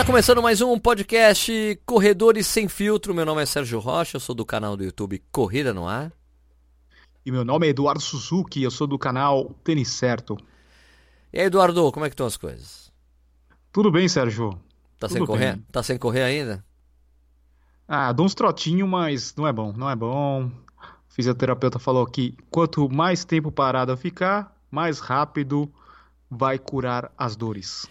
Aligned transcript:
Está 0.00 0.06
começando 0.06 0.40
mais 0.40 0.62
um 0.62 0.78
podcast 0.78 1.78
Corredores 1.84 2.46
Sem 2.46 2.68
Filtro. 2.68 3.14
Meu 3.14 3.26
nome 3.26 3.42
é 3.42 3.44
Sérgio 3.44 3.78
Rocha, 3.78 4.16
eu 4.16 4.20
sou 4.20 4.34
do 4.34 4.46
canal 4.46 4.74
do 4.74 4.82
YouTube 4.82 5.22
Corrida 5.30 5.74
no 5.74 5.86
Ar. 5.86 6.10
E 7.24 7.30
meu 7.30 7.44
nome 7.44 7.66
é 7.66 7.70
Eduardo 7.70 8.00
Suzuki, 8.00 8.62
eu 8.62 8.70
sou 8.70 8.86
do 8.86 8.98
canal 8.98 9.54
Tênis 9.62 9.88
Certo. 9.88 10.38
E 11.30 11.38
aí, 11.38 11.44
Eduardo, 11.44 11.92
como 11.92 12.06
é 12.06 12.08
que 12.08 12.14
estão 12.14 12.26
as 12.26 12.38
coisas? 12.38 12.90
Tudo 13.70 13.90
bem, 13.90 14.08
Sérgio? 14.08 14.58
Tá 14.98 15.06
Tudo 15.06 15.18
sem 15.18 15.26
correr? 15.26 15.52
bem. 15.56 15.66
Tá 15.70 15.82
sem 15.82 15.98
correr 15.98 16.22
ainda? 16.22 16.64
Ah, 17.86 18.10
dou 18.10 18.24
uns 18.24 18.34
trotinhos, 18.34 18.88
mas 18.88 19.34
não 19.36 19.46
é 19.46 19.52
bom, 19.52 19.70
não 19.70 19.90
é 19.90 19.94
bom. 19.94 20.46
O 20.46 20.50
fisioterapeuta 21.10 21.78
falou 21.78 22.06
que 22.06 22.34
quanto 22.50 22.88
mais 22.88 23.22
tempo 23.26 23.52
parado 23.52 23.92
eu 23.92 23.98
ficar, 23.98 24.56
mais 24.70 24.98
rápido 24.98 25.70
vai 26.30 26.58
curar 26.58 27.12
as 27.18 27.36
dores. 27.36 27.86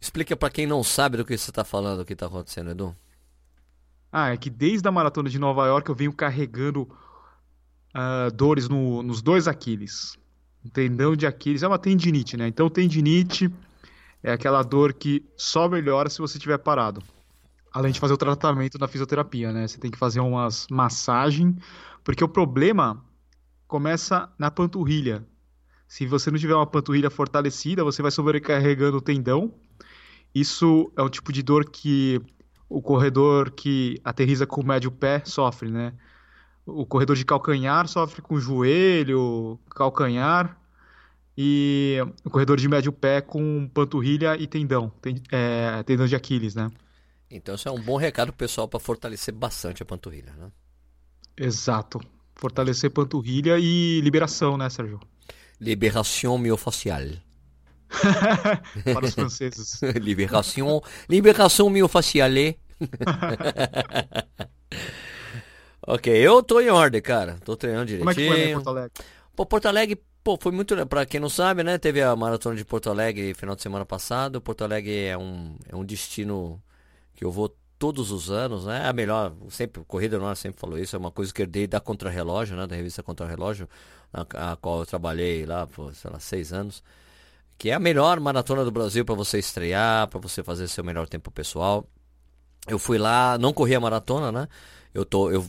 Explica 0.00 0.36
pra 0.36 0.50
quem 0.50 0.66
não 0.66 0.82
sabe 0.84 1.16
do 1.16 1.24
que 1.24 1.36
você 1.36 1.50
tá 1.52 1.64
falando, 1.64 2.00
o 2.00 2.04
que 2.04 2.14
tá 2.16 2.26
acontecendo, 2.26 2.70
Edu. 2.70 2.94
Ah, 4.10 4.30
é 4.32 4.36
que 4.36 4.48
desde 4.48 4.88
a 4.88 4.92
maratona 4.92 5.28
de 5.28 5.38
Nova 5.38 5.66
York 5.66 5.88
eu 5.88 5.94
venho 5.94 6.12
carregando 6.12 6.88
ah, 7.94 8.30
dores 8.34 8.68
no- 8.68 9.02
nos 9.02 9.20
dois 9.22 9.48
Aquiles. 9.48 10.16
O 10.64 10.70
tendão 10.70 11.14
de 11.16 11.26
Aquiles 11.26 11.62
é 11.62 11.68
uma 11.68 11.78
tendinite, 11.78 12.36
né? 12.36 12.48
Então, 12.48 12.68
tendinite 12.70 13.50
é 14.22 14.32
aquela 14.32 14.62
dor 14.62 14.92
que 14.92 15.24
só 15.36 15.68
melhora 15.68 16.10
se 16.10 16.18
você 16.18 16.38
estiver 16.38 16.58
parado. 16.58 17.02
Além 17.72 17.92
de 17.92 18.00
fazer 18.00 18.14
o 18.14 18.18
tratamento 18.18 18.78
na 18.78 18.88
fisioterapia, 18.88 19.52
né? 19.52 19.66
Você 19.68 19.78
tem 19.78 19.90
que 19.90 19.98
fazer 19.98 20.20
umas 20.20 20.66
massagem, 20.70 21.56
porque 22.02 22.24
o 22.24 22.28
problema 22.28 23.04
começa 23.66 24.28
na 24.38 24.50
panturrilha. 24.50 25.26
Se 25.86 26.06
você 26.06 26.30
não 26.30 26.38
tiver 26.38 26.54
uma 26.54 26.66
panturrilha 26.66 27.10
fortalecida, 27.10 27.84
você 27.84 28.02
vai 28.02 28.10
sobrecarregando 28.10 28.98
o 28.98 29.00
tendão. 29.00 29.54
Isso 30.34 30.92
é 30.96 31.02
um 31.02 31.08
tipo 31.08 31.32
de 31.32 31.42
dor 31.42 31.68
que 31.70 32.20
o 32.68 32.82
corredor 32.82 33.50
que 33.50 34.00
aterriza 34.04 34.46
com 34.46 34.60
o 34.60 34.66
médio 34.66 34.90
pé 34.90 35.22
sofre, 35.24 35.70
né? 35.70 35.92
O 36.66 36.84
corredor 36.84 37.16
de 37.16 37.24
calcanhar 37.24 37.88
sofre 37.88 38.20
com 38.20 38.38
joelho, 38.38 39.58
calcanhar, 39.70 40.60
e 41.36 41.96
o 42.24 42.30
corredor 42.30 42.58
de 42.58 42.68
médio 42.68 42.92
pé 42.92 43.20
com 43.20 43.68
panturrilha 43.72 44.36
e 44.36 44.46
tendão, 44.46 44.90
ten- 45.00 45.22
é, 45.32 45.82
tendão 45.84 46.06
de 46.06 46.14
Aquiles, 46.14 46.54
né? 46.54 46.70
Então, 47.30 47.54
isso 47.54 47.68
é 47.68 47.72
um 47.72 47.80
bom 47.80 47.96
recado 47.96 48.32
pessoal 48.32 48.68
pra 48.68 48.78
fortalecer 48.80 49.32
bastante 49.34 49.82
a 49.82 49.86
panturrilha, 49.86 50.32
né? 50.36 50.50
Exato. 51.36 52.00
Fortalecer 52.34 52.90
panturrilha 52.90 53.56
e 53.58 54.00
liberação, 54.00 54.56
né, 54.56 54.68
Sérgio? 54.68 55.00
Liberação 55.60 56.36
miofascial. 56.38 57.02
Para 57.88 59.04
os 59.04 59.14
franceses. 59.14 59.80
Liberação, 60.00 60.82
liberação 61.08 61.70
miofascial. 61.70 62.30
ok, 65.86 66.14
eu 66.14 66.42
tô 66.42 66.60
em 66.60 66.68
ordem, 66.68 67.00
cara. 67.00 67.38
Tô 67.44 67.56
treinando 67.56 67.96
Como 67.98 68.10
é 68.10 68.14
que 68.14 68.26
foi 68.26 68.28
né, 68.28 68.34
em 68.34 68.36
direitinho. 68.36 68.62
Porto 68.62 68.68
Alegre? 68.68 68.92
Pô, 69.34 69.46
Porto 69.46 69.66
Alegre, 69.66 70.02
pô, 70.22 70.38
foi 70.40 70.52
muito. 70.52 70.86
Pra 70.86 71.06
quem 71.06 71.20
não 71.20 71.30
sabe, 71.30 71.62
né? 71.62 71.78
Teve 71.78 72.02
a 72.02 72.14
maratona 72.14 72.56
de 72.56 72.64
Porto 72.64 72.90
Alegre 72.90 73.34
final 73.34 73.56
de 73.56 73.62
semana 73.62 73.84
passado. 73.84 74.40
Porto 74.40 74.62
Alegre 74.62 75.04
é 75.04 75.18
um, 75.18 75.56
é 75.68 75.74
um 75.74 75.84
destino 75.84 76.62
que 77.14 77.24
eu 77.24 77.30
vou 77.30 77.54
todos 77.78 78.10
os 78.10 78.30
anos, 78.30 78.66
né? 78.66 78.82
É 78.84 78.88
a 78.88 78.92
melhor, 78.92 79.32
sempre, 79.50 79.82
Corrida 79.86 80.18
no 80.18 80.26
Ar 80.26 80.36
sempre 80.36 80.60
falou 80.60 80.78
isso, 80.78 80.96
é 80.96 80.98
uma 80.98 81.12
coisa 81.12 81.32
que 81.32 81.40
eu 81.40 81.44
herdei 81.44 81.66
da 81.66 81.80
Contrarrelógio, 81.80 82.56
né? 82.56 82.66
Da 82.66 82.74
revista 82.74 83.02
Contrarrelógio, 83.02 83.68
a, 84.12 84.52
a 84.52 84.56
qual 84.56 84.80
eu 84.80 84.86
trabalhei 84.86 85.46
lá 85.46 85.66
por, 85.66 85.94
sei 85.94 86.10
lá, 86.10 86.18
seis 86.18 86.52
anos. 86.52 86.82
Que 87.58 87.70
é 87.70 87.74
a 87.74 87.80
melhor 87.80 88.20
maratona 88.20 88.64
do 88.64 88.70
Brasil 88.70 89.04
para 89.04 89.14
você 89.14 89.38
estrear, 89.38 90.06
para 90.08 90.20
você 90.20 90.42
fazer 90.42 90.68
seu 90.68 90.84
melhor 90.84 91.08
tempo 91.08 91.30
pessoal. 91.30 91.84
Eu 92.66 92.78
fui 92.78 92.98
lá, 92.98 93.36
não 93.36 93.52
corri 93.52 93.74
a 93.74 93.80
maratona, 93.80 94.30
né? 94.30 94.48
Eu 94.94 95.04
tô, 95.04 95.30
eu 95.30 95.44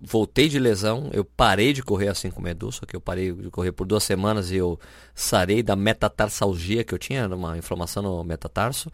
voltei 0.00 0.48
de 0.48 0.58
lesão, 0.58 1.08
eu 1.12 1.24
parei 1.24 1.72
de 1.72 1.82
correr 1.82 2.08
assim 2.08 2.30
como 2.30 2.48
Edu, 2.48 2.72
só 2.72 2.84
que 2.84 2.96
eu 2.96 3.00
parei 3.00 3.32
de 3.32 3.50
correr 3.50 3.70
por 3.70 3.86
duas 3.86 4.02
semanas 4.02 4.50
e 4.50 4.56
eu 4.56 4.78
sarei 5.14 5.62
da 5.62 5.76
metatarsalgia 5.76 6.82
que 6.82 6.92
eu 6.92 6.98
tinha, 6.98 7.28
uma 7.28 7.56
inflamação 7.56 8.02
no 8.02 8.24
metatarso. 8.24 8.90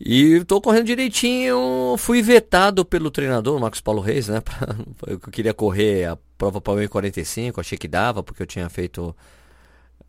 E 0.00 0.44
tô 0.46 0.60
correndo 0.60 0.86
direitinho, 0.86 1.94
fui 1.96 2.20
vetado 2.22 2.84
pelo 2.84 3.08
treinador, 3.08 3.60
Marcos 3.60 3.80
Paulo 3.80 4.00
Reis, 4.00 4.26
né? 4.26 4.42
eu 5.06 5.20
queria 5.20 5.54
correr 5.54 6.06
a 6.06 6.18
prova 6.36 6.60
para 6.60 6.74
1,45, 6.74 7.60
achei 7.60 7.78
que 7.78 7.86
dava, 7.86 8.20
porque 8.20 8.42
eu 8.42 8.46
tinha 8.46 8.68
feito 8.68 9.14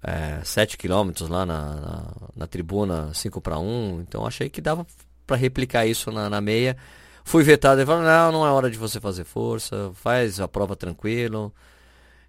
é, 0.03 0.43
7 0.43 0.77
quilômetros 0.77 1.29
lá 1.29 1.45
na, 1.45 1.75
na, 1.75 2.03
na 2.35 2.47
tribuna 2.47 3.13
5 3.13 3.39
para 3.41 3.57
1, 3.57 4.01
então 4.01 4.25
achei 4.25 4.49
que 4.49 4.61
dava 4.61 4.85
para 5.25 5.37
replicar 5.37 5.85
isso 5.85 6.11
na, 6.11 6.29
na 6.29 6.41
meia. 6.41 6.75
Fui 7.23 7.43
vetado, 7.43 7.79
ele 7.79 7.85
falou, 7.85 8.03
não, 8.03 8.31
não 8.33 8.45
é 8.45 8.51
hora 8.51 8.69
de 8.69 8.77
você 8.77 8.99
fazer 8.99 9.23
força, 9.23 9.91
faz 9.93 10.39
a 10.41 10.47
prova 10.47 10.75
tranquilo. 10.75 11.53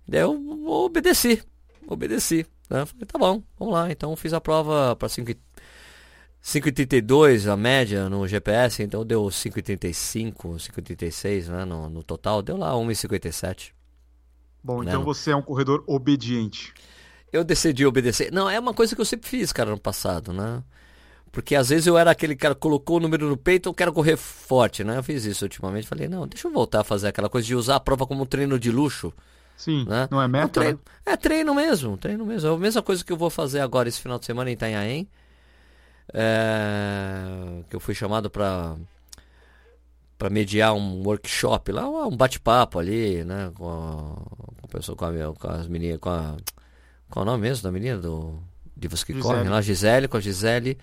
Daí 0.07 0.21
eu 0.21 0.67
obedeci, 0.67 1.43
obedeci. 1.87 2.47
Né? 2.71 2.87
Falei, 2.87 3.07
tá 3.07 3.19
bom, 3.19 3.43
vamos 3.59 3.75
lá. 3.75 3.91
Então 3.91 4.15
fiz 4.15 4.33
a 4.33 4.41
prova 4.41 4.95
para 4.95 5.09
5 5.09 5.31
e- 5.33 5.39
5,32 6.43 7.51
a 7.51 7.57
média 7.57 8.09
no 8.09 8.29
GPS, 8.29 8.83
então 8.83 9.05
deu 9.05 9.25
5,35, 9.25 10.59
5,36 10.59 11.49
né, 11.49 11.65
no, 11.65 11.89
no 11.89 12.03
total, 12.03 12.43
deu 12.43 12.59
lá 12.59 12.73
1,57. 12.73 13.73
Bom, 14.63 14.83
Né, 14.83 14.91
então 14.91 15.03
você 15.03 15.31
é 15.31 15.37
um 15.37 15.41
corredor 15.43 15.83
obediente. 15.87 16.75
Eu 17.35 17.43
decidi 17.43 17.85
obedecer. 17.85 18.31
Não, 18.33 18.49
é 18.49 18.61
uma 18.61 18.73
coisa 18.73 18.95
que 18.95 19.01
eu 19.01 19.05
sempre 19.05 19.29
fiz, 19.29 19.53
cara, 19.53 19.71
no 19.71 19.79
passado, 19.79 20.33
né? 20.33 20.63
Porque 21.33 21.57
às 21.57 21.69
vezes 21.69 21.85
eu 21.89 21.99
era 21.99 22.13
aquele 22.13 22.37
cara 22.37 22.55
que 22.55 22.61
colocou 22.61 22.99
o 22.99 23.01
número 23.01 23.29
no 23.29 23.37
peito, 23.37 23.69
eu 23.69 23.75
quero 23.75 23.93
correr 23.93 24.17
forte, 24.17 24.85
né? 24.85 24.99
Eu 24.99 25.03
fiz 25.03 25.25
isso 25.25 25.45
ultimamente. 25.45 25.85
Falei, 25.89 26.07
não, 26.07 26.29
deixa 26.29 26.47
eu 26.47 26.53
voltar 26.53 26.83
a 26.83 26.85
fazer 26.85 27.09
aquela 27.09 27.29
coisa 27.29 27.45
de 27.45 27.57
usar 27.57 27.75
a 27.75 27.81
prova 27.81 28.07
como 28.07 28.23
um 28.23 28.27
treino 28.27 28.57
de 28.57 28.71
luxo, 28.71 29.13
Sim, 29.57 29.85
né? 29.85 30.07
não 30.13 30.23
é 30.23 30.27
Um 30.27 30.29
meta, 30.29 30.61
treino, 30.61 30.81
né? 31.05 31.13
É 31.13 31.17
treino 31.17 31.53
mesmo, 31.53 31.97
treino 31.97 32.25
mesmo. 32.25 32.49
É 32.49 32.55
a 32.55 32.57
mesma 32.57 32.83
coisa 32.83 33.05
que 33.05 33.13
eu 33.13 33.17
vou 33.17 33.31
fazer 33.31 33.59
agora 33.59 33.89
esse 33.89 34.01
final 34.01 34.17
de 34.17 34.27
semana 34.27 34.49
em 34.49 34.53
Itanhaém. 34.53 35.09
É, 36.13 37.65
que 37.69 37.75
eu 37.75 37.81
fui 37.81 37.95
chamado 37.97 38.31
para 38.31 38.77
para 40.17 40.31
mediar 40.31 40.73
um 40.73 41.03
workshop 41.03 41.73
lá, 41.73 41.89
um 42.07 42.17
bate-papo 42.17 42.79
ali, 42.79 43.25
né, 43.25 43.51
com 43.57 43.69
a, 43.69 44.61
com 44.61 44.67
a 44.67 44.69
pessoa, 44.69 44.97
com, 44.97 45.05
a, 45.05 45.35
com 45.35 45.49
as 45.49 45.67
meninas, 45.67 45.99
com 45.99 46.09
a 46.11 46.37
qual 47.15 47.23
o 47.23 47.27
nome 47.27 47.43
mesmo 47.43 47.63
da 47.63 47.71
menina 47.71 47.97
do 47.97 48.43
Divas 48.77 49.05
que 49.05 49.13
Gisele. 49.13 49.23
correm 49.23 49.49
lá, 49.49 49.61
Gisele, 49.61 50.09
com 50.09 50.17
a 50.17 50.21
Gisele, 50.21 50.77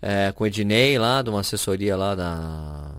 é, 0.00 0.30
com 0.30 0.44
o 0.44 0.46
Ednei 0.46 0.96
lá, 0.96 1.20
de 1.20 1.30
uma 1.30 1.40
assessoria 1.40 1.96
lá 1.96 2.14
da 2.14 2.92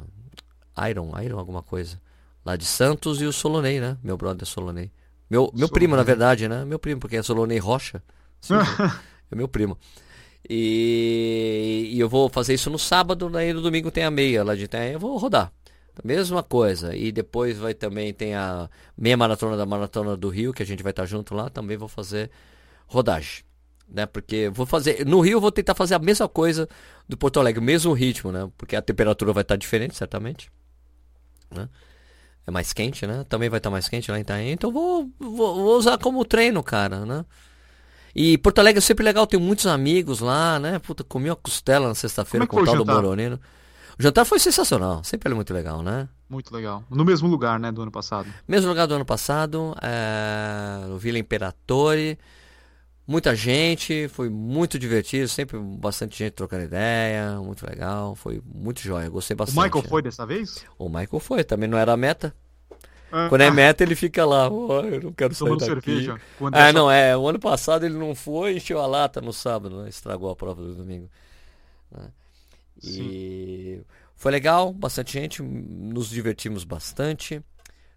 Iron, 0.89 1.13
Iron 1.23 1.39
alguma 1.39 1.63
coisa, 1.63 1.97
lá 2.45 2.57
de 2.57 2.65
Santos 2.65 3.21
e 3.21 3.25
o 3.25 3.31
Solonei, 3.31 3.79
né, 3.79 3.97
meu 4.03 4.17
brother 4.17 4.45
Solonei. 4.45 4.91
Meu, 5.29 5.49
meu 5.55 5.69
primo, 5.69 5.95
na 5.95 6.03
verdade, 6.03 6.49
né, 6.49 6.65
meu 6.65 6.77
primo, 6.77 6.99
porque 6.99 7.15
é 7.15 7.23
Solonei 7.23 7.59
Rocha, 7.59 8.03
Sim, 8.41 8.55
é 9.31 9.35
meu 9.35 9.47
primo. 9.47 9.77
E, 10.49 11.91
e 11.93 11.97
eu 11.97 12.09
vou 12.09 12.27
fazer 12.27 12.55
isso 12.55 12.69
no 12.69 12.77
sábado, 12.77 13.29
daí 13.29 13.53
no 13.53 13.61
domingo 13.61 13.89
tem 13.89 14.03
a 14.03 14.11
meia 14.11 14.43
lá 14.43 14.53
de 14.53 14.65
Itanhaém, 14.65 14.93
eu 14.93 14.99
vou 14.99 15.15
rodar. 15.17 15.49
Mesma 16.03 16.43
coisa. 16.43 16.93
E 16.93 17.09
depois 17.09 17.57
vai 17.57 17.73
também 17.73 18.13
tem 18.13 18.35
a 18.35 18.69
meia 18.97 19.15
maratona 19.15 19.55
da 19.55 19.65
maratona 19.65 20.17
do 20.17 20.27
Rio, 20.27 20.51
que 20.51 20.61
a 20.61 20.65
gente 20.65 20.83
vai 20.83 20.89
estar 20.89 21.05
junto 21.05 21.33
lá, 21.33 21.49
também 21.49 21.77
vou 21.77 21.87
fazer 21.87 22.29
rodagem. 22.87 23.43
Né? 23.87 24.05
Porque 24.05 24.49
vou 24.49 24.65
fazer. 24.65 25.05
No 25.05 25.21
Rio 25.21 25.33
eu 25.37 25.41
vou 25.41 25.51
tentar 25.51 25.75
fazer 25.75 25.95
a 25.95 25.99
mesma 25.99 26.27
coisa 26.27 26.67
do 27.07 27.15
Porto 27.15 27.39
Alegre, 27.39 27.59
o 27.59 27.63
mesmo 27.63 27.93
ritmo, 27.93 28.31
né? 28.31 28.49
Porque 28.57 28.75
a 28.75 28.81
temperatura 28.81 29.31
vai 29.31 29.41
estar 29.41 29.55
diferente, 29.55 29.95
certamente. 29.95 30.51
Né? 31.51 31.69
É 32.47 32.51
mais 32.51 32.73
quente, 32.73 33.05
né? 33.05 33.25
Também 33.29 33.49
vai 33.49 33.57
estar 33.57 33.69
mais 33.69 33.87
quente 33.87 34.09
lá 34.11 34.17
em 34.17 34.21
Itaém. 34.21 34.51
Então 34.51 34.71
vou, 34.71 35.09
vou, 35.19 35.55
vou 35.55 35.77
usar 35.77 35.97
como 35.97 36.25
treino, 36.25 36.63
cara, 36.63 37.05
né? 37.05 37.25
E 38.15 38.37
Porto 38.37 38.59
Alegre 38.59 38.77
é 38.77 38.81
sempre 38.81 39.03
legal, 39.03 39.27
tenho 39.27 39.43
muitos 39.43 39.67
amigos 39.67 40.21
lá, 40.21 40.57
né? 40.57 40.79
Puta, 40.79 41.03
comi 41.03 41.29
uma 41.29 41.35
costela 41.35 41.87
na 41.89 41.95
sexta-feira 41.95 42.45
é 42.45 42.47
com 42.47 42.61
o 42.61 42.65
tal 42.65 42.77
do? 42.77 42.85
Moronino. 42.85 43.39
O 43.99 44.03
jantar 44.03 44.25
foi 44.25 44.39
sensacional, 44.39 45.03
sempre 45.03 45.31
é 45.31 45.35
muito 45.35 45.53
legal, 45.53 45.81
né? 45.81 46.07
Muito 46.29 46.53
legal. 46.53 46.83
No 46.89 47.03
mesmo 47.03 47.27
lugar, 47.27 47.59
né, 47.59 47.71
do 47.71 47.81
ano 47.81 47.91
passado. 47.91 48.27
Mesmo 48.47 48.69
lugar 48.69 48.87
do 48.87 48.95
ano 48.95 49.05
passado, 49.05 49.75
é, 49.81 50.85
no 50.87 50.97
Vila 50.97 51.19
Imperatore. 51.19 52.17
Muita 53.07 53.35
gente, 53.35 54.07
foi 54.07 54.29
muito 54.29 54.79
divertido, 54.79 55.27
sempre 55.27 55.59
bastante 55.59 56.17
gente 56.17 56.33
trocando 56.33 56.63
ideia, 56.63 57.39
muito 57.39 57.63
legal, 57.67 58.15
foi 58.15 58.41
muito 58.43 58.81
jóia, 58.81 59.09
gostei 59.09 59.35
O 59.35 59.37
bastante. 59.37 59.61
Michael 59.61 59.83
foi 59.83 60.01
dessa 60.01 60.25
vez? 60.25 60.65
O 60.79 60.89
Michael 60.89 61.19
foi, 61.19 61.43
também 61.43 61.69
não 61.69 61.77
era 61.77 61.93
a 61.93 61.97
meta. 61.97 62.33
Ah, 63.11 63.29
Quando 63.29 63.41
é 63.41 63.47
ah, 63.47 63.51
meta, 63.53 63.83
ele 63.83 63.95
fica 63.95 64.25
lá, 64.25 64.49
"Oh, 64.49 64.81
eu 64.81 65.01
não 65.01 65.13
quero 65.13 65.35
sair 65.35 65.55
daqui. 65.57 65.65
cerveja. 65.65 66.19
Quando 66.39 66.55
Ah, 66.55 66.67
é 66.67 66.71
só- 66.71 66.73
não, 66.73 66.91
é, 66.91 67.15
o 67.15 67.27
ano 67.27 67.39
passado 67.39 67.85
ele 67.85 67.95
não 67.95 68.15
foi, 68.15 68.55
encheu 68.57 68.79
a 68.81 68.87
lata 68.87 69.21
no 69.21 69.31
sábado, 69.31 69.83
né? 69.83 69.89
Estragou 69.89 70.29
a 70.31 70.35
prova 70.35 70.61
do 70.63 70.73
domingo. 70.75 71.09
né? 71.91 72.09
E 72.83 73.81
foi 74.15 74.31
legal, 74.31 74.73
bastante 74.73 75.13
gente, 75.13 75.41
nos 75.41 76.09
divertimos 76.09 76.63
bastante. 76.63 77.41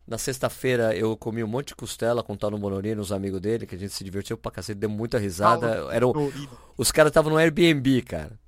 Na 0.09 0.17
sexta-feira 0.17 0.97
eu 0.97 1.15
comi 1.19 1.45
um 1.45 1.47
monte 1.47 1.69
de 1.69 1.75
costela 1.77 2.23
com 2.23 2.33
o 2.33 2.37
tal 2.37 2.51
no 2.51 2.59
Monorino, 2.59 3.03
os 3.03 3.13
amigos 3.13 3.41
dele, 3.43 3.67
que 3.67 3.75
a 3.75 3.79
gente 3.79 3.93
se 3.93 4.03
divertiu 4.03 4.39
pra 4.39 4.51
cacete, 4.51 4.79
deu 4.81 4.89
muita 4.89 5.19
risada. 5.19 5.87
Era, 5.93 6.07
o- 6.07 6.13
os 6.79 6.91
caras 6.91 7.11
estavam 7.11 7.31
no 7.31 7.37
Airbnb, 7.39 8.01
cara. 8.03 8.39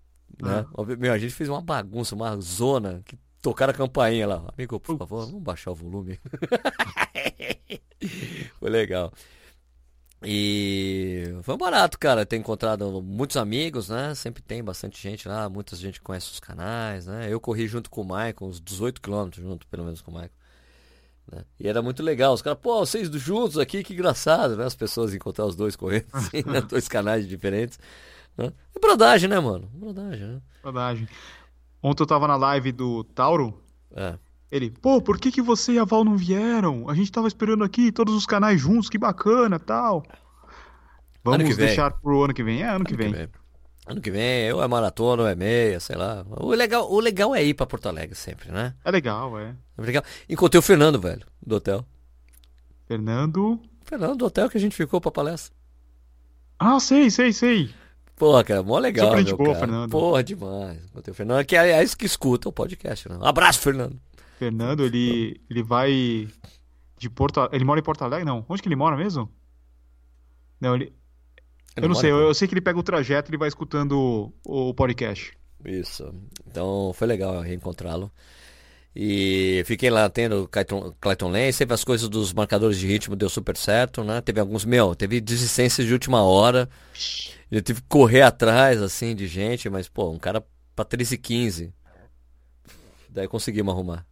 Né? 0.43 0.65
Meu, 0.99 1.13
a 1.13 1.19
gente 1.19 1.35
fez 1.35 1.51
uma 1.51 1.61
bagunça, 1.61 2.15
uma 2.15 2.35
zona 2.41 3.03
que 3.05 3.19
tocaram 3.43 3.73
a 3.73 3.77
campainha 3.77 4.27
lá. 4.27 4.43
Amigo, 4.57 4.81
por 4.81 4.97
favor, 4.97 5.27
vamos 5.27 5.43
baixar 5.43 5.71
o 5.71 5.75
volume. 5.75 6.19
Foi 8.59 8.71
legal. 8.71 9.13
E 10.23 11.25
foi 11.43 11.57
barato, 11.57 11.99
cara, 11.99 12.27
ter 12.27 12.37
encontrado 12.37 13.01
muitos 13.03 13.37
amigos, 13.39 13.89
né? 13.89 14.15
Sempre 14.15 14.43
tem 14.43 14.63
bastante 14.63 15.01
gente 15.01 15.27
lá, 15.27 15.49
muita 15.49 15.75
gente 15.77 16.01
conhece 16.01 16.31
os 16.31 16.41
canais, 16.41 17.07
né? 17.07 17.33
Eu 17.33 17.41
corri 17.41 17.67
junto 17.67 17.89
com 17.91 18.03
o 18.03 18.05
Michael, 18.05 18.37
uns 18.43 18.61
18 18.61 19.01
quilômetros 19.01 19.43
junto, 19.43 19.67
pelo 19.67 19.85
menos 19.85 20.03
com 20.03 20.11
o 20.11 20.15
Michael. 20.15 20.31
Né? 21.31 21.45
E 21.59 21.69
era 21.69 21.81
muito 21.81 22.03
legal. 22.03 22.35
Os 22.35 22.43
caras, 22.43 22.59
pô, 22.61 22.85
vocês 22.85 23.09
juntos 23.11 23.59
aqui, 23.59 23.83
que 23.83 23.93
engraçado, 23.93 24.57
né? 24.57 24.65
As 24.65 24.75
pessoas 24.75 25.15
encontrar 25.15 25.47
os 25.47 25.55
dois 25.55 25.77
correndo 25.77 26.07
assim, 26.13 26.43
né? 26.47 26.61
Dois 26.69 26.89
canais 26.89 27.29
diferentes. 27.29 27.79
Né? 28.37 28.53
É 28.75 28.79
brodagem, 28.81 29.29
né, 29.29 29.39
mano? 29.39 29.69
Brodagem, 29.73 30.27
né? 30.27 30.41
Brodagem. 30.63 31.09
Ontem 31.83 32.03
eu 32.03 32.07
tava 32.07 32.27
na 32.27 32.37
live 32.37 32.73
do 32.73 33.05
Tauro. 33.05 33.59
É. 33.93 34.19
Ele, 34.51 34.71
pô, 34.71 35.01
por 35.01 35.19
que, 35.19 35.31
que 35.31 35.41
você 35.41 35.75
e 35.75 35.79
a 35.79 35.85
Val 35.85 36.05
não 36.05 36.17
vieram? 36.17 36.89
A 36.89 36.95
gente 36.95 37.13
tava 37.13 37.29
esperando 37.29 37.63
aqui 37.63 37.93
todos 37.93 38.15
os 38.15 38.27
canais 38.27 38.61
juntos, 38.61 38.89
que 38.91 38.99
bacana 38.99 39.59
tal. 39.61 40.03
Vamos 41.23 41.57
deixar 41.57 41.93
pro 41.93 42.25
ano 42.25 42.35
que 42.35 42.43
vem. 42.43 42.63
É, 42.63 42.67
ano, 42.67 42.77
ano 42.77 42.85
que, 42.85 42.97
vem. 42.97 43.13
que, 43.13 43.19
vem. 43.19 43.29
Ano 43.91 44.01
que 44.01 44.11
vem, 44.11 44.53
ou 44.53 44.63
é 44.63 44.69
maratona, 44.69 45.23
ou 45.23 45.29
é 45.29 45.35
meia, 45.35 45.81
sei 45.81 45.97
lá. 45.97 46.25
O 46.29 46.51
legal, 46.51 46.89
o 46.89 47.01
legal 47.01 47.35
é 47.35 47.43
ir 47.43 47.55
pra 47.55 47.67
Porto 47.67 47.89
Alegre 47.89 48.15
sempre, 48.15 48.53
né? 48.53 48.73
É 48.85 48.91
legal, 48.91 49.37
é. 49.37 49.55
é 49.77 49.83
legal. 49.83 50.05
Encontrei 50.29 50.61
o 50.61 50.63
Fernando, 50.63 51.01
velho, 51.01 51.27
do 51.45 51.57
hotel. 51.57 51.85
Fernando? 52.87 53.61
Fernando, 53.83 54.17
do 54.17 54.27
hotel 54.27 54.49
que 54.49 54.57
a 54.57 54.61
gente 54.61 54.77
ficou 54.77 55.01
pra 55.01 55.11
palestra. 55.11 55.53
Ah, 56.57 56.79
sei, 56.79 57.11
sei, 57.11 57.33
sei. 57.33 57.75
Porra, 58.15 58.45
cara, 58.45 58.63
mó 58.63 58.79
legal. 58.79 59.09
Super 59.17 59.37
boa, 59.37 59.49
cara. 59.49 59.59
Fernando. 59.59 59.91
Porra, 59.91 60.23
demais. 60.23 60.85
Encontrei 60.85 61.13
o 61.13 61.15
Fernando, 61.15 61.45
que 61.45 61.57
é, 61.57 61.71
é 61.71 61.83
isso 61.83 61.97
que 61.97 62.07
escuta 62.07 62.49
o 62.49 62.53
podcast, 62.53 63.09
né? 63.09 63.17
Um 63.17 63.25
abraço, 63.25 63.59
Fernando. 63.59 63.99
Fernando, 64.39 64.85
ele, 64.85 65.41
ele 65.51 65.63
vai 65.65 66.29
de 66.97 67.11
Porto 67.11 67.49
Ele 67.51 67.65
mora 67.65 67.81
em 67.81 67.83
Porto 67.83 68.03
Alegre? 68.03 68.25
Não. 68.25 68.45
Onde 68.49 68.63
que 68.63 68.69
ele 68.69 68.77
mora 68.77 68.97
mesmo? 68.97 69.29
Não, 70.61 70.77
ele. 70.77 70.93
Eu 71.77 71.89
não 71.89 71.95
sei, 71.95 72.11
eu, 72.11 72.19
eu, 72.19 72.35
sei 72.35 72.49
que 72.49 72.55
ele 72.55 72.61
pega 72.61 72.79
o 72.79 72.83
trajeto 72.83 73.29
e 73.29 73.31
ele 73.31 73.39
vai 73.39 73.49
escutando 73.49 74.33
o, 74.45 74.69
o 74.71 74.75
podcast. 74.75 75.33
Isso. 75.65 76.13
Então 76.47 76.93
foi 76.95 77.07
legal 77.07 77.41
reencontrá-lo. 77.41 78.11
E 78.95 79.63
fiquei 79.67 79.89
lá 79.89 80.09
tendo 80.11 80.49
Clayton, 80.49 80.93
Clayton 81.01 81.31
Lane, 81.31 81.53
sempre 81.53 81.75
as 81.75 81.85
coisas 81.85 82.09
dos 82.09 82.33
marcadores 82.33 82.79
de 82.79 82.87
ritmo 82.87 83.15
deu 83.15 83.29
super 83.29 83.57
certo, 83.57 84.03
né? 84.03 84.21
Teve 84.21 84.41
alguns, 84.41 84.65
meu, 84.65 84.97
teve 84.97 85.21
desistências 85.21 85.87
de 85.87 85.93
última 85.93 86.23
hora. 86.23 86.69
Eu 87.51 87.63
tive 87.63 87.81
que 87.81 87.89
correr 87.89 88.23
atrás, 88.23 88.83
assim, 88.83 89.15
de 89.15 89.29
gente, 89.29 89.71
mas, 89.71 89.89
pô, 89.89 90.11
um 90.11 90.19
cara 90.19 90.45
pra 90.75 90.85
13 90.85 91.15
e 91.15 91.19
15. 91.19 91.75
Daí 93.09 93.29
conseguimos 93.29 93.73
arrumar. 93.73 94.05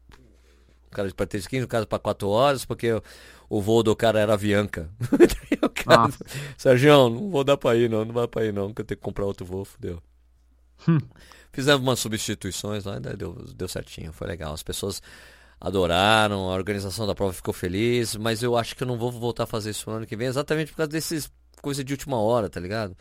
O 0.87 0.91
cara 0.91 1.13
para 1.13 1.27
3 1.27 1.47
15, 1.47 1.65
o 1.65 1.69
cara 1.69 1.87
para 1.87 1.99
4 1.99 2.29
horas, 2.29 2.65
porque 2.65 2.93
o, 2.93 3.03
o 3.49 3.61
voo 3.61 3.83
do 3.83 3.95
cara 3.97 4.21
era 4.21 4.35
Avianca. 4.35 4.91
Daí 5.87 5.97
o 5.97 6.01
cara, 6.01 6.09
ah. 6.09 6.41
Sérgio, 6.57 7.11
não 7.11 7.31
vou 7.31 7.45
dar 7.45 7.57
para 7.57 7.77
ir 7.77 7.89
não, 7.89 8.05
não 8.05 8.15
vai 8.15 8.29
para 8.29 8.45
ir 8.45 8.53
não, 8.53 8.73
que 8.73 8.81
eu 8.81 8.85
tenho 8.85 8.99
que 8.99 9.05
comprar 9.05 9.25
outro 9.25 9.45
voo, 9.47 9.65
fudeu. 9.65 10.03
Hum. 10.89 10.99
Fizemos 11.53 11.83
umas 11.83 11.99
substituições 11.99 12.85
lá, 12.85 12.99
daí 12.99 13.17
deu, 13.17 13.35
deu 13.55 13.69
certinho, 13.69 14.13
foi 14.13 14.27
legal. 14.27 14.53
As 14.53 14.63
pessoas 14.63 15.03
adoraram, 15.61 16.51
a 16.51 16.55
organização 16.55 17.07
da 17.07 17.15
prova 17.15 17.33
ficou 17.33 17.53
feliz, 17.53 18.15
mas 18.17 18.43
eu 18.43 18.57
acho 18.57 18.77
que 18.77 18.83
eu 18.83 18.87
não 18.87 18.97
vou 18.97 19.11
voltar 19.11 19.45
a 19.45 19.47
fazer 19.47 19.71
isso 19.71 19.91
no 19.91 19.97
ano 19.97 20.07
que 20.07 20.17
vem, 20.17 20.29
exatamente 20.29 20.71
por 20.71 20.79
causa 20.79 20.91
desses 20.91 21.31
coisas 21.61 21.85
de 21.85 21.93
última 21.93 22.17
hora, 22.19 22.49
tá 22.49 22.61
ligado? 22.61 22.93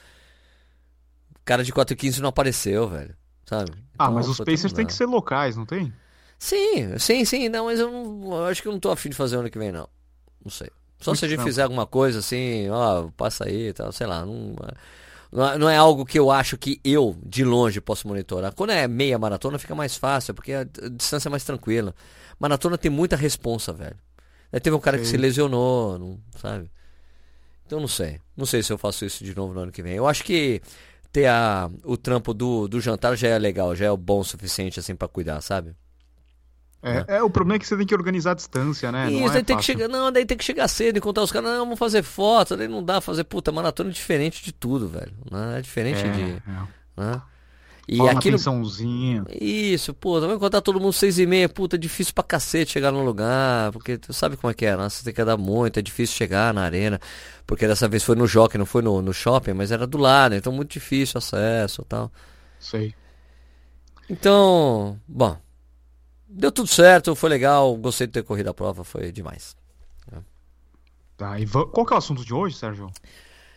O 1.36 1.46
cara 1.46 1.64
de 1.64 1.72
4 1.72 1.94
e 1.94 1.96
15 1.96 2.22
não 2.22 2.30
apareceu, 2.30 2.88
velho. 2.88 3.16
Sabe? 3.46 3.72
Ah, 3.98 4.06
então, 4.06 4.14
mas 4.14 4.28
os 4.28 4.38
Pacers 4.40 4.74
têm 4.74 4.86
que 4.86 4.94
ser 4.94 5.06
locais, 5.06 5.56
não 5.56 5.66
tem? 5.66 5.94
Sim, 6.38 6.98
sim, 7.00 7.24
sim. 7.24 7.50
Não, 7.50 7.66
mas 7.66 7.80
eu, 7.80 7.90
não, 7.90 8.34
eu 8.36 8.46
acho 8.46 8.62
que 8.62 8.68
eu 8.68 8.72
não 8.74 8.80
tô 8.80 8.92
afim 8.92 9.10
de 9.10 9.16
fazer 9.16 9.38
ano 9.38 9.50
que 9.50 9.58
vem, 9.58 9.72
não. 9.72 9.88
Não 10.44 10.52
sei. 10.52 10.70
Só 11.00 11.14
se 11.14 11.26
a 11.26 11.28
gente 11.28 11.44
fizer 11.44 11.64
alguma 11.64 11.86
coisa 11.86 12.20
assim, 12.20 12.70
ó, 12.70 13.10
passa 13.16 13.46
aí 13.46 13.70
e 13.70 13.74
tal, 13.74 13.92
sei 13.92 14.08
lá. 14.08 14.26
Não, 14.26 14.56
não 15.60 15.70
é 15.70 15.78
algo 15.78 16.06
que 16.06 16.18
eu 16.18 16.32
acho 16.32 16.58
que 16.58 16.80
eu, 16.84 17.16
de 17.24 17.44
longe, 17.44 17.80
posso 17.80 18.08
monitorar. 18.08 18.54
Quando 18.54 18.72
é 18.72 18.88
meia 18.88 19.18
maratona, 19.20 19.60
fica 19.60 19.76
mais 19.76 19.96
fácil, 19.96 20.34
porque 20.34 20.54
a 20.54 20.64
distância 20.64 21.30
é 21.30 21.32
mais 21.32 21.44
tranquila. 21.44 21.94
Maratona 22.40 22.78
tem 22.78 22.90
muita 22.90 23.16
responsa, 23.16 23.72
velho. 23.74 23.98
Aí 24.52 24.60
teve 24.60 24.76
um 24.76 24.80
cara 24.80 24.98
Sim. 24.98 25.04
que 25.04 25.10
se 25.10 25.18
lesionou, 25.18 26.00
não, 26.00 26.20
sabe? 26.40 26.72
Então 27.66 27.80
não 27.80 27.88
sei. 27.88 28.20
Não 28.36 28.46
sei 28.46 28.64
se 28.64 28.72
eu 28.72 28.78
faço 28.78 29.06
isso 29.06 29.24
de 29.24 29.36
novo 29.36 29.54
no 29.54 29.60
ano 29.60 29.72
que 29.72 29.84
vem. 29.84 29.94
Eu 29.94 30.08
acho 30.08 30.24
que 30.24 30.62
ter 31.12 31.28
a, 31.28 31.70
o 31.84 31.98
trampo 31.98 32.34
do, 32.34 32.68
do 32.68 32.80
jantar 32.80 33.16
já 33.16 33.28
é 33.28 33.38
legal, 33.38 33.76
já 33.76 33.86
é 33.86 33.92
o 33.92 33.98
bom 33.98 34.20
o 34.20 34.24
suficiente 34.24 34.80
assim 34.80 34.96
para 34.96 35.08
cuidar, 35.08 35.42
sabe? 35.42 35.76
É, 36.82 37.18
é, 37.18 37.24
o 37.24 37.30
problema 37.30 37.56
é 37.56 37.60
que 37.60 37.68
você 37.68 37.76
tem 37.76 37.86
que 37.86 37.96
organizar 37.96 38.32
a 38.32 38.36
distância, 38.36 38.92
né? 38.92 39.12
Isso, 39.12 39.20
não 39.20 39.34
é 39.34 39.44
tem 39.44 39.58
que 39.58 39.64
chegar, 39.64 39.88
não, 39.88 40.12
daí 40.12 40.26
tem 40.26 40.38
que 40.38 40.44
chegar 40.44 40.68
cedo, 40.68 40.98
encontrar 40.98 41.24
os 41.24 41.32
caras, 41.32 41.50
não, 41.50 41.60
vamos 41.60 41.80
fazer 41.80 42.04
foto, 42.04 42.56
daí 42.56 42.68
não 42.68 42.84
dá 42.84 43.02
fazer, 43.02 43.24
puta, 43.24 43.52
maratona 43.52 43.90
é 43.90 43.94
diferente 43.94 44.44
de 44.44 44.52
tudo, 44.52 44.88
velho. 44.88 45.12
Né? 45.30 45.60
É 45.60 45.62
diferente 45.62 46.00
é, 46.00 46.12
de. 46.12 46.22
É. 46.22 46.42
Né? 46.96 47.22
E 47.88 47.98
Fala 47.98 48.12
aquilo. 48.12 48.38
Isso, 49.40 49.94
pô, 49.94 50.20
vai 50.20 50.36
encontrar 50.36 50.60
todo 50.60 50.80
mundo 50.80 50.92
seis 50.92 51.18
e 51.18 51.26
meia, 51.26 51.48
puta, 51.48 51.78
é 51.78 51.80
difícil 51.80 52.14
pra 52.14 52.24
cacete 52.24 52.74
chegar 52.74 52.92
no 52.92 53.04
lugar, 53.04 53.72
porque 53.72 53.98
tu 53.98 54.14
sabe 54.14 54.36
como 54.36 54.52
é 54.52 54.54
que 54.54 54.66
é, 54.66 54.76
né? 54.76 54.90
Você 54.90 55.06
tem 55.06 55.14
que 55.14 55.22
andar 55.22 55.38
muito, 55.38 55.80
é 55.80 55.82
difícil 55.82 56.16
chegar 56.16 56.54
na 56.54 56.64
arena, 56.64 57.00
porque 57.46 57.66
dessa 57.66 57.88
vez 57.88 58.04
foi 58.04 58.16
no 58.16 58.28
jockey, 58.28 58.58
não 58.58 58.66
foi 58.66 58.82
no, 58.82 59.02
no 59.02 59.14
shopping, 59.14 59.54
mas 59.54 59.72
era 59.72 59.88
do 59.88 59.98
lado, 59.98 60.36
então 60.36 60.52
muito 60.52 60.72
difícil 60.72 61.18
acesso 61.18 61.82
e 61.82 61.86
tal. 61.86 62.12
Sei. 62.60 62.94
Então, 64.10 65.00
bom, 65.08 65.38
Deu 66.30 66.52
tudo 66.52 66.68
certo, 66.68 67.16
foi 67.16 67.30
legal, 67.30 67.76
gostei 67.78 68.08
de 68.08 68.14
ter 68.14 68.24
corrido 68.24 68.50
a 68.50 68.54
prova, 68.54 68.84
foi 68.84 69.12
demais. 69.12 69.56
Tá, 71.18 71.40
e 71.40 71.48
qual 71.48 71.84
que 71.84 71.94
é 71.94 71.96
o 71.96 71.98
assunto 71.98 72.24
de 72.24 72.32
hoje, 72.32 72.56
Sérgio? 72.56 72.92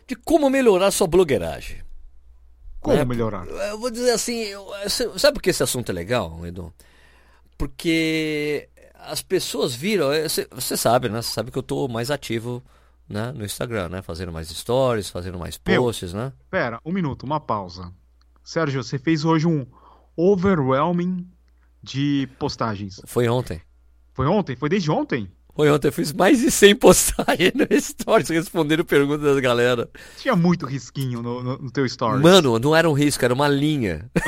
De 0.06 0.16
como 0.16 0.48
melhorar 0.48 0.90
sua 0.90 1.06
blogueiragem. 1.06 1.82
Como 2.80 2.96
é, 2.96 3.04
melhorar? 3.04 3.46
Eu 3.46 3.78
vou 3.78 3.90
dizer 3.90 4.12
assim, 4.12 4.46
sabe 5.18 5.34
por 5.34 5.42
que 5.42 5.50
esse 5.50 5.62
assunto 5.62 5.90
é 5.90 5.92
legal, 5.92 6.46
Edu? 6.46 6.72
Porque 7.58 8.70
as 8.94 9.20
pessoas 9.20 9.74
viram, 9.74 10.08
você 10.52 10.76
sabe, 10.76 11.10
né? 11.10 11.20
Você 11.20 11.34
sabe 11.34 11.50
que 11.50 11.58
eu 11.58 11.62
tô 11.62 11.86
mais 11.86 12.10
ativo 12.10 12.62
né, 13.06 13.30
no 13.32 13.44
Instagram, 13.44 13.90
né? 13.90 14.00
Fazendo 14.00 14.32
mais 14.32 14.48
stories, 14.48 15.10
fazendo 15.10 15.38
mais 15.38 15.58
posts, 15.58 16.14
Meu, 16.14 16.22
né? 16.22 16.32
Pera, 16.50 16.80
um 16.82 16.92
minuto, 16.92 17.24
uma 17.24 17.38
pausa. 17.38 17.92
Sérgio, 18.42 18.82
você 18.82 18.98
fez 18.98 19.26
hoje 19.26 19.46
um 19.46 19.66
overwhelming 20.16 21.28
de 21.82 22.28
postagens? 22.38 23.00
Foi 23.04 23.28
ontem. 23.28 23.60
Foi 24.12 24.26
ontem? 24.26 24.56
Foi 24.56 24.68
desde 24.68 24.90
ontem? 24.90 25.30
Foi 25.54 25.70
ontem, 25.70 25.88
eu 25.88 25.92
fiz 25.92 26.12
mais 26.12 26.38
de 26.38 26.50
100 26.50 26.76
postagens 26.76 27.52
no 27.54 27.80
Stories 27.80 28.28
respondendo 28.28 28.84
perguntas 28.84 29.34
da 29.34 29.40
galera. 29.40 29.90
Tinha 30.16 30.36
muito 30.36 30.64
risquinho 30.64 31.20
no, 31.20 31.42
no, 31.42 31.58
no 31.58 31.70
teu 31.70 31.86
Stories. 31.88 32.22
Mano, 32.22 32.58
não 32.58 32.74
era 32.74 32.88
um 32.88 32.92
risco, 32.92 33.24
era 33.24 33.34
uma 33.34 33.48
linha. 33.48 34.10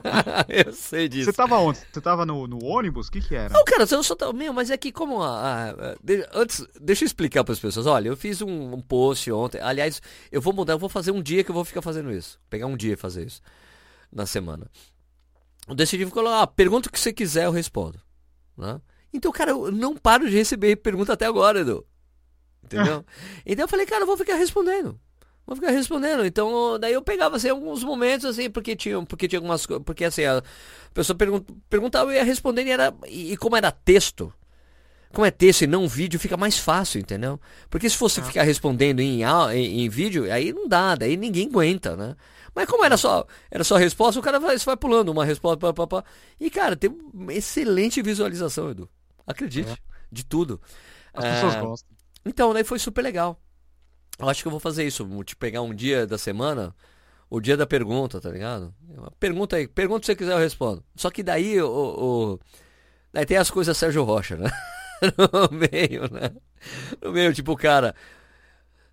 eu 0.48 0.72
sei 0.72 1.08
disso. 1.08 1.26
Você 1.26 1.32
tava 1.32 1.58
onde? 1.58 1.80
Você 1.92 2.00
tava 2.00 2.24
no, 2.24 2.46
no 2.46 2.64
ônibus? 2.64 3.08
O 3.08 3.10
que 3.10 3.20
que 3.20 3.34
era? 3.34 3.52
Não, 3.52 3.64
cara, 3.64 3.82
eu 3.90 4.02
só 4.02 4.14
tava... 4.14 4.32
Meu, 4.32 4.52
mas 4.52 4.70
é 4.70 4.76
que 4.76 4.92
como... 4.92 5.22
A, 5.22 5.70
a, 5.70 5.94
antes, 6.32 6.66
deixa 6.80 7.04
eu 7.04 7.06
explicar 7.06 7.44
para 7.44 7.52
as 7.52 7.60
pessoas. 7.60 7.86
Olha, 7.86 8.08
eu 8.08 8.16
fiz 8.16 8.40
um, 8.40 8.74
um 8.74 8.80
post 8.80 9.30
ontem. 9.32 9.60
Aliás, 9.60 10.00
eu 10.30 10.40
vou 10.40 10.52
mudar, 10.52 10.74
eu 10.74 10.78
vou 10.78 10.88
fazer 10.88 11.10
um 11.10 11.22
dia 11.22 11.42
que 11.42 11.50
eu 11.50 11.54
vou 11.54 11.64
ficar 11.64 11.82
fazendo 11.82 12.10
isso. 12.10 12.38
Pegar 12.48 12.66
um 12.66 12.76
dia 12.76 12.94
e 12.94 12.96
fazer 12.96 13.26
isso. 13.26 13.42
Na 14.10 14.24
semana. 14.24 14.70
Eu 15.66 15.74
decidi 15.74 16.06
colocar, 16.06 16.42
ah, 16.42 16.46
pergunta 16.46 16.88
o 16.88 16.92
que 16.92 17.00
você 17.00 17.12
quiser, 17.12 17.46
eu 17.46 17.50
respondo. 17.50 18.00
Né? 18.56 18.80
Então, 19.12 19.32
cara, 19.32 19.50
eu 19.50 19.72
não 19.72 19.96
paro 19.96 20.28
de 20.28 20.36
receber 20.36 20.76
pergunta 20.76 21.12
até 21.12 21.26
agora, 21.26 21.60
Edu. 21.60 21.84
Entendeu? 22.62 23.04
então 23.44 23.64
eu 23.64 23.68
falei, 23.68 23.86
cara, 23.86 24.02
eu 24.02 24.06
vou 24.06 24.16
ficar 24.16 24.36
respondendo. 24.36 24.98
Vou 25.46 25.54
ficar 25.54 25.70
respondendo. 25.70 26.26
Então, 26.26 26.78
daí 26.78 26.92
eu 26.92 27.02
pegava 27.02 27.36
assim 27.36 27.48
alguns 27.48 27.84
momentos 27.84 28.26
assim, 28.26 28.50
porque 28.50 28.74
tinha, 28.74 29.00
porque 29.02 29.28
tinha 29.28 29.38
algumas 29.38 29.64
coisas, 29.64 29.84
porque 29.84 30.04
assim, 30.04 30.24
a 30.24 30.42
pessoa 30.92 31.16
perguntava, 31.70 32.10
eu 32.10 32.16
ia 32.16 32.24
respondendo 32.24 32.66
e 32.66 32.70
era 32.72 32.92
e, 33.06 33.32
e, 33.32 33.36
como 33.36 33.56
era 33.56 33.70
texto, 33.70 34.32
como 35.12 35.24
é 35.24 35.30
texto 35.30 35.62
e 35.62 35.66
não 35.68 35.86
vídeo, 35.86 36.18
fica 36.18 36.36
mais 36.36 36.58
fácil, 36.58 37.00
entendeu? 37.00 37.40
Porque 37.70 37.88
se 37.88 37.96
fosse 37.96 38.18
ah. 38.18 38.24
ficar 38.24 38.42
respondendo 38.42 38.98
em, 38.98 39.22
em, 39.22 39.84
em 39.84 39.88
vídeo, 39.88 40.30
aí 40.32 40.52
não 40.52 40.66
dá, 40.66 40.96
daí 40.96 41.16
ninguém 41.16 41.48
aguenta, 41.48 41.96
né? 41.96 42.16
Mas 42.56 42.66
como 42.66 42.82
era 42.86 42.96
só, 42.96 43.26
era 43.50 43.62
só 43.62 43.76
resposta, 43.76 44.18
o 44.18 44.22
cara 44.22 44.40
vai, 44.40 44.56
vai 44.56 44.76
pulando 44.78 45.10
uma 45.10 45.26
resposta, 45.26 45.58
pá, 45.58 45.74
pá, 45.74 45.86
pá. 45.86 46.04
E, 46.40 46.48
cara, 46.48 46.74
tem 46.74 46.88
uma 47.12 47.34
excelente 47.34 48.00
visualização, 48.00 48.70
Edu. 48.70 48.88
Acredite, 49.26 49.70
é. 49.70 49.76
de 50.10 50.24
tudo. 50.24 50.58
As 51.12 51.22
é... 51.22 51.34
pessoas 51.34 51.54
gostam. 51.56 51.96
Então, 52.24 52.54
daí 52.54 52.64
foi 52.64 52.78
super 52.78 53.02
legal. 53.02 53.38
Eu 54.18 54.26
acho 54.26 54.40
que 54.40 54.48
eu 54.48 54.50
vou 54.50 54.58
fazer 54.58 54.86
isso, 54.86 55.06
te 55.22 55.36
pegar 55.36 55.60
um 55.60 55.74
dia 55.74 56.06
da 56.06 56.16
semana, 56.16 56.74
o 57.28 57.42
dia 57.42 57.58
da 57.58 57.66
pergunta, 57.66 58.22
tá 58.22 58.30
ligado? 58.30 58.74
Pergunta 59.20 59.56
aí, 59.56 59.68
pergunta 59.68 60.06
se 60.06 60.06
você 60.06 60.16
quiser 60.16 60.32
eu 60.32 60.38
respondo. 60.38 60.82
Só 60.96 61.10
que 61.10 61.22
daí 61.22 61.60
o, 61.60 61.68
o... 61.68 62.40
daí 63.12 63.26
tem 63.26 63.36
as 63.36 63.50
coisas 63.50 63.76
Sérgio 63.76 64.02
Rocha, 64.02 64.34
né? 64.34 64.50
no 65.18 65.58
meio, 65.58 66.10
né? 66.10 66.34
No 67.02 67.12
meio, 67.12 67.34
tipo, 67.34 67.52
o 67.52 67.56
cara, 67.56 67.94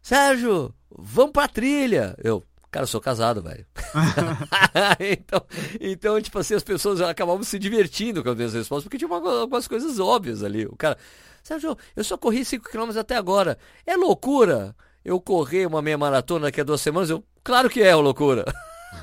Sérgio, 0.02 0.76
vamos 0.92 1.32
pra 1.32 1.48
trilha. 1.48 2.14
Eu, 2.22 2.44
Cara, 2.74 2.86
eu 2.86 2.88
sou 2.88 3.00
casado, 3.00 3.44
velho. 3.44 3.64
então, 5.00 5.46
então, 5.80 6.20
tipo 6.20 6.40
assim, 6.40 6.56
as 6.56 6.64
pessoas 6.64 7.00
acabavam 7.02 7.44
se 7.44 7.60
divertindo 7.60 8.24
com 8.24 8.32
as 8.32 8.36
minhas 8.36 8.54
respostas, 8.56 8.86
porque 8.86 8.98
tinha 8.98 9.16
algumas 9.16 9.68
coisas 9.68 10.00
óbvias 10.00 10.44
ali. 10.44 10.66
O 10.66 10.76
cara, 10.76 10.98
Sérgio, 11.44 11.78
eu 11.96 12.04
só 12.04 12.18
corri 12.18 12.42
5km 12.42 12.98
até 12.98 13.16
agora. 13.16 13.60
É 13.86 13.96
loucura 13.96 14.76
eu 15.06 15.22
correr 15.22 15.68
uma 15.68 15.84
meia 15.84 16.00
maratona 16.00 16.48
daqui 16.48 16.62
a 16.62 16.64
duas 16.64 16.82
semanas? 16.82 17.12
Eu, 17.12 17.24
claro 17.44 17.70
que 17.70 17.80
é 17.80 17.94
loucura. 17.94 18.44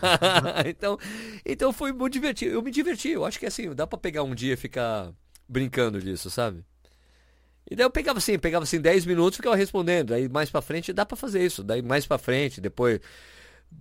então, 0.66 0.98
então 1.46 1.72
foi 1.72 1.92
muito 1.92 2.14
divertido. 2.14 2.56
Eu 2.56 2.62
me 2.62 2.72
diverti. 2.72 3.10
Eu 3.10 3.24
acho 3.24 3.38
que 3.38 3.46
assim, 3.46 3.72
dá 3.72 3.86
para 3.86 4.00
pegar 4.00 4.24
um 4.24 4.34
dia 4.34 4.54
e 4.54 4.56
ficar 4.56 5.12
brincando 5.48 6.00
disso, 6.00 6.28
sabe? 6.28 6.64
E 7.70 7.76
daí 7.76 7.86
eu 7.86 7.90
pegava 7.90 8.18
assim, 8.18 8.36
pegava 8.36 8.64
assim 8.64 8.80
10 8.80 9.06
minutos, 9.06 9.36
ficava 9.36 9.54
respondendo. 9.54 10.12
Aí 10.12 10.28
mais 10.28 10.50
para 10.50 10.60
frente 10.60 10.92
dá 10.92 11.06
para 11.06 11.16
fazer 11.16 11.46
isso. 11.46 11.62
Daí 11.62 11.82
mais 11.82 12.04
para 12.04 12.18
frente, 12.18 12.60
depois 12.60 12.98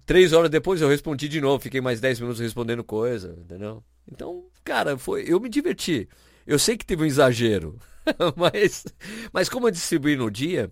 Três 0.06 0.34
horas 0.34 0.50
depois 0.50 0.82
eu 0.82 0.90
respondi 0.90 1.28
de 1.28 1.40
novo, 1.40 1.62
fiquei 1.62 1.82
mais 1.82 2.00
dez 2.00 2.20
minutos 2.20 2.40
respondendo 2.40 2.84
coisa, 2.84 3.36
entendeu? 3.40 3.84
Então, 4.12 4.46
cara, 4.64 4.98
foi, 4.98 5.24
eu 5.28 5.40
me 5.40 5.50
diverti. 5.50 6.08
Eu 6.48 6.58
sei 6.58 6.78
que 6.78 6.86
teve 6.86 7.04
um 7.04 7.06
exagero, 7.06 7.78
mas, 8.36 8.86
mas 9.32 9.50
como 9.50 9.68
eu 9.68 9.72
distribuí 9.72 10.16
no 10.16 10.32
dia, 10.32 10.72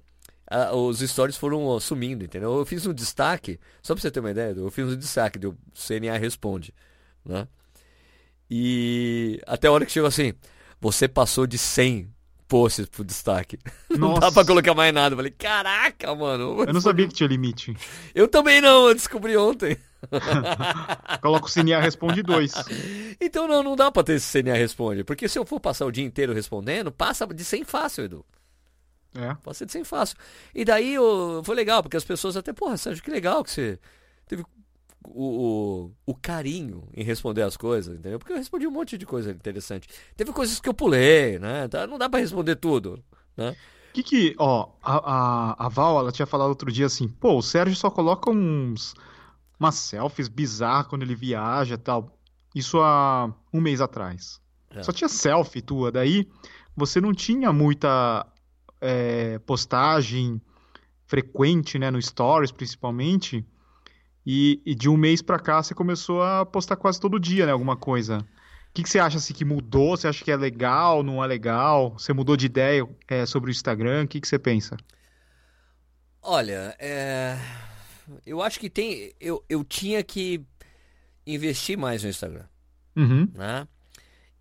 os 0.74 1.00
stories 1.00 1.38
foram 1.38 1.80
sumindo, 1.80 2.24
entendeu? 2.26 2.58
Eu 2.58 2.66
fiz 2.66 2.86
um 2.86 2.94
destaque, 2.94 3.60
só 3.82 3.94
pra 3.94 4.02
você 4.02 4.10
ter 4.10 4.20
uma 4.20 4.32
ideia, 4.32 4.54
eu 4.58 4.72
fiz 4.72 4.88
um 4.88 4.98
destaque 4.98 5.38
do 5.38 5.58
CNA 5.74 6.18
Responde, 6.18 6.74
né? 7.24 7.48
E 8.50 9.42
até 9.46 9.68
a 9.68 9.72
hora 9.72 9.86
que 9.86 9.92
chegou 9.92 10.08
assim, 10.08 10.34
você 10.80 11.08
passou 11.08 11.46
de 11.46 11.58
100 11.58 12.10
posts 12.48 12.88
pro 12.88 13.04
destaque. 13.04 13.60
Nossa. 13.89 14.00
Não 14.00 14.20
dá 14.20 14.32
pra 14.32 14.46
colocar 14.46 14.74
mais 14.74 14.94
nada. 14.94 15.13
Eu 15.13 15.18
falei, 15.18 15.32
caraca, 15.32 16.16
mano. 16.16 16.63
Eu 16.63 16.74
não 16.74 16.82
sabia 16.82 17.08
que 17.08 17.13
tinha 17.13 17.27
limite. 17.27 17.75
Eu 18.16 18.27
também 18.27 18.62
não, 18.62 18.88
eu 18.88 18.96
descobri 18.96 19.36
ontem. 19.36 19.77
Coloca 21.22 21.48
o 21.48 21.50
CNA 21.50 21.80
Responde 21.80 22.22
2. 22.24 22.54
Então 23.20 23.48
não, 23.48 23.63
não 23.63 23.75
dá 23.75 23.92
pra 23.92 24.04
ter 24.04 24.13
esse 24.13 24.32
CNA 24.32 24.54
Responde. 24.54 25.04
Porque 25.04 25.27
se 25.27 25.38
eu 25.38 25.46
for 25.46 25.60
passar 25.60 25.86
o 25.86 25.92
dia 25.92 26.06
inteiro 26.06 26.34
respondendo, 26.34 26.92
passa 26.92 27.25
de 27.27 27.44
100 27.44 27.63
fácil, 27.63 28.06
Edu. 28.06 28.25
É. 29.16 29.54
Ser 29.54 29.66
de 29.66 29.72
100 29.72 29.84
fácil. 29.84 30.18
E 30.54 30.63
daí 30.63 30.94
eu, 30.94 31.42
foi 31.44 31.56
legal, 31.56 31.82
porque 31.82 31.98
as 31.98 32.04
pessoas 32.04 32.38
até, 32.38 32.54
porra, 32.54 32.77
Sérgio, 32.77 33.04
que 33.04 33.10
legal 33.10 33.44
que 33.44 33.50
você 33.51 33.80
teve 34.27 34.44
o, 35.06 35.92
o, 36.06 36.12
o, 36.12 36.16
carinho 36.16 36.88
em 36.94 37.04
responder 37.04 37.42
as 37.42 37.56
coisas, 37.56 37.98
entendeu? 37.98 38.20
Porque 38.20 38.34
eu 38.34 38.38
respondi 38.38 38.68
um 38.68 38.72
monte 38.72 38.98
de 38.98 39.06
coisa 39.06 39.32
interessante. 39.32 39.88
Teve 40.16 40.32
coisas 40.32 40.60
que 40.60 40.68
eu 40.68 40.74
pulei, 40.74 41.39
né? 41.39 41.68
Tá, 41.68 41.88
não 41.88 41.98
dá 41.98 42.10
para 42.10 42.20
responder 42.20 42.56
tudo, 42.56 43.04
né? 43.36 43.56
Que 43.94 44.04
que, 44.04 44.36
ó, 44.38 44.70
a, 44.84 44.98
a, 44.98 45.66
a, 45.66 45.70
Val, 45.70 46.00
ela 46.00 46.12
tinha 46.12 46.25
falado 46.25 46.50
outro 46.50 46.72
dia 46.72 46.86
assim, 46.86 47.08
pô, 47.08 47.38
o 47.38 47.42
Sérgio 47.42 47.75
só 47.75 47.89
coloca 47.89 48.30
uns, 48.30 48.94
umas 49.60 49.75
selfies 49.75 50.27
bizarras 50.27 50.88
quando 50.88 51.01
ele 51.01 51.16
viaja 51.16 51.75
e 51.75 51.80
tal. 51.80 52.16
Isso 52.54 52.80
há 52.80 53.34
um 53.54 53.62
mês 53.62 53.82
atrás. 53.82 54.39
É. 54.70 54.84
Só 54.84 54.92
tinha 54.92 55.08
selfie 55.08 55.62
tua, 55.62 55.92
daí 55.92 56.27
você 56.75 57.01
não 57.01 57.13
tinha 57.13 57.51
muita 57.51 58.25
é, 58.80 59.39
postagem 59.39 60.42
frequente, 61.08 61.80
né, 61.80 61.89
no 61.89 62.01
Stories 62.01 62.51
principalmente, 62.51 63.44
e, 64.29 64.62
e 64.65 64.75
de 64.75 64.89
um 64.89 64.98
mês 64.98 65.22
para 65.22 65.39
cá 65.39 65.63
você 65.63 65.74
começou 65.74 66.22
a 66.22 66.46
postar 66.46 66.75
quase 66.75 67.00
todo 67.00 67.17
dia, 67.17 67.46
né? 67.46 67.53
Alguma 67.53 67.77
coisa. 67.77 68.17
O 68.17 68.74
que, 68.74 68.84
que 68.84 68.89
você 68.89 69.00
acha 69.00 69.17
assim, 69.17 69.34
que 69.34 69.46
mudou? 69.46 69.96
Você 69.96 70.05
acha 70.05 70.22
que 70.22 70.29
é 70.29 70.36
legal, 70.36 71.01
não 71.01 71.24
é 71.24 71.27
legal? 71.27 71.93
Você 71.93 72.12
mudou 72.12 72.36
de 72.36 72.46
ideia 72.46 72.86
é, 73.07 73.25
sobre 73.25 73.50
o 73.50 73.51
Instagram? 73.51 74.03
O 74.03 74.07
que, 74.10 74.19
que 74.19 74.27
você 74.27 74.38
pensa? 74.38 74.75
Olha, 76.22 76.75
é... 76.77 77.38
eu 78.25 78.41
acho 78.41 78.60
que 78.60 78.69
tem. 78.69 79.13
Eu, 79.17 79.41
eu 79.48 79.63
tinha 79.63 80.03
que 80.03 80.43
investir 81.25 81.77
mais 81.77 82.03
no 82.03 82.10
Instagram. 82.10 82.48
Uhum. 82.98 83.31
Né? 83.34 83.65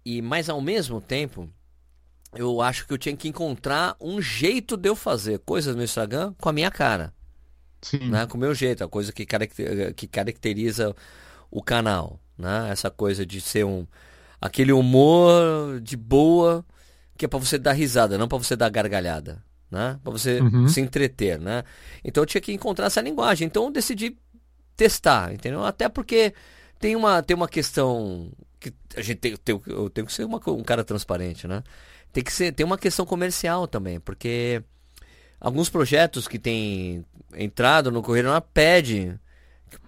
E, 0.04 0.20
mas 0.20 0.48
ao 0.48 0.60
mesmo 0.60 1.00
tempo, 1.00 1.48
eu 2.34 2.60
acho 2.60 2.88
que 2.88 2.92
eu 2.92 2.98
tinha 2.98 3.16
que 3.16 3.28
encontrar 3.28 3.94
um 4.00 4.20
jeito 4.20 4.76
de 4.76 4.88
eu 4.88 4.96
fazer 4.96 5.38
coisas 5.38 5.76
no 5.76 5.84
Instagram 5.84 6.34
com 6.40 6.48
a 6.48 6.52
minha 6.52 6.72
cara. 6.72 7.14
Né? 7.94 8.26
Com 8.26 8.36
o 8.36 8.40
meu 8.40 8.54
jeito, 8.54 8.84
a 8.84 8.88
coisa 8.88 9.12
que, 9.12 9.24
caracter, 9.24 9.94
que 9.94 10.06
caracteriza 10.06 10.94
o 11.50 11.62
canal. 11.62 12.18
Né? 12.36 12.68
Essa 12.70 12.90
coisa 12.90 13.24
de 13.24 13.40
ser 13.40 13.64
um. 13.64 13.86
aquele 14.40 14.72
humor 14.72 15.80
de 15.80 15.96
boa 15.96 16.64
que 17.16 17.24
é 17.24 17.28
para 17.28 17.38
você 17.38 17.58
dar 17.58 17.72
risada, 17.72 18.18
não 18.18 18.28
para 18.28 18.38
você 18.38 18.54
dar 18.54 18.68
gargalhada. 18.68 19.42
Né? 19.70 19.98
Para 20.02 20.12
você 20.12 20.40
uhum. 20.40 20.68
se 20.68 20.80
entreter, 20.80 21.40
né? 21.40 21.64
Então 22.04 22.22
eu 22.22 22.26
tinha 22.26 22.40
que 22.40 22.52
encontrar 22.52 22.86
essa 22.86 23.00
linguagem. 23.00 23.46
Então 23.46 23.64
eu 23.64 23.70
decidi 23.70 24.16
testar, 24.76 25.32
entendeu? 25.32 25.64
Até 25.64 25.88
porque 25.88 26.34
tem 26.78 26.94
uma, 26.94 27.22
tem 27.22 27.34
uma 27.34 27.48
questão 27.48 28.30
que 28.60 28.72
a 28.96 29.02
gente 29.02 29.18
tem, 29.18 29.36
tem 29.36 29.60
eu 29.66 29.90
tenho 29.90 30.06
que 30.06 30.12
ser 30.12 30.24
uma, 30.24 30.40
um 30.46 30.62
cara 30.62 30.84
transparente, 30.84 31.48
né? 31.48 31.64
Tem 32.12 32.22
que 32.22 32.32
ser, 32.32 32.52
tem 32.52 32.64
uma 32.64 32.78
questão 32.78 33.04
comercial 33.04 33.66
também, 33.66 33.98
porque 33.98 34.62
alguns 35.40 35.68
projetos 35.68 36.26
que 36.26 36.38
têm 36.38 37.04
entrado 37.34 37.90
no 37.90 38.02
Correio 38.02 38.24
Nacional 38.24 38.48
pede 38.52 39.18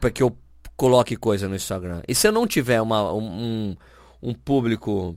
para 0.01 0.11
que 0.11 0.23
eu 0.23 0.37
coloque 0.77 1.17
coisa 1.17 1.49
no 1.49 1.57
Instagram. 1.57 2.03
E 2.07 2.15
se 2.15 2.29
eu 2.29 2.33
não 2.33 2.47
tiver 2.47 2.81
uma, 2.81 3.13
um, 3.13 3.77
um 4.23 4.35
público 4.35 5.17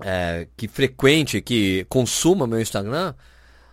é, 0.00 0.46
que 0.56 0.68
frequente, 0.68 1.40
que 1.40 1.84
consuma 1.88 2.46
meu 2.46 2.60
Instagram, 2.60 3.14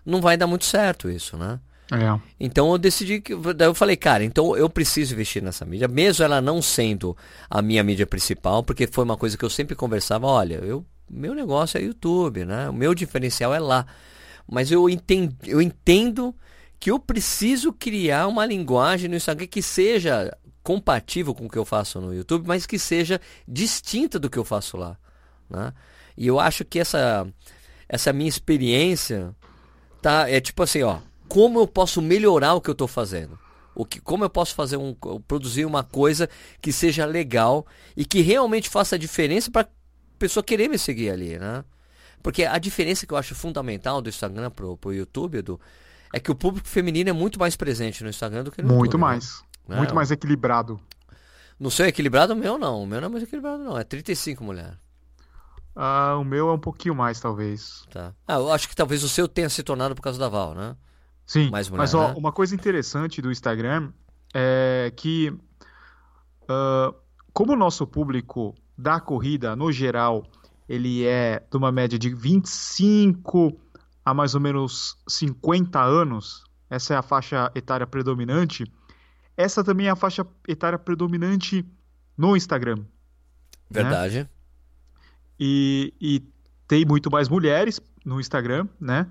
não 0.06 0.22
vai 0.22 0.38
dar 0.38 0.48
muito 0.48 0.66
certo 0.66 1.10
isso, 1.10 1.38
né? 1.38 1.60
É. 1.92 2.20
Então 2.40 2.72
eu 2.72 2.78
decidi 2.78 3.22
que. 3.22 3.36
Daí 3.54 3.68
eu 3.68 3.76
falei, 3.76 3.96
cara, 3.96 4.24
então 4.24 4.58
eu 4.58 4.70
preciso 4.70 5.14
investir 5.14 5.42
nessa 5.42 5.64
mídia, 5.66 5.88
mesmo 5.88 6.26
ela 6.26 6.42
não 6.42 6.62
sendo 6.62 7.16
a 7.50 7.62
minha 7.62 7.84
mídia 7.84 8.08
principal, 8.08 8.64
porque 8.64 8.88
foi 8.88 9.04
uma 9.04 9.16
coisa 9.16 9.38
que 9.38 9.46
eu 9.46 9.50
sempre 9.50 9.76
conversava, 9.76 10.26
olha, 10.26 10.56
eu, 10.56 10.84
meu 11.10 11.36
negócio 11.36 11.78
é 11.78 11.84
YouTube, 11.84 12.44
né? 12.44 12.70
O 12.70 12.74
meu 12.74 12.96
diferencial 12.96 13.54
é 13.54 13.60
lá. 13.60 13.86
Mas 14.48 14.72
eu 14.72 14.90
entendo, 14.90 15.36
eu 15.46 15.62
entendo 15.62 16.36
que 16.80 16.92
eu 16.92 17.00
preciso 17.00 17.74
criar 17.74 18.28
uma 18.28 18.46
linguagem 18.46 19.10
no 19.10 19.16
Instagram 19.16 19.48
que 19.48 19.62
seja 19.62 20.36
compatível 20.64 21.34
com 21.34 21.46
o 21.46 21.50
que 21.50 21.58
eu 21.58 21.66
faço 21.66 22.02
no 22.02 22.14
YouTube, 22.14 22.48
mas 22.48 22.66
que 22.66 22.80
seja 22.80 23.22
distinta 23.48 24.18
do 24.18 24.30
que 24.30 24.38
eu 24.38 24.44
faço 24.44 24.78
lá. 24.78 24.98
Né? 25.50 25.74
E 26.18 26.28
eu 26.28 26.40
acho 26.40 26.66
que 26.66 26.80
essa, 26.80 27.28
essa 27.88 28.12
minha 28.12 28.30
experiência 28.30 29.36
tá, 30.02 30.30
é 30.30 30.40
tipo 30.40 30.64
assim, 30.64 30.82
ó, 30.82 31.00
como 31.28 31.60
eu 31.60 31.68
posso 31.68 32.02
melhorar 32.02 32.54
o 32.54 32.62
que 32.62 32.70
eu 32.70 32.74
estou 32.74 32.88
fazendo? 32.88 33.38
O 33.76 33.86
que, 33.86 34.00
como 34.00 34.24
eu 34.24 34.30
posso 34.30 34.56
fazer 34.56 34.78
um, 34.78 34.96
produzir 35.28 35.66
uma 35.66 35.84
coisa 35.84 36.30
que 36.62 36.72
seja 36.72 37.06
legal 37.06 37.66
e 37.96 38.06
que 38.06 38.22
realmente 38.22 38.70
faça 38.70 38.98
diferença 38.98 39.52
para 39.52 39.64
a 39.64 39.70
pessoa 40.18 40.44
querer 40.44 40.70
me 40.70 40.78
seguir 40.78 41.10
ali, 41.10 41.38
né? 41.38 41.64
Porque 42.26 42.44
a 42.44 42.58
diferença 42.58 43.06
que 43.06 43.14
eu 43.14 43.18
acho 43.18 43.36
fundamental 43.36 44.02
do 44.02 44.10
Instagram 44.10 44.50
pro, 44.50 44.76
pro 44.78 44.92
YouTube, 44.92 45.38
Edu, 45.38 45.62
é 46.12 46.20
que 46.20 46.32
o 46.32 46.34
público 46.34 46.68
feminino 46.68 47.08
é 47.08 47.14
muito 47.14 47.40
mais 47.40 47.56
presente 47.56 48.04
no 48.04 48.10
Instagram 48.10 48.44
do 48.44 48.52
que 48.52 48.64
no 48.64 48.70
muito 48.70 48.86
YouTube. 48.86 48.94
Muito 48.94 48.98
né? 48.98 49.02
mais. 49.02 49.44
Né? 49.68 49.78
Muito 49.78 49.94
mais 49.94 50.10
equilibrado. 50.10 50.80
No 51.60 51.70
seu 51.70 51.86
é 51.86 51.90
equilibrado, 51.90 52.34
o 52.34 52.36
meu 52.36 52.58
não. 52.58 52.82
O 52.82 52.88
meu 52.88 53.00
não 53.00 53.10
é 53.10 53.12
mais 53.12 53.24
equilibrado, 53.24 53.64
não. 53.64 53.78
É 53.78 53.84
35 53.84 54.44
mulher. 54.44 54.76
Ah, 55.76 56.18
o 56.20 56.24
meu 56.24 56.50
é 56.50 56.54
um 56.54 56.58
pouquinho 56.58 56.96
mais, 56.96 57.20
talvez. 57.20 57.86
Tá. 57.92 58.12
Ah, 58.28 58.38
eu 58.38 58.52
acho 58.52 58.68
que 58.68 58.76
talvez 58.76 59.04
o 59.04 59.10
seu 59.10 59.28
tenha 59.28 59.48
se 59.48 59.62
tornado 59.62 59.94
por 59.94 60.02
causa 60.02 60.18
da 60.18 60.28
Val, 60.28 60.56
né? 60.56 60.76
Sim. 61.28 61.52
Mais 61.52 61.70
mulher, 61.70 61.84
mas, 61.84 61.94
ó, 61.94 62.08
né? 62.08 62.16
uma 62.18 62.32
coisa 62.32 62.56
interessante 62.56 63.22
do 63.22 63.32
Instagram 63.32 63.92
é 64.34 64.92
que, 64.96 65.30
uh, 65.30 66.92
como 67.32 67.54
o 67.54 67.56
nosso 67.56 67.86
público 67.86 68.56
da 68.76 69.00
corrida, 69.00 69.56
no 69.56 69.72
geral, 69.72 70.26
ele 70.68 71.06
é 71.06 71.44
de 71.50 71.58
uma 71.58 71.72
média 71.72 71.98
de 71.98 72.10
25 72.10 73.60
a 74.04 74.14
mais 74.14 74.36
ou 74.36 74.42
menos 74.42 74.98
50 75.08 75.82
anos, 75.82 76.44
essa 76.70 76.94
é 76.94 76.98
a 76.98 77.02
faixa 77.02 77.52
etária 77.56 77.88
predominante, 77.88 78.72
essa 79.36 79.64
também 79.64 79.88
é 79.88 79.90
a 79.90 79.96
faixa 79.96 80.26
etária 80.48 80.78
predominante 80.78 81.66
no 82.18 82.38
Instagram. 82.38 82.78
Né? 82.78 82.86
Verdade. 83.70 84.20
Né? 84.20 84.30
E, 85.40 85.94
e 86.00 86.24
tem 86.68 86.86
muito 86.86 87.12
mais 87.12 87.28
mulheres 87.28 87.82
no 88.06 88.20
Instagram, 88.20 88.68
né? 88.80 89.08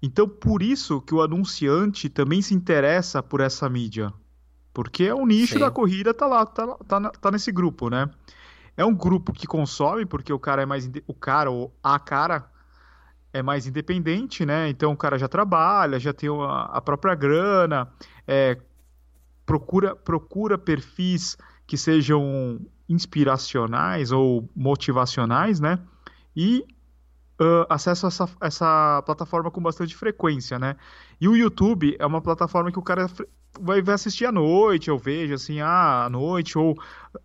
Então, 0.00 0.28
por 0.28 0.62
isso 0.62 1.00
que 1.00 1.14
o 1.14 1.22
anunciante 1.22 2.08
também 2.08 2.42
se 2.42 2.54
interessa 2.54 3.22
por 3.22 3.40
essa 3.40 3.68
mídia. 3.68 4.12
Porque 4.72 5.04
é 5.04 5.14
o 5.14 5.24
nicho 5.24 5.54
Sim. 5.54 5.60
da 5.60 5.70
corrida, 5.70 6.12
tá 6.12 6.26
lá, 6.26 6.44
tá, 6.44 6.66
tá, 6.86 7.10
tá 7.10 7.30
nesse 7.30 7.50
grupo, 7.50 7.88
né? 7.88 8.10
É 8.76 8.84
um 8.84 8.94
grupo 8.94 9.32
que 9.32 9.46
consome, 9.46 10.04
porque 10.04 10.32
o 10.32 10.38
cara 10.38 10.62
é 10.62 10.66
mais. 10.66 10.90
O 11.06 11.14
cara 11.14 11.50
ou 11.50 11.72
a 11.82 11.98
cara 11.98 12.50
é 13.32 13.42
mais 13.42 13.66
independente, 13.66 14.46
né? 14.46 14.68
Então 14.68 14.92
o 14.92 14.96
cara 14.96 15.18
já 15.18 15.28
trabalha, 15.28 15.98
já 15.98 16.12
tem 16.12 16.30
a, 16.30 16.80
própria 16.80 17.14
grana, 17.14 17.88
é, 18.26 18.56
procura, 19.44 19.94
procura 19.96 20.56
perfis 20.56 21.36
que 21.66 21.76
sejam 21.76 22.60
inspiracionais 22.88 24.12
ou 24.12 24.48
motivacionais, 24.54 25.58
né? 25.58 25.80
E 26.36 26.64
uh, 27.40 27.66
acesso 27.68 28.06
a 28.06 28.08
essa, 28.08 28.28
essa 28.40 29.02
plataforma 29.04 29.50
com 29.50 29.60
bastante 29.60 29.94
frequência, 29.94 30.58
né? 30.58 30.76
E 31.20 31.28
o 31.28 31.36
YouTube 31.36 31.96
é 31.98 32.06
uma 32.06 32.20
plataforma 32.20 32.70
que 32.70 32.78
o 32.78 32.82
cara 32.82 33.06
vai, 33.60 33.80
vai 33.82 33.94
assistir 33.94 34.26
à 34.26 34.32
noite, 34.32 34.88
eu 34.88 34.98
vejo, 34.98 35.34
assim, 35.34 35.60
ah, 35.60 36.04
à 36.04 36.10
noite, 36.10 36.58
ou 36.58 36.76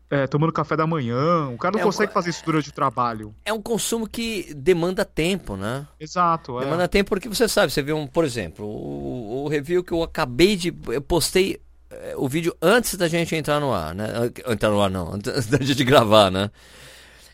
é, 0.09 0.27
tomando 0.27 0.53
café 0.53 0.75
da 0.75 0.85
manhã. 0.85 1.49
O 1.49 1.57
cara 1.57 1.73
não 1.73 1.81
é 1.81 1.83
consegue 1.83 2.11
um, 2.11 2.13
fazer 2.13 2.29
isso 2.29 2.43
durante 2.45 2.69
o 2.69 2.73
trabalho. 2.73 3.33
É 3.45 3.53
um 3.53 3.61
consumo 3.61 4.07
que 4.07 4.53
demanda 4.53 5.03
tempo, 5.03 5.55
né? 5.55 5.87
Exato. 5.99 6.59
É. 6.59 6.65
Demanda 6.65 6.87
tempo 6.87 7.09
porque 7.09 7.27
você 7.27 7.47
sabe, 7.47 7.71
você 7.71 7.81
vê 7.81 7.93
um, 7.93 8.07
por 8.07 8.23
exemplo, 8.23 8.65
o, 8.65 9.45
o 9.45 9.47
review 9.47 9.83
que 9.83 9.91
eu 9.91 10.03
acabei 10.03 10.55
de. 10.55 10.73
Eu 10.87 11.01
postei 11.01 11.59
é, 11.89 12.13
o 12.15 12.27
vídeo 12.27 12.55
antes 12.61 12.95
da 12.95 13.07
gente 13.07 13.35
entrar 13.35 13.59
no 13.59 13.73
ar, 13.73 13.95
né? 13.95 14.07
Entrar 14.47 14.69
no 14.69 14.81
ar 14.81 14.89
não, 14.89 15.13
antes 15.15 15.47
da 15.47 15.57
gente 15.57 15.83
gravar, 15.83 16.31
né? 16.31 16.51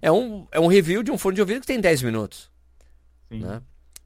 É 0.01 0.11
um, 0.11 0.45
é 0.51 0.59
um 0.59 0.67
review 0.67 1.01
de 1.01 1.11
um 1.11 1.17
fone 1.17 1.35
de 1.35 1.41
ouvido 1.41 1.61
que 1.61 1.67
tem 1.67 1.79
10 1.79 2.03
minutos. 2.03 2.54
Sim. 3.29 3.39
Né? 3.39 3.61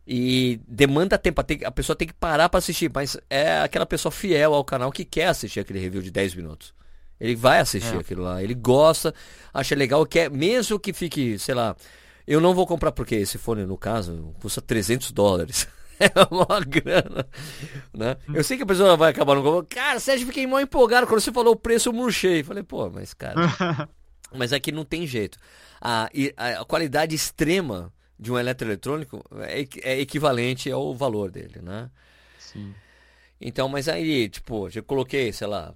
E 0.06 0.60
demanda 0.68 1.18
tempo, 1.20 1.40
a 1.40 1.72
pessoa 1.72 1.96
tem 1.96 2.08
que 2.08 2.14
parar 2.14 2.50
para 2.50 2.58
assistir, 2.58 2.90
mas 2.92 3.16
é 3.30 3.60
aquela 3.60 3.86
pessoa 3.86 4.12
fiel 4.12 4.56
ao 4.56 4.64
canal 4.64 4.92
que 4.92 5.06
quer 5.06 5.28
assistir 5.28 5.60
aquele 5.60 5.80
review 5.80 6.02
de 6.02 6.10
10 6.10 6.34
minutos. 6.34 6.74
Ele 7.20 7.36
vai 7.36 7.60
assistir 7.60 7.96
é. 7.96 8.00
aquilo 8.00 8.24
lá, 8.24 8.42
ele 8.42 8.56
gosta, 8.56 9.14
acha 9.54 9.76
legal, 9.76 10.04
quer, 10.06 10.32
mesmo 10.32 10.80
que 10.80 10.94
fique, 10.94 11.38
sei 11.38 11.54
lá, 11.54 11.76
eu 12.26 12.42
não 12.42 12.56
vou 12.56 12.66
comprar 12.66 12.92
porque 12.92 13.16
esse 13.16 13.38
fone, 13.38 13.66
no 13.66 13.78
caso, 13.78 14.34
custa 14.42 14.62
300 14.62 15.12
dólares. 15.12 15.68
é 16.00 16.10
uma 16.32 16.60
grana, 16.62 17.28
né? 17.94 18.16
Eu 18.34 18.44
sei 18.44 18.56
que 18.56 18.64
a 18.64 18.66
pessoa 18.66 18.96
vai 18.96 19.12
acabar 19.12 19.36
no 19.36 19.44
comprando. 19.44 19.68
Cara, 19.68 20.00
Sérgio, 20.00 20.26
fiquei 20.26 20.48
mal 20.48 20.62
empolgado 20.62 21.06
quando 21.06 21.20
você 21.20 21.32
falou 21.32 21.54
o 21.54 21.60
preço, 21.60 21.90
eu 21.90 21.94
murchei. 21.94 22.42
Falei, 22.42 22.64
pô, 22.64 22.90
mas 22.90 23.14
cara... 23.14 23.90
mas 24.34 24.54
aqui 24.54 24.72
não 24.72 24.86
tem 24.86 25.06
jeito. 25.06 25.38
A, 25.82 26.10
a, 26.38 26.62
a 26.62 26.66
qualidade 26.66 27.16
extrema 27.16 27.92
de 28.20 28.32
um 28.32 28.38
eletroeletrônico 28.38 29.24
é, 29.42 29.66
é 29.82 30.00
equivalente 30.00 30.70
ao 30.70 30.94
valor 30.94 31.32
dele, 31.32 31.62
né? 31.62 31.90
Sim. 32.38 32.74
Então, 33.40 33.70
mas 33.70 33.88
aí, 33.88 34.28
tipo, 34.28 34.68
eu 34.76 34.84
coloquei, 34.84 35.32
sei 35.32 35.48
lá, 35.48 35.74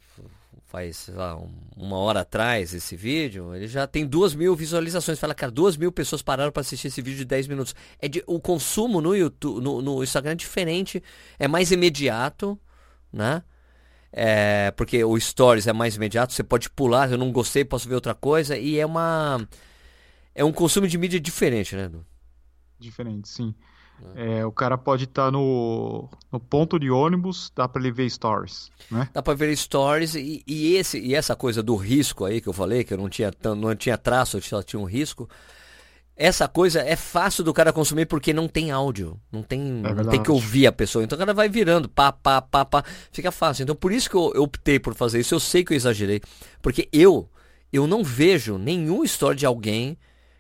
faz 0.65 0.97
sei 0.97 1.13
lá, 1.13 1.39
uma 1.77 1.97
hora 1.97 2.21
atrás 2.21 2.73
esse 2.73 2.95
vídeo, 2.95 3.55
ele 3.55 3.67
já 3.67 3.87
tem 3.87 4.05
duas 4.05 4.35
mil 4.35 4.55
visualizações. 4.55 5.19
Fala, 5.19 5.33
cara, 5.33 5.51
duas 5.51 5.77
mil 5.77 5.91
pessoas 5.91 6.21
pararam 6.21 6.51
para 6.51 6.61
assistir 6.61 6.87
esse 6.87 7.01
vídeo 7.01 7.19
de 7.19 7.25
10 7.25 7.47
minutos. 7.47 7.73
É 7.99 8.07
de, 8.07 8.23
o 8.27 8.39
consumo 8.39 8.99
no 8.99 9.15
YouTube, 9.15 9.63
no, 9.63 9.81
no 9.81 10.03
Instagram 10.03 10.31
é 10.31 10.35
diferente, 10.35 11.01
é 11.39 11.47
mais 11.47 11.71
imediato, 11.71 12.59
né? 13.11 13.43
É, 14.11 14.71
porque 14.71 15.03
o 15.03 15.19
Stories 15.19 15.65
é 15.67 15.73
mais 15.73 15.95
imediato, 15.95 16.33
você 16.33 16.43
pode 16.43 16.69
pular, 16.69 17.11
eu 17.11 17.17
não 17.17 17.31
gostei, 17.31 17.63
posso 17.65 17.87
ver 17.87 17.95
outra 17.95 18.13
coisa, 18.13 18.57
e 18.57 18.77
é 18.77 18.85
uma. 18.85 19.47
É 20.35 20.43
um 20.43 20.51
consumo 20.51 20.87
de 20.87 20.97
mídia 20.97 21.19
diferente, 21.19 21.75
né, 21.75 21.85
Edu? 21.85 22.05
Diferente, 22.83 23.29
sim. 23.29 23.55
É. 24.15 24.39
é, 24.39 24.45
o 24.45 24.51
cara 24.51 24.77
pode 24.77 25.05
estar 25.05 25.25
tá 25.25 25.31
no, 25.31 26.09
no 26.31 26.39
ponto 26.39 26.79
de 26.79 26.89
ônibus, 26.89 27.51
dá 27.55 27.67
para 27.67 27.81
ele 27.81 27.91
ver 27.91 28.09
stories, 28.09 28.69
né? 28.89 29.07
Dá 29.13 29.21
para 29.21 29.33
ver 29.33 29.55
stories 29.55 30.15
e, 30.15 30.43
e, 30.45 30.75
esse, 30.75 30.99
e 30.99 31.15
essa 31.15 31.35
coisa 31.35 31.61
do 31.61 31.75
risco 31.75 32.25
aí 32.25 32.41
que 32.41 32.49
eu 32.49 32.53
falei, 32.53 32.83
que 32.83 32.93
eu 32.93 32.97
não 32.97 33.09
tinha, 33.09 33.31
não 33.55 33.75
tinha 33.75 33.97
traço, 33.97 34.41
só 34.41 34.61
tinha 34.61 34.79
um 34.79 34.85
risco. 34.85 35.29
Essa 36.15 36.47
coisa 36.47 36.79
é 36.81 36.95
fácil 36.95 37.43
do 37.43 37.53
cara 37.53 37.73
consumir 37.73 38.05
porque 38.05 38.33
não 38.33 38.47
tem 38.47 38.69
áudio, 38.69 39.19
não 39.31 39.41
tem, 39.41 39.81
é 39.83 39.93
não 39.93 40.05
tem 40.05 40.21
que 40.21 40.29
ouvir 40.29 40.67
a 40.67 40.71
pessoa. 40.71 41.03
Então 41.03 41.15
o 41.15 41.19
cara 41.19 41.33
vai 41.33 41.49
virando, 41.49 41.89
pá, 41.89 42.11
pá, 42.11 42.39
pá, 42.39 42.65
pá, 42.65 42.83
fica 43.11 43.31
fácil. 43.31 43.63
Então 43.63 43.75
por 43.75 43.91
isso 43.91 44.09
que 44.09 44.15
eu, 44.15 44.31
eu 44.35 44.43
optei 44.43 44.79
por 44.79 44.93
fazer 44.93 45.19
isso. 45.19 45.33
Eu 45.33 45.39
sei 45.39 45.63
que 45.63 45.73
eu 45.73 45.77
exagerei, 45.77 46.21
porque 46.61 46.87
eu 46.91 47.29
eu 47.71 47.87
não 47.87 48.03
vejo 48.03 48.59
nenhum 48.59 49.03
story 49.03 49.37
de 49.37 49.45
alguém 49.47 49.97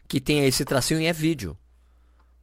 que 0.07 0.21
tenha 0.21 0.45
esse 0.45 0.63
tracinho 0.63 1.01
e 1.01 1.07
é 1.07 1.13
vídeo 1.13 1.57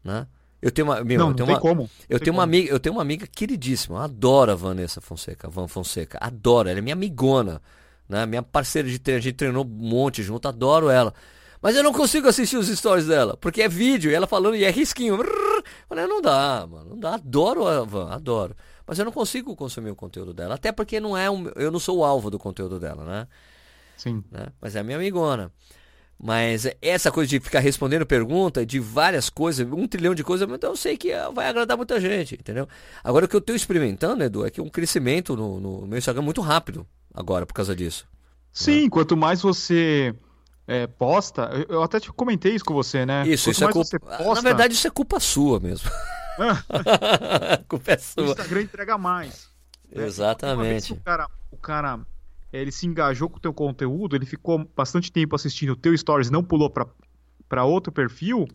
né? 0.03 0.27
Eu 0.63 0.71
tenho 0.71 0.89
uma, 0.89 1.03
meu, 1.03 1.19
não, 1.19 1.31
eu 1.31 1.35
tenho 1.35 1.47
não 1.47 1.55
uma, 1.55 1.61
como. 1.61 1.91
Eu 2.09 2.19
tenho 2.19 2.33
como. 2.33 2.39
uma 2.39 2.45
amiga, 2.45 2.71
eu 2.71 2.79
tenho 2.79 2.95
uma 2.95 3.03
amiga 3.03 3.27
queridíssima, 3.27 4.05
adoro 4.05 4.53
a 4.53 4.55
Vanessa 4.55 5.01
Fonseca, 5.01 5.49
Van 5.49 5.67
Fonseca, 5.67 6.19
adoro, 6.21 6.69
ela 6.69 6.79
é 6.79 6.83
minha 6.83 6.95
amigona, 6.95 7.63
né? 8.09 8.27
Minha 8.27 8.43
parceira 8.43 8.89
de 8.89 8.99
treino, 8.99 9.19
a 9.19 9.23
gente 9.23 9.37
treinou 9.37 9.65
um 9.65 9.69
monte 9.69 10.23
junto, 10.23 10.47
adoro 10.47 10.91
ela. 10.91 11.15
Mas 11.63 11.77
eu 11.77 11.83
não 11.83 11.93
consigo 11.93 12.27
assistir 12.29 12.57
os 12.57 12.69
stories 12.69 13.07
dela, 13.07 13.37
porque 13.37 13.63
é 13.63 13.69
vídeo, 13.69 14.11
e 14.11 14.15
ela 14.15 14.27
falando 14.27 14.57
e 14.57 14.65
é 14.65 14.71
risquinho. 14.71 15.19
Falei, 15.89 16.07
não 16.07 16.21
dá, 16.23 16.67
mano, 16.67 16.91
não 16.91 16.99
dá. 16.99 17.15
Adoro 17.15 17.67
a 17.67 17.85
Van, 17.85 18.11
adoro. 18.11 18.57
Mas 18.87 18.99
eu 18.99 19.05
não 19.05 19.13
consigo 19.13 19.55
consumir 19.55 19.91
o 19.91 19.97
conteúdo 19.97 20.33
dela, 20.33 20.55
até 20.55 20.73
porque 20.73 20.99
não 20.99 21.17
é 21.17 21.31
um, 21.31 21.49
eu 21.57 21.71
não 21.71 21.79
sou 21.79 21.99
o 21.99 22.05
alvo 22.05 22.31
do 22.31 22.39
conteúdo 22.39 22.81
dela, 22.81 23.05
né? 23.05 23.29
Sim. 23.97 24.25
Né? 24.31 24.47
Mas 24.61 24.75
é 24.75 24.83
minha 24.83 24.97
amigona. 24.97 25.53
Mas 26.23 26.67
essa 26.83 27.11
coisa 27.11 27.31
de 27.31 27.41
ficar 27.41 27.61
respondendo 27.61 28.05
pergunta 28.05 28.67
de 28.67 28.79
várias 28.79 29.31
coisas, 29.31 29.67
um 29.73 29.89
trilhão 29.89 30.15
de 30.15 30.23
coisas, 30.23 30.47
então 30.51 30.71
eu 30.71 30.77
sei 30.77 30.95
que 30.95 31.11
vai 31.33 31.49
agradar 31.49 31.79
muita 31.79 31.99
gente, 31.99 32.35
entendeu? 32.35 32.69
Agora 33.03 33.25
o 33.25 33.29
que 33.29 33.35
eu 33.35 33.41
estou 33.41 33.57
experimentando, 33.57 34.23
Edu, 34.23 34.45
é 34.45 34.51
que 34.51 34.61
um 34.61 34.69
crescimento 34.69 35.35
no, 35.35 35.59
no, 35.59 35.87
meu 35.87 35.97
Instagram 35.97 36.21
muito 36.21 36.43
rápido 36.43 36.87
agora 37.15 37.47
por 37.47 37.55
causa 37.55 37.75
disso. 37.75 38.07
Sim, 38.53 38.83
né? 38.83 38.91
quanto 38.91 39.17
mais 39.17 39.41
você 39.41 40.15
é, 40.69 40.87
posta, 40.87 41.51
eu 41.71 41.83
até 41.83 41.99
te 41.99 42.13
comentei 42.13 42.55
isso 42.55 42.67
com 42.67 42.75
você, 42.75 43.07
né? 43.07 43.27
Isso, 43.27 43.47
quanto 43.47 43.55
isso 43.55 43.65
é 43.65 43.99
culpa. 43.99 44.19
Posta... 44.19 44.35
Na 44.35 44.41
verdade, 44.43 44.75
isso 44.75 44.87
é 44.87 44.91
culpa 44.91 45.19
sua 45.19 45.59
mesmo. 45.59 45.91
culpa 47.67 47.93
é 47.93 47.97
sua. 47.97 48.25
O 48.25 48.27
Instagram 48.27 48.61
entrega 48.61 48.99
mais. 48.99 49.49
Né? 49.91 50.05
Exatamente. 50.05 50.93
o 50.93 50.97
cara, 50.97 51.27
o 51.51 51.57
cara 51.57 51.99
ele 52.53 52.73
se 52.73 52.87
engajou 52.87 53.29
com 53.29 53.39
o 53.39 53.41
teu 53.41 53.53
conteúdo, 53.53 54.17
ele 54.17 54.27
ficou 54.27 54.69
bastante 54.77 55.13
tempo 55.13 55.35
assistindo 55.37 55.71
o 55.71 55.77
teu 55.77 55.97
stories, 55.97 56.31
não 56.31 56.43
pulou 56.43 56.71
para 57.49 57.65
outro 57.65 57.93
perfil, 57.93 58.49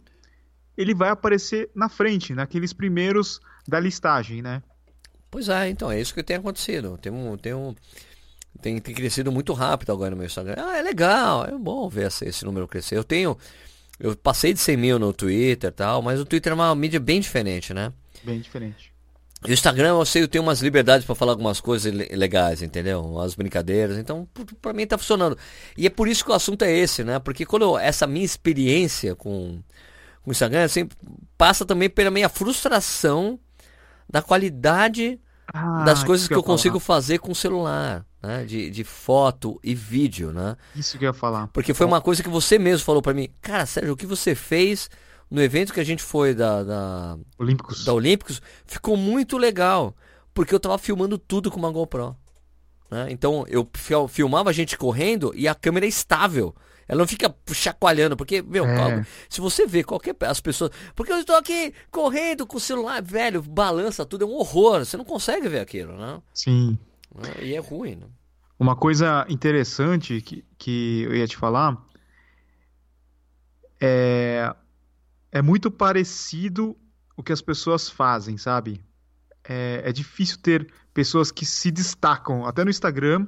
ele 0.78 0.94
vai 0.94 1.10
aparecer 1.10 1.70
na 1.74 1.88
frente, 1.88 2.34
naqueles 2.34 2.74
primeiros 2.74 3.40
da 3.68 3.80
listagem, 3.80 4.42
né? 4.42 4.62
Pois 5.32 5.50
é, 5.50 5.70
então, 5.70 5.92
é 5.92 6.00
isso 6.00 6.14
que 6.14 6.24
tem 6.24 6.38
acontecido. 6.38 6.98
Tem 6.98 7.12
um, 7.12 7.38
tem 7.38 7.54
um, 7.54 7.76
tem, 8.62 8.80
tem 8.80 8.94
crescido 8.96 9.32
muito 9.32 9.54
rápido 9.54 9.92
agora 9.92 10.12
no 10.12 10.18
meu 10.18 10.26
Instagram. 10.26 10.56
Ah, 10.58 10.78
é 10.78 10.82
legal, 10.82 11.46
é 11.46 11.52
bom 11.58 11.90
ver 11.90 12.08
esse, 12.08 12.26
esse 12.26 12.46
número 12.46 12.68
crescer. 12.68 12.98
Eu 12.98 13.04
tenho, 13.04 13.38
eu 14.00 14.16
passei 14.16 14.54
de 14.54 14.60
100 14.60 14.78
mil 14.78 15.00
no 15.00 15.12
Twitter 15.14 15.70
e 15.70 15.74
tal, 15.74 16.02
mas 16.02 16.20
o 16.20 16.26
Twitter 16.26 16.52
é 16.52 16.56
uma 16.56 16.74
mídia 16.76 17.00
bem 17.00 17.20
diferente, 17.20 17.74
né? 17.74 17.92
Bem 18.24 18.40
diferente. 18.40 18.95
O 19.48 19.54
Instagram, 19.54 19.90
eu 19.90 20.06
sei, 20.06 20.24
eu 20.24 20.28
tenho 20.28 20.44
umas 20.44 20.62
liberdades 20.62 21.06
para 21.06 21.16
falar 21.16 21.34
algumas 21.34 21.60
coisas 21.60 21.94
legais, 21.94 22.62
entendeu? 22.62 23.20
As 23.20 23.36
brincadeiras. 23.36 23.98
Então, 23.98 24.28
para 24.62 24.74
mim 24.74 24.86
tá 24.86 24.98
funcionando. 24.98 25.38
E 25.78 25.86
é 25.86 25.90
por 25.90 26.08
isso 26.08 26.24
que 26.24 26.32
o 26.32 26.34
assunto 26.34 26.64
é 26.64 26.72
esse, 26.72 27.04
né? 27.04 27.20
Porque 27.20 27.46
quando 27.46 27.64
eu, 27.64 27.78
essa 27.78 28.08
minha 28.08 28.26
experiência 28.26 29.16
com, 29.16 29.62
com 30.24 30.30
o 30.30 30.32
Instagram, 30.32 30.64
assim, 30.64 30.88
passa 31.38 31.66
também 31.66 31.90
pela 31.90 32.12
minha 32.12 32.30
frustração 32.30 33.40
da 34.10 34.22
qualidade 34.22 35.20
ah, 35.54 35.84
das 35.84 36.04
coisas 36.04 36.28
que, 36.28 36.34
eu, 36.34 36.44
consigo 36.44 36.80
fazer 36.80 37.20
com 37.20 37.32
o 37.32 37.36
celular, 37.36 38.06
né? 38.22 38.46
De, 38.46 38.70
de 38.70 38.84
foto 38.84 39.60
e 39.64 39.76
vídeo, 39.76 40.32
né? 40.32 40.56
Isso 40.76 40.98
que 40.98 41.06
eu 41.06 41.10
ia 41.10 41.14
falar. 41.14 41.48
Porque 41.48 41.74
foi 41.74 41.86
uma 41.86 42.02
coisa 42.02 42.24
que 42.24 42.30
você 42.30 42.58
mesmo 42.58 42.86
falou 42.86 43.02
para 43.02 43.14
mim. 43.14 43.30
Cara, 43.42 43.66
Sérgio, 43.66 43.94
o 43.94 43.98
que 43.98 44.06
você 44.06 44.34
fez 44.34 44.90
no 45.36 45.44
evento 45.44 45.74
que 45.74 45.82
a 45.82 45.84
gente 45.84 46.02
foi 46.02 46.34
da, 46.34 46.64
da 46.64 47.18
Olímpicos. 47.38 47.84
da 47.84 47.94
Olímpicos, 47.94 48.42
ficou 48.66 48.96
muito 48.96 49.38
legal. 49.38 49.94
Porque 50.34 50.56
eu 50.56 50.60
tava 50.60 50.78
filmando 50.78 51.18
tudo 51.18 51.52
com 51.52 51.60
uma 51.60 51.70
GoPro. 51.70 52.16
Né? 52.90 53.08
Então 53.10 53.44
eu 53.50 53.70
filmava 54.08 54.50
a 54.50 54.54
gente 54.54 54.78
correndo 54.78 55.34
e 55.36 55.46
a 55.46 55.54
câmera 55.54 55.86
é 55.86 55.90
estável. 55.90 56.56
Ela 56.88 57.00
não 57.00 57.08
fica 57.08 57.36
chacoalhando, 57.52 58.16
porque, 58.16 58.42
meu, 58.44 58.64
é. 58.64 59.06
se 59.28 59.42
você 59.42 59.66
vê 59.66 59.84
qualquer 59.84 60.16
as 60.22 60.40
pessoas. 60.40 60.72
Porque 60.96 61.12
eu 61.12 61.18
estou 61.18 61.36
aqui 61.36 61.74
correndo 61.92 62.48
com 62.48 62.56
o 62.56 62.60
celular, 62.60 63.02
velho, 63.02 63.42
balança 63.42 64.06
tudo, 64.06 64.24
é 64.24 64.28
um 64.28 64.36
horror. 64.36 64.86
Você 64.86 64.96
não 64.96 65.04
consegue 65.04 65.50
ver 65.50 65.60
aquilo, 65.60 65.98
né? 65.98 66.22
Sim. 66.34 66.78
E 67.42 67.54
é 67.54 67.60
ruim, 67.60 67.96
né? 67.96 68.08
Uma 68.58 68.76
coisa 68.76 69.26
interessante 69.28 70.22
que, 70.22 70.46
que 70.58 71.02
eu 71.02 71.16
ia 71.16 71.28
te 71.28 71.36
falar 71.36 71.84
é 73.82 74.56
é 75.36 75.42
muito 75.42 75.70
parecido 75.70 76.78
o 77.18 77.22
que 77.22 77.34
as 77.34 77.42
pessoas 77.42 77.90
fazem, 77.90 78.38
sabe? 78.38 78.82
É, 79.44 79.82
é 79.84 79.92
difícil 79.92 80.38
ter 80.42 80.72
pessoas 80.94 81.30
que 81.30 81.46
se 81.46 81.70
destacam, 81.72 82.46
até 82.46 82.64
no 82.64 82.70
Instagram. 82.70 83.28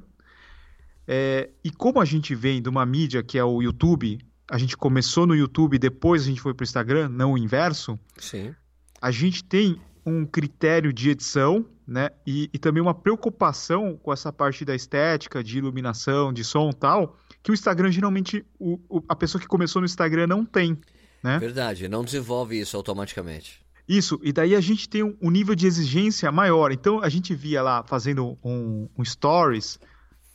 É, 1.06 1.50
e 1.62 1.70
como 1.70 2.00
a 2.00 2.06
gente 2.06 2.34
vem 2.34 2.62
de 2.62 2.70
uma 2.70 2.86
mídia 2.86 3.22
que 3.22 3.38
é 3.38 3.44
o 3.44 3.62
YouTube, 3.62 4.20
a 4.50 4.58
gente 4.58 4.78
começou 4.78 5.28
no 5.28 5.36
YouTube, 5.36 5.78
depois 5.78 6.22
a 6.22 6.26
gente 6.28 6.40
foi 6.40 6.54
para 6.54 6.64
o 6.64 6.64
Instagram, 6.64 7.10
não 7.10 7.34
o 7.34 7.38
inverso. 7.38 8.00
Sim. 8.18 8.56
A 9.02 9.12
gente 9.12 9.44
tem 9.44 9.78
um 10.06 10.26
critério 10.26 10.94
de 10.94 11.10
edição, 11.10 11.66
né? 11.86 12.12
E, 12.26 12.50
e, 12.54 12.58
também 12.58 12.82
uma 12.82 12.94
preocupação 12.94 13.98
com 14.02 14.14
essa 14.14 14.32
parte 14.32 14.64
da 14.64 14.74
estética, 14.74 15.44
de 15.44 15.58
iluminação, 15.58 16.32
de 16.32 16.46
som 16.46 16.70
e 16.70 16.74
tal, 16.74 17.18
que 17.44 17.52
o 17.52 17.54
Instagram 17.54 17.92
geralmente 17.92 18.46
o, 18.58 18.80
o, 18.88 19.04
a 19.10 19.16
pessoa 19.16 19.42
que 19.42 19.48
começou 19.48 19.82
no 19.82 19.86
Instagram 19.86 20.28
não 20.28 20.46
tem 20.46 20.80
né? 21.28 21.40
Verdade, 21.40 21.90
não 21.90 22.06
desenvolve 22.06 22.58
isso 22.58 22.78
automaticamente. 22.78 23.60
Isso, 23.88 24.20
e 24.24 24.32
daí 24.32 24.56
a 24.56 24.62
gente 24.62 24.88
tem 24.88 25.04
um, 25.04 25.30
nível 25.30 25.56
de 25.56 25.68
exigência 25.68 26.32
maior. 26.32 26.72
Então 26.72 27.02
a 27.02 27.10
gente 27.10 27.36
via 27.36 27.62
lá 27.62 27.84
fazendo 27.84 28.38
um, 28.44 28.88
um 28.98 29.04
stories 29.04 29.78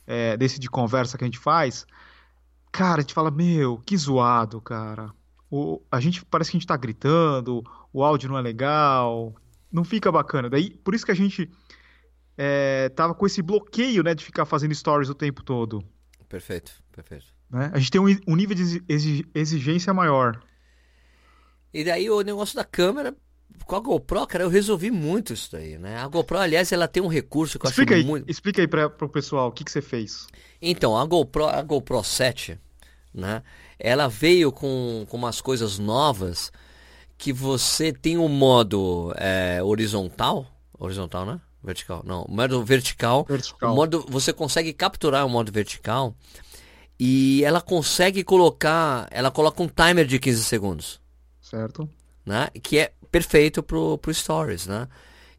é, 0.05 0.37
desse 0.37 0.59
de 0.59 0.69
conversa 0.69 1.17
que 1.17 1.23
a 1.23 1.27
gente 1.27 1.39
faz. 1.39 1.85
Cara, 2.71 2.99
a 2.99 3.01
gente 3.01 3.13
fala, 3.13 3.31
meu, 3.31 3.79
que 3.79 3.97
zoado, 3.97 4.61
cara. 4.61 5.11
o, 5.49 5.81
a 5.91 5.99
gente 5.99 6.23
parece 6.25 6.51
que 6.51 6.57
a 6.57 6.59
gente 6.59 6.67
tá 6.67 6.77
gritando, 6.77 7.63
o 7.91 8.03
áudio 8.03 8.29
não 8.29 8.37
é 8.37 8.41
legal, 8.41 9.35
não 9.71 9.83
fica 9.83 10.11
bacana. 10.11 10.49
Daí, 10.49 10.71
por 10.77 10.93
isso 10.93 11.05
que 11.05 11.11
a 11.11 11.15
gente 11.15 11.49
é, 12.37 12.89
tava 12.89 13.13
com 13.13 13.25
esse 13.25 13.41
bloqueio, 13.41 14.03
né, 14.03 14.13
de 14.13 14.23
ficar 14.23 14.45
fazendo 14.45 14.73
stories 14.73 15.09
o 15.09 15.15
tempo 15.15 15.43
todo. 15.43 15.83
Perfeito, 16.27 16.71
perfeito. 16.91 17.25
Né? 17.51 17.69
A 17.71 17.77
gente 17.77 17.91
tem 17.91 18.01
um, 18.01 18.07
um 18.27 18.35
nível 18.35 18.55
de 18.55 18.83
exigência 19.35 19.93
maior. 19.93 20.39
E 21.73 21.83
daí 21.83 22.09
o 22.09 22.21
negócio 22.21 22.55
da 22.55 22.63
câmera, 22.63 23.15
com 23.65 23.75
a 23.75 23.79
GoPro, 23.79 24.27
cara, 24.27 24.43
eu 24.43 24.49
resolvi 24.49 24.91
muito 24.91 25.33
isso 25.33 25.51
daí, 25.51 25.77
né? 25.77 25.97
A 25.97 26.07
GoPro, 26.07 26.37
aliás, 26.37 26.71
ela 26.71 26.87
tem 26.87 27.01
um 27.01 27.07
recurso 27.07 27.57
que 27.57 27.65
eu 27.65 27.69
explica 27.69 27.95
acho 27.95 28.03
aí, 28.03 28.07
muito... 28.07 28.29
Explica 28.29 28.61
aí 28.61 28.67
para 28.67 28.87
o 28.87 29.09
pessoal 29.09 29.47
o 29.47 29.51
que, 29.51 29.63
que 29.63 29.71
você 29.71 29.81
fez. 29.81 30.27
Então, 30.61 30.95
a 30.95 31.03
GoPro, 31.05 31.45
a 31.45 31.61
GoPro 31.63 32.03
7, 32.03 32.59
né? 33.13 33.41
Ela 33.79 34.07
veio 34.07 34.51
com, 34.51 35.05
com 35.09 35.17
umas 35.17 35.41
coisas 35.41 35.79
novas 35.79 36.51
que 37.17 37.33
você 37.33 37.91
tem 37.91 38.17
um 38.17 38.27
modo 38.27 39.13
é, 39.17 39.61
horizontal, 39.63 40.45
horizontal, 40.77 41.25
né? 41.25 41.41
Vertical, 41.63 42.03
não, 42.05 42.25
modo 42.29 42.63
vertical. 42.63 43.25
Vertical. 43.27 43.71
O 43.71 43.75
modo, 43.75 44.05
você 44.09 44.33
consegue 44.33 44.73
capturar 44.73 45.25
o 45.25 45.29
modo 45.29 45.51
vertical 45.51 46.13
e 46.99 47.43
ela 47.45 47.61
consegue 47.61 48.23
colocar, 48.23 49.07
ela 49.09 49.31
coloca 49.31 49.63
um 49.63 49.67
timer 49.67 50.05
de 50.05 50.19
15 50.19 50.43
segundos 50.43 51.02
certo? 51.53 51.87
Né? 52.25 52.47
Que 52.63 52.79
é 52.79 52.93
perfeito 53.11 53.61
pro, 53.61 53.97
pro 53.99 54.13
Stories, 54.13 54.65
né? 54.65 54.87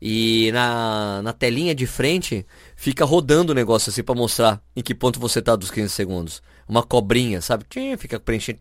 E 0.00 0.53
na, 0.53 1.22
na 1.22 1.33
telinha 1.33 1.74
de 1.74 1.87
frente 1.87 2.46
fica 2.77 3.05
rodando 3.05 3.53
o 3.53 3.55
negócio 3.55 3.90
assim 3.90 4.03
para 4.03 4.14
mostrar 4.14 4.62
em 4.77 4.83
que 4.83 4.94
ponto 4.94 5.18
você 5.18 5.40
tá 5.40 5.57
dos 5.57 5.70
15 5.70 5.88
segundos. 5.88 6.42
Uma 6.68 6.83
cobrinha, 6.83 7.40
sabe? 7.40 7.64
Fica 7.98 8.20
preenchendo 8.20 8.59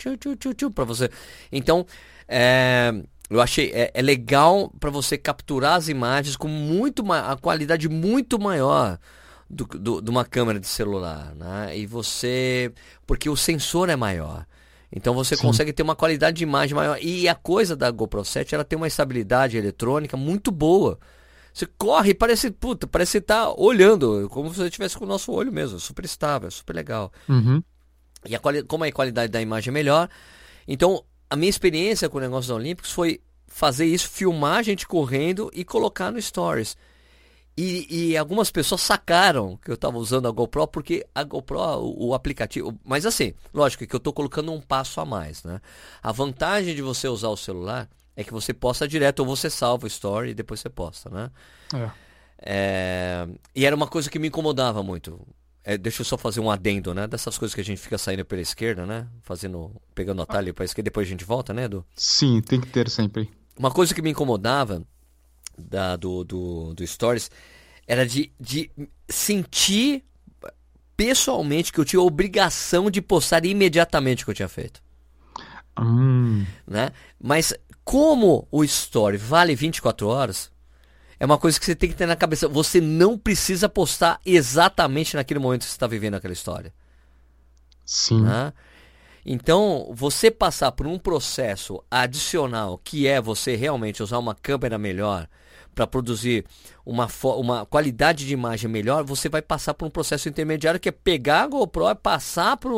para 0.73 0.85
você. 0.85 1.09
Então, 1.51 1.85
é, 2.27 2.93
eu 3.29 3.41
achei 3.41 3.71
é, 3.73 3.91
é 3.93 4.01
legal 4.01 4.71
para 4.79 4.89
você 4.89 5.17
capturar 5.17 5.75
as 5.75 5.89
imagens 5.89 6.35
com 6.35 6.47
muito 6.47 7.03
a 7.11 7.35
qualidade 7.35 7.89
muito 7.89 8.39
maior 8.39 8.97
do, 9.49 9.65
do, 9.65 10.01
de 10.01 10.09
uma 10.09 10.23
câmera 10.23 10.59
de 10.59 10.67
celular, 10.67 11.35
né? 11.35 11.77
E 11.77 11.85
você, 11.85 12.71
porque 13.05 13.29
o 13.29 13.35
sensor 13.35 13.89
é 13.89 13.95
maior. 13.95 14.45
Então 14.95 15.13
você 15.13 15.35
Sim. 15.35 15.41
consegue 15.41 15.73
ter 15.73 15.81
uma 15.81 15.95
qualidade 15.95 16.37
de 16.37 16.43
imagem 16.43 16.75
maior. 16.75 16.99
E 17.01 17.27
a 17.27 17.33
coisa 17.33 17.75
da 17.75 17.89
GoPro 17.89 18.23
7, 18.23 18.53
ela 18.53 18.63
tem 18.63 18.77
uma 18.77 18.87
estabilidade 18.87 19.57
eletrônica 19.57 20.15
muito 20.15 20.51
boa. 20.51 20.99
Você 21.51 21.67
corre 21.77 22.13
parece, 22.13 22.51
puta, 22.51 22.85
parece 22.85 23.17
estar 23.17 23.45
tá 23.45 23.53
olhando, 23.57 24.27
como 24.29 24.49
se 24.49 24.57
você 24.57 24.67
estivesse 24.67 24.97
com 24.97 25.05
o 25.05 25.07
nosso 25.07 25.31
olho 25.31 25.51
mesmo. 25.51 25.79
Super 25.79 26.05
estável, 26.05 26.49
super 26.51 26.75
legal. 26.75 27.11
Uhum. 27.27 27.63
E 28.25 28.35
a 28.35 28.39
como 28.67 28.83
a 28.83 28.91
qualidade 28.91 29.31
da 29.31 29.41
imagem 29.41 29.71
é 29.71 29.73
melhor. 29.73 30.09
Então, 30.67 31.03
a 31.29 31.35
minha 31.35 31.49
experiência 31.49 32.07
com 32.07 32.19
o 32.19 32.21
negócio 32.21 32.49
da 32.49 32.55
Olímpicos 32.55 32.91
foi 32.91 33.19
fazer 33.47 33.85
isso, 33.85 34.07
filmar 34.09 34.57
a 34.57 34.63
gente 34.63 34.87
correndo 34.87 35.49
e 35.53 35.63
colocar 35.65 36.11
no 36.11 36.21
Stories. 36.21 36.77
E, 37.55 38.09
e, 38.11 38.17
algumas 38.17 38.49
pessoas 38.49 38.81
sacaram 38.81 39.57
que 39.57 39.69
eu 39.69 39.75
estava 39.75 39.97
usando 39.97 40.27
a 40.27 40.31
GoPro 40.31 40.67
porque 40.67 41.05
a 41.13 41.23
GoPro, 41.23 41.59
o, 41.59 42.07
o, 42.07 42.13
aplicativo. 42.15 42.77
Mas 42.83 43.05
assim, 43.05 43.33
lógico 43.53 43.85
que 43.85 43.95
eu 43.95 43.99
estou 43.99 44.11
colocando 44.11 44.51
um 44.51 44.59
passo 44.59 44.99
a 44.99 45.05
mais, 45.05 45.43
né? 45.43 45.61
A 46.01 46.11
vantagem 46.11 46.73
de 46.73 46.81
você 46.81 47.07
usar 47.07 47.29
o 47.29 47.37
celular 47.37 47.87
é 48.15 48.23
que 48.23 48.33
você 48.33 48.53
posta 48.53 48.87
direto 48.87 49.19
ou 49.19 49.25
você 49.27 49.51
salva 49.51 49.85
o 49.85 49.87
story 49.87 50.31
e 50.31 50.33
depois 50.33 50.61
você 50.61 50.69
posta, 50.69 51.11
né? 51.11 51.29
É. 51.75 51.91
É, 52.45 53.27
e 53.55 53.65
era 53.65 53.75
uma 53.75 53.87
coisa 53.87 54.09
que 54.09 54.17
me 54.17 54.27
incomodava 54.29 54.81
muito. 54.81 55.19
É, 55.63 55.77
deixa 55.77 56.01
eu 56.01 56.05
só 56.05 56.17
fazer 56.17 56.39
um 56.41 56.51
adendo, 56.51 56.93
né? 56.93 57.07
Dessas 57.07 57.37
coisas 57.37 57.55
que 57.55 57.61
a 57.61 57.63
gente 57.63 57.79
fica 57.79 57.97
saindo 57.97 58.25
pela 58.25 58.41
esquerda, 58.41 58.85
né? 58.85 59.07
Fazendo, 59.21 59.71
pegando 59.95 60.21
atalho 60.21 60.53
para 60.53 60.65
esquerda, 60.65 60.85
depois 60.85 61.07
a 61.07 61.09
gente 61.09 61.23
volta, 61.23 61.53
né, 61.53 61.65
Edu? 61.65 61.85
Sim, 61.95 62.41
tem 62.41 62.59
que 62.59 62.67
ter 62.67 62.89
sempre. 62.89 63.31
Uma 63.57 63.71
coisa 63.71 63.93
que 63.93 64.01
me 64.01 64.09
incomodava 64.09 64.83
da, 65.57 65.95
do, 65.95 66.23
do, 66.23 66.73
do 66.73 66.87
Stories 66.87 67.29
era 67.87 68.05
de, 68.05 68.31
de 68.39 68.71
sentir 69.09 70.03
pessoalmente 70.95 71.71
que 71.71 71.79
eu 71.79 71.85
tinha 71.85 72.01
obrigação 72.01 72.89
de 72.89 73.01
postar 73.01 73.45
imediatamente 73.45 74.23
o 74.23 74.25
que 74.25 74.31
eu 74.31 74.35
tinha 74.35 74.49
feito. 74.49 74.81
Hum. 75.79 76.45
Né? 76.67 76.91
Mas 77.19 77.53
como 77.83 78.47
o 78.51 78.63
Story 78.63 79.17
vale 79.17 79.55
24 79.55 80.07
horas, 80.07 80.51
é 81.19 81.25
uma 81.25 81.37
coisa 81.37 81.59
que 81.59 81.65
você 81.65 81.75
tem 81.75 81.89
que 81.89 81.95
ter 81.95 82.05
na 82.05 82.15
cabeça. 82.15 82.47
Você 82.47 82.79
não 82.79 83.17
precisa 83.17 83.67
postar 83.67 84.19
exatamente 84.25 85.15
naquele 85.15 85.39
momento 85.39 85.61
que 85.61 85.67
você 85.67 85.75
está 85.75 85.87
vivendo 85.87 86.15
aquela 86.15 86.33
história. 86.33 86.73
Sim. 87.85 88.21
Né? 88.21 88.53
Então, 89.25 89.89
você 89.93 90.29
passar 90.29 90.71
por 90.73 90.85
um 90.85 90.99
processo 90.99 91.83
adicional, 91.89 92.77
que 92.83 93.07
é 93.07 93.21
você 93.21 93.55
realmente 93.55 94.03
usar 94.03 94.17
uma 94.17 94.35
câmera 94.35 94.77
melhor, 94.77 95.27
para 95.73 95.87
produzir 95.87 96.45
uma, 96.85 97.07
uma 97.37 97.65
qualidade 97.65 98.25
de 98.25 98.33
imagem 98.33 98.69
melhor, 98.69 99.03
você 99.03 99.29
vai 99.29 99.41
passar 99.41 99.73
por 99.73 99.85
um 99.85 99.89
processo 99.89 100.29
intermediário 100.29 100.79
que 100.79 100.89
é 100.89 100.91
pegar 100.91 101.43
a 101.43 101.47
GoPro 101.47 101.89
e 101.89 101.95
passar 101.95 102.57
para 102.57 102.71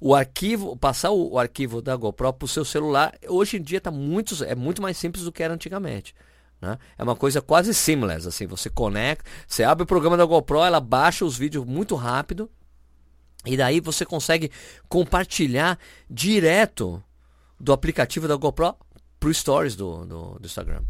o 0.00 0.14
arquivo, 0.14 0.76
passar 0.76 1.10
o, 1.10 1.32
o 1.32 1.38
arquivo 1.38 1.82
da 1.82 1.96
GoPro 1.96 2.32
para 2.32 2.44
o 2.44 2.48
seu 2.48 2.64
celular. 2.64 3.14
Hoje 3.28 3.56
em 3.56 3.62
dia 3.62 3.80
tá 3.80 3.90
muito, 3.90 4.42
é 4.44 4.54
muito 4.54 4.82
mais 4.82 4.96
simples 4.96 5.24
do 5.24 5.32
que 5.32 5.42
era 5.42 5.54
antigamente. 5.54 6.14
Né? 6.60 6.78
É 6.98 7.02
uma 7.02 7.16
coisa 7.16 7.40
quase 7.40 7.72
seamless, 7.72 8.28
assim, 8.28 8.46
você 8.46 8.68
conecta, 8.68 9.28
você 9.46 9.64
abre 9.64 9.84
o 9.84 9.86
programa 9.86 10.16
da 10.16 10.24
GoPro, 10.24 10.62
ela 10.62 10.80
baixa 10.80 11.24
os 11.24 11.36
vídeos 11.36 11.64
muito 11.64 11.94
rápido 11.94 12.50
e 13.46 13.56
daí 13.56 13.80
você 13.80 14.04
consegue 14.04 14.50
compartilhar 14.88 15.78
direto 16.08 17.02
do 17.58 17.72
aplicativo 17.72 18.28
da 18.28 18.36
GoPro 18.36 18.74
para 19.18 19.28
o 19.28 19.34
Stories 19.34 19.74
do, 19.74 20.04
do, 20.04 20.38
do 20.38 20.46
Instagram. 20.46 20.82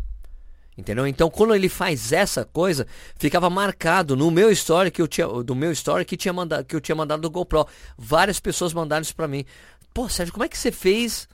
Entendeu? 0.81 1.07
Então, 1.07 1.29
quando 1.31 1.55
ele 1.55 1.69
faz 1.69 2.11
essa 2.11 2.43
coisa, 2.43 2.87
ficava 3.17 3.51
marcado 3.51 4.17
no 4.17 4.31
meu 4.31 4.51
story 4.51 4.91
que 4.91 5.03
eu 5.03 5.07
tinha, 5.07 5.27
do 5.29 5.55
meu 5.55 5.71
story 5.73 6.07
que 6.07 6.17
tinha 6.17 6.33
mandado, 6.33 6.65
que 6.65 6.75
eu 6.75 6.81
tinha 6.81 6.97
mandado 6.97 7.21
do 7.21 7.31
GoPro. 7.31 7.67
Várias 7.99 8.41
pessoas 8.41 8.73
mandaram 8.73 9.03
isso 9.03 9.15
para 9.15 9.29
mim. 9.29 9.45
Pô, 9.93 10.09
Sérgio, 10.09 10.33
como 10.33 10.45
é 10.45 10.49
que 10.49 10.57
você 10.57 10.73
fez 10.73 11.29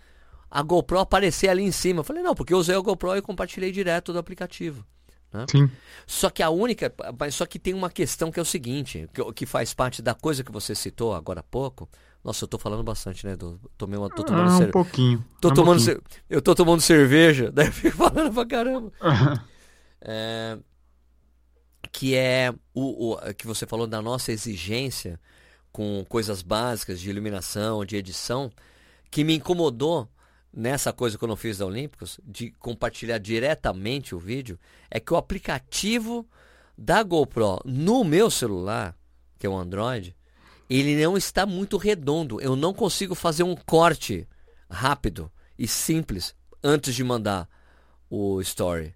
a 0.51 0.63
GoPro 0.63 0.99
aparecer 0.99 1.49
ali 1.49 1.63
em 1.63 1.71
cima? 1.71 2.01
Eu 2.01 2.05
falei, 2.05 2.25
não, 2.25 2.35
porque 2.35 2.53
eu 2.53 2.59
usei 2.59 2.75
a 2.75 2.81
GoPro 2.81 3.17
e 3.17 3.23
compartilhei 3.23 3.71
direto 3.71 4.13
do 4.13 4.19
aplicativo. 4.19 4.85
Né? 5.33 5.47
Sim. 5.49 5.71
Só 6.07 6.29
que 6.29 6.43
a 6.43 6.51
única, 6.51 6.93
só 7.31 7.47
que 7.47 7.59
tem 7.59 7.73
uma 7.73 7.91
questão 7.91 8.33
que 8.33 8.41
é 8.41 8.43
o 8.43 8.47
seguinte, 8.47 9.09
que, 9.15 9.33
que 9.33 9.47
faz 9.47 9.73
parte 9.73 10.03
da 10.03 10.13
coisa 10.13 10.43
que 10.43 10.51
você 10.51 10.75
citou 10.75 11.15
agora 11.15 11.39
há 11.39 11.45
pouco, 11.45 11.89
nossa, 12.27 12.43
eu 12.43 12.49
tô 12.49 12.59
falando 12.59 12.83
bastante, 12.83 13.25
né, 13.25 13.35
Edu? 13.35 13.61
Tomei 13.79 13.97
uma, 13.97 14.11
tô 14.11 14.25
tomando 14.25 14.51
ah, 14.51 14.67
um 14.67 14.71
pouquinho. 14.73 15.25
Tô 15.41 15.49
um 15.49 15.55
tomando 15.55 15.79
pouquinho. 15.79 16.03
Eu 16.29 16.43
tô 16.43 16.57
tomando 16.57 16.81
cerveja, 16.81 17.53
daí 17.55 17.69
eu 17.69 17.73
fico 17.73 17.97
falando 17.97 18.35
pra 18.35 18.45
caramba. 18.45 18.93
é, 20.03 20.59
que 21.93 22.17
é 22.17 22.53
o, 22.75 23.13
o 23.13 23.35
que 23.35 23.47
você 23.47 23.65
falou 23.65 23.87
da 23.87 24.03
nossa 24.03 24.33
exigência 24.33 25.21
com 25.71 26.05
coisas 26.09 26.43
básicas 26.43 26.99
de 26.99 27.09
iluminação, 27.09 27.85
de 27.85 27.95
edição, 27.95 28.51
que 29.09 29.23
me 29.23 29.37
incomodou 29.37 30.09
nessa 30.53 30.93
coisa 30.93 31.17
que 31.17 31.23
eu 31.23 31.29
não 31.29 31.37
fiz 31.37 31.59
da 31.59 31.67
Olímpicos, 31.67 32.19
de 32.25 32.51
compartilhar 32.59 33.19
diretamente 33.19 34.17
o 34.17 34.19
vídeo, 34.19 34.59
é 34.91 34.99
que 34.99 35.15
o 35.15 35.17
aplicativo 35.17 36.29
da 36.77 37.05
GoPro 37.05 37.61
no 37.65 38.03
meu 38.03 38.29
celular, 38.33 38.97
que 39.39 39.47
é 39.47 39.49
o 39.49 39.57
Android, 39.57 40.17
ele 40.69 41.03
não 41.03 41.17
está 41.17 41.47
muito 41.47 41.77
redondo. 41.77 42.41
Eu 42.41 42.57
não 42.57 42.75
consigo 42.75 43.15
fazer 43.15 43.43
um 43.43 43.55
corte 43.55 44.27
rápido 44.69 45.31
e 45.59 45.67
simples 45.67 46.35
antes 46.63 46.95
de 46.95 47.05
mandar 47.05 47.49
o 48.11 48.41
story, 48.41 48.95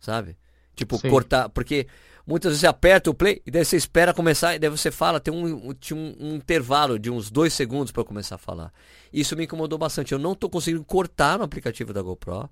sabe? 0.00 0.36
Tipo, 0.74 0.96
Sim. 0.98 1.10
cortar, 1.10 1.48
porque 1.48 1.88
muitas 2.26 2.50
vezes 2.50 2.60
você 2.60 2.66
aperta 2.66 3.10
o 3.10 3.14
play 3.14 3.42
e 3.44 3.50
daí 3.50 3.64
você 3.64 3.76
espera 3.76 4.14
começar 4.14 4.54
e 4.54 4.58
daí 4.58 4.70
você 4.70 4.90
fala, 4.90 5.18
tem 5.18 5.34
um, 5.34 5.70
um, 5.70 5.74
um 6.20 6.34
intervalo 6.36 6.98
de 6.98 7.10
uns 7.10 7.30
dois 7.30 7.52
segundos 7.52 7.90
para 7.90 8.04
começar 8.04 8.36
a 8.36 8.38
falar. 8.38 8.72
Isso 9.12 9.36
me 9.36 9.44
incomodou 9.44 9.78
bastante. 9.78 10.12
Eu 10.12 10.18
não 10.18 10.32
estou 10.32 10.48
conseguindo 10.48 10.84
cortar 10.84 11.38
no 11.38 11.44
aplicativo 11.44 11.92
da 11.92 12.00
GoPro 12.00 12.48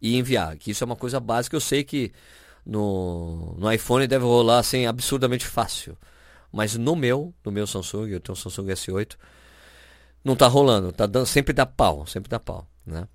e 0.00 0.16
enviar, 0.16 0.56
que 0.58 0.72
isso 0.72 0.84
é 0.84 0.86
uma 0.86 0.96
coisa 0.96 1.18
básica. 1.18 1.56
Eu 1.56 1.60
sei 1.60 1.82
que 1.82 2.12
no, 2.64 3.54
no 3.58 3.72
iPhone 3.72 4.06
deve 4.06 4.24
rolar 4.24 4.58
assim 4.58 4.86
absurdamente 4.86 5.46
fácil. 5.46 5.96
Mas 6.52 6.76
no 6.76 6.94
meu, 6.94 7.34
no 7.44 7.50
meu 7.50 7.66
Samsung, 7.66 8.10
eu 8.10 8.20
tenho 8.20 8.34
um 8.34 8.40
Samsung 8.40 8.66
S8, 8.66 9.16
não 10.24 10.36
tá 10.36 10.46
rolando, 10.46 10.92
tá 10.92 11.06
dando, 11.06 11.26
sempre 11.26 11.52
dá 11.52 11.64
pau, 11.64 12.06
sempre 12.06 12.28
dá 12.28 12.38
pau, 12.38 12.68
né? 12.86 13.08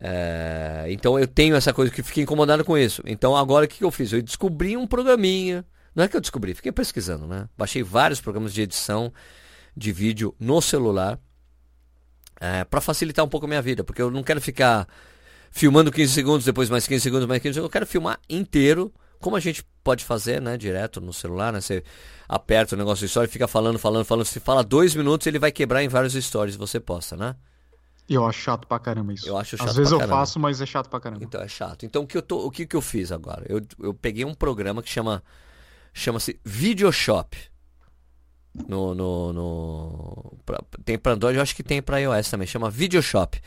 É, 0.00 0.86
então 0.90 1.18
eu 1.18 1.26
tenho 1.26 1.56
essa 1.56 1.72
coisa 1.72 1.90
que 1.90 2.02
fiquei 2.02 2.22
incomodado 2.22 2.64
com 2.64 2.76
isso. 2.76 3.02
Então 3.06 3.36
agora 3.36 3.64
o 3.64 3.68
que, 3.68 3.78
que 3.78 3.84
eu 3.84 3.90
fiz? 3.90 4.12
Eu 4.12 4.22
descobri 4.22 4.76
um 4.76 4.86
programinha. 4.86 5.64
Não 5.94 6.04
é 6.04 6.08
que 6.08 6.16
eu 6.16 6.20
descobri, 6.20 6.54
fiquei 6.54 6.70
pesquisando, 6.70 7.26
né? 7.26 7.48
Baixei 7.56 7.82
vários 7.82 8.20
programas 8.20 8.52
de 8.52 8.62
edição 8.62 9.12
de 9.76 9.90
vídeo 9.92 10.34
no 10.38 10.60
celular 10.60 11.18
é, 12.40 12.64
para 12.64 12.80
facilitar 12.80 13.24
um 13.24 13.28
pouco 13.28 13.46
a 13.46 13.48
minha 13.48 13.62
vida, 13.62 13.82
porque 13.82 14.02
eu 14.02 14.10
não 14.10 14.22
quero 14.22 14.40
ficar 14.40 14.86
filmando 15.50 15.90
15 15.90 16.12
segundos, 16.12 16.44
depois 16.44 16.70
mais 16.70 16.86
15 16.86 17.02
segundos, 17.02 17.26
mais 17.26 17.42
15 17.42 17.54
segundos. 17.54 17.68
Eu 17.68 17.72
quero 17.72 17.86
filmar 17.86 18.20
inteiro 18.28 18.92
como 19.18 19.34
a 19.34 19.40
gente 19.40 19.64
pode 19.88 20.04
fazer, 20.04 20.40
né, 20.42 20.56
direto 20.58 21.00
no 21.00 21.12
celular, 21.14 21.50
né? 21.50 21.60
Você 21.62 21.82
aperta 22.28 22.74
o 22.74 22.78
negócio 22.78 23.00
de 23.00 23.06
story, 23.06 23.26
fica 23.26 23.48
falando, 23.48 23.78
falando, 23.78 24.04
falando. 24.04 24.26
Se 24.26 24.38
fala 24.38 24.62
dois 24.62 24.94
minutos, 24.94 25.26
ele 25.26 25.38
vai 25.38 25.50
quebrar 25.50 25.82
em 25.82 25.88
vários 25.88 26.12
stories 26.12 26.56
você 26.56 26.78
posta, 26.78 27.16
né? 27.16 27.34
Eu 28.06 28.26
acho 28.26 28.38
chato 28.40 28.66
pra 28.66 28.78
caramba 28.78 29.14
isso. 29.14 29.26
Eu 29.26 29.36
acho 29.38 29.56
chato 29.56 29.68
Às 29.68 29.76
vezes 29.76 29.92
eu 29.92 29.98
caramba. 29.98 30.16
faço, 30.18 30.38
mas 30.38 30.60
é 30.60 30.66
chato 30.66 30.90
pra 30.90 31.00
caramba. 31.00 31.24
Então 31.24 31.40
é 31.40 31.48
chato. 31.48 31.86
Então 31.86 32.02
o 32.02 32.06
que 32.06 32.18
eu, 32.18 32.22
tô, 32.22 32.44
o 32.46 32.50
que, 32.50 32.66
que 32.66 32.76
eu 32.76 32.82
fiz 32.82 33.10
agora? 33.10 33.46
Eu, 33.48 33.62
eu 33.80 33.94
peguei 33.94 34.24
um 34.26 34.34
programa 34.34 34.82
que 34.82 34.90
chama 34.90 35.22
chama-se 35.94 36.38
Videoshop. 36.44 37.36
No, 38.68 38.94
no, 38.94 39.32
no 39.32 40.38
pra- 40.44 40.62
tem 40.84 40.98
para 40.98 41.12
Android, 41.12 41.36
eu 41.36 41.42
acho 41.42 41.54
que 41.56 41.62
tem 41.62 41.80
para 41.80 41.98
iOS 42.00 42.28
também. 42.30 42.46
Chama 42.46 42.70
Videoshop. 42.70 43.40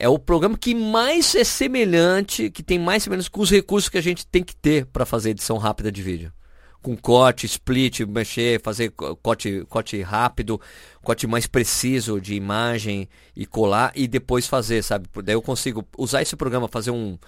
É 0.00 0.08
o 0.08 0.18
programa 0.18 0.56
que 0.56 0.74
mais 0.74 1.34
é 1.34 1.44
semelhante, 1.44 2.50
que 2.50 2.62
tem 2.62 2.78
mais 2.78 3.02
semelhança 3.02 3.28
com 3.28 3.42
os 3.42 3.50
recursos 3.50 3.90
que 3.90 3.98
a 3.98 4.00
gente 4.00 4.26
tem 4.26 4.42
que 4.42 4.56
ter 4.56 4.86
para 4.86 5.04
fazer 5.04 5.28
edição 5.28 5.58
rápida 5.58 5.92
de 5.92 6.02
vídeo. 6.02 6.32
Com 6.80 6.96
corte, 6.96 7.44
split, 7.44 8.00
mexer, 8.00 8.62
fazer 8.62 8.88
co- 8.92 9.14
corte, 9.16 9.62
corte 9.68 10.00
rápido, 10.00 10.58
corte 11.02 11.26
mais 11.26 11.46
preciso 11.46 12.18
de 12.18 12.34
imagem 12.34 13.10
e 13.36 13.44
colar 13.44 13.92
e 13.94 14.08
depois 14.08 14.46
fazer, 14.46 14.82
sabe? 14.82 15.06
Daí 15.22 15.34
eu 15.34 15.42
consigo 15.42 15.86
usar 15.98 16.22
esse 16.22 16.34
programa, 16.34 16.66
fazer 16.66 16.92
um, 16.92 17.18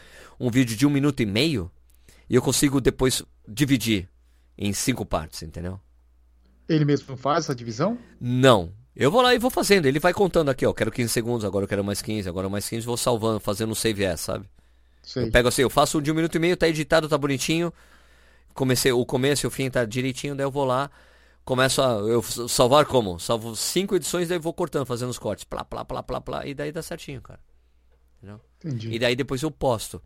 um 0.41 0.51
vídeo 0.51 0.75
de 0.75 0.87
um 0.87 0.91
minuto 0.91 1.21
e 1.21 1.27
meio 1.27 1.71
e 2.27 2.35
eu 2.35 2.41
consigo 2.41 2.81
depois 2.81 3.23
dividir 3.47 4.09
em 4.57 4.73
cinco 4.73 5.05
partes, 5.05 5.43
entendeu? 5.43 5.79
Ele 6.67 6.87
mesmo 6.87 7.19
faz 7.19 7.45
essa 7.45 7.55
divisão? 7.55 7.99
Não. 8.19 8.73
Eu 8.95 9.11
vou 9.11 9.23
lá 9.23 9.35
e 9.35 9.39
vou 9.39 9.51
fazendo. 9.51 9.87
Ele 9.87 9.99
vai 9.99 10.13
contando 10.13 10.51
aqui, 10.51 10.67
ó. 10.67 10.73
Quero 10.73 10.91
15 10.91 11.09
segundos, 11.13 11.45
agora 11.45 11.65
eu 11.65 11.69
quero 11.69 11.83
mais 11.83 12.03
15, 12.03 12.29
agora 12.29 12.49
mais 12.49 12.69
15, 12.69 12.85
vou 12.87 12.97
salvando, 12.97 13.41
fazendo 13.41 13.71
um 13.71 13.75
save 13.75 14.05
as, 14.07 14.21
sabe? 14.21 14.47
Sei. 15.03 15.25
Eu 15.27 15.31
pego 15.33 15.49
assim, 15.49 15.63
eu 15.63 15.71
faço 15.71 15.99
um 15.99 16.03
de 16.03 16.11
um 16.13 16.15
minuto 16.15 16.35
e 16.35 16.39
meio, 16.39 16.57
tá 16.57 16.69
editado, 16.69 17.09
tá 17.09 17.17
bonitinho. 17.19 17.73
Comecei, 18.55 18.93
o 18.93 19.05
começo 19.07 19.47
e 19.47 19.49
o 19.49 19.51
fim 19.51 19.71
tá 19.71 19.85
direitinho, 19.85 20.35
daí 20.37 20.45
eu 20.45 20.51
vou 20.51 20.65
lá, 20.67 20.91
começo 21.43 21.81
a. 21.81 21.93
Eu 22.01 22.23
salvar 22.23 22.85
como? 22.85 23.19
Salvo 23.19 23.57
cinco 23.57 23.97
edições, 23.97 24.29
daí 24.29 24.37
eu 24.37 24.43
vou 24.43 24.53
cortando, 24.53 24.85
fazendo 24.85 25.09
os 25.09 25.19
cortes. 25.19 25.45
Plá, 25.45 25.65
plá, 25.65 25.85
plá, 25.85 26.03
plá, 26.03 26.21
plá, 26.21 26.47
e 26.47 26.53
daí 26.53 26.71
dá 26.71 26.83
certinho, 26.83 27.23
cara. 27.23 27.41
Entendeu? 28.19 28.41
Entendi. 28.63 28.91
E 28.93 28.99
daí 28.99 29.17
depois 29.17 29.43
eu 29.43 29.51
posto. 29.51 30.03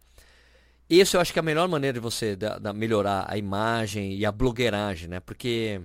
Isso 0.89 1.17
eu 1.17 1.21
acho 1.21 1.33
que 1.33 1.39
é 1.39 1.41
a 1.41 1.43
melhor 1.43 1.67
maneira 1.69 1.95
de 1.95 2.01
você 2.01 2.37
da- 2.37 2.59
da- 2.59 2.73
melhorar 2.73 3.27
a 3.29 3.37
imagem 3.37 4.15
e 4.15 4.25
a 4.25 4.31
blogueiragem, 4.31 5.09
né? 5.09 5.19
Porque 5.19 5.81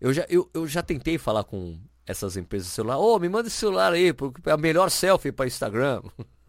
eu 0.00 0.12
já, 0.12 0.26
eu, 0.28 0.50
eu 0.52 0.66
já 0.66 0.82
tentei 0.82 1.16
falar 1.16 1.44
com 1.44 1.78
essas 2.10 2.36
empresas 2.36 2.68
de 2.68 2.74
celular. 2.74 2.98
Ô, 2.98 3.18
me 3.18 3.28
manda 3.28 3.48
esse 3.48 3.56
celular 3.56 3.92
aí, 3.92 4.12
porque 4.12 4.48
é 4.48 4.52
a 4.52 4.56
melhor 4.56 4.90
selfie 4.90 5.32
para 5.32 5.46
Instagram. 5.46 6.02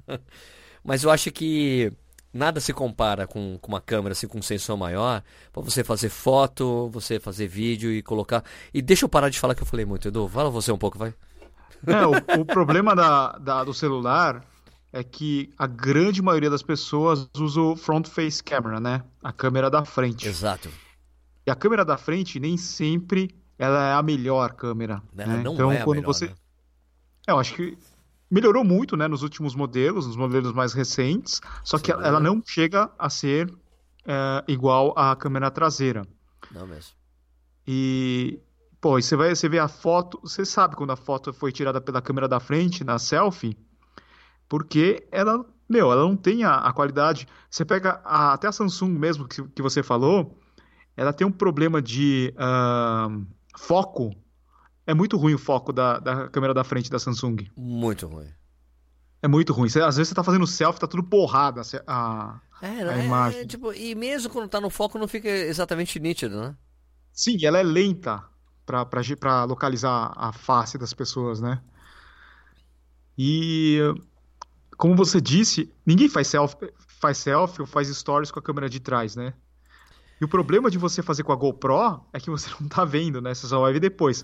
Mas 0.83 1.03
eu 1.03 1.09
acho 1.11 1.31
que 1.31 1.91
nada 2.33 2.59
se 2.59 2.73
compara 2.73 3.27
com, 3.27 3.57
com 3.61 3.71
uma 3.71 3.81
câmera 3.81 4.13
assim, 4.13 4.27
com 4.27 4.39
um 4.39 4.41
sensor 4.41 4.77
maior, 4.77 5.21
para 5.51 5.61
você 5.61 5.83
fazer 5.83 6.09
foto, 6.09 6.89
você 6.89 7.19
fazer 7.19 7.47
vídeo 7.47 7.91
e 7.91 8.01
colocar. 8.01 8.43
E 8.73 8.81
deixa 8.81 9.05
eu 9.05 9.09
parar 9.09 9.29
de 9.29 9.39
falar 9.39 9.53
que 9.55 9.61
eu 9.61 9.67
falei 9.67 9.85
muito, 9.85 10.07
Edu. 10.07 10.27
Fala 10.27 10.49
você 10.49 10.71
um 10.71 10.77
pouco, 10.77 10.97
vai. 10.97 11.13
É, 11.85 12.05
o, 12.05 12.41
o 12.41 12.45
problema 12.45 12.95
da, 12.95 13.33
da- 13.37 13.63
do 13.63 13.73
celular 13.73 14.43
é 14.93 15.03
que 15.03 15.49
a 15.57 15.67
grande 15.67 16.21
maioria 16.21 16.49
das 16.49 16.61
pessoas 16.61 17.27
usa 17.37 17.61
o 17.61 17.75
front 17.75 18.07
face 18.07 18.43
camera, 18.43 18.79
né? 18.79 19.03
A 19.23 19.31
câmera 19.31 19.69
da 19.69 19.85
frente. 19.85 20.27
Exato. 20.27 20.69
E 21.45 21.49
a 21.49 21.55
câmera 21.55 21.83
da 21.83 21.97
frente 21.97 22.39
nem 22.39 22.55
sempre 22.57 23.35
ela 23.63 23.89
é 23.89 23.93
a 23.93 24.01
melhor 24.01 24.53
câmera. 24.53 25.01
Ela 25.17 25.35
né? 25.37 25.43
não 25.43 25.53
então, 25.53 25.71
é 25.71 25.81
a 25.81 25.83
quando 25.83 25.97
melhor, 25.97 26.07
você. 26.13 26.25
né? 26.27 26.33
Eu 27.27 27.37
acho 27.39 27.53
que 27.53 27.77
melhorou 28.29 28.63
muito, 28.63 28.97
né, 28.97 29.07
nos 29.07 29.21
últimos 29.23 29.53
modelos, 29.55 30.07
nos 30.07 30.15
modelos 30.15 30.51
mais 30.53 30.73
recentes, 30.73 31.39
só 31.63 31.77
que 31.77 31.87
Sem 31.91 31.95
ela 31.95 32.19
dúvida. 32.19 32.19
não 32.21 32.41
chega 32.45 32.89
a 32.97 33.09
ser 33.09 33.53
é, 34.05 34.43
igual 34.47 34.93
à 34.97 35.15
câmera 35.15 35.51
traseira. 35.51 36.01
Não 36.51 36.65
mesmo. 36.65 36.93
E, 37.67 38.39
pô, 38.79 38.97
e 38.97 39.03
você 39.03 39.15
vai, 39.15 39.35
você 39.35 39.47
vê 39.47 39.59
a 39.59 39.67
foto, 39.67 40.19
você 40.23 40.43
sabe 40.45 40.75
quando 40.75 40.91
a 40.91 40.95
foto 40.95 41.31
foi 41.31 41.51
tirada 41.51 41.79
pela 41.79 42.01
câmera 42.01 42.27
da 42.27 42.39
frente, 42.39 42.83
na 42.83 42.97
selfie, 42.97 43.55
porque 44.49 45.07
ela, 45.11 45.45
meu, 45.69 45.91
ela 45.91 46.01
não 46.03 46.15
tem 46.17 46.43
a, 46.43 46.55
a 46.55 46.73
qualidade. 46.73 47.27
Você 47.49 47.63
pega 47.63 48.01
a- 48.03 48.33
até 48.33 48.47
a 48.47 48.51
Samsung 48.51 48.89
mesmo, 48.97 49.27
que, 49.27 49.43
que 49.49 49.61
você 49.61 49.83
falou, 49.83 50.37
ela 50.97 51.13
tem 51.13 51.25
um 51.25 51.31
problema 51.31 51.81
de 51.81 52.33
ahn, 52.37 53.23
foco. 53.57 54.15
É 54.85 54.93
muito 54.93 55.17
ruim 55.17 55.33
o 55.33 55.37
foco 55.39 55.71
da, 55.71 55.99
da 55.99 56.27
câmera 56.29 56.53
da 56.53 56.63
frente 56.63 56.89
da 56.89 56.99
Samsung. 56.99 57.47
Muito 57.55 58.07
ruim. 58.07 58.27
É 59.21 59.27
muito 59.27 59.53
ruim. 59.53 59.69
Você- 59.69 59.81
às 59.81 59.97
vezes 59.97 60.09
você 60.09 60.15
tá 60.15 60.23
fazendo 60.23 60.47
selfie, 60.47 60.79
tá 60.81 60.87
tudo 60.87 61.03
porrada. 61.03 61.61
a- 61.61 61.93
a- 61.93 62.41
É, 62.65 62.83
a 62.83 62.97
é, 62.97 63.05
imagem. 63.05 63.45
tipo, 63.47 63.71
e 63.73 63.93
mesmo 63.95 64.29
quando 64.31 64.49
tá 64.49 64.59
no 64.59 64.69
foco 64.69 64.97
não 64.97 65.07
fica 65.07 65.29
exatamente 65.29 65.99
nítido, 65.99 66.39
né? 66.41 66.55
Sim, 67.13 67.37
ela 67.45 67.57
é 67.59 67.63
lenta 67.63 68.23
pra 68.65 69.43
localizar 69.43 70.11
a 70.15 70.31
face 70.31 70.77
das 70.77 70.93
pessoas, 70.93 71.39
né? 71.41 71.61
E 73.17 73.79
como 74.77 74.95
você 74.95 75.19
disse, 75.21 75.71
ninguém 75.85 76.09
faz 76.09 76.27
selfie, 76.27 76.71
faz 76.99 77.17
selfie 77.17 77.61
ou 77.61 77.67
faz 77.67 77.87
stories 77.89 78.31
com 78.31 78.39
a 78.39 78.41
câmera 78.41 78.69
de 78.69 78.79
trás, 78.79 79.15
né? 79.15 79.33
E 80.21 80.23
o 80.23 80.27
problema 80.27 80.69
de 80.69 80.77
você 80.77 81.01
fazer 81.01 81.23
com 81.23 81.31
a 81.31 81.35
GoPro 81.35 81.99
é 82.13 82.19
que 82.19 82.29
você 82.29 82.47
não 82.61 82.69
tá 82.69 82.85
vendo, 82.85 83.19
né? 83.19 83.33
Você 83.33 83.47
só 83.47 83.59
vai 83.59 83.73
ver 83.73 83.79
depois. 83.79 84.23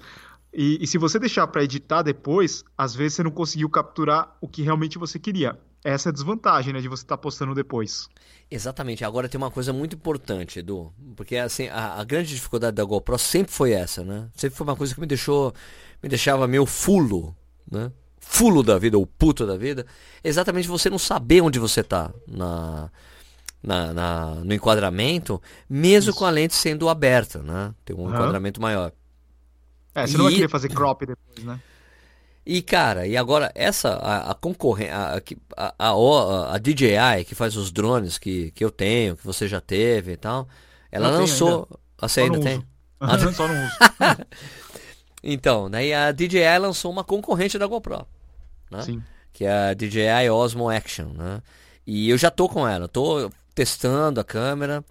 E, 0.53 0.77
e 0.79 0.85
se 0.85 0.97
você 0.99 1.17
deixar 1.17 1.47
pra 1.47 1.63
editar 1.63 2.03
depois, 2.03 2.63
às 2.77 2.95
vezes 2.95 3.15
você 3.15 3.23
não 3.23 3.31
conseguiu 3.31 3.67
capturar 3.67 4.37
o 4.39 4.47
que 4.47 4.61
realmente 4.61 4.99
você 4.99 5.17
queria. 5.17 5.59
Essa 5.83 6.09
é 6.09 6.11
a 6.11 6.13
desvantagem, 6.13 6.73
né, 6.73 6.81
de 6.81 6.87
você 6.87 7.03
estar 7.03 7.17
postando 7.17 7.53
depois. 7.53 8.07
Exatamente. 8.49 9.03
Agora 9.03 9.27
tem 9.27 9.37
uma 9.37 9.51
coisa 9.51 9.73
muito 9.73 9.95
importante, 9.95 10.59
Edu. 10.59 10.93
Porque 11.15 11.35
assim, 11.35 11.67
a, 11.67 11.99
a 11.99 12.03
grande 12.03 12.29
dificuldade 12.29 12.75
da 12.75 12.83
GoPro 12.83 13.17
sempre 13.17 13.51
foi 13.51 13.71
essa, 13.71 14.03
né? 14.03 14.29
Sempre 14.35 14.55
foi 14.55 14.67
uma 14.67 14.75
coisa 14.75 14.93
que 14.93 15.01
me 15.01 15.07
deixou. 15.07 15.53
Me 16.01 16.09
deixava 16.09 16.47
meio 16.47 16.65
fulo, 16.65 17.35
né? 17.69 17.91
Fulo 18.19 18.61
da 18.61 18.77
vida, 18.77 18.97
ou 18.97 19.05
puto 19.07 19.47
da 19.47 19.57
vida. 19.57 19.85
Exatamente 20.23 20.67
você 20.67 20.89
não 20.89 20.99
saber 20.99 21.41
onde 21.41 21.59
você 21.59 21.83
tá 21.83 22.13
na, 22.27 22.91
na, 23.61 23.93
na- 23.93 24.35
no 24.35 24.53
enquadramento, 24.53 25.41
mesmo 25.69 26.13
com 26.13 26.25
a 26.25 26.29
lente 26.29 26.55
sendo 26.55 26.89
aberta, 26.89 27.39
né? 27.41 27.73
Tem 27.85 27.95
um 27.95 28.03
Aham. 28.05 28.13
enquadramento 28.15 28.61
maior. 28.61 28.91
É, 29.95 30.05
você 30.05 30.17
não 30.17 30.25
vai 30.25 30.33
E- 30.33 30.35
querer 30.35 30.49
fazer 30.49 30.69
crop 30.69 31.05
depois, 31.05 31.43
né? 31.43 31.59
E 32.45 32.61
cara, 32.61 33.05
e 33.05 33.17
agora 33.17 33.51
essa 33.53 33.89
a, 33.95 34.31
a 34.31 34.33
concorrência, 34.33 34.95
a, 34.95 35.17
a, 35.57 35.89
a, 35.91 36.55
a 36.55 36.57
DJI 36.57 37.25
que 37.25 37.35
faz 37.35 37.57
os 37.57 37.71
drones 37.71 38.17
que, 38.17 38.51
que 38.51 38.63
eu 38.63 38.71
tenho, 38.71 39.17
que 39.17 39.25
você 39.25 39.49
já 39.49 39.59
teve 39.59 40.13
e 40.13 40.17
tal, 40.17 40.47
ela 40.89 41.09
lançou. 41.09 41.67
Ah, 41.97 42.07
Você 42.07 42.21
Só 42.21 42.25
ainda 42.25 42.37
não 42.37 42.43
tem? 42.43 42.63
Ah, 42.99 43.17
Só 43.33 43.47
não 43.47 43.65
uso. 43.65 43.77
Então, 45.23 45.69
daí 45.69 45.93
a 45.93 46.11
DJI 46.11 46.57
lançou 46.59 46.91
uma 46.91 47.03
concorrente 47.03 47.57
da 47.57 47.67
GoPro, 47.67 48.07
né? 48.71 48.81
Sim. 48.81 49.03
Que 49.33 49.45
é 49.45 49.51
a 49.69 49.73
DJI 49.73 50.29
Osmo 50.29 50.69
Action, 50.69 51.07
né? 51.13 51.41
E 51.85 52.09
eu 52.09 52.17
já 52.17 52.29
tô 52.31 52.47
com 52.47 52.67
ela, 52.67 52.87
tô 52.87 53.29
testando 53.57 54.19
a 54.19 54.23
câmera 54.23 54.85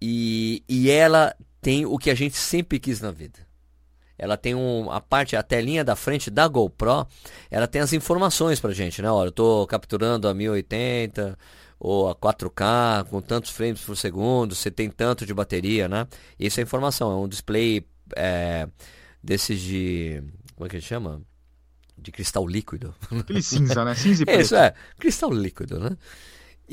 e, 0.00 0.64
e 0.68 0.90
ela 0.90 1.32
tem 1.60 1.86
o 1.86 1.96
que 1.96 2.10
a 2.10 2.16
gente 2.16 2.36
sempre 2.36 2.80
quis 2.80 3.00
na 3.00 3.12
vida. 3.12 3.38
Ela 4.18 4.36
tem 4.36 4.56
um, 4.56 4.90
a 4.90 5.00
parte, 5.00 5.36
a 5.36 5.42
telinha 5.42 5.84
da 5.84 5.94
frente 5.94 6.28
da 6.28 6.48
GoPro, 6.48 7.06
ela 7.48 7.68
tem 7.68 7.80
as 7.80 7.92
informações 7.92 8.58
pra 8.58 8.72
gente, 8.72 9.00
né? 9.00 9.08
Olha, 9.08 9.28
eu 9.28 9.32
tô 9.32 9.64
capturando 9.68 10.26
a 10.26 10.34
1080 10.34 11.38
ou 11.78 12.10
a 12.10 12.14
4K 12.16 13.04
com 13.08 13.20
tantos 13.20 13.52
frames 13.52 13.80
por 13.80 13.96
segundo, 13.96 14.56
você 14.56 14.68
tem 14.68 14.90
tanto 14.90 15.24
de 15.24 15.32
bateria, 15.32 15.88
né? 15.88 16.08
Isso 16.36 16.58
é 16.58 16.64
informação, 16.64 17.12
é 17.12 17.14
um 17.14 17.28
display 17.28 17.86
é, 18.16 18.66
desses 19.22 19.60
de. 19.60 20.24
Como 20.56 20.66
é 20.66 20.68
que 20.68 20.74
ele 20.74 20.82
chama? 20.82 21.22
De 21.96 22.10
cristal 22.10 22.48
líquido. 22.48 22.92
Aquele 23.16 23.42
cinza, 23.42 23.84
né? 23.84 23.94
Cinza 23.94 24.24
e 24.24 24.26
preto. 24.26 24.40
isso, 24.40 24.56
é. 24.56 24.74
Cristal 24.98 25.32
líquido, 25.32 25.78
né? 25.78 25.96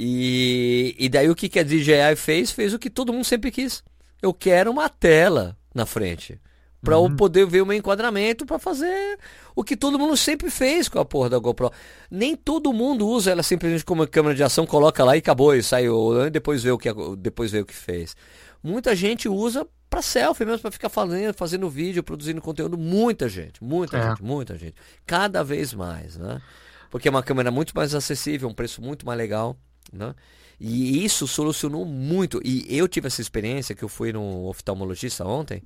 E, 0.01 0.95
e 0.97 1.09
daí 1.09 1.29
o 1.29 1.35
que, 1.35 1.49
que 1.49 1.59
a 1.59 1.63
DJI 1.63 2.15
fez? 2.15 2.51
Fez 2.51 2.73
o 2.73 2.79
que 2.79 2.89
todo 2.89 3.12
mundo 3.12 3.25
sempre 3.25 3.51
quis. 3.51 3.83
Eu 4.21 4.33
quero 4.33 4.71
uma 4.71 4.88
tela 4.88 5.57
na 5.75 5.85
frente. 5.85 6.39
Pra 6.81 6.95
eu 6.95 7.13
poder 7.13 7.45
ver 7.45 7.62
o 7.62 7.65
meu 7.65 7.75
enquadramento 7.75 8.45
pra 8.45 8.57
fazer 8.57 9.19
o 9.53 9.62
que 9.62 9.75
todo 9.75 9.99
mundo 9.99 10.15
sempre 10.15 10.49
fez 10.49 10.88
com 10.88 10.97
a 10.97 11.03
porra 11.03 11.29
da 11.29 11.38
GoPro. 11.38 11.69
Nem 12.09 12.33
todo 12.38 12.71
mundo 12.71 13.05
usa 13.05 13.31
ela 13.31 13.43
simplesmente 13.43 13.83
como 13.83 14.07
câmera 14.07 14.33
de 14.33 14.41
ação, 14.41 14.65
coloca 14.65 15.03
lá 15.03 15.17
e 15.17 15.19
acabou, 15.19 15.53
e 15.53 15.62
saiu, 15.62 16.25
e 16.27 16.29
depois 16.29 16.63
vê 16.63 16.71
o 16.71 16.77
que, 16.77 16.88
depois 17.17 17.51
vê 17.51 17.59
o 17.59 17.65
que 17.65 17.75
fez. 17.75 18.15
Muita 18.63 18.95
gente 18.95 19.27
usa 19.27 19.67
pra 19.89 20.01
selfie 20.01 20.45
mesmo, 20.45 20.62
pra 20.62 20.71
ficar 20.71 20.88
falando, 20.88 21.33
fazendo 21.33 21.69
vídeo, 21.69 22.01
produzindo 22.01 22.39
conteúdo. 22.41 22.77
Muita 22.77 23.27
gente, 23.27 23.62
muita 23.62 23.97
É. 23.97 24.09
gente, 24.12 24.23
muita 24.23 24.57
gente. 24.57 24.75
Cada 25.05 25.43
vez 25.43 25.73
mais, 25.73 26.15
né? 26.15 26.41
Porque 26.89 27.09
é 27.09 27.12
uma 27.12 27.21
câmera 27.21 27.51
muito 27.51 27.73
mais 27.75 27.93
acessível, 27.93 28.47
um 28.47 28.53
preço 28.53 28.81
muito 28.81 29.05
mais 29.05 29.17
legal, 29.17 29.57
né? 29.91 30.13
E 30.60 31.06
isso 31.06 31.28
solucionou 31.28 31.86
muito. 31.86 32.41
E 32.43 32.65
eu 32.69 32.88
tive 32.88 33.08
essa 33.08 33.21
experiência 33.21 33.73
que 33.73 33.84
eu 33.84 33.89
fui 33.89 34.12
no 34.12 34.47
oftalmologista 34.47 35.23
ontem, 35.25 35.63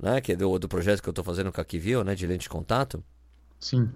né? 0.00 0.20
Que 0.20 0.32
é 0.32 0.36
do, 0.36 0.58
do 0.58 0.68
projeto 0.68 1.02
que 1.02 1.08
eu 1.08 1.12
tô 1.12 1.22
fazendo 1.22 1.52
com 1.52 1.60
a 1.60 1.64
Kivio, 1.64 2.02
né? 2.02 2.14
De 2.14 2.26
lente 2.26 2.42
de 2.42 2.48
contato. 2.48 3.02
Sim. 3.60 3.90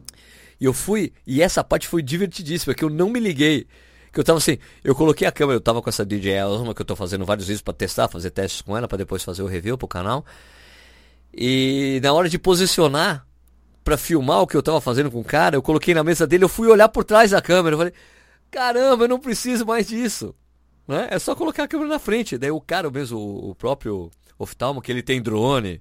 E 0.60 0.64
eu 0.64 0.72
fui, 0.72 1.12
e 1.26 1.42
essa 1.42 1.62
parte 1.62 1.88
foi 1.88 2.02
divertidíssima, 2.02 2.74
que 2.74 2.84
eu 2.84 2.90
não 2.90 3.10
me 3.10 3.20
liguei. 3.20 3.66
Que 4.12 4.20
eu 4.20 4.24
tava 4.24 4.38
assim, 4.38 4.58
eu 4.82 4.94
coloquei 4.94 5.26
a 5.26 5.32
câmera, 5.32 5.56
eu 5.56 5.60
tava 5.60 5.82
com 5.82 5.90
essa 5.90 6.04
DJI 6.04 6.42
Osmo 6.44 6.74
que 6.74 6.80
eu 6.80 6.86
tô 6.86 6.96
fazendo 6.96 7.24
vários 7.24 7.46
vídeos 7.46 7.62
pra 7.62 7.74
testar, 7.74 8.08
fazer 8.08 8.30
testes 8.30 8.62
com 8.62 8.76
ela, 8.76 8.88
pra 8.88 8.96
depois 8.96 9.22
fazer 9.22 9.42
o 9.42 9.46
review 9.46 9.76
pro 9.76 9.86
canal. 9.86 10.24
E 11.34 12.00
na 12.02 12.12
hora 12.14 12.28
de 12.28 12.38
posicionar, 12.38 13.26
pra 13.84 13.98
filmar 13.98 14.40
o 14.40 14.46
que 14.46 14.56
eu 14.56 14.62
tava 14.62 14.80
fazendo 14.80 15.10
com 15.10 15.20
o 15.20 15.24
cara, 15.24 15.56
eu 15.56 15.62
coloquei 15.62 15.92
na 15.92 16.02
mesa 16.02 16.26
dele, 16.26 16.44
eu 16.44 16.48
fui 16.48 16.68
olhar 16.68 16.88
por 16.88 17.04
trás 17.04 17.32
da 17.32 17.42
câmera, 17.42 17.74
eu 17.74 17.78
falei, 17.78 17.92
caramba, 18.50 19.04
eu 19.04 19.08
não 19.08 19.18
preciso 19.20 19.64
mais 19.66 19.86
disso. 19.86 20.34
Né? 20.86 21.08
É 21.10 21.18
só 21.18 21.34
colocar 21.34 21.64
a 21.64 21.68
câmera 21.68 21.88
na 21.90 21.98
frente. 21.98 22.38
Daí 22.38 22.50
o 22.50 22.60
cara 22.60 22.90
mesmo, 22.90 23.18
o 23.18 23.54
próprio 23.54 24.10
oftalmo, 24.38 24.80
que 24.80 24.90
ele 24.92 25.02
tem 25.02 25.20
drone 25.20 25.80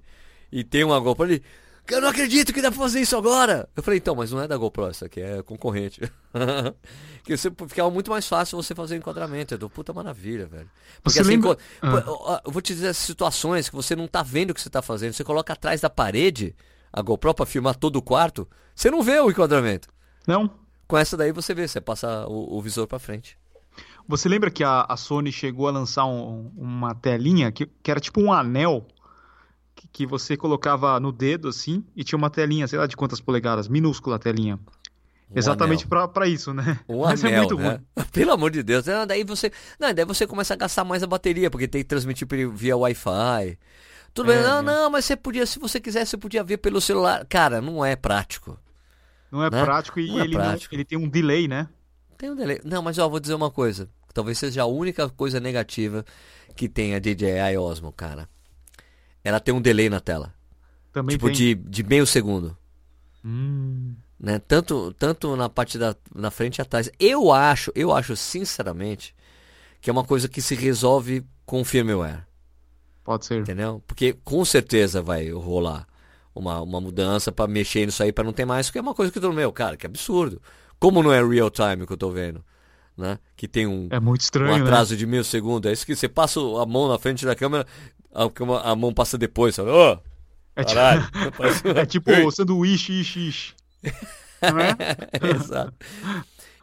e 0.50 0.64
tem 0.64 0.82
uma 0.84 0.98
GoPro, 0.98 1.26
ele, 1.26 1.42
eu 1.88 2.00
não 2.00 2.08
acredito 2.08 2.52
que 2.52 2.60
dá 2.60 2.70
pra 2.70 2.80
fazer 2.80 3.00
isso 3.00 3.16
agora. 3.16 3.68
Eu 3.76 3.82
falei, 3.82 3.98
então, 3.98 4.14
mas 4.16 4.32
não 4.32 4.40
é 4.40 4.48
da 4.48 4.56
GoPro, 4.56 4.90
isso 4.90 5.04
aqui 5.04 5.20
é 5.20 5.42
concorrente. 5.42 6.00
que 7.22 7.36
você 7.36 7.50
ficava 7.68 7.90
muito 7.90 8.10
mais 8.10 8.26
fácil 8.26 8.60
você 8.60 8.74
fazer 8.74 8.94
o 8.94 8.98
enquadramento. 8.98 9.54
É 9.54 9.56
do 9.56 9.70
puta 9.70 9.92
maravilha, 9.92 10.46
velho. 10.46 10.68
Porque 11.02 11.18
Você 11.18 11.20
assim, 11.20 11.30
lembra- 11.36 11.56
Ah. 11.82 12.42
eu 12.44 12.50
vou 12.50 12.60
te 12.62 12.74
dizer 12.74 12.88
as 12.88 12.96
situações 12.96 13.68
que 13.68 13.76
você 13.76 13.94
não 13.94 14.08
tá 14.08 14.22
vendo 14.22 14.50
o 14.50 14.54
que 14.54 14.60
você 14.60 14.70
tá 14.70 14.82
fazendo. 14.82 15.12
Você 15.12 15.22
coloca 15.24 15.52
atrás 15.52 15.80
da 15.80 15.90
parede 15.90 16.54
a 16.92 17.00
GoPro 17.02 17.34
pra 17.34 17.46
filmar 17.46 17.76
todo 17.76 17.96
o 17.96 18.02
quarto, 18.02 18.48
você 18.74 18.90
não 18.90 19.02
vê 19.02 19.20
o 19.20 19.30
enquadramento. 19.30 19.88
Não? 20.26 20.50
Com 20.86 20.96
essa 20.96 21.16
daí 21.16 21.32
você 21.32 21.54
vê, 21.54 21.66
você 21.66 21.80
passa 21.80 22.26
o, 22.28 22.56
o 22.58 22.62
visor 22.62 22.86
pra 22.86 22.98
frente. 22.98 23.36
Você 24.08 24.28
lembra 24.28 24.50
que 24.50 24.62
a, 24.62 24.82
a 24.88 24.96
Sony 24.96 25.32
chegou 25.32 25.66
a 25.66 25.70
lançar 25.72 26.04
um- 26.06 26.50
uma 26.56 26.94
telinha 26.94 27.50
que, 27.50 27.66
que 27.66 27.90
era 27.90 27.98
tipo 28.00 28.20
um 28.20 28.32
anel 28.32 28.86
que, 29.74 29.88
que 29.88 30.06
você 30.06 30.36
colocava 30.36 30.98
no 31.00 31.10
dedo 31.10 31.48
assim 31.48 31.84
e 31.94 32.04
tinha 32.04 32.16
uma 32.16 32.30
telinha, 32.30 32.66
sei 32.68 32.78
lá 32.78 32.86
de 32.86 32.96
quantas 32.96 33.20
polegadas, 33.20 33.68
minúscula 33.68 34.16
a 34.16 34.18
telinha. 34.18 34.58
Um 35.28 35.36
Exatamente 35.38 35.86
pra 35.88 36.28
isso, 36.28 36.54
né? 36.54 36.78
Um 36.88 37.02
Mas 37.04 37.24
anel, 37.24 37.34
é 37.34 37.38
muito 37.38 37.56
né? 37.58 37.80
ruim. 37.96 38.06
Pelo 38.12 38.30
amor 38.32 38.50
de 38.52 38.62
Deus. 38.62 38.86
Não, 38.86 39.04
daí 39.04 39.24
você, 39.24 39.50
não, 39.78 39.92
daí 39.92 40.04
você 40.04 40.24
começa 40.24 40.54
a 40.54 40.56
gastar 40.56 40.84
mais 40.84 41.02
a 41.02 41.06
bateria, 41.06 41.50
porque 41.50 41.66
tem 41.66 41.82
que 41.82 41.88
transmitir 41.88 42.28
via 42.54 42.76
Wi-Fi. 42.76 43.58
Tudo 44.14 44.28
bem, 44.28 44.36
É, 44.36 44.42
não, 44.42 44.58
é. 44.60 44.62
não, 44.62 44.88
mas 44.90 45.04
você 45.04 45.16
podia, 45.16 45.44
se 45.44 45.58
você 45.58 45.80
quisesse, 45.80 46.12
você 46.12 46.16
podia 46.16 46.44
ver 46.44 46.58
pelo 46.58 46.80
celular. 46.80 47.26
Cara, 47.26 47.60
não 47.60 47.84
é 47.84 47.96
prático. 47.96 48.56
Não 49.36 49.44
é 49.44 49.50
Né? 49.50 49.64
prático 49.64 50.00
e 50.00 50.08
Não 50.08 50.20
é 50.20 50.24
ele, 50.24 50.34
não- 50.34 50.40
prático. 50.44 50.74
ele 50.74 50.84
tem 50.84 50.98
um 50.98 51.08
delay, 51.08 51.46
né? 51.46 51.68
Tem 52.16 52.30
um 52.30 52.34
delay. 52.34 52.60
Não, 52.64 52.80
mas 52.82 52.98
ó, 52.98 53.08
vou 53.08 53.20
dizer 53.20 53.34
uma 53.34 53.50
coisa. 53.50 53.88
Talvez 54.14 54.38
seja 54.38 54.62
a 54.62 54.66
única 54.66 55.08
coisa 55.10 55.38
negativa 55.38 56.04
que 56.54 56.68
tem 56.68 56.94
a 56.94 56.98
DJI 56.98 57.58
Osmo, 57.58 57.92
cara. 57.92 58.26
Ela 59.22 59.38
tem 59.38 59.52
um 59.54 59.60
delay 59.60 59.90
na 59.90 60.00
tela. 60.00 60.32
Também 60.92 61.14
tipo, 61.16 61.26
tem. 61.26 61.34
de, 61.34 61.54
de 61.54 61.82
meio 61.82 62.06
segundo. 62.06 62.56
Hum, 63.22 63.94
né? 64.18 64.38
Tanto, 64.38 64.94
tanto 64.94 65.36
na 65.36 65.48
parte 65.50 65.76
da 65.78 65.94
na 66.14 66.30
frente 66.30 66.56
e 66.58 66.62
atrás. 66.62 66.90
Eu 66.98 67.30
acho, 67.32 67.70
eu 67.74 67.92
acho 67.92 68.16
sinceramente 68.16 69.14
que 69.80 69.90
é 69.90 69.92
uma 69.92 70.04
coisa 70.04 70.28
que 70.28 70.40
se 70.40 70.54
resolve 70.54 71.22
com 71.44 71.62
firmware, 71.64 72.26
pode 73.04 73.26
ser. 73.26 73.40
entendeu? 73.40 73.82
Porque 73.86 74.14
com 74.24 74.44
certeza 74.44 75.02
vai 75.02 75.30
rolar 75.30 75.86
uma, 76.38 76.60
uma 76.60 76.80
mudança 76.80 77.32
pra 77.32 77.46
mexer 77.46 77.86
nisso 77.86 78.02
aí 78.02 78.12
pra 78.12 78.24
não 78.24 78.32
ter 78.32 78.44
mais, 78.44 78.66
porque 78.66 78.78
é 78.78 78.82
uma 78.82 78.94
coisa 78.94 79.10
que 79.10 79.18
eu 79.18 79.22
tô 79.22 79.32
meu, 79.32 79.52
cara, 79.52 79.76
que 79.76 79.86
absurdo. 79.86 80.40
Como 80.78 81.02
não 81.02 81.12
é 81.12 81.24
real 81.26 81.50
time 81.50 81.86
que 81.86 81.92
eu 81.92 81.96
tô 81.96 82.10
vendo, 82.10 82.44
né? 82.96 83.18
Que 83.36 83.48
tem 83.48 83.66
um, 83.66 83.88
É 83.90 83.98
muito 83.98 84.20
um 84.20 84.24
estranho, 84.24 84.56
né? 84.58 84.62
atraso 84.62 84.96
de 84.96 85.06
meio 85.06 85.24
segundo. 85.24 85.68
É 85.68 85.72
isso 85.72 85.86
que 85.86 85.96
você 85.96 86.08
passa 86.08 86.38
a 86.40 86.66
mão 86.66 86.88
na 86.88 86.98
frente 86.98 87.24
da 87.24 87.34
câmera, 87.34 87.66
a, 88.14 88.70
a 88.70 88.76
mão 88.76 88.92
passa 88.92 89.16
depois, 89.18 89.54
sabe? 89.54 89.70
Ô, 89.70 89.98
É 90.54 90.64
tipo, 90.64 90.74
caralho. 90.74 91.02
Parece- 91.36 91.68
é 91.68 91.86
tipo 91.86 92.30
sanduíche, 92.30 92.92
ishi, 93.00 93.28
ishi. 93.28 93.54
Não 94.42 94.60
é? 94.60 94.76
Exato. 95.34 95.74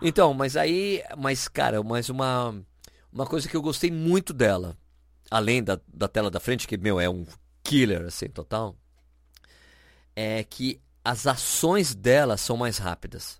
Então, 0.01 0.33
mas 0.33 0.55
aí, 0.55 1.01
mas 1.17 1.47
cara, 1.47 1.81
mas 1.83 2.09
uma 2.09 2.55
uma 3.11 3.25
coisa 3.25 3.47
que 3.47 3.55
eu 3.55 3.61
gostei 3.61 3.91
muito 3.91 4.33
dela, 4.33 4.75
além 5.29 5.63
da, 5.63 5.79
da 5.87 6.07
tela 6.07 6.29
da 6.31 6.39
frente, 6.39 6.67
que 6.67 6.77
meu 6.77 6.99
é 6.99 7.09
um 7.09 7.25
killer 7.63 8.03
assim 8.05 8.27
total, 8.27 8.75
é 10.15 10.43
que 10.43 10.79
as 11.03 11.27
ações 11.27 11.93
dela 11.95 12.37
são 12.37 12.57
mais 12.57 12.77
rápidas, 12.77 13.39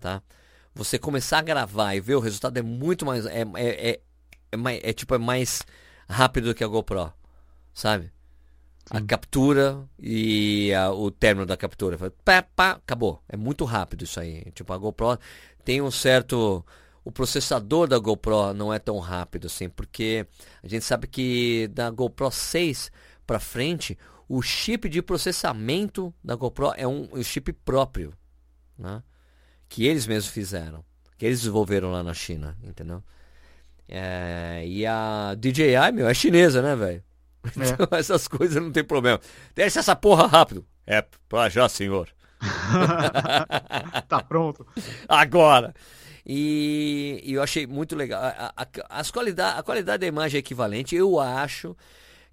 tá? 0.00 0.22
Você 0.74 0.98
começar 0.98 1.38
a 1.38 1.42
gravar 1.42 1.94
e 1.94 2.00
ver 2.00 2.16
o 2.16 2.20
resultado 2.20 2.58
é 2.58 2.62
muito 2.62 3.06
mais 3.06 3.26
é 3.26 3.42
é, 3.56 3.90
é, 3.92 4.00
é, 4.52 4.56
mais- 4.56 4.80
é 4.84 4.92
tipo 4.92 5.14
é 5.14 5.18
mais 5.18 5.62
rápido 6.08 6.46
do 6.48 6.54
que 6.54 6.64
a 6.64 6.68
GoPro, 6.68 7.12
sabe? 7.74 8.12
A 8.90 9.00
captura 9.00 9.88
e 9.98 10.72
a- 10.74 10.90
o 10.92 11.10
término 11.10 11.46
da 11.46 11.56
captura. 11.56 11.96
Pá, 12.24 12.42
pá, 12.54 12.70
acabou. 12.72 13.22
É 13.28 13.36
muito 13.36 13.64
rápido 13.64 14.04
isso 14.04 14.20
aí. 14.20 14.44
Tipo, 14.54 14.72
a 14.74 14.78
GoPro 14.78 15.18
tem 15.64 15.80
um 15.80 15.90
certo. 15.90 16.64
O 17.04 17.10
processador 17.12 17.88
da 17.88 17.98
GoPro 17.98 18.52
não 18.54 18.72
é 18.72 18.78
tão 18.78 18.98
rápido 18.98 19.46
assim, 19.46 19.68
porque 19.68 20.26
a 20.62 20.68
gente 20.68 20.84
sabe 20.84 21.06
que 21.06 21.68
da 21.68 21.90
GoPro 21.90 22.30
6 22.30 22.90
para 23.26 23.40
frente, 23.40 23.96
o 24.28 24.42
chip 24.42 24.88
de 24.88 25.02
processamento 25.02 26.12
da 26.22 26.34
GoPro 26.34 26.72
é 26.76 26.86
um, 26.86 27.08
um 27.12 27.22
chip 27.22 27.52
próprio, 27.52 28.12
né? 28.78 29.02
Que 29.68 29.86
eles 29.86 30.06
mesmos 30.06 30.32
fizeram, 30.32 30.84
que 31.18 31.26
eles 31.26 31.40
desenvolveram 31.40 31.90
lá 31.90 32.02
na 32.02 32.14
China, 32.14 32.56
entendeu? 32.62 33.02
É, 33.88 34.62
e 34.66 34.86
a 34.86 35.34
DJI, 35.38 35.92
meu, 35.92 36.08
é 36.08 36.14
chinesa, 36.14 36.62
né, 36.62 36.74
velho? 36.74 37.02
Então, 37.56 37.86
essas 37.98 38.26
coisas 38.26 38.62
não 38.62 38.72
tem 38.72 38.82
problema. 38.82 39.20
Desce 39.54 39.78
essa 39.78 39.94
porra 39.94 40.26
rápido. 40.26 40.66
É, 40.86 41.04
pra 41.28 41.50
já, 41.50 41.68
senhor. 41.68 42.08
tá 44.08 44.22
pronto. 44.22 44.66
Agora. 45.06 45.74
E, 46.26 47.20
e 47.22 47.34
eu 47.34 47.42
achei 47.42 47.66
muito 47.66 47.94
legal. 47.94 48.22
A, 48.22 48.66
a, 48.88 49.04
qualidade, 49.04 49.58
a 49.58 49.62
qualidade 49.62 50.00
da 50.00 50.06
imagem 50.06 50.38
é 50.38 50.40
equivalente. 50.40 50.96
Eu 50.96 51.20
acho 51.20 51.76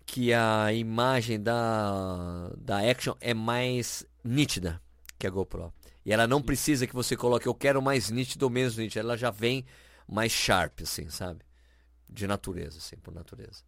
que 0.05 0.33
a 0.33 0.73
imagem 0.73 1.41
da, 1.41 2.51
da 2.57 2.79
Action 2.89 3.13
é 3.21 3.33
mais 3.33 4.05
nítida 4.23 4.81
que 5.17 5.27
a 5.27 5.29
GoPro. 5.29 5.73
E 6.05 6.11
ela 6.11 6.27
não 6.27 6.41
precisa 6.41 6.87
que 6.87 6.93
você 6.93 7.15
coloque 7.15 7.47
eu 7.47 7.53
quero 7.53 7.81
mais 7.81 8.09
nítido 8.09 8.45
ou 8.45 8.49
menos 8.49 8.75
nítido. 8.75 8.99
Ela 8.99 9.15
já 9.17 9.29
vem 9.29 9.65
mais 10.07 10.31
sharp, 10.31 10.81
assim, 10.81 11.09
sabe? 11.09 11.41
De 12.09 12.25
natureza, 12.27 12.79
assim, 12.79 12.97
por 12.97 13.13
natureza. 13.13 13.63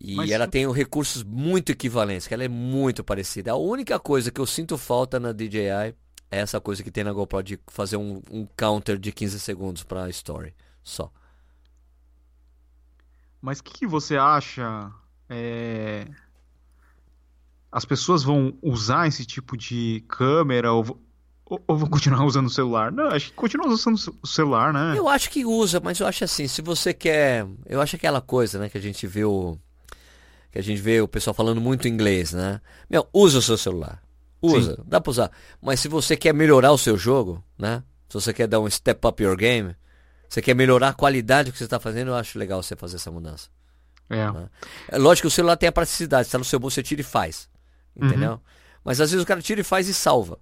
E 0.00 0.14
Mas- 0.14 0.30
ela 0.30 0.46
tem 0.48 0.70
recursos 0.72 1.22
muito 1.22 1.70
equivalentes, 1.72 2.26
que 2.26 2.32
ela 2.34 2.44
é 2.44 2.48
muito 2.48 3.04
parecida. 3.04 3.52
A 3.52 3.56
única 3.56 3.98
coisa 3.98 4.30
que 4.30 4.40
eu 4.40 4.46
sinto 4.46 4.78
falta 4.78 5.20
na 5.20 5.32
DJI 5.32 5.68
é 5.68 5.94
essa 6.30 6.60
coisa 6.60 6.82
que 6.82 6.90
tem 6.90 7.04
na 7.04 7.12
GoPro 7.12 7.42
de 7.42 7.58
fazer 7.66 7.96
um, 7.96 8.22
um 8.30 8.46
counter 8.56 8.98
de 8.98 9.12
15 9.12 9.38
segundos 9.38 9.82
pra 9.82 10.08
story. 10.08 10.54
Só. 10.82 11.12
Mas 13.40 13.58
o 13.60 13.64
que, 13.64 13.72
que 13.72 13.86
você 13.86 14.16
acha? 14.16 14.90
é, 15.28 16.06
As 17.72 17.84
pessoas 17.84 18.22
vão 18.22 18.52
usar 18.62 19.06
esse 19.06 19.24
tipo 19.24 19.56
de 19.56 20.04
câmera 20.08 20.72
ou, 20.72 21.00
ou- 21.46 21.62
ou 21.68 21.76
vão 21.78 21.88
continuar 21.88 22.24
usando 22.26 22.46
o 22.46 22.50
celular? 22.50 22.90
Não, 22.90 23.06
acho 23.08 23.26
que 23.28 23.32
continua 23.34 23.68
usando 23.68 23.96
o 24.22 24.26
celular, 24.26 24.72
né? 24.72 24.96
Eu 24.98 25.08
acho 25.08 25.30
que 25.30 25.44
usa, 25.44 25.80
mas 25.80 26.00
eu 26.00 26.06
acho 26.06 26.24
assim, 26.24 26.48
se 26.48 26.60
você 26.60 26.92
quer. 26.92 27.46
Eu 27.66 27.80
acho 27.80 27.96
aquela 27.96 28.20
coisa, 28.20 28.58
né, 28.58 28.68
que 28.68 28.76
a 28.78 28.80
gente 28.82 29.06
vê 29.06 29.24
o. 29.24 29.56
Que 30.50 30.58
a 30.58 30.62
gente 30.62 30.80
vê 30.82 31.00
o 31.00 31.06
pessoal 31.06 31.32
falando 31.32 31.60
muito 31.60 31.86
inglês, 31.86 32.32
né? 32.32 32.60
Meu, 32.88 33.06
usa 33.12 33.38
o 33.38 33.42
seu 33.42 33.56
celular. 33.56 34.02
Usa, 34.42 34.82
dá 34.86 35.00
pra 35.00 35.10
usar. 35.10 35.30
Mas 35.62 35.78
se 35.78 35.86
você 35.86 36.16
quer 36.16 36.34
melhorar 36.34 36.72
o 36.72 36.78
seu 36.78 36.96
jogo, 36.96 37.44
né? 37.56 37.84
Se 38.08 38.14
você 38.14 38.32
quer 38.32 38.48
dar 38.48 38.58
um 38.58 38.68
step 38.68 39.06
up 39.06 39.22
your 39.22 39.36
game, 39.36 39.76
você 40.30 40.40
quer 40.40 40.54
melhorar 40.54 40.90
a 40.90 40.92
qualidade 40.94 41.50
que 41.50 41.58
você 41.58 41.64
está 41.64 41.80
fazendo, 41.80 42.12
eu 42.12 42.14
acho 42.14 42.38
legal 42.38 42.62
você 42.62 42.76
fazer 42.76 42.96
essa 42.96 43.10
mudança. 43.10 43.48
É. 44.08 44.94
É 44.94 44.96
lógico 44.96 45.24
que 45.24 45.28
o 45.28 45.30
celular 45.30 45.56
tem 45.56 45.68
a 45.68 45.72
praticidade, 45.72 46.26
está 46.26 46.38
no 46.38 46.44
seu 46.44 46.60
bolso, 46.60 46.76
você 46.76 46.84
tira 46.84 47.00
e 47.00 47.04
faz. 47.04 47.50
Entendeu? 47.96 48.40
Mas 48.84 49.00
às 49.00 49.10
vezes 49.10 49.24
o 49.24 49.26
cara 49.26 49.42
tira 49.42 49.60
e 49.60 49.64
faz 49.64 49.88
e 49.88 49.94
salva. 49.94 50.38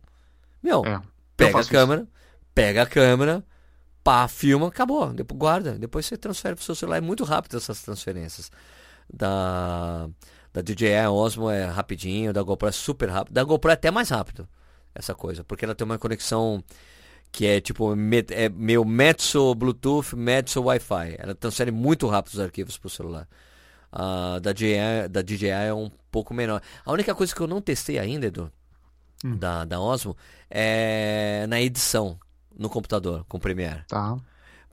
Meu, 0.62 0.84
É. 0.84 1.00
Pega 1.36 1.50
a 1.50 1.52
faço 1.52 1.62
isso. 1.62 1.70
câmera, 1.70 2.06
pega 2.54 2.82
a 2.82 2.86
câmera, 2.86 3.42
pá, 4.04 4.28
filma, 4.28 4.68
acabou. 4.68 5.12
Depois 5.14 5.38
guarda. 5.38 5.78
Depois 5.78 6.04
você 6.04 6.18
transfere 6.18 6.54
pro 6.54 6.64
seu 6.64 6.74
celular. 6.74 6.98
É 6.98 7.00
muito 7.00 7.24
rápido 7.24 7.56
essas 7.56 7.80
transferências. 7.80 8.50
Da, 9.10 10.06
da 10.52 10.60
DJI 10.60 11.06
Osmo 11.10 11.48
é 11.48 11.64
rapidinho, 11.64 12.32
da 12.32 12.42
GoPro 12.42 12.68
é 12.68 12.72
super 12.72 13.08
rápido. 13.08 13.32
Da 13.32 13.42
GoPro 13.42 13.70
é 13.70 13.74
até 13.74 13.90
mais 13.90 14.10
rápido 14.10 14.46
essa 14.94 15.14
coisa, 15.14 15.44
porque 15.44 15.64
ela 15.64 15.74
tem 15.74 15.84
uma 15.84 15.98
conexão 15.98 16.62
que 17.30 17.46
é 17.46 17.60
tipo 17.60 17.94
me- 17.94 18.24
é 18.30 18.48
meio 18.48 18.84
Metso 18.84 19.54
Bluetooth, 19.54 20.14
Metso 20.16 20.62
Wi-Fi. 20.62 21.16
Ela 21.18 21.34
transfere 21.34 21.70
muito 21.70 22.06
rápido 22.06 22.34
os 22.34 22.40
arquivos 22.40 22.76
pro 22.78 22.88
celular. 22.90 23.28
A 23.92 24.38
da 24.40 24.52
DJI, 24.52 25.08
da 25.10 25.22
DJI 25.22 25.48
é 25.48 25.74
um 25.74 25.90
pouco 26.10 26.34
menor. 26.34 26.60
A 26.84 26.92
única 26.92 27.14
coisa 27.14 27.34
que 27.34 27.40
eu 27.40 27.46
não 27.46 27.60
testei 27.60 27.98
ainda, 27.98 28.26
Edu, 28.26 28.50
da, 29.38 29.64
da 29.64 29.80
Osmo, 29.80 30.16
é 30.50 31.46
na 31.48 31.60
edição 31.60 32.18
no 32.56 32.68
computador 32.68 33.24
com 33.28 33.38
Premiere. 33.38 33.82
Tá. 33.88 34.16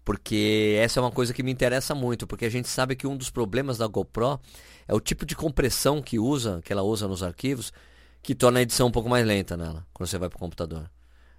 Porque 0.04 0.78
essa 0.80 1.00
é 1.00 1.02
uma 1.02 1.12
coisa 1.12 1.34
que 1.34 1.42
me 1.42 1.52
interessa 1.52 1.96
muito, 1.96 2.28
porque 2.28 2.46
a 2.46 2.50
gente 2.50 2.68
sabe 2.68 2.96
que 2.96 3.08
um 3.08 3.18
dos 3.18 3.30
problemas 3.32 3.78
da 3.80 3.88
GoPro 3.88 4.40
é 4.88 4.94
o 4.94 5.00
tipo 5.00 5.26
de 5.26 5.36
compressão 5.36 6.02
que 6.02 6.20
usa, 6.20 6.62
que 6.64 6.72
ela 6.72 6.84
usa 6.84 7.08
nos 7.08 7.24
arquivos, 7.24 7.74
que 8.22 8.36
torna 8.36 8.60
a 8.60 8.62
edição 8.62 8.88
um 8.88 8.92
pouco 8.92 9.10
mais 9.10 9.26
lenta 9.26 9.58
nela, 9.58 9.86
quando 9.94 10.08
você 10.08 10.18
vai 10.20 10.30
pro 10.30 10.38
computador. 10.38 10.90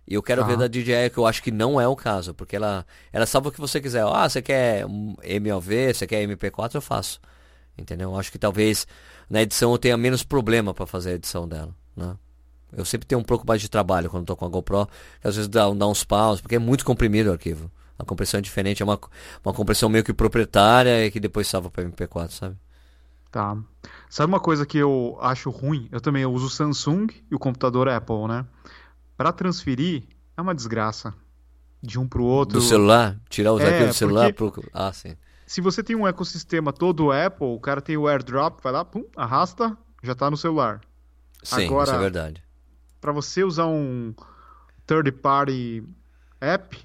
E 0.08 0.14
eu 0.14 0.22
quero 0.22 0.42
Tá. 0.42 0.48
ver 0.48 0.56
da 0.56 0.68
DJI, 0.68 1.10
que 1.10 1.18
eu 1.18 1.26
acho 1.26 1.42
que 1.42 1.50
não 1.50 1.80
é 1.80 1.86
o 1.88 1.96
caso, 1.96 2.32
porque 2.34 2.56
ela, 2.56 2.86
ela 3.12 3.26
salva 3.26 3.48
o 3.48 3.52
que 3.52 3.60
você 3.60 3.80
quiser. 3.80 4.04
Ah, 4.06 4.28
você 4.28 4.40
quer 4.40 4.84
MOV, 4.86 5.92
você 5.94 6.06
quer 6.06 6.22
MP4, 6.22 6.74
eu 6.76 6.80
faço. 6.80 7.20
Entendeu? 7.78 8.10
Eu 8.12 8.18
acho 8.18 8.30
que 8.32 8.38
talvez 8.38 8.86
na 9.28 9.42
edição 9.42 9.72
eu 9.72 9.78
tenha 9.78 9.96
menos 9.96 10.22
problema 10.22 10.72
para 10.72 10.86
fazer 10.86 11.10
a 11.10 11.14
edição 11.14 11.46
dela, 11.48 11.74
né? 11.96 12.16
Eu 12.72 12.84
sempre 12.84 13.06
tenho 13.06 13.20
um 13.20 13.24
pouco 13.24 13.46
mais 13.46 13.60
de 13.60 13.68
trabalho 13.68 14.10
quando 14.10 14.26
tô 14.26 14.36
com 14.36 14.44
a 14.44 14.48
GoPro, 14.48 14.86
que 15.20 15.28
às 15.28 15.36
vezes 15.36 15.48
dá, 15.48 15.68
dá 15.70 15.86
uns 15.86 16.04
paus, 16.04 16.40
porque 16.40 16.56
é 16.56 16.58
muito 16.58 16.84
comprimido 16.84 17.30
o 17.30 17.32
arquivo. 17.32 17.70
A 17.98 18.04
compressão 18.04 18.38
é 18.38 18.42
diferente, 18.42 18.82
é 18.82 18.84
uma, 18.84 18.98
uma 19.44 19.54
compressão 19.54 19.88
meio 19.88 20.04
que 20.04 20.12
proprietária 20.12 21.06
e 21.06 21.10
que 21.10 21.20
depois 21.20 21.46
salva 21.48 21.70
para 21.70 21.84
MP4, 21.84 22.30
sabe? 22.30 22.56
Tá. 23.30 23.56
Sabe 24.08 24.32
uma 24.32 24.40
coisa 24.40 24.64
que 24.64 24.78
eu 24.78 25.18
acho 25.20 25.50
ruim? 25.50 25.88
Eu 25.92 26.00
também 26.00 26.24
uso 26.24 26.46
o 26.46 26.50
Samsung 26.50 27.08
e 27.30 27.34
o 27.34 27.38
computador 27.38 27.88
Apple, 27.88 28.26
né? 28.28 28.46
Para 29.16 29.32
transferir 29.32 30.04
é 30.36 30.40
uma 30.40 30.54
desgraça. 30.54 31.14
De 31.82 31.98
um 31.98 32.08
pro 32.08 32.24
outro. 32.24 32.58
Do 32.58 32.64
celular? 32.64 33.16
Tirar 33.28 33.52
os 33.52 33.60
É, 33.60 33.66
arquivos 33.66 33.94
do 33.94 33.98
celular 33.98 34.32
pro. 34.32 34.52
Ah, 34.72 34.92
sim. 34.92 35.14
Se 35.46 35.60
você 35.60 35.82
tem 35.82 35.94
um 35.94 36.06
ecossistema 36.06 36.72
todo 36.72 37.12
Apple, 37.12 37.46
o 37.46 37.60
cara 37.60 37.80
tem 37.80 37.96
o 37.96 38.08
AirDrop, 38.08 38.60
vai 38.62 38.72
lá, 38.72 38.84
pum, 38.84 39.04
arrasta, 39.16 39.76
já 40.02 40.14
tá 40.14 40.28
no 40.30 40.36
celular. 40.36 40.80
Sim, 41.42 41.66
Agora- 41.66 41.84
isso 41.84 41.94
é 41.94 41.98
verdade. 41.98 42.42
Para 43.00 43.12
você 43.12 43.44
usar 43.44 43.66
um 43.66 44.12
third 44.86 45.12
party 45.12 45.84
app, 46.40 46.76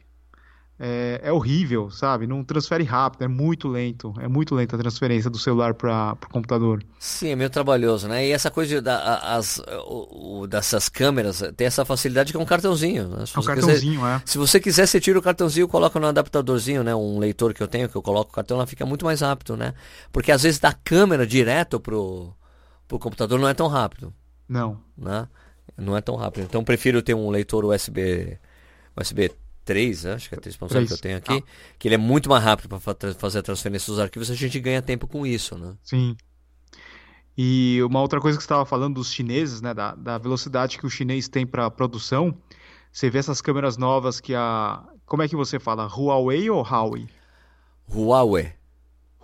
é, 0.84 1.22
é 1.26 1.32
horrível, 1.32 1.92
sabe? 1.92 2.26
Não 2.26 2.44
transfere 2.44 2.84
rápido, 2.84 3.22
é 3.24 3.28
muito 3.28 3.68
lento. 3.68 4.16
É 4.20 4.28
muito 4.28 4.56
lenta 4.56 4.76
a 4.76 4.80
transferência 4.80 5.30
do 5.30 5.38
celular 5.38 5.76
para 5.76 6.14
o 6.14 6.30
computador. 6.30 6.84
Sim, 6.98 7.28
é 7.30 7.36
meio 7.36 7.52
trabalhoso, 7.52 8.08
né? 8.08 8.26
E 8.26 8.32
essa 8.32 8.50
coisa 8.50 8.82
da, 8.82 9.18
as, 9.36 9.60
o- 9.86 10.40
o- 10.42 10.48
dessas 10.48 10.90
câmeras 10.90 11.44
tem 11.56 11.68
essa 11.68 11.86
facilidade 11.86 12.32
que 12.34 12.38
é 12.38 12.42
um 12.42 12.46
cartãozinho. 12.46 13.08
Né? 13.10 13.26
Se 13.28 13.36
É 13.38 13.40
um 13.40 13.44
você 13.44 13.54
quiser- 13.54 13.62
cartãozinho, 13.68 14.06
é. 14.08 14.22
Se 14.26 14.38
você 14.40 14.60
quiser, 14.60 14.88
você 14.88 15.00
tira 15.00 15.20
o 15.20 15.22
cartãozinho, 15.22 15.68
coloca 15.68 16.00
no 16.00 16.08
adaptadorzinho, 16.08 16.84
né? 16.84 16.96
Um 16.96 17.20
leitor 17.20 17.54
que 17.54 17.62
eu 17.62 17.68
tenho, 17.68 17.88
que 17.88 17.96
eu 17.96 18.02
coloco 18.02 18.32
o 18.32 18.34
cartão, 18.34 18.58
ela 18.58 18.66
fica 18.66 18.84
muito 18.84 19.06
mais 19.06 19.22
rápido, 19.22 19.56
né? 19.56 19.76
Porque 20.12 20.32
às 20.32 20.42
vezes 20.42 20.60
da 20.60 20.74
câmera 20.74 21.28
direto 21.28 21.80
pro, 21.80 22.34
pro 22.88 22.98
computador 22.98 23.40
não 23.40 23.48
é 23.48 23.54
tão 23.54 23.68
rápido, 23.68 24.12
Não. 24.50 24.80
né? 24.98 25.28
Não 25.78 25.96
é 25.96 26.02
tão 26.02 26.16
rápido. 26.16 26.44
Então 26.44 26.62
eu 26.62 26.66
prefiro 26.66 27.02
ter 27.04 27.14
um 27.14 27.30
leitor 27.30 27.66
USB, 27.66 28.38
USB 29.00 29.32
3, 29.64 30.06
acho 30.06 30.30
que 30.30 30.36
é 30.36 30.38
3.0 30.40 30.88
que 30.88 30.94
eu 30.94 30.98
tenho 30.98 31.18
aqui, 31.18 31.44
que 31.78 31.88
ele 31.88 31.96
é 31.96 31.98
muito 31.98 32.30
mais 32.30 32.44
rápido 32.44 32.68
para 32.70 32.80
fazer 33.14 33.40
a 33.40 33.44
transferência 33.44 33.92
dos 33.92 34.00
arquivos, 34.00 34.30
a 34.32 34.36
gente 34.36 34.60
ganha 34.60 34.82
tempo 34.82 35.08
com 35.08 35.26
isso, 35.26 35.58
né? 35.58 35.74
Sim. 35.84 36.16
E 37.38 37.80
uma 37.84 38.02
outra 38.02 38.20
coisa 38.20 38.38
que 38.38 38.44
você 38.44 38.46
estava 38.46 38.66
falando 38.66 38.96
dos 38.96 39.12
chineses, 39.12 39.62
né, 39.62 39.74
da, 39.74 39.96
da 39.96 40.18
velocidade 40.18 40.78
que 40.78 40.86
o 40.86 40.90
chinês 40.90 41.28
tem 41.28 41.46
para 41.46 41.70
produção, 41.72 42.36
você 42.92 43.10
vê 43.10 43.20
essas 43.20 43.42
câmeras 43.42 43.78
novas 43.78 44.20
que 44.20 44.36
a... 44.36 44.84
Como 45.06 45.24
é 45.24 45.28
que 45.28 45.36
você 45.36 45.60
fala? 45.60 45.88
Huawei 45.88 46.50
ou 46.50 46.62
Huawei? 46.64 47.08
Huawei. 47.94 48.54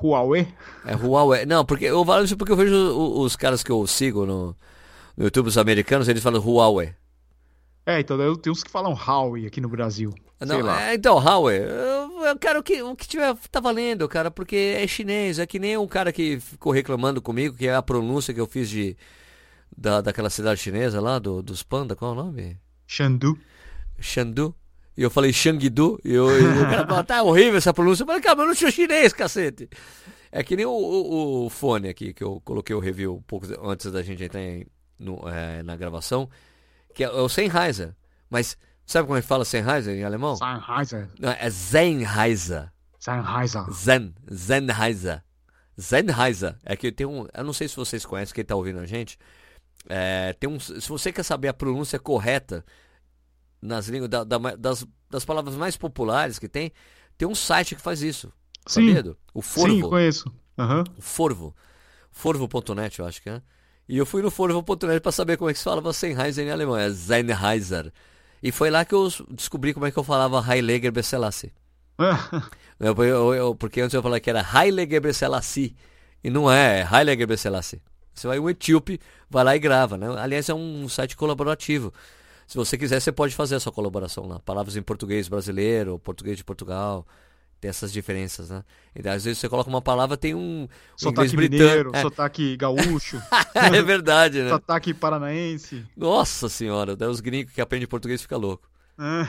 Huawei? 0.02 0.48
É 0.86 0.96
Huawei. 0.96 1.46
Não, 1.46 1.66
porque 1.66 1.86
eu 1.86 2.04
falo 2.06 2.24
isso 2.24 2.38
porque 2.38 2.52
eu 2.52 2.56
vejo 2.58 2.76
o- 2.76 3.22
os 3.22 3.36
caras 3.36 3.64
que 3.64 3.72
eu 3.72 3.86
sigo 3.88 4.26
no, 4.26 4.56
no 5.16 5.24
YouTube, 5.26 5.48
os 5.48 5.58
americanos, 5.58 6.08
eles 6.08 6.22
falam 6.22 6.42
Huawei. 6.42 6.94
É, 7.88 8.02
então 8.02 8.20
eu 8.22 8.36
tenho 8.36 8.52
uns 8.54 8.64
que 8.64 8.70
falam 8.70 8.94
Huawei 8.94 9.48
aqui 9.48 9.62
no 9.62 9.70
Brasil. 9.70 10.14
Não, 10.42 10.58
é, 10.78 10.94
então, 10.94 11.18
Huawei, 11.18 11.58
eu, 11.60 12.26
eu 12.26 12.38
quero 12.38 12.62
que 12.62 12.82
o 12.84 12.96
que 12.96 13.08
tiver 13.08 13.34
tá 13.50 13.60
valendo, 13.60 14.08
cara, 14.10 14.30
porque 14.30 14.76
é 14.78 14.86
chinês, 14.86 15.40
é 15.40 15.48
que 15.48 15.58
nem 15.58 15.78
o 15.78 15.88
cara 15.88 16.12
que 16.12 16.40
ficou 16.40 16.72
reclamando 16.72 17.22
comigo, 17.22 17.56
que 17.56 17.66
é 17.68 17.74
a 17.74 17.82
pronúncia 17.82 18.34
que 18.34 18.40
eu 18.42 18.46
fiz 18.46 18.70
de 18.70 18.96
da, 19.76 20.02
daquela 20.02 20.30
cidade 20.30 20.60
chinesa 20.60 21.00
lá, 21.02 21.18
do, 21.18 21.42
dos 21.42 21.64
panda, 21.64 21.96
qual 21.96 22.12
é 22.12 22.14
o 22.14 22.24
nome? 22.24 22.58
Shandu. 22.86 23.38
Xandu. 24.00 24.54
E 24.96 25.02
eu 25.04 25.10
falei 25.10 25.32
Shangdu, 25.32 26.00
e, 26.04 26.12
eu, 26.14 26.28
e 26.30 26.44
o 26.64 26.70
cara 26.70 26.86
falou, 26.88 27.04
tá 27.04 27.24
horrível 27.24 27.58
essa 27.58 27.74
pronúncia. 27.74 28.04
Eu 28.04 28.08
falei, 28.08 28.22
cara, 28.22 28.36
mas 28.36 28.44
eu 28.44 28.48
não 28.50 28.56
sou 28.56 28.72
chinês, 28.72 29.14
cacete. 29.14 29.70
É 30.32 30.44
que 30.44 30.56
nem 30.56 30.66
o, 30.66 30.72
o- 30.72 31.46
o 31.46 31.50
fone 31.50 31.88
aqui, 31.88 32.14
que 32.14 32.24
eu 32.24 32.42
coloquei 32.44 32.76
o 32.76 32.80
review 32.80 33.16
um 33.16 33.22
pouco 33.22 33.46
antes 33.64 33.92
da 33.92 34.02
gente 34.04 34.24
entrar 34.24 34.42
em- 34.42 34.66
no- 35.00 35.22
é, 35.30 35.62
na 35.64 35.76
gravação, 35.76 36.28
que 36.98 37.04
é 37.04 37.10
o 37.12 37.30
Sennheiser. 37.30 37.96
Mas 38.30 38.58
sabe 38.86 39.06
como 39.08 39.18
é 39.18 39.22
que 39.22 39.28
fala 39.28 39.46
Sennheiser 39.46 39.96
em 39.96 40.04
alemão? 40.04 40.36
Sennheiser. 40.36 41.08
Não, 41.20 41.30
é 41.30 41.50
Sennheiser. 41.50 42.72
Sennheiser. 43.00 43.72
Zen, 43.72 44.14
Sennheiser. 44.32 45.24
Sennheiser. 45.78 46.56
É 46.66 46.76
que 46.76 46.92
tem 46.92 47.06
um. 47.06 47.28
Eu 47.34 47.44
não 47.44 47.54
sei 47.54 47.68
se 47.68 47.76
vocês 47.76 48.06
conhecem, 48.06 48.34
quem 48.34 48.44
tá 48.44 48.56
ouvindo 48.56 48.80
a 48.80 48.86
gente. 48.86 49.18
É, 49.88 50.34
tem 50.34 50.50
um, 50.50 50.60
se 50.60 50.90
você 50.90 51.12
quer 51.14 51.24
saber 51.24 51.48
a 51.50 51.54
pronúncia 51.54 52.00
correta 52.00 52.66
nas 53.62 53.88
línguas 53.88 54.10
da- 54.10 54.24
da- 54.24 54.56
das, 54.56 54.86
das 55.10 55.24
palavras 55.24 55.56
mais 55.56 55.78
populares 55.78 56.38
que 56.40 56.50
tem, 56.50 56.72
tem 57.18 57.28
um 57.28 57.36
site 57.36 57.76
que 57.76 57.82
faz 57.82 58.02
isso. 58.02 58.34
Sim. 58.68 58.94
Sabia? 58.94 59.16
O 59.34 59.42
Sim, 59.42 59.48
Forvo. 59.50 59.90
conheço. 59.90 60.34
Aham. 60.58 60.84
O 60.98 61.02
Forvo. 61.02 61.56
Forvo.net, 62.12 63.00
eu 63.00 63.06
acho 63.06 63.22
que 63.22 63.30
é. 63.30 63.42
E 63.88 63.98
eu 63.98 64.06
fui 64.06 64.22
no 64.22 64.30
Forvo.net 64.30 65.00
para 65.00 65.12
saber 65.12 65.38
como 65.38 65.50
é 65.50 65.54
que 65.54 65.60
se 65.60 65.64
falava 65.66 65.94
Sennheiser 65.94 66.46
em 66.46 66.52
alemão. 66.52 66.76
É 66.78 66.92
Sennheiser. 66.92 67.92
E 68.44 68.52
foi 68.52 68.70
lá 68.70 68.84
que 68.86 68.94
eu 68.94 69.10
descobri 69.32 69.74
como 69.74 69.86
é 69.86 69.92
que 69.92 69.98
eu 69.98 70.04
falava 70.04 70.44
Heiliger 70.54 70.92
Besselassie. 70.92 71.52
Eu- 72.80 72.94
eu- 73.04 73.34
eu- 73.34 73.56
porque 73.56 73.82
antes 73.82 73.96
eu 73.96 74.04
falava 74.04 74.20
que 74.20 74.30
era 74.30 74.46
Haile 74.54 74.88
Gebrselassie. 74.88 75.76
E 76.24 76.30
não 76.30 76.52
é, 76.52 76.82
é 76.82 76.88
Haile 76.90 77.18
Gebrselassie. 77.18 77.82
Você 78.14 78.28
vai 78.28 78.38
um 78.40 78.48
etíope, 78.50 79.00
vai 79.28 79.44
lá 79.44 79.56
e 79.56 79.60
grava, 79.60 79.98
né? 79.98 80.08
Aliás, 80.20 80.48
é 80.48 80.54
um 80.54 80.88
site 80.88 81.16
colaborativo. 81.16 81.92
Se 82.46 82.56
você 82.56 82.78
quiser, 82.78 83.00
você 83.00 83.12
pode 83.12 83.34
fazer 83.36 83.56
a 83.56 83.60
sua 83.60 83.72
colaboração 83.72 84.28
lá. 84.28 84.40
Palavras 84.40 84.76
em 84.78 84.82
português 84.84 85.28
brasileiro, 85.28 85.98
português 86.00 86.38
de 86.38 86.44
Portugal. 86.44 87.06
Tem 87.60 87.70
essas 87.70 87.92
diferenças, 87.92 88.50
né? 88.50 88.64
Então, 88.96 89.12
às 89.12 89.24
vezes 89.24 89.40
você 89.40 89.50
coloca 89.50 89.68
uma 89.70 89.82
palavra, 89.82 90.16
tem 90.16 90.36
um, 90.36 90.40
um 90.40 91.10
inglês 91.10 91.32
Sotaque 91.32 91.36
britânico. 91.36 91.66
mineiro, 91.66 91.92
sotaque 92.02 92.56
gaúcho, 92.58 93.18
É. 93.56 93.78
é 93.78 93.82
verdade, 93.82 94.44
né? 94.44 94.50
sotaque 94.50 94.94
paranaense. 94.94 95.84
Nossa 95.96 96.50
senhora, 96.50 96.96
daí 96.96 97.10
os 97.10 97.20
gringos 97.20 97.52
que 97.54 97.62
aprendem 97.62 97.88
português 97.88 98.22
ficam 98.22 98.40
louco. 98.40 98.70
É. 99.00 99.28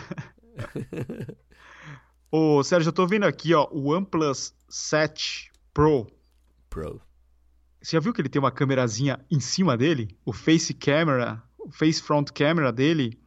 Ô, 2.30 2.62
Sérgio, 2.62 2.88
eu 2.88 2.92
tô 2.92 3.06
vendo 3.06 3.24
aqui, 3.24 3.54
ó, 3.54 3.66
o 3.70 3.94
OnePlus 3.94 4.52
7 4.68 5.50
Pro. 5.72 6.06
Pro. 6.68 7.00
Você 7.80 7.96
já 7.96 8.00
viu 8.00 8.12
que 8.12 8.20
ele 8.20 8.28
tem 8.28 8.40
uma 8.40 8.50
câmerazinha 8.50 9.18
em 9.30 9.40
cima 9.40 9.76
dele? 9.76 10.14
O 10.24 10.32
face 10.32 10.74
camera, 10.74 11.42
o 11.58 11.70
face 11.70 12.02
front 12.02 12.30
camera 12.32 12.70
dele 12.72 13.18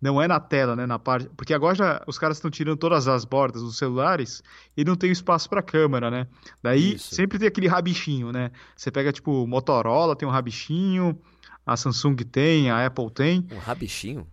não 0.00 0.20
é 0.22 0.28
na 0.28 0.38
tela, 0.40 0.76
né, 0.76 0.86
na 0.86 0.98
parte, 0.98 1.28
porque 1.36 1.52
agora 1.52 1.74
já 1.74 2.02
os 2.06 2.18
caras 2.18 2.36
estão 2.36 2.50
tirando 2.50 2.76
todas 2.78 3.08
as 3.08 3.24
bordas 3.24 3.62
dos 3.62 3.76
celulares 3.78 4.42
e 4.76 4.84
não 4.84 4.94
tem 4.96 5.10
espaço 5.10 5.48
para 5.50 5.62
câmera, 5.62 6.10
né? 6.10 6.26
Daí 6.62 6.94
Isso. 6.94 7.14
sempre 7.14 7.38
tem 7.38 7.48
aquele 7.48 7.66
rabichinho, 7.66 8.30
né? 8.32 8.50
Você 8.76 8.90
pega 8.90 9.12
tipo 9.12 9.46
Motorola 9.46 10.14
tem 10.14 10.28
um 10.28 10.30
rabichinho, 10.30 11.18
a 11.66 11.76
Samsung 11.76 12.16
tem, 12.16 12.70
a 12.70 12.86
Apple 12.86 13.10
tem. 13.10 13.46
Um 13.52 13.58
rabichinho? 13.58 14.26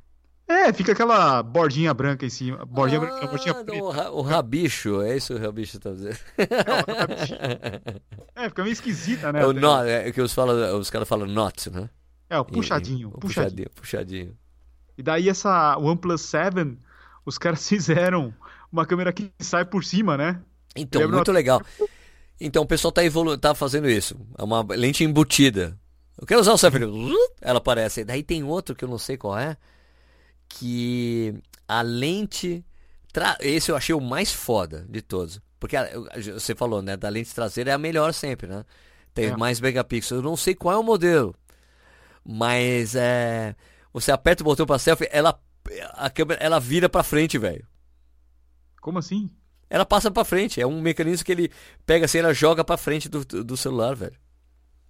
É, 0.47 0.72
fica 0.72 0.91
aquela 0.91 1.41
bordinha 1.41 1.91
branca 1.91 2.24
em 2.24 2.30
cima, 2.30 2.63
bordinha 2.66 2.99
branca, 2.99 3.26
Ah, 3.26 3.28
bordinha 3.28 3.53
não, 3.55 3.66
preta. 3.66 3.84
o, 3.84 3.89
ra- 3.89 4.11
o 4.11 4.22
rabicho, 4.22 5.01
é 5.01 5.18
isso 5.18 5.34
que 5.34 5.39
o 5.39 5.43
rabicho 5.43 5.80
tá 5.80 5.89
dizendo. 5.91 6.18
É, 8.36 8.49
fica 8.49 8.63
meio 8.63 8.74
esquisita, 8.74 9.32
né? 9.32 9.41
É 9.41 9.45
o 9.47 9.51
até. 9.51 9.59
nó, 9.59 9.84
é 9.84 10.11
que 10.11 10.22
os, 10.22 10.34
fala, 10.34 10.76
os 10.78 10.89
caras 10.89 11.07
falam 11.07 11.26
not, 11.28 11.70
né? 11.70 11.89
É, 12.30 12.38
o 12.39 12.45
puxadinho, 12.45 12.99
em- 12.99 13.05
o 13.05 13.11
puxadinho. 13.11 13.70
puxadinho, 13.70 13.70
puxadinho. 13.76 14.38
E 14.98 15.04
daí 15.04 15.30
essa 15.30 15.78
OnePlus 15.78 16.22
7, 16.22 16.78
os 17.26 17.38
caras 17.38 17.66
fizeram 17.70 18.34
uma 18.72 18.86
câmera 18.86 19.12
que 19.14 19.32
sai 19.39 19.66
por 19.66 19.84
cima, 19.84 20.18
né? 20.18 20.41
Então, 20.76 21.02
Lembra 21.02 21.18
muito 21.18 21.30
uma- 21.30 21.34
legal. 21.36 21.62
Então, 22.39 22.64
o 22.64 22.68
pessoal 22.68 22.91
tá, 22.91 23.04
evolu 23.04 23.38
tá 23.38 23.56
fazendo 23.56 23.89
isso. 23.89 24.16
É 24.38 24.43
uma 24.43 24.62
lente 24.72 25.04
embutida. 25.04 25.78
Eu 26.20 26.26
quero 26.28 26.41
usar 26.41 26.54
o 26.54 26.58
selfie. 26.58 26.80
Ela 27.41 27.60
aparece. 27.60 28.04
Daí 28.04 28.24
tem 28.24 28.43
outro 28.43 28.76
que 28.76 28.84
eu 28.84 28.89
não 28.89 28.98
sei 28.98 29.16
qual 29.18 29.38
é. 29.38 29.56
Que 30.50 31.34
a 31.68 31.82
lente. 31.82 32.64
Tra... 33.14 33.38
Esse 33.39 33.72
eu 33.72 33.76
achei 33.78 33.96
o 33.96 34.02
mais 34.02 34.32
foda 34.34 34.86
de 34.89 35.02
todos. 35.02 35.39
Porque 35.60 35.78
a- 35.78 35.88
você 36.34 36.54
falou, 36.54 36.82
né? 36.82 36.98
Da 36.98 37.08
lente 37.10 37.34
traseira 37.34 37.72
é 37.72 37.74
a 37.74 37.78
melhor 37.78 38.14
sempre, 38.14 38.48
né? 38.48 38.66
Tem 39.14 39.28
É. 39.28 39.38
mais 39.38 39.62
megapixels. 39.62 40.20
Eu 40.22 40.30
não 40.30 40.36
sei 40.36 40.54
qual 40.56 40.76
é 40.76 40.78
o 40.78 40.84
modelo. 40.84 41.34
Mas 42.24 42.96
é. 42.96 43.56
Você 43.96 44.12
aperta 44.12 44.43
o 44.43 44.46
botão 44.46 44.66
pra 44.66 44.78
selfie, 44.78 45.08
ela. 45.10 45.39
A 45.93 46.10
câmera 46.10 46.43
ela 46.43 46.60
vira 46.60 46.89
pra 46.89 47.02
frente, 47.02 47.38
velho. 47.38 47.66
Como 48.82 49.00
assim? 49.00 49.32
Ela 49.70 49.86
passa 49.86 50.12
pra 50.12 50.26
frente. 50.26 50.60
É 50.60 50.68
um 50.68 50.82
mecanismo 50.82 51.26
que 51.26 51.32
ele 51.32 51.50
pega 51.86 52.04
assim, 52.04 52.18
ela 52.18 52.34
joga 52.34 52.62
pra 52.62 52.76
frente 52.76 53.08
do, 53.08 53.24
do 53.24 53.56
celular, 53.56 53.96
velho. 53.96 54.18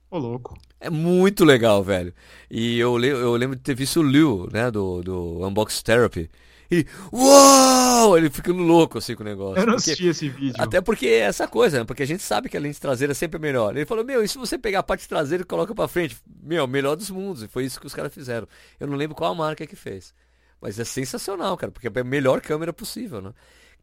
Ô, 0.09 0.17
louco. 0.17 0.57
É 0.79 0.89
muito 0.89 1.45
legal, 1.45 1.83
velho. 1.83 2.15
E 2.49 2.79
eu, 2.79 2.99
eu 2.99 3.35
lembro 3.35 3.55
de 3.55 3.61
ter 3.61 3.75
visto 3.75 3.99
o 3.99 4.03
Liu, 4.03 4.49
né, 4.51 4.71
do, 4.71 5.03
do 5.03 5.47
Unbox 5.47 5.83
Therapy. 5.83 6.27
E, 6.71 6.85
uau! 7.13 8.17
Ele 8.17 8.29
ficando 8.29 8.59
louco 8.63 8.97
assim 8.97 9.15
com 9.15 9.21
o 9.23 9.25
negócio. 9.25 9.61
Eu 9.61 9.65
não 9.67 9.75
Porque- 9.75 9.91
assisti 9.91 10.07
esse 10.07 10.29
vídeo. 10.29 10.55
até 10.57 10.81
porque 10.81 11.05
é 11.07 11.19
essa 11.19 11.47
coisa, 11.47 11.79
né? 11.79 11.85
Porque 11.85 12.03
a 12.03 12.07
gente 12.07 12.23
sabe 12.23 12.49
que 12.49 12.57
a 12.57 12.59
lente 12.59 12.79
traseira 12.81 13.11
é 13.11 13.13
sempre 13.13 13.39
melhor. 13.39 13.75
Ele 13.75 13.85
falou, 13.85 14.03
meu, 14.03 14.23
e 14.23 14.27
se 14.27 14.37
você 14.37 14.57
pegar 14.57 14.79
a 14.79 14.83
parte 14.83 15.07
traseira 15.07 15.43
e 15.43 15.45
coloca 15.45 15.73
pra 15.75 15.87
frente? 15.87 16.17
Meu, 16.41 16.67
melhor 16.67 16.95
dos 16.95 17.09
mundos. 17.09 17.43
E 17.43 17.47
foi 17.47 17.65
isso 17.65 17.79
que 17.79 17.87
os 17.87 17.93
caras 17.93 18.13
fizeram. 18.13 18.47
Eu 18.79 18.87
não 18.87 18.95
lembro 18.95 19.15
qual 19.15 19.31
a 19.31 19.35
marca 19.35 19.65
que 19.67 19.75
fez. 19.75 20.13
Mas 20.61 20.79
é 20.79 20.83
sensacional, 20.83 21.55
cara, 21.57 21.71
porque 21.71 21.87
é 21.87 22.01
a 22.01 22.03
melhor 22.03 22.41
câmera 22.41 22.73
possível, 22.73 23.21
né? 23.21 23.33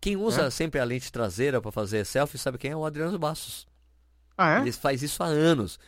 Quem 0.00 0.16
usa 0.16 0.42
É? 0.46 0.50
sempre 0.50 0.80
a 0.80 0.84
lente 0.84 1.12
traseira 1.12 1.60
pra 1.60 1.70
fazer 1.70 2.04
selfie, 2.04 2.36
sabe 2.38 2.58
quem 2.58 2.72
é? 2.72 2.76
O 2.76 2.84
Adriano 2.84 3.16
Bastos. 3.18 3.68
Ah, 4.36 4.56
é? 4.58 4.60
Ele 4.62 4.72
faz 4.72 5.02
isso 5.02 5.22
há 5.22 5.26
anos. 5.26 5.78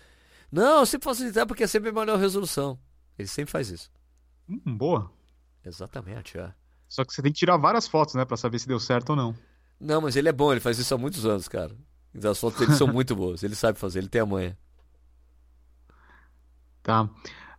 Não, 0.53 0.81
eu 0.81 0.87
sempre 0.87 1.07
faço 1.07 1.25
isso 1.25 1.47
porque 1.49 1.65
é 1.65 1.67
sempre 1.67 1.89
a 1.89 1.93
melhor 1.93 2.19
resolução. 2.19 2.79
Ele 3.19 3.27
sempre 3.27 3.51
faz 3.51 3.71
isso. 3.71 3.91
Hum, 4.49 4.61
boa. 4.77 5.11
Exatamente, 5.65 6.39
é. 6.39 6.53
Só 6.95 7.05
que 7.05 7.13
você 7.13 7.21
tem 7.21 7.33
que 7.33 7.39
tirar 7.41 7.57
várias 7.57 7.89
fotos, 7.89 8.15
né, 8.15 8.25
para 8.25 8.37
saber 8.37 8.57
se 8.61 8.69
deu 8.69 8.79
certo 8.79 9.11
ou 9.11 9.17
não. 9.17 9.35
Não, 9.81 10.01
mas 10.01 10.15
ele 10.15 10.29
é 10.29 10.33
bom, 10.33 10.53
ele 10.53 10.61
faz 10.61 10.79
isso 10.79 10.95
há 10.95 10.97
muitos 10.97 11.27
anos, 11.27 11.49
cara. 11.49 11.73
As 12.23 12.39
fotos 12.39 12.61
dele 12.61 12.73
são 12.79 12.87
muito 12.87 13.17
boas, 13.17 13.43
ele 13.43 13.57
sabe 13.57 13.81
fazer, 13.81 13.99
ele 13.99 14.09
tem 14.09 14.21
a 14.21 14.27
manha. 14.27 14.57
Tá. 16.85 17.11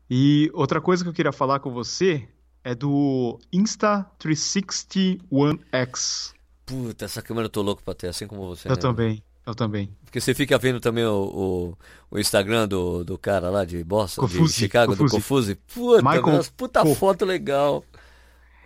E 0.09 0.49
outra 0.53 0.79
coisa 0.79 1.03
que 1.03 1.09
eu 1.09 1.13
queria 1.13 1.33
falar 1.33 1.59
com 1.59 1.69
você 1.69 2.25
é 2.63 2.73
do 2.73 3.37
Insta360 3.53 5.19
One 5.29 5.59
X. 5.69 6.33
Puta, 6.65 7.03
essa 7.03 7.21
câmera 7.21 7.47
eu 7.47 7.49
tô 7.49 7.61
louco 7.61 7.83
pra 7.83 7.93
ter, 7.93 8.07
assim 8.07 8.27
como 8.27 8.47
você. 8.47 8.69
Eu 8.69 8.75
né? 8.75 8.77
também, 8.77 9.23
eu 9.45 9.53
também. 9.53 9.93
Porque 10.05 10.21
você 10.21 10.33
fica 10.33 10.57
vendo 10.57 10.79
também 10.79 11.03
o, 11.03 11.75
o, 12.09 12.15
o 12.15 12.17
Instagram 12.17 12.69
do, 12.69 13.03
do 13.03 13.17
cara 13.17 13.49
lá 13.49 13.65
de 13.65 13.83
Boston, 13.83 14.27
de 14.27 14.37
Confusi, 14.37 14.53
Chicago, 14.53 14.95
do. 14.95 15.09
Confusi. 15.09 15.55
Puta, 15.55 16.01
Michael 16.01 16.45
puta 16.55 16.85
foto 16.85 17.25
legal. 17.25 17.83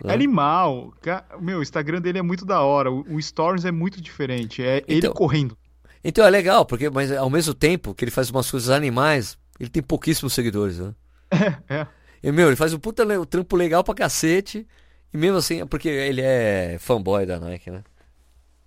É 0.04 0.14
animal. 0.14 0.94
Meu, 1.42 1.60
o 1.60 1.62
Instagram 1.62 2.02
dele 2.02 2.20
é 2.20 2.22
muito 2.22 2.46
da 2.46 2.62
hora. 2.62 2.92
O, 2.92 3.16
o 3.16 3.22
Stories 3.22 3.66
é 3.66 3.72
muito 3.72 4.02
diferente. 4.02 4.62
É 4.64 4.84
ele 4.88 5.00
Então. 5.00 5.14
correndo. 5.14 5.58
Então 6.04 6.26
é 6.26 6.30
legal, 6.30 6.66
porque 6.66 6.90
mas 6.90 7.12
ao 7.12 7.30
mesmo 7.30 7.54
tempo 7.54 7.94
que 7.94 8.04
ele 8.06 8.12
faz 8.12 8.30
umas 8.30 8.50
coisas 8.50 8.70
animais, 8.70 9.38
ele 9.60 9.70
tem 9.70 9.84
pouquíssimos 9.84 10.34
seguidores, 10.34 10.80
né? 10.80 10.94
É. 11.70 11.86
E, 12.22 12.32
meu, 12.32 12.48
ele 12.48 12.56
faz 12.56 12.74
um 12.74 12.80
puta 12.80 13.04
le- 13.04 13.26
trampo 13.26 13.56
legal 13.56 13.84
pra 13.84 13.94
cacete. 13.94 14.68
E 15.14 15.18
mesmo 15.18 15.38
assim, 15.38 15.62
é 15.62 15.66
porque 15.66 15.88
ele 15.90 16.22
é 16.22 16.78
fanboy 16.80 17.26
da 17.26 17.40
Nike, 17.40 17.72
né? 17.72 17.84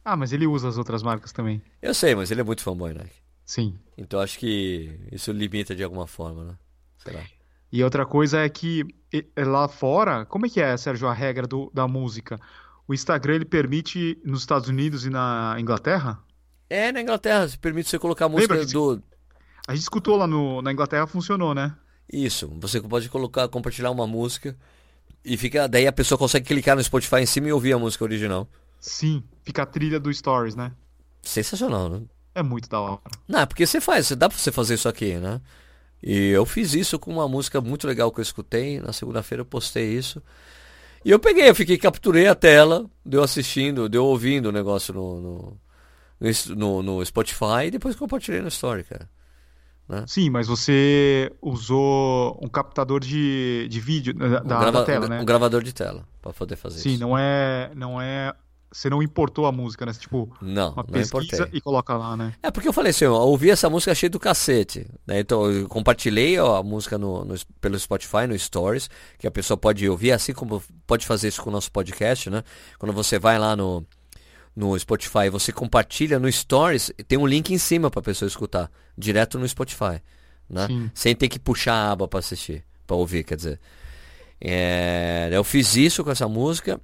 Ah, 0.04 0.16
mas 0.16 0.32
ele 0.32 0.46
usa 0.46 0.68
as 0.68 0.76
outras 0.78 1.02
marcas 1.02 1.32
também. 1.32 1.62
Eu 1.80 1.94
sei, 1.94 2.14
mas 2.14 2.30
ele 2.30 2.40
é 2.40 2.44
muito 2.44 2.62
fanboy 2.62 2.92
Nike. 2.94 3.22
Sim. 3.44 3.78
Então 3.96 4.20
acho 4.20 4.38
que 4.38 4.98
isso 5.12 5.30
limita 5.32 5.74
de 5.76 5.84
alguma 5.84 6.06
forma, 6.06 6.44
né? 6.44 6.54
Sei 6.98 7.12
lá. 7.12 7.20
E 7.72 7.82
outra 7.82 8.04
coisa 8.04 8.40
é 8.40 8.48
que 8.48 8.84
lá 9.36 9.66
fora, 9.66 10.26
como 10.26 10.46
é 10.46 10.48
que 10.48 10.60
é, 10.60 10.76
Sérgio, 10.76 11.08
a 11.08 11.12
regra 11.14 11.46
do- 11.46 11.70
da 11.72 11.88
música? 11.88 12.38
O 12.86 12.92
Instagram 12.92 13.36
ele 13.36 13.44
permite 13.44 14.18
nos 14.24 14.40
Estados 14.40 14.68
Unidos 14.68 15.06
e 15.06 15.10
na 15.10 15.56
Inglaterra? 15.58 16.18
É, 16.68 16.92
na 16.92 17.00
Inglaterra, 17.00 17.48
se 17.48 17.58
permite 17.58 17.88
você 17.88 17.98
colocar 17.98 18.26
a 18.26 18.28
música 18.28 18.54
Lembra 18.54 18.70
do. 18.70 19.02
A 19.66 19.74
gente 19.74 19.82
escutou 19.82 20.16
lá 20.16 20.26
no, 20.26 20.60
na 20.60 20.72
Inglaterra, 20.72 21.06
funcionou, 21.06 21.54
né? 21.54 21.74
Isso, 22.12 22.52
você 22.60 22.80
pode 22.80 23.08
colocar, 23.08 23.48
compartilhar 23.48 23.90
uma 23.90 24.06
música 24.06 24.56
e 25.24 25.36
fica. 25.36 25.66
Daí 25.68 25.86
a 25.86 25.92
pessoa 25.92 26.18
consegue 26.18 26.46
clicar 26.46 26.76
no 26.76 26.82
Spotify 26.82 27.16
em 27.20 27.26
cima 27.26 27.48
e 27.48 27.52
ouvir 27.52 27.72
a 27.72 27.78
música 27.78 28.04
original. 28.04 28.48
Sim, 28.80 29.22
fica 29.44 29.62
a 29.62 29.66
trilha 29.66 30.00
do 30.00 30.12
Stories, 30.12 30.54
né? 30.54 30.72
Sensacional, 31.22 31.88
né? 31.88 32.02
É 32.34 32.42
muito 32.42 32.68
da 32.68 32.80
hora. 32.80 33.00
Não, 33.28 33.40
é 33.40 33.46
porque 33.46 33.64
você 33.66 33.80
faz, 33.80 34.10
dá 34.12 34.28
pra 34.28 34.36
você 34.36 34.50
fazer 34.50 34.74
isso 34.74 34.88
aqui, 34.88 35.14
né? 35.18 35.40
E 36.02 36.28
eu 36.30 36.44
fiz 36.44 36.74
isso 36.74 36.98
com 36.98 37.12
uma 37.12 37.28
música 37.28 37.60
muito 37.60 37.86
legal 37.86 38.10
que 38.10 38.18
eu 38.20 38.22
escutei. 38.22 38.80
Na 38.80 38.92
segunda-feira 38.92 39.42
eu 39.42 39.46
postei 39.46 39.92
isso. 39.96 40.20
E 41.04 41.10
eu 41.10 41.18
peguei, 41.18 41.48
eu 41.48 41.54
fiquei, 41.54 41.78
capturei 41.78 42.26
a 42.26 42.34
tela, 42.34 42.88
deu 43.04 43.22
assistindo, 43.22 43.88
deu 43.88 44.04
ouvindo 44.04 44.46
o 44.46 44.52
negócio 44.52 44.92
no, 44.94 45.20
no, 45.20 45.58
no, 46.56 46.82
no- 46.82 47.04
Spotify 47.04 47.66
e 47.66 47.70
depois 47.70 47.96
compartilhei 47.96 48.40
no 48.40 48.48
Story, 48.48 48.84
cara. 48.84 49.08
Sim, 50.06 50.30
mas 50.30 50.46
você 50.46 51.30
usou 51.42 52.38
um 52.42 52.48
captador 52.48 53.00
de, 53.00 53.66
de 53.68 53.80
vídeo 53.80 54.14
da, 54.14 54.26
Um, 54.26 54.44
grava- 54.44 54.72
da 54.72 54.84
tela, 54.84 55.06
um- 55.06 55.08
né? 55.08 55.20
um 55.20 55.24
gravador 55.24 55.62
de 55.62 55.72
tela 55.74 56.06
pra 56.22 56.32
poder 56.32 56.56
fazer 56.56 56.78
Sim, 56.78 56.90
isso. 56.94 57.00
não 57.00 57.18
é, 57.18 57.70
não 57.74 58.00
é. 58.00 58.32
Você 58.72 58.88
não 58.88 59.02
importou 59.02 59.44
a 59.46 59.52
música, 59.52 59.84
né? 59.84 59.92
Tipo, 59.92 60.34
Não, 60.40 60.68
uma 60.72 60.76
não 60.76 60.84
pesquisa 60.84 61.34
importei. 61.42 61.58
e 61.58 61.60
coloca 61.60 61.94
lá, 61.96 62.16
né? 62.16 62.32
É 62.42 62.50
porque 62.50 62.66
eu 62.66 62.72
falei 62.72 62.90
assim, 62.90 63.04
eu 63.04 63.12
ouvi 63.12 63.50
essa 63.50 63.68
música 63.68 63.92
achei 63.92 64.08
do 64.08 64.18
cacete. 64.18 64.86
né? 65.06 65.20
Então 65.20 65.50
eu 65.50 65.68
compartilhei 65.68 66.38
ó, 66.38 66.56
a 66.56 66.62
música 66.62 66.96
no, 66.96 67.24
no- 67.24 67.34
pelo 67.60 67.78
Spotify, 67.78 68.26
no 68.26 68.38
Stories, 68.38 68.88
que 69.18 69.26
a 69.26 69.30
pessoa 69.30 69.56
pode 69.58 69.86
ouvir, 69.88 70.12
assim 70.12 70.32
como 70.32 70.62
pode 70.86 71.04
fazer 71.06 71.28
isso 71.28 71.42
com 71.42 71.50
o 71.50 71.52
nosso 71.52 71.70
podcast, 71.70 72.30
né? 72.30 72.42
Quando 72.78 72.92
você 72.94 73.18
vai 73.18 73.38
lá 73.38 73.54
no, 73.54 73.84
no 74.56 74.78
Spotify, 74.78 75.28
você 75.30 75.52
compartilha 75.52 76.18
no 76.18 76.30
Stories, 76.32 76.90
tem 77.06 77.18
um 77.18 77.26
link 77.26 77.50
em 77.52 77.58
cima 77.58 77.90
pra 77.90 78.00
pessoa 78.00 78.26
escutar, 78.26 78.70
direto 78.96 79.38
no 79.38 79.46
Spotify, 79.46 80.00
né? 80.48 80.66
Sim. 80.66 80.90
Sem 80.94 81.14
ter 81.14 81.28
que 81.28 81.38
puxar 81.38 81.74
a 81.74 81.92
aba 81.92 82.08
pra 82.08 82.20
assistir, 82.20 82.64
pra 82.86 82.96
ouvir, 82.96 83.22
quer 83.22 83.36
dizer. 83.36 83.60
É, 84.40 85.28
eu 85.32 85.44
fiz 85.44 85.76
isso 85.76 86.02
com 86.02 86.10
essa 86.10 86.26
música. 86.26 86.80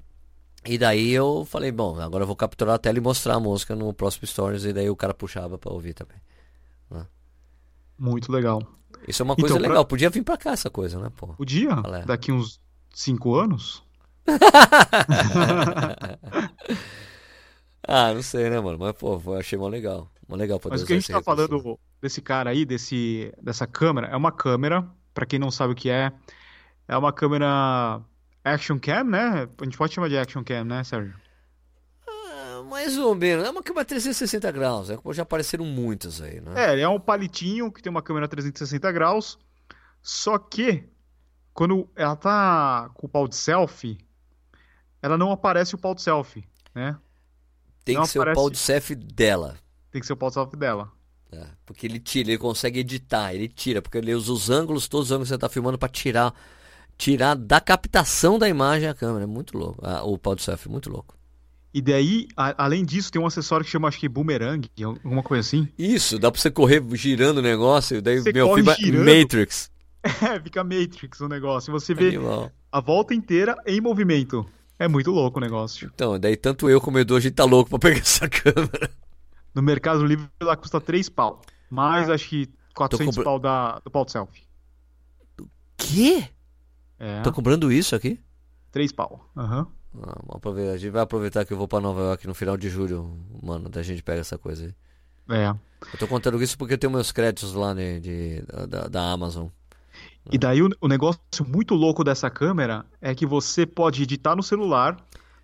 E 0.68 0.76
daí 0.76 1.10
eu 1.12 1.46
falei, 1.46 1.72
bom, 1.72 1.98
agora 1.98 2.22
eu 2.24 2.26
vou 2.26 2.36
capturar 2.36 2.74
a 2.74 2.78
tela 2.78 2.98
e 2.98 3.00
mostrar 3.00 3.34
a 3.36 3.40
música 3.40 3.74
no 3.74 3.92
próximo 3.94 4.26
Stories. 4.26 4.64
E 4.64 4.72
daí 4.72 4.90
o 4.90 4.96
cara 4.96 5.14
puxava 5.14 5.56
pra 5.58 5.72
ouvir 5.72 5.94
também. 5.94 6.18
Muito 7.98 8.30
legal. 8.30 8.62
Isso 9.08 9.22
é 9.22 9.24
uma 9.24 9.34
coisa 9.34 9.54
Então, 9.54 9.58
pra- 9.62 9.68
legal. 9.70 9.84
Podia 9.84 10.08
vir 10.10 10.22
pra 10.22 10.36
cá 10.36 10.52
essa 10.52 10.70
coisa, 10.70 11.00
né, 11.00 11.10
pô? 11.16 11.34
O 11.38 11.44
dia, 11.44 11.74
Qual 11.74 11.94
é? 11.94 12.04
daqui 12.04 12.30
uns 12.30 12.60
cinco 12.94 13.34
anos, 13.34 13.82
Ah, 17.86 18.12
não 18.12 18.22
sei, 18.22 18.50
né, 18.50 18.60
mano? 18.60 18.78
Mas, 18.78 18.92
pô, 18.92 19.20
eu 19.24 19.34
achei 19.38 19.58
mó 19.58 19.68
legal. 19.68 20.10
Mó 20.28 20.36
legal 20.36 20.60
poder 20.60 20.74
Mas 20.74 20.82
o 20.82 20.86
que 20.86 20.92
a 20.92 20.96
gente 20.96 21.10
tá 21.10 21.22
falando 21.22 21.78
desse 22.02 22.20
cara 22.20 22.50
aí, 22.50 22.64
desse, 22.64 23.32
dessa 23.42 23.66
câmera, 23.66 24.08
é 24.08 24.16
uma 24.16 24.30
câmera, 24.30 24.86
pra 25.14 25.24
quem 25.24 25.38
não 25.38 25.50
sabe 25.50 25.72
o 25.72 25.76
que 25.76 25.88
é, 25.88 26.12
é 26.86 26.96
uma 26.96 27.12
câmera 27.12 28.00
action 28.48 28.78
cam, 28.78 29.04
né? 29.04 29.48
A 29.60 29.64
gente 29.64 29.76
pode 29.76 29.94
chamar 29.94 30.08
de 30.08 30.18
action 30.18 30.42
cam, 30.42 30.64
né, 30.64 30.84
Sérgio? 30.84 31.14
Ah, 32.06 32.62
mais 32.68 32.98
ou 32.98 33.14
menos. 33.14 33.46
É 33.46 33.50
uma 33.50 33.62
câmera 33.62 33.84
360 33.84 34.50
graus. 34.52 34.88
Né? 34.88 34.98
Já 35.12 35.22
apareceram 35.22 35.64
muitas 35.64 36.20
aí, 36.20 36.40
né? 36.40 36.68
É, 36.68 36.72
ele 36.72 36.82
é 36.82 36.88
um 36.88 37.00
palitinho 37.00 37.70
que 37.70 37.82
tem 37.82 37.90
uma 37.90 38.02
câmera 38.02 38.28
360 38.28 38.90
graus, 38.92 39.38
só 40.02 40.38
que 40.38 40.88
quando 41.52 41.88
ela 41.96 42.14
tá 42.14 42.90
com 42.94 43.06
o 43.06 43.10
pau 43.10 43.26
de 43.26 43.34
selfie, 43.34 43.98
ela 45.02 45.18
não 45.18 45.32
aparece 45.32 45.74
o 45.74 45.78
pau 45.78 45.94
de 45.94 46.02
selfie, 46.02 46.44
né? 46.74 46.96
Tem 47.84 47.96
não 47.96 48.02
que 48.02 48.10
ser 48.10 48.20
o 48.20 48.34
pau 48.34 48.50
de 48.50 48.58
selfie 48.58 48.94
dela. 48.94 49.56
Tem 49.90 50.00
que 50.00 50.06
ser 50.06 50.12
o 50.12 50.16
pau 50.16 50.28
de 50.28 50.34
selfie 50.34 50.56
dela. 50.56 50.92
É, 51.32 51.46
porque 51.66 51.86
ele 51.86 51.98
tira, 51.98 52.30
ele 52.30 52.38
consegue 52.38 52.80
editar, 52.80 53.34
ele 53.34 53.48
tira, 53.48 53.82
porque 53.82 53.98
ele 53.98 54.14
usa 54.14 54.32
os 54.32 54.48
ângulos, 54.48 54.88
todos 54.88 55.08
os 55.08 55.12
ângulos 55.12 55.28
que 55.28 55.34
você 55.34 55.38
tá 55.38 55.48
filmando 55.48 55.78
pra 55.78 55.88
tirar, 55.88 56.34
tirar 56.98 57.34
da 57.36 57.60
captação 57.60 58.38
da 58.38 58.48
imagem 58.48 58.88
a 58.88 58.94
câmera. 58.94 59.22
É 59.24 59.26
muito 59.26 59.56
louco. 59.56 59.80
Ah, 59.82 60.02
o 60.02 60.18
pau 60.18 60.34
de 60.34 60.42
selfie, 60.42 60.68
muito 60.68 60.90
louco. 60.90 61.16
E 61.72 61.80
daí, 61.80 62.26
a- 62.36 62.64
além 62.64 62.84
disso, 62.84 63.12
tem 63.12 63.20
um 63.22 63.26
acessório 63.26 63.64
que 63.64 63.70
chama, 63.70 63.86
acho 63.88 63.98
que 64.00 64.08
boomerang, 64.08 64.68
alguma 64.82 65.22
coisa 65.22 65.46
assim. 65.46 65.68
Isso, 65.78 66.18
dá 66.18 66.30
pra 66.30 66.40
você 66.40 66.50
correr 66.50 66.82
girando 66.94 67.38
o 67.38 67.42
negócio, 67.42 68.02
daí 68.02 68.18
Você 68.20 68.32
meu 68.32 68.52
filme 68.54 68.74
girando. 68.74 69.04
Matrix. 69.18 69.70
É, 70.22 70.40
fica 70.40 70.62
Matrix 70.64 71.20
o 71.20 71.28
negócio. 71.28 71.72
Você 71.72 71.92
vê 71.92 72.08
Animal. 72.08 72.50
a 72.72 72.80
volta 72.80 73.12
inteira 73.14 73.54
em 73.66 73.80
movimento. 73.80 74.46
É 74.78 74.86
muito 74.88 75.10
louco 75.10 75.38
o 75.38 75.42
negócio. 75.42 75.90
Então, 75.92 76.18
daí 76.18 76.36
tanto 76.36 76.70
eu 76.70 76.80
como 76.80 76.96
o 76.96 77.00
Edu, 77.00 77.16
a 77.16 77.20
gente 77.20 77.34
tá 77.34 77.44
louco 77.44 77.68
pra 77.68 77.78
pegar 77.80 77.98
essa 78.00 78.28
câmera. 78.28 78.90
No 79.54 79.60
Mercado 79.60 80.04
Livre 80.06 80.28
ela 80.40 80.56
custa 80.56 80.80
3 80.80 81.08
pau. 81.08 81.42
Mais 81.68 82.08
acho 82.08 82.28
que 82.28 82.48
400 82.74 83.16
compra- 83.16 83.24
pau 83.24 83.38
da, 83.40 83.78
do 83.84 83.90
pau 83.90 84.04
de 84.04 84.12
selfie. 84.12 84.42
Quê? 85.76 86.28
É, 86.98 87.22
Tô 87.22 87.32
comprando 87.32 87.70
isso 87.70 87.94
aqui? 87.94 88.20
3 88.72 88.92
pau. 88.92 89.24
Aham. 89.36 89.66
Ah, 90.02 90.20
vamos 90.20 90.36
aproveitar. 90.36 90.72
A 90.72 90.76
gente 90.76 90.90
vai 90.90 91.02
aproveitar 91.02 91.44
que 91.44 91.52
eu 91.52 91.56
vou 91.56 91.68
pra 91.68 91.80
Nova 91.80 92.00
York 92.00 92.26
no 92.26 92.34
final 92.34 92.56
de 92.56 92.68
julho, 92.68 93.16
mano. 93.42 93.68
Da 93.68 93.82
gente 93.82 94.02
pega 94.02 94.20
essa 94.20 94.36
coisa 94.36 94.66
aí. 94.66 94.74
É. 95.36 95.48
Eu 95.50 95.98
tô 95.98 96.06
contando 96.06 96.42
isso 96.42 96.56
porque 96.58 96.74
eu 96.74 96.78
tenho 96.78 96.92
meus 96.92 97.12
créditos 97.12 97.54
lá 97.54 97.74
né, 97.74 98.00
de, 98.00 98.42
da, 98.68 98.88
da 98.88 99.12
Amazon. 99.12 99.48
E 100.30 100.36
daí 100.36 100.62
o, 100.62 100.68
o 100.80 100.88
negócio 100.88 101.20
muito 101.46 101.74
louco 101.74 102.04
dessa 102.04 102.28
câmera 102.28 102.84
é 103.00 103.14
que 103.14 103.24
você 103.24 103.64
pode 103.64 104.02
editar 104.02 104.36
no 104.36 104.42
celular. 104.42 104.96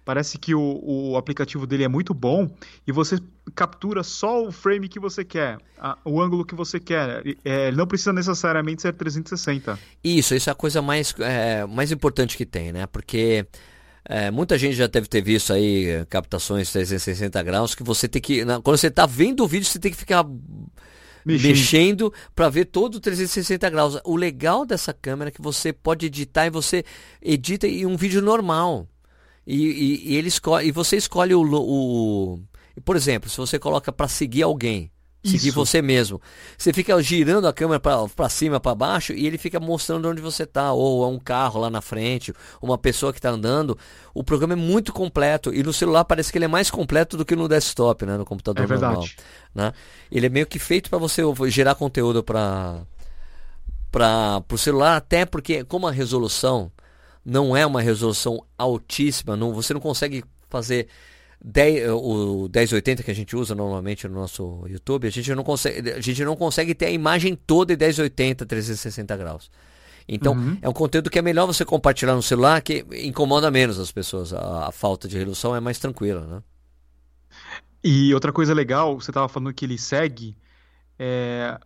Parece 0.05 0.37
que 0.37 0.55
o, 0.55 0.81
o 0.85 1.17
aplicativo 1.17 1.67
dele 1.67 1.85
é 1.85 1.89
muito 1.89 2.13
bom 2.13 2.47
e 2.87 2.93
você 2.93 3.19
captura 3.55 4.03
só 4.03 4.47
o 4.47 4.53
frame 4.53 4.89
que 4.89 5.01
você 5.01 5.25
quer, 5.25 5.59
a- 5.79 5.97
o 6.05 6.21
ângulo 6.21 6.45
que 6.45 6.55
você 6.55 6.79
quer. 6.79 7.23
É, 7.45 7.69
Ele 7.69 7.77
não 7.77 7.87
precisa 7.87 8.13
necessariamente 8.13 8.83
ser 8.83 8.93
360. 8.93 9.79
Isso, 10.03 10.35
isso 10.35 10.51
é 10.51 10.53
a 10.53 10.55
coisa 10.55 10.83
mais, 10.83 11.15
é, 11.19 11.65
mais 11.67 11.91
importante 11.91 12.37
que 12.37 12.45
tem, 12.45 12.71
né? 12.73 12.87
Porque 12.87 13.47
é, 14.07 14.31
muita 14.31 14.59
gente 14.59 14.75
já 14.77 14.87
deve 14.87 15.09
ter 15.09 15.23
visto 15.23 15.53
aí 15.55 15.87
é, 15.87 16.05
captações 16.05 16.71
360 16.71 17.43
graus 17.43 17.75
que 17.75 17.83
você 17.83 18.07
tem 18.07 18.21
que. 18.21 18.45
na- 18.45 18.61
quando 18.61 18.77
você 18.77 18.91
tá 18.91 19.07
vendo 19.07 19.43
o 19.43 19.49
vídeo, 19.49 19.67
você 19.67 19.79
tem 19.79 19.91
que 19.91 19.97
ficar 19.97 20.23
Mexendo. 21.25 21.49
mexendo 21.51 22.15
para 22.35 22.51
ver 22.51 22.67
todo 22.67 22.97
o 22.97 23.01
360 23.01 23.71
graus. 23.71 23.99
O 24.05 24.15
legal 24.17 24.67
dessa 24.67 24.93
câmera 24.93 25.29
é 25.31 25.33
que 25.33 25.41
você 25.41 25.73
pode 25.73 26.05
editar 26.07 26.45
e 26.47 26.51
você 26.51 26.85
edita 27.23 27.67
em 27.67 27.87
um 27.87 27.97
vídeo 27.97 28.21
normal. 28.21 28.87
E, 29.47 29.57
e- 29.57 30.13
e 30.13 30.17
ele 30.17 30.29
escolhe, 30.29 30.69
e 30.69 30.73
você 30.73 30.97
escolhe 30.97 31.35
o, 31.35 31.43
o- 31.43 32.41
Por 32.85 32.97
exemplo, 32.97 33.29
se 33.31 33.37
você 33.37 33.59
coloca 33.59 33.93
para 33.93 34.09
seguir 34.09 34.43
alguém, 34.43 34.91
seguir 35.25 35.49
Isso. 35.49 35.53
você 35.53 35.81
mesmo, 35.81 36.21
você 36.59 36.73
fica 36.73 37.01
girando 37.03 37.47
a 37.47 37.53
câmera 37.53 37.81
para 37.81 38.29
cima, 38.29 38.59
para 38.61 38.75
baixo 38.75 39.13
e 39.13 39.27
ele 39.27 39.39
fica 39.39 39.59
mostrando 39.61 40.09
onde 40.09 40.21
você 40.21 40.45
tá, 40.47 40.73
ou 40.73 41.05
é 41.05 41.09
um 41.09 41.19
carro 41.19 41.61
lá 41.61 41.71
na 41.71 41.81
frente, 41.81 42.33
uma 42.61 42.77
pessoa 42.77 43.13
que 43.13 43.19
está 43.19 43.31
andando. 43.31 43.79
O 44.13 44.23
programa 44.25 44.53
é 44.55 44.57
muito 44.57 44.93
completo 44.93 45.55
e 45.55 45.63
no 45.63 45.73
celular 45.73 46.05
parece 46.05 46.31
que 46.33 46.39
ele 46.39 46.45
é 46.47 46.49
mais 46.49 46.71
completo 46.71 47.17
do 47.17 47.25
que 47.25 47.37
no 47.37 47.49
desktop, 47.49 48.05
né, 48.05 48.17
no 48.19 48.25
computador 48.25 48.65
É 48.65 48.67
verdade. 48.67 48.95
normal 48.95 49.11
né? 49.55 49.73
Ele 50.11 50.27
é 50.27 50.29
meio 50.29 50.47
que 50.47 50.59
feito 50.59 50.91
para 50.91 50.99
você 50.99 51.23
gerar 51.49 51.75
conteúdo 51.77 52.23
para 52.23 52.83
para 53.91 54.43
o 54.51 54.59
celular, 54.59 54.97
até 54.97 55.25
porque 55.25 55.65
como 55.65 55.87
a 55.87 55.93
resolução 55.93 56.71
não 57.25 57.57
é 57.57 57.65
uma 57.65 57.81
resolução 57.81 58.45
altíssima, 58.59 59.37
não, 59.37 59.53
você 59.53 59.73
não 59.73 59.81
consegue 59.81 60.25
fazer 60.51 60.89
10, 61.45 61.91
o 61.91 62.49
1080 62.49 63.03
que 63.03 63.11
a 63.11 63.15
gente 63.15 63.37
usa 63.37 63.55
normalmente 63.55 64.09
no 64.09 64.15
nosso 64.15 64.65
YouTube, 64.67 65.07
a 65.07 65.11
gente 65.11 65.35
não 65.35 65.45
consegue, 65.45 65.91
a 65.91 66.01
gente 66.01 66.25
não 66.25 66.37
consegue 66.37 66.75
ter 66.75 66.87
a 66.87 66.91
imagem 66.91 67.35
toda 67.35 67.73
em 67.73 67.77
1080, 67.77 68.47
360 68.47 69.17
graus. 69.17 69.51
Então, 70.07 70.35
uhum. 70.35 70.59
é 70.61 70.69
um 70.69 70.73
conteúdo 70.73 71.11
que 71.11 71.19
é 71.19 71.23
melhor 71.23 71.47
você 71.47 71.65
compartilhar 71.65 72.15
no 72.15 72.23
celular, 72.23 72.61
que 72.61 72.85
incomoda 73.03 73.51
menos 73.51 73.79
as 73.79 73.91
pessoas. 73.91 74.33
A, 74.33 74.69
a 74.69 74.73
falta 74.73 75.09
de 75.09 75.17
resolução 75.17 75.57
é 75.57 75.61
mais 75.61 75.79
tranquila, 75.79 76.27
né? 76.27 76.43
E 77.83 78.13
outra 78.15 78.33
coisa 78.33 78.55
legal, 78.55 78.99
você 79.01 79.11
estava 79.11 79.29
falando 79.29 79.53
que 79.53 79.65
ele 79.65 79.77
segue, 79.77 80.37
é... 80.99 81.59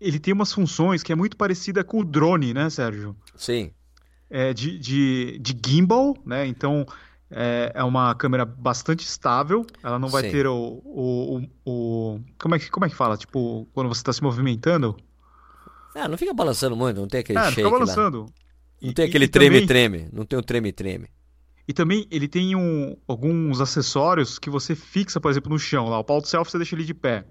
ele 0.00 0.18
tem 0.18 0.32
umas 0.32 0.52
funções 0.52 1.02
que 1.02 1.12
é 1.12 1.14
muito 1.14 1.36
parecida 1.36 1.84
com 1.84 2.00
o 2.00 2.04
drone, 2.04 2.54
né, 2.54 2.70
Sérgio? 2.70 3.16
Sim. 3.36 3.70
É 4.30 4.52
de, 4.52 4.78
de, 4.78 5.38
de 5.38 5.56
gimbal, 5.64 6.16
né? 6.24 6.46
Então, 6.46 6.86
é, 7.30 7.72
é 7.74 7.84
uma 7.84 8.14
câmera 8.14 8.44
bastante 8.44 9.04
estável, 9.04 9.66
ela 9.82 9.98
não 9.98 10.08
vai 10.08 10.24
Sim. 10.24 10.30
ter 10.30 10.46
o, 10.46 10.82
o, 10.84 11.38
o, 11.38 11.70
o, 11.70 12.20
Como, 12.38 12.54
é 12.54 12.58
que, 12.58 12.70
como 12.70 12.86
é 12.86 12.88
que 12.88 12.94
fala? 12.94 13.16
Tipo, 13.16 13.66
quando 13.72 13.88
você 13.88 14.00
está 14.00 14.12
se 14.12 14.22
movimentando? 14.22 14.96
Ah, 15.94 16.08
não 16.08 16.16
fica 16.16 16.32
balançando 16.32 16.76
muito, 16.76 17.00
não 17.00 17.08
tem 17.08 17.20
aquele 17.20 17.38
é, 17.38 17.42
shake 17.44 17.56
fica 17.56 17.70
balançando. 17.70 18.20
Lá. 18.22 18.26
Não 18.80 18.92
tem 18.92 19.04
aquele 19.06 19.28
treme-treme, 19.28 20.08
não 20.12 20.24
tem 20.24 20.38
o 20.38 20.42
treme-treme. 20.42 21.08
E 21.66 21.72
também 21.74 22.06
ele 22.10 22.26
tem 22.26 22.56
um, 22.56 22.96
alguns 23.06 23.60
acessórios 23.60 24.38
que 24.38 24.48
você 24.48 24.74
fixa, 24.74 25.20
por 25.20 25.30
exemplo, 25.30 25.50
no 25.50 25.58
chão. 25.58 25.88
Lá, 25.88 25.98
o 25.98 26.04
pau 26.04 26.20
do 26.20 26.26
selfie 26.26 26.52
você 26.52 26.58
deixa 26.58 26.74
ele 26.74 26.84
de 26.84 26.94
pé. 26.94 27.26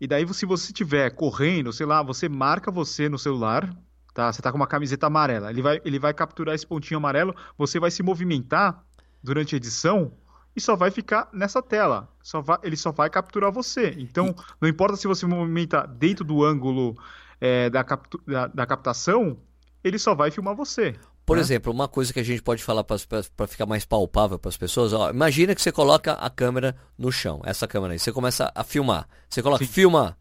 E 0.00 0.08
daí, 0.08 0.26
se 0.34 0.44
você 0.44 0.72
estiver 0.72 1.10
correndo, 1.10 1.72
sei 1.72 1.86
lá, 1.86 2.02
você 2.02 2.28
marca 2.28 2.70
você 2.70 3.08
no 3.08 3.18
celular, 3.18 3.72
tá? 4.14 4.32
Você 4.32 4.40
tá 4.40 4.50
com 4.50 4.56
uma 4.56 4.66
camiseta 4.66 5.08
amarela. 5.08 5.50
Ele 5.50 5.60
vai, 5.60 5.80
ele 5.84 5.98
vai 5.98 6.14
capturar 6.14 6.54
esse 6.54 6.66
pontinho 6.66 6.98
amarelo, 6.98 7.34
você 7.58 7.80
vai 7.80 7.90
se 7.90 8.02
movimentar 8.02 8.82
durante 9.22 9.54
a 9.54 9.58
edição 9.58 10.12
e 10.56 10.60
só 10.60 10.76
vai 10.76 10.90
ficar 10.90 11.28
nessa 11.32 11.60
tela. 11.60 12.08
Só 12.22 12.40
vai, 12.40 12.58
ele 12.62 12.76
só 12.76 12.92
vai 12.92 13.10
capturar 13.10 13.50
você. 13.50 13.94
Então, 13.98 14.34
não 14.60 14.68
importa 14.68 14.96
se 14.96 15.08
você 15.08 15.26
movimenta 15.26 15.86
dentro 15.86 16.24
do 16.24 16.44
ângulo 16.44 16.96
é, 17.40 17.68
da, 17.68 17.82
captu, 17.82 18.22
da, 18.26 18.46
da, 18.46 18.64
captação, 18.64 19.36
ele 19.82 19.98
só 19.98 20.14
vai 20.14 20.30
filmar 20.30 20.54
você. 20.54 20.94
Por 21.26 21.36
né? 21.36 21.42
exemplo, 21.42 21.72
uma 21.72 21.88
coisa 21.88 22.12
que 22.12 22.20
a 22.20 22.22
gente 22.22 22.42
pode 22.42 22.62
falar 22.62 22.84
para 22.84 23.46
ficar 23.48 23.66
mais 23.66 23.84
palpável 23.84 24.38
para 24.38 24.48
as 24.48 24.56
pessoas, 24.56 24.92
ó, 24.92 25.10
imagina 25.10 25.54
que 25.54 25.62
você 25.62 25.72
coloca 25.72 26.12
a 26.12 26.30
câmera 26.30 26.76
no 26.98 27.10
chão, 27.10 27.40
essa 27.44 27.66
câmera 27.66 27.94
aí, 27.94 27.98
você 27.98 28.12
começa 28.12 28.52
a 28.54 28.62
filmar, 28.62 29.08
você 29.28 29.42
coloca 29.42 29.64
Sim. 29.64 29.72
filmar, 29.72 30.16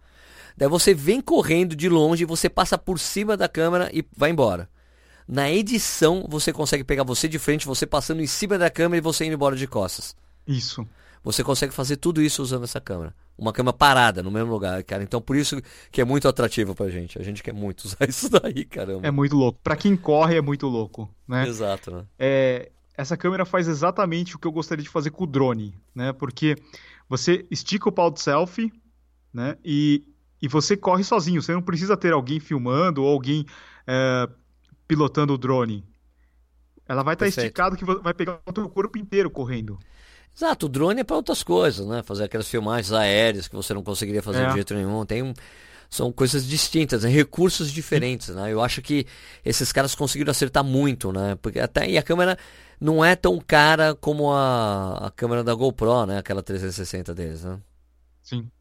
daí 0.57 0.67
você 0.67 0.93
vem 0.93 1.21
correndo 1.21 1.75
de 1.75 1.89
longe, 1.89 2.25
você 2.25 2.49
passa 2.49 2.77
por 2.77 2.99
cima 2.99 3.35
da 3.37 3.47
câmera 3.47 3.89
e 3.93 4.05
vai 4.15 4.29
embora. 4.29 4.69
Na 5.27 5.49
edição, 5.49 6.25
você 6.29 6.51
consegue 6.51 6.83
pegar 6.83 7.03
você 7.03 7.27
de 7.27 7.39
frente, 7.39 7.65
você 7.65 7.85
passando 7.85 8.21
em 8.21 8.27
cima 8.27 8.57
da 8.57 8.69
câmera 8.69 8.97
e 8.97 9.01
você 9.01 9.25
indo 9.25 9.33
embora 9.33 9.55
de 9.55 9.67
costas. 9.67 10.15
Isso. 10.45 10.85
Você 11.23 11.43
consegue 11.43 11.73
fazer 11.73 11.95
tudo 11.95 12.21
isso 12.21 12.41
usando 12.41 12.65
essa 12.65 12.81
câmera. 12.81 13.15
Uma 13.37 13.53
câmera 13.53 13.75
parada 13.75 14.21
no 14.21 14.29
mesmo 14.29 14.51
lugar, 14.51 14.83
cara. 14.83 15.01
Então 15.01 15.21
por 15.21 15.37
isso 15.37 15.61
que 15.89 16.01
é 16.01 16.05
muito 16.05 16.27
atrativo 16.27 16.75
pra 16.75 16.89
gente. 16.89 17.17
A 17.17 17.23
gente 17.23 17.41
quer 17.41 17.53
muito 17.53 17.85
usar 17.87 18.07
isso 18.07 18.29
daí, 18.29 18.65
caramba. 18.65 19.07
É 19.07 19.11
muito 19.11 19.35
louco. 19.35 19.57
Pra 19.63 19.77
quem 19.77 19.95
corre 19.95 20.35
é 20.35 20.41
muito 20.41 20.67
louco, 20.67 21.09
né? 21.27 21.47
Exato, 21.47 21.91
né? 21.91 22.05
É, 22.19 22.69
essa 22.95 23.15
câmera 23.15 23.45
faz 23.45 23.67
exatamente 23.67 24.35
o 24.35 24.39
que 24.39 24.45
eu 24.45 24.51
gostaria 24.51 24.83
de 24.83 24.89
fazer 24.89 25.11
com 25.11 25.23
o 25.23 25.27
drone, 25.27 25.73
né? 25.95 26.11
Porque 26.11 26.57
você 27.09 27.45
estica 27.49 27.87
o 27.87 27.91
pau 27.91 28.11
de 28.11 28.21
selfie, 28.21 28.71
né? 29.33 29.57
E, 29.63 30.03
e 30.43 30.47
você 30.49 30.75
corre 30.75 31.05
sozinho. 31.05 31.41
Você 31.41 31.53
não 31.53 31.61
precisa 31.61 31.95
ter 31.95 32.11
alguém 32.11 32.37
filmando 32.37 33.01
ou 33.01 33.09
alguém 33.09 33.45
é, 33.87 34.27
pilotando 34.85 35.33
o 35.33 35.37
drone. 35.37 35.85
Ela 36.85 37.01
vai 37.01 37.13
estar 37.13 37.23
tá 37.23 37.29
esticado 37.29 37.77
que 37.77 37.85
vai 37.85 38.13
pegar 38.13 38.41
o 38.45 38.51
teu 38.51 38.67
corpo 38.67 38.97
inteiro 38.97 39.31
correndo. 39.31 39.79
Exato, 40.35 40.65
o 40.65 40.69
drone 40.69 40.99
é 40.99 41.03
para 41.05 41.15
outras 41.15 41.43
coisas, 41.43 41.87
né? 41.87 42.03
Fazer 42.03 42.25
aquelas 42.25 42.49
filmagens 42.49 42.91
aéreas 42.91 43.47
que 43.47 43.55
você 43.55 43.73
não 43.73 43.81
conseguiria 43.81 44.21
fazer 44.21 44.41
é. 44.41 44.47
de 44.47 44.55
jeito 44.55 44.73
nenhum. 44.73 45.05
Tem 45.05 45.23
um, 45.23 45.33
são 45.89 46.11
coisas 46.11 46.45
distintas, 46.45 47.03
né? 47.03 47.09
recursos 47.09 47.71
diferentes, 47.71 48.27
né? 48.27 48.51
Eu 48.51 48.61
acho 48.61 48.81
que 48.81 49.07
esses 49.45 49.71
caras 49.71 49.95
conseguiram 49.95 50.31
acertar 50.31 50.63
muito, 50.63 51.13
né? 51.13 51.37
Porque 51.41 51.59
até 51.59 51.89
e 51.89 51.97
a 51.97 52.03
câmera 52.03 52.37
não 52.81 53.05
é 53.05 53.15
tão 53.15 53.39
cara 53.39 53.95
como 53.95 54.29
a, 54.29 55.07
a 55.07 55.11
câmera 55.11 55.41
da 55.41 55.53
GoPro, 55.53 56.05
né? 56.05 56.17
Aquela 56.17 56.43
360 56.43 57.15
deles, 57.15 57.45
né? 57.45 57.61
Sim. 58.21 58.51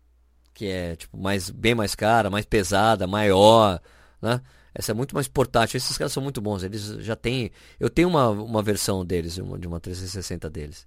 Que 0.55 0.67
é 0.67 0.97
tipo 0.97 1.17
mais 1.17 1.51
bem 1.51 1.75
mais 1.75 1.95
cara, 1.95 2.29
mais 2.29 2.45
pesada, 2.45 3.07
maior, 3.07 3.81
né? 4.21 4.41
Essa 4.75 4.93
é 4.93 4.95
muito 4.95 5.15
mais 5.15 5.29
portátil. 5.29 5.77
Esses 5.77 5.99
caras 5.99 6.13
são 6.13 6.23
muito 6.23 6.41
bons. 6.41 6.63
Eles 6.63 6.83
já 7.05 7.15
têm. 7.15 7.51
Eu 7.79 7.91
tenho 7.91 8.09
uma, 8.09 8.31
uma 8.31 8.63
versão 8.63 9.05
deles, 9.05 9.37
uma, 9.39 9.59
de 9.59 9.67
uma 9.67 9.79
360 9.79 10.49
deles. 10.49 10.87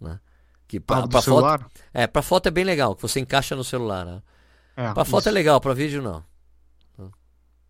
Né? 0.00 0.20
Que 0.68 0.78
pra, 0.78 0.98
ah, 0.98 1.08
pra 1.08 1.22
celular? 1.22 1.60
Foto, 1.60 1.70
é, 1.92 2.06
pra 2.06 2.22
foto 2.22 2.46
é 2.46 2.50
bem 2.50 2.64
legal, 2.64 2.94
que 2.94 3.02
você 3.02 3.20
encaixa 3.20 3.56
no 3.56 3.64
celular. 3.64 4.04
Né? 4.04 4.22
É, 4.76 4.92
pra 4.92 5.04
foto 5.04 5.28
é 5.28 5.32
legal, 5.32 5.60
pra 5.60 5.74
vídeo 5.74 6.02
não. 6.02 6.24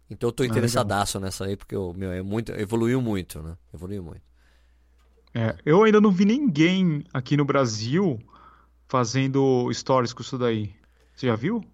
Então 0.08 0.28
eu 0.28 0.32
tô 0.32 0.44
é 0.44 0.46
interessadaço 0.46 1.18
é 1.18 1.20
nessa 1.20 1.44
aí, 1.44 1.56
porque 1.56 1.76
o 1.76 1.92
meu 1.92 2.12
é 2.12 2.22
muito. 2.22 2.52
Evoluiu 2.52 3.00
muito, 3.02 3.42
né? 3.42 3.56
Evoluiu 3.74 4.02
muito. 4.02 4.22
É, 5.34 5.56
eu 5.66 5.82
ainda 5.82 6.00
não 6.00 6.10
vi 6.10 6.24
ninguém 6.24 7.04
aqui 7.12 7.36
no 7.36 7.44
Brasil 7.44 8.18
fazendo 8.88 9.68
stories 9.72 10.12
com 10.12 10.22
isso 10.22 10.38
daí. 10.38 10.74
Você 11.16 11.26
já 11.26 11.34
viu? 11.34 11.64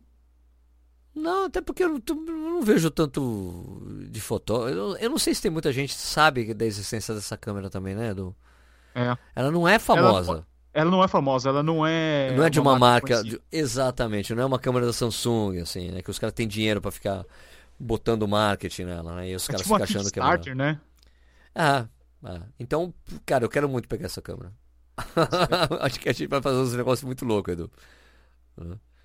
Não, 1.14 1.46
até 1.46 1.60
porque 1.60 1.84
eu 1.84 1.88
não, 1.88 2.02
eu 2.08 2.14
não 2.16 2.62
vejo 2.62 2.90
tanto 2.90 3.82
de 4.08 4.20
foto. 4.20 4.68
Eu, 4.68 4.96
eu, 4.96 5.10
não 5.10 5.18
sei 5.18 5.34
se 5.34 5.42
tem 5.42 5.50
muita 5.50 5.72
gente 5.72 5.94
que 5.94 6.00
sabe 6.00 6.54
da 6.54 6.64
existência 6.64 7.14
dessa 7.14 7.36
câmera 7.36 7.68
também, 7.68 7.94
né, 7.94 8.10
Edu? 8.10 8.34
É. 8.94 9.16
Ela 9.34 9.50
não 9.50 9.68
é 9.68 9.78
famosa. 9.78 10.32
Ela, 10.32 10.46
ela, 10.72 10.90
não 10.90 11.04
é 11.04 11.08
famosa, 11.08 11.48
ela 11.48 11.62
não 11.62 11.86
é. 11.86 12.32
Não 12.34 12.44
é 12.44 12.48
de 12.48 12.60
uma, 12.60 12.72
uma 12.72 12.78
marca. 12.78 13.14
marca 13.16 13.28
de, 13.28 13.40
exatamente, 13.50 14.34
não 14.34 14.42
é 14.42 14.46
uma 14.46 14.58
câmera 14.58 14.86
da 14.86 14.92
Samsung, 14.92 15.58
assim, 15.58 15.90
né? 15.90 16.00
Que 16.00 16.10
os 16.10 16.18
caras 16.18 16.32
têm 16.32 16.48
dinheiro 16.48 16.80
para 16.80 16.90
ficar 16.90 17.26
botando 17.78 18.26
marketing 18.26 18.84
nela, 18.84 19.16
né? 19.16 19.30
E 19.30 19.34
os 19.34 19.44
é 19.44 19.46
caras 19.48 19.62
tipo 19.62 19.74
ficam 19.74 19.84
achando 19.84 20.10
que 20.10 20.18
é. 20.18 20.22
Starter, 20.22 20.56
né? 20.56 20.80
Ah, 21.54 21.86
ah, 22.24 22.42
então, 22.58 22.94
cara, 23.26 23.44
eu 23.44 23.50
quero 23.50 23.68
muito 23.68 23.88
pegar 23.88 24.06
essa 24.06 24.22
câmera. 24.22 24.52
Acho 25.80 26.00
que 26.00 26.08
a 26.08 26.12
gente 26.12 26.28
vai 26.28 26.40
fazer 26.40 26.56
uns 26.56 26.74
negócios 26.74 27.04
muito 27.04 27.24
loucos, 27.24 27.52
Edu. 27.52 27.70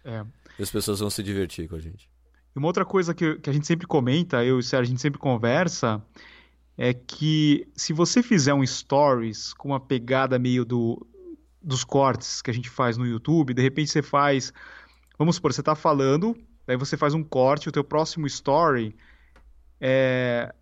É. 0.07 0.25
E 0.57 0.63
as 0.63 0.71
pessoas 0.71 1.01
vão 1.01 1.09
se 1.09 1.21
divertir 1.21 1.67
com 1.67 1.75
a 1.75 1.79
gente. 1.79 2.09
E 2.55 2.57
uma 2.57 2.67
outra 2.67 2.85
coisa 2.85 3.13
que, 3.13 3.35
que 3.35 3.49
a 3.49 3.53
gente 3.53 3.67
sempre 3.67 3.85
comenta, 3.85 4.43
eu 4.43 4.55
e 4.55 4.59
o 4.59 4.63
Sérgio, 4.63 4.85
a 4.85 4.89
gente 4.89 5.01
sempre 5.01 5.19
conversa, 5.19 6.01
é 6.77 6.93
que 6.93 7.67
se 7.75 7.91
você 7.91 8.23
fizer 8.23 8.53
um 8.53 8.65
stories 8.65 9.53
com 9.53 9.69
uma 9.69 9.79
pegada 9.79 10.39
meio 10.39 10.63
do, 10.63 11.05
dos 11.61 11.83
cortes 11.83 12.41
que 12.41 12.49
a 12.49 12.53
gente 12.53 12.69
faz 12.69 12.97
no 12.97 13.05
YouTube, 13.05 13.53
de 13.53 13.61
repente 13.61 13.91
você 13.91 14.01
faz, 14.01 14.53
vamos 15.19 15.35
supor, 15.35 15.51
você 15.51 15.61
está 15.61 15.75
falando, 15.75 16.35
daí 16.65 16.77
você 16.77 16.95
faz 16.95 17.13
um 17.13 17.23
corte, 17.23 17.67
o 17.67 17.71
teu 17.71 17.83
próximo 17.83 18.25
story 18.27 18.95
é, 19.81 20.53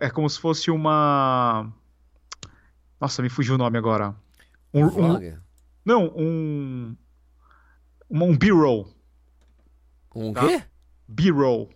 é 0.00 0.10
como 0.10 0.28
se 0.28 0.40
fosse 0.40 0.70
uma... 0.70 1.72
Nossa, 3.00 3.22
me 3.22 3.28
fugiu 3.28 3.54
o 3.54 3.58
nome 3.58 3.78
agora. 3.78 4.14
Um, 4.74 4.86
um 4.86 5.38
não, 5.84 6.12
um... 6.16 6.96
Um 8.12 8.36
B-roll. 8.36 8.92
Um 10.14 10.34
tá? 10.34 10.46
quê? 10.46 10.62
B-roll. 11.08 11.70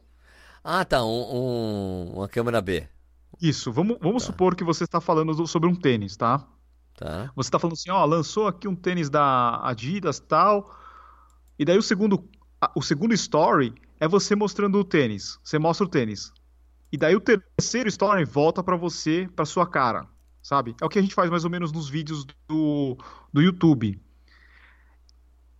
Ah, 0.62 0.84
tá. 0.84 1.03
Um, 1.03 1.09
um, 1.09 2.12
uma 2.16 2.28
câmera 2.28 2.61
B. 2.61 2.87
Isso. 3.41 3.72
Vamos, 3.72 3.97
vamos 4.01 4.22
tá. 4.22 4.26
supor 4.26 4.55
que 4.55 4.62
você 4.62 4.84
está 4.84 5.01
falando 5.01 5.34
do, 5.34 5.47
sobre 5.47 5.66
um 5.66 5.74
tênis, 5.74 6.14
tá? 6.14 6.47
Tá. 6.95 7.30
Você 7.34 7.49
está 7.49 7.59
falando 7.59 7.72
assim, 7.72 7.91
ó, 7.91 8.05
lançou 8.05 8.47
aqui 8.47 8.68
um 8.68 8.76
tênis 8.76 9.09
da 9.09 9.66
Adidas 9.66 10.20
tal. 10.20 10.76
E 11.59 11.64
daí 11.64 11.78
o 11.78 11.82
segundo, 11.82 12.28
o 12.74 12.82
segundo 12.82 13.14
story 13.14 13.74
é 13.99 14.07
você 14.07 14.37
mostrando 14.37 14.78
o 14.78 14.84
tênis. 14.84 15.39
Você 15.43 15.59
mostra 15.59 15.87
o 15.87 15.89
tênis. 15.89 16.32
E 16.93 16.99
daí 16.99 17.16
o 17.16 17.20
terceiro 17.20 17.89
story 17.89 18.26
volta 18.26 18.62
para 18.62 18.76
você, 18.76 19.26
para 19.34 19.47
sua 19.47 19.66
cara, 19.66 20.07
sabe? 20.43 20.76
É 20.80 20.84
o 20.84 20.89
que 20.89 20.99
a 20.99 21.03
gente 21.03 21.14
faz 21.14 21.30
mais 21.30 21.45
ou 21.45 21.51
menos 21.51 21.72
nos 21.72 21.89
vídeos 21.89 22.26
do, 22.47 22.97
do 23.32 23.41
YouTube. 23.41 24.01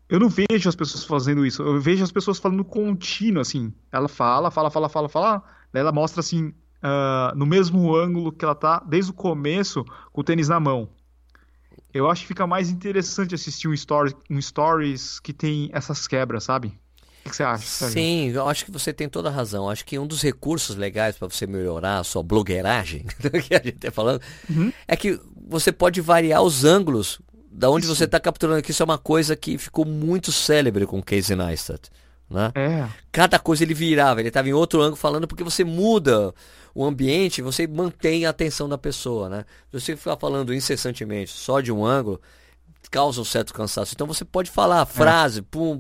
Eu 0.09 0.21
não 0.21 0.29
vejo 0.29 0.69
as 0.69 0.77
pessoas 0.77 1.05
fazendo 1.05 1.45
isso. 1.45 1.63
Eu 1.63 1.81
vejo 1.81 2.05
as 2.05 2.13
pessoas 2.13 2.39
falando 2.39 2.65
contínuo, 2.65 3.41
assim. 3.41 3.73
Ela 3.91 4.09
fala, 4.09 4.51
fala, 4.51 4.71
fala, 4.71 4.89
fala, 4.89 5.09
fala. 5.09 5.43
Daí 5.73 5.81
ela 5.81 5.93
mostra, 5.93 6.21
assim, 6.21 6.49
uh, 6.49 7.37
no 7.37 7.45
mesmo 7.45 7.95
ângulo 7.95 8.33
que 8.33 8.45
ela 8.45 8.55
tá 8.55 8.83
desde 8.87 9.11
o 9.11 9.15
começo, 9.15 9.85
com 10.13 10.21
o 10.21 10.25
tênis 10.25 10.49
na 10.49 10.61
mão. 10.61 10.89
Eu 11.93 12.09
acho 12.11 12.23
que 12.23 12.29
fica 12.29 12.47
mais 12.47 12.71
interessante 12.71 13.35
assistir 13.35 13.69
um, 13.69 13.75
story, 13.75 14.15
um 14.31 14.41
stories 14.41 15.19
que 15.19 15.33
tem 15.33 15.71
essas 15.73 16.07
quebras, 16.07 16.45
sabe? 16.45 16.79
O 17.25 17.31
que 17.31 17.35
você 17.35 17.43
acha? 17.43 17.67
Sérgio? 17.67 17.95
Sim, 17.95 18.29
eu 18.29 18.49
acho 18.49 18.65
que 18.65 18.71
você 18.71 18.93
tem 18.93 19.09
toda 19.09 19.29
a 19.29 19.33
razão. 19.33 19.69
Acho 19.69 19.85
que 19.85 19.99
um 19.99 20.07
dos 20.07 20.23
recursos 20.23 20.77
legais 20.77 21.19
para 21.19 21.29
você 21.29 21.47
melhorar 21.47 21.99
a 21.99 22.05
sua 22.05 22.23
blogueiragem, 22.23 23.05
que 23.45 23.55
a 23.55 23.59
gente 23.59 23.77
está 23.77 23.91
falando, 23.91 24.21
uhum. 24.49 24.73
é 24.87 24.95
que 24.95 25.19
você 25.49 25.73
pode 25.73 26.01
variar 26.01 26.43
os 26.43 26.65
ângulos 26.65 27.21
da 27.57 27.71
onde 27.71 27.87
Isso. 27.87 27.95
você 27.95 28.05
está 28.05 28.21
capturando 28.21 28.59
aqui, 28.59 28.71
isso 28.71 28.83
é 28.83 28.85
uma 28.85 28.99
coisa 28.99 29.35
que 29.35 29.57
ficou 29.57 29.87
muito 29.87 30.31
célebre 30.31 30.85
com 30.85 31.03
Casey 31.03 31.35
Neistat. 31.35 31.89
né? 32.29 32.53
É. 32.55 32.87
Cada 33.11 33.39
coisa 33.39 33.65
ele 33.65 33.73
virava, 33.73 34.21
ele 34.21 34.29
estava 34.29 34.47
em 34.47 34.53
outro 34.53 34.83
ângulo 34.83 34.97
falando 34.97 35.27
porque 35.27 35.43
você 35.43 35.65
muda 35.65 36.35
o 36.75 36.85
ambiente, 36.85 37.41
você 37.41 37.67
mantém 37.67 38.27
a 38.27 38.31
atenção 38.31 38.69
da 38.69 38.77
pessoa, 38.77 39.31
né? 39.31 39.47
Se 39.73 39.81
você 39.81 39.97
ficar 39.97 40.19
falando 40.19 40.53
incessantemente 40.53 41.31
só 41.31 41.63
de 41.63 41.73
um 41.73 41.83
ângulo, 41.83 42.21
causa 42.91 43.21
um 43.21 43.25
certo 43.25 43.53
cansaço. 43.53 43.93
Então 43.95 44.07
você 44.07 44.25
pode 44.25 44.51
falar 44.51 44.83
a 44.83 44.87
frase, 44.87 45.43
pum, 45.43 45.79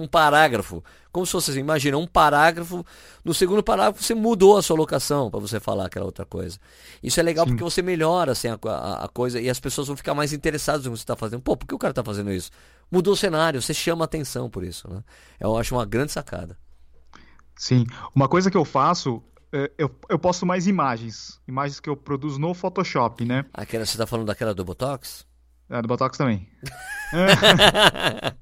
um 0.00 0.06
parágrafo, 0.06 0.82
como 1.12 1.24
se 1.24 1.32
fosse 1.32 1.50
assim, 1.50 1.60
imagina, 1.60 1.96
um 1.96 2.06
parágrafo, 2.06 2.84
no 3.24 3.32
segundo 3.32 3.62
parágrafo 3.62 4.02
você 4.02 4.14
mudou 4.14 4.56
a 4.56 4.62
sua 4.62 4.76
locação 4.76 5.30
para 5.30 5.40
você 5.40 5.58
falar 5.58 5.86
aquela 5.86 6.06
outra 6.06 6.24
coisa. 6.24 6.58
Isso 7.02 7.18
é 7.18 7.22
legal 7.22 7.44
Sim. 7.44 7.52
porque 7.52 7.64
você 7.64 7.82
melhora 7.82 8.32
assim, 8.32 8.48
a, 8.48 8.58
a, 8.62 9.04
a 9.04 9.08
coisa 9.08 9.40
e 9.40 9.48
as 9.48 9.58
pessoas 9.58 9.86
vão 9.86 9.96
ficar 9.96 10.14
mais 10.14 10.32
interessadas 10.32 10.84
no 10.84 10.92
que 10.92 10.98
você 10.98 11.02
está 11.02 11.16
fazendo. 11.16 11.40
Pô, 11.42 11.56
por 11.56 11.66
que 11.66 11.74
o 11.74 11.78
cara 11.78 11.92
está 11.92 12.04
fazendo 12.04 12.30
isso? 12.30 12.50
Mudou 12.90 13.14
o 13.14 13.16
cenário, 13.16 13.60
você 13.60 13.74
chama 13.74 14.04
atenção 14.04 14.48
por 14.50 14.62
isso, 14.62 14.88
né? 14.88 15.02
Eu 15.40 15.56
acho 15.56 15.74
uma 15.74 15.84
grande 15.84 16.12
sacada. 16.12 16.56
Sim. 17.56 17.86
Uma 18.14 18.28
coisa 18.28 18.50
que 18.50 18.56
eu 18.56 18.64
faço, 18.64 19.22
é, 19.52 19.72
eu, 19.78 19.90
eu 20.08 20.18
posto 20.18 20.44
mais 20.44 20.66
imagens. 20.66 21.40
Imagens 21.48 21.80
que 21.80 21.88
eu 21.88 21.96
produzo 21.96 22.38
no 22.38 22.52
Photoshop, 22.52 23.24
né? 23.24 23.44
Aquela, 23.52 23.86
você 23.86 23.92
está 23.92 24.06
falando 24.06 24.26
daquela 24.26 24.54
do 24.54 24.64
Botox? 24.64 25.24
É, 25.68 25.82
do 25.82 25.88
Botox 25.88 26.16
também. 26.16 26.48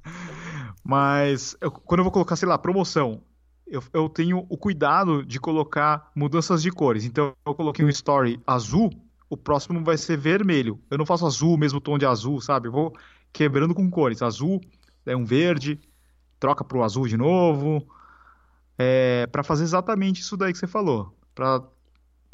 Mas 0.85 1.57
eu- 1.61 1.71
quando 1.71 2.01
eu 2.01 2.05
vou 2.05 2.13
colocar, 2.13 2.37
sei 2.37 2.49
lá, 2.49 2.59
promoção, 2.59 3.23
eu, 3.67 3.83
eu 3.93 4.09
tenho 4.09 4.45
o 4.49 4.57
cuidado 4.57 5.25
de 5.25 5.41
colocar 5.41 6.11
mudanças 6.15 6.63
de 6.63 6.71
cores. 6.71 7.05
Então 7.05 7.33
eu 7.47 7.55
coloquei 7.55 7.85
um 7.85 7.89
story 7.89 8.41
azul, 8.47 8.91
o 9.29 9.37
próximo 9.37 9.83
vai 9.83 9.97
ser 9.97 10.17
vermelho. 10.19 10.79
Eu 10.91 10.99
não 10.99 11.07
faço 11.07 11.27
azul, 11.27 11.55
o 11.55 11.59
mesmo 11.59 11.81
tom 11.81 11.99
de 11.99 12.07
azul, 12.07 12.41
sabe? 12.41 12.69
Eu 12.69 12.73
vou 12.73 12.93
quebrando 13.33 13.75
com 13.75 13.89
cores. 13.91 14.23
Azul, 14.23 14.61
é 15.07 15.17
um 15.17 15.25
verde, 15.25 15.81
troca 16.39 16.63
pro 16.65 16.83
azul 16.83 17.09
de 17.09 17.17
novo. 17.17 17.87
É, 18.77 19.27
para 19.29 19.43
fazer 19.43 19.65
exatamente 19.65 20.21
isso 20.21 20.37
daí 20.37 20.53
que 20.53 20.59
você 20.59 20.67
falou. 20.67 21.17
Pra, 21.35 21.63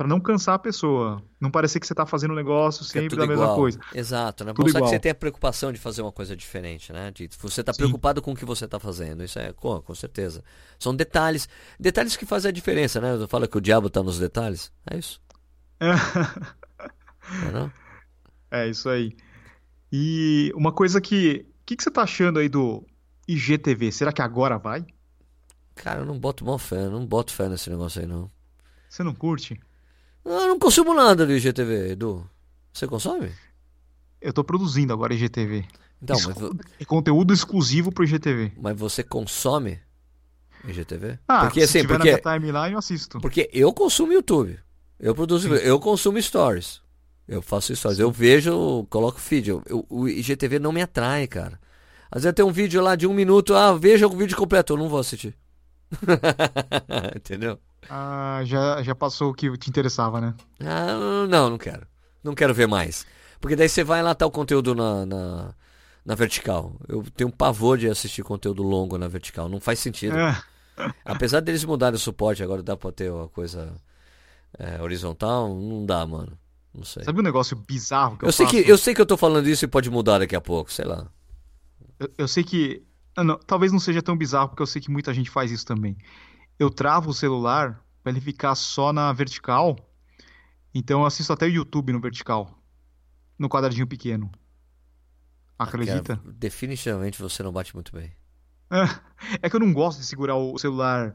pra 0.00 0.08
não 0.08 0.18
cansar 0.18 0.54
a 0.54 0.58
pessoa. 0.58 1.22
Não 1.38 1.50
parecer 1.50 1.78
que 1.78 1.86
você 1.86 1.94
tá 1.94 2.06
fazendo 2.06 2.30
um 2.30 2.34
negócio 2.34 2.82
é 2.84 2.86
sempre 2.86 3.10
tudo 3.10 3.18
da 3.18 3.26
mesma 3.26 3.44
igual. 3.44 3.54
coisa. 3.54 3.78
Exato, 3.94 4.46
né? 4.46 4.54
Tudo 4.54 4.62
Mostrar 4.62 4.80
que 4.80 4.88
você 4.88 4.98
tem 4.98 5.12
a 5.12 5.14
preocupação 5.14 5.70
de 5.70 5.78
fazer 5.78 6.00
uma 6.00 6.10
coisa 6.10 6.34
diferente, 6.34 6.90
né? 6.90 7.10
De, 7.10 7.28
você 7.38 7.60
está 7.60 7.74
preocupado 7.74 8.22
com 8.22 8.32
o 8.32 8.34
que 8.34 8.46
você 8.46 8.64
está 8.64 8.80
fazendo. 8.80 9.22
Isso 9.22 9.38
é, 9.38 9.52
com, 9.52 9.78
com 9.82 9.94
certeza. 9.94 10.42
São 10.78 10.96
detalhes. 10.96 11.50
Detalhes 11.78 12.16
que 12.16 12.24
fazem 12.24 12.48
a 12.48 12.52
diferença, 12.52 12.98
né? 12.98 13.12
Eu 13.14 13.28
falo 13.28 13.46
que 13.46 13.58
o 13.58 13.60
diabo 13.60 13.88
está 13.88 14.02
nos 14.02 14.18
detalhes. 14.18 14.72
É 14.90 14.96
isso. 14.96 15.20
Não 15.78 15.90
é 17.48 17.52
não? 17.52 17.72
É 18.50 18.66
isso 18.66 18.88
aí. 18.88 19.14
E 19.92 20.50
uma 20.56 20.72
coisa 20.72 20.98
que. 20.98 21.46
O 21.60 21.66
que, 21.66 21.76
que 21.76 21.82
você 21.82 21.90
tá 21.90 22.04
achando 22.04 22.38
aí 22.38 22.48
do 22.48 22.86
IGTV? 23.28 23.92
Será 23.92 24.14
que 24.14 24.22
agora 24.22 24.56
vai? 24.56 24.82
Cara, 25.74 26.00
eu 26.00 26.06
não 26.06 26.18
boto 26.18 26.42
mó 26.42 26.56
fé, 26.56 26.86
eu 26.86 26.90
não 26.90 27.06
boto 27.06 27.34
fé 27.34 27.50
nesse 27.50 27.68
negócio 27.68 28.00
aí, 28.00 28.06
não. 28.06 28.30
Você 28.88 29.04
não 29.04 29.14
curte? 29.14 29.60
Eu 30.32 30.48
não 30.48 30.58
consumo 30.58 30.94
nada 30.94 31.26
do 31.26 31.32
IGTV, 31.32 31.92
Edu. 31.92 32.28
Você 32.72 32.86
consome? 32.86 33.30
Eu 34.20 34.32
tô 34.32 34.44
produzindo 34.44 34.92
agora 34.92 35.12
IGTV. 35.14 35.64
Então, 36.02 36.16
Isso- 36.16 36.30
mas, 36.34 36.66
É 36.78 36.84
conteúdo 36.84 37.32
exclusivo 37.34 37.90
pro 37.92 38.04
IGTV. 38.04 38.52
mas 38.60 38.78
você 38.78 39.02
consome 39.02 39.78
IGTV? 40.66 41.18
Ah, 41.26 41.42
porque 41.44 41.60
se 41.60 41.78
assim, 41.78 41.80
tiver 41.86 41.96
porque, 41.98 42.10
na 42.12 42.18
minha 42.38 42.38
timeline, 42.52 42.72
eu 42.74 42.78
assisto. 42.78 43.18
porque 43.20 43.50
eu 43.52 43.72
consumo 43.72 44.12
YouTube. 44.12 44.58
Eu 44.98 45.14
produzo, 45.14 45.48
Sim. 45.48 45.54
eu 45.64 45.80
consumo 45.80 46.20
stories. 46.20 46.80
Eu 47.26 47.40
faço 47.42 47.74
stories. 47.74 47.98
Eu 47.98 48.10
vejo, 48.10 48.86
coloco 48.90 49.18
feed. 49.20 49.48
Eu- 49.50 49.62
eu- 49.66 49.86
o 49.88 50.08
IGTV 50.08 50.58
não 50.58 50.72
me 50.72 50.82
atrai, 50.82 51.26
cara. 51.26 51.58
Às 52.10 52.22
vezes 52.24 52.34
tem 52.34 52.44
um 52.44 52.52
vídeo 52.52 52.82
lá 52.82 52.96
de 52.96 53.06
um 53.06 53.14
minuto, 53.14 53.54
ah, 53.54 53.72
veja 53.74 54.06
o 54.06 54.10
vídeo 54.16 54.36
completo. 54.36 54.72
Eu 54.72 54.76
não 54.76 54.88
vou 54.88 54.98
assistir. 54.98 55.34
Entendeu? 57.16 57.58
Ah, 57.88 58.42
já, 58.44 58.82
já 58.82 58.94
passou 58.94 59.30
o 59.30 59.34
que 59.34 59.56
te 59.56 59.70
interessava, 59.70 60.20
né? 60.20 60.34
Ah, 60.60 61.26
não, 61.28 61.50
não 61.50 61.58
quero. 61.58 61.86
Não 62.22 62.34
quero 62.34 62.54
ver 62.54 62.68
mais. 62.68 63.06
Porque 63.40 63.56
daí 63.56 63.68
você 63.68 63.82
vai 63.82 64.02
lá 64.02 64.14
tá 64.14 64.26
o 64.26 64.30
conteúdo 64.30 64.74
na, 64.74 65.06
na, 65.06 65.54
na 66.04 66.14
vertical. 66.14 66.74
Eu 66.86 67.02
tenho 67.16 67.28
um 67.28 67.32
pavor 67.32 67.78
de 67.78 67.88
assistir 67.88 68.22
conteúdo 68.22 68.62
longo 68.62 68.98
na 68.98 69.08
vertical. 69.08 69.48
Não 69.48 69.60
faz 69.60 69.78
sentido. 69.78 70.16
É. 70.16 70.42
Apesar 71.04 71.40
deles 71.40 71.64
mudarem 71.64 71.96
o 71.96 71.98
suporte, 71.98 72.42
agora 72.42 72.62
dá 72.62 72.76
pra 72.76 72.92
ter 72.92 73.10
uma 73.10 73.28
coisa 73.28 73.74
é, 74.58 74.80
horizontal, 74.82 75.48
não 75.54 75.84
dá, 75.86 76.04
mano. 76.06 76.38
Não 76.74 76.84
sei. 76.84 77.02
Sabe 77.02 77.20
um 77.20 77.24
negócio 77.24 77.56
bizarro 77.56 78.16
que 78.16 78.24
eu, 78.24 78.28
Eu 78.28 78.32
sei, 78.32 78.46
faço? 78.46 78.56
que, 78.56 78.70
eu 78.70 78.78
sei 78.78 78.94
que 78.94 79.00
eu 79.00 79.06
tô 79.06 79.16
falando 79.16 79.48
isso 79.48 79.64
e 79.64 79.68
pode 79.68 79.90
mudar 79.90 80.18
daqui 80.18 80.36
a 80.36 80.40
pouco, 80.40 80.72
sei 80.72 80.84
lá. 80.84 81.06
Eu, 81.98 82.10
eu 82.18 82.28
sei 82.28 82.44
que. 82.44 82.82
ah, 83.16 83.24
não, 83.24 83.38
talvez 83.38 83.72
não 83.72 83.80
seja 83.80 84.00
tão 84.00 84.16
bizarro, 84.16 84.50
porque 84.50 84.62
eu 84.62 84.66
sei 84.66 84.80
que 84.80 84.90
muita 84.90 85.12
gente 85.12 85.30
faz 85.30 85.50
isso 85.50 85.66
também. 85.66 85.96
Eu 86.60 86.68
travo 86.68 87.08
o 87.08 87.14
celular 87.14 87.82
pra 88.02 88.12
ele 88.12 88.20
ficar 88.20 88.54
só 88.54 88.92
na 88.92 89.10
vertical. 89.14 89.78
Então 90.74 91.00
eu 91.00 91.06
assisto 91.06 91.32
até 91.32 91.46
o 91.46 91.48
YouTube 91.48 91.90
no 91.90 92.00
vertical. 92.00 92.62
No 93.38 93.48
quadradinho 93.48 93.86
pequeno. 93.86 94.30
Acredita? 95.58 96.18
Cara, 96.18 96.32
definitivamente 96.36 97.20
você 97.20 97.42
não 97.42 97.50
bate 97.50 97.74
muito 97.74 97.90
bem. 97.92 98.12
É 99.42 99.50
que 99.50 99.56
eu 99.56 99.60
não 99.60 99.72
gosto 99.72 99.98
de 100.00 100.06
segurar 100.06 100.36
o 100.36 100.58
celular. 100.58 101.14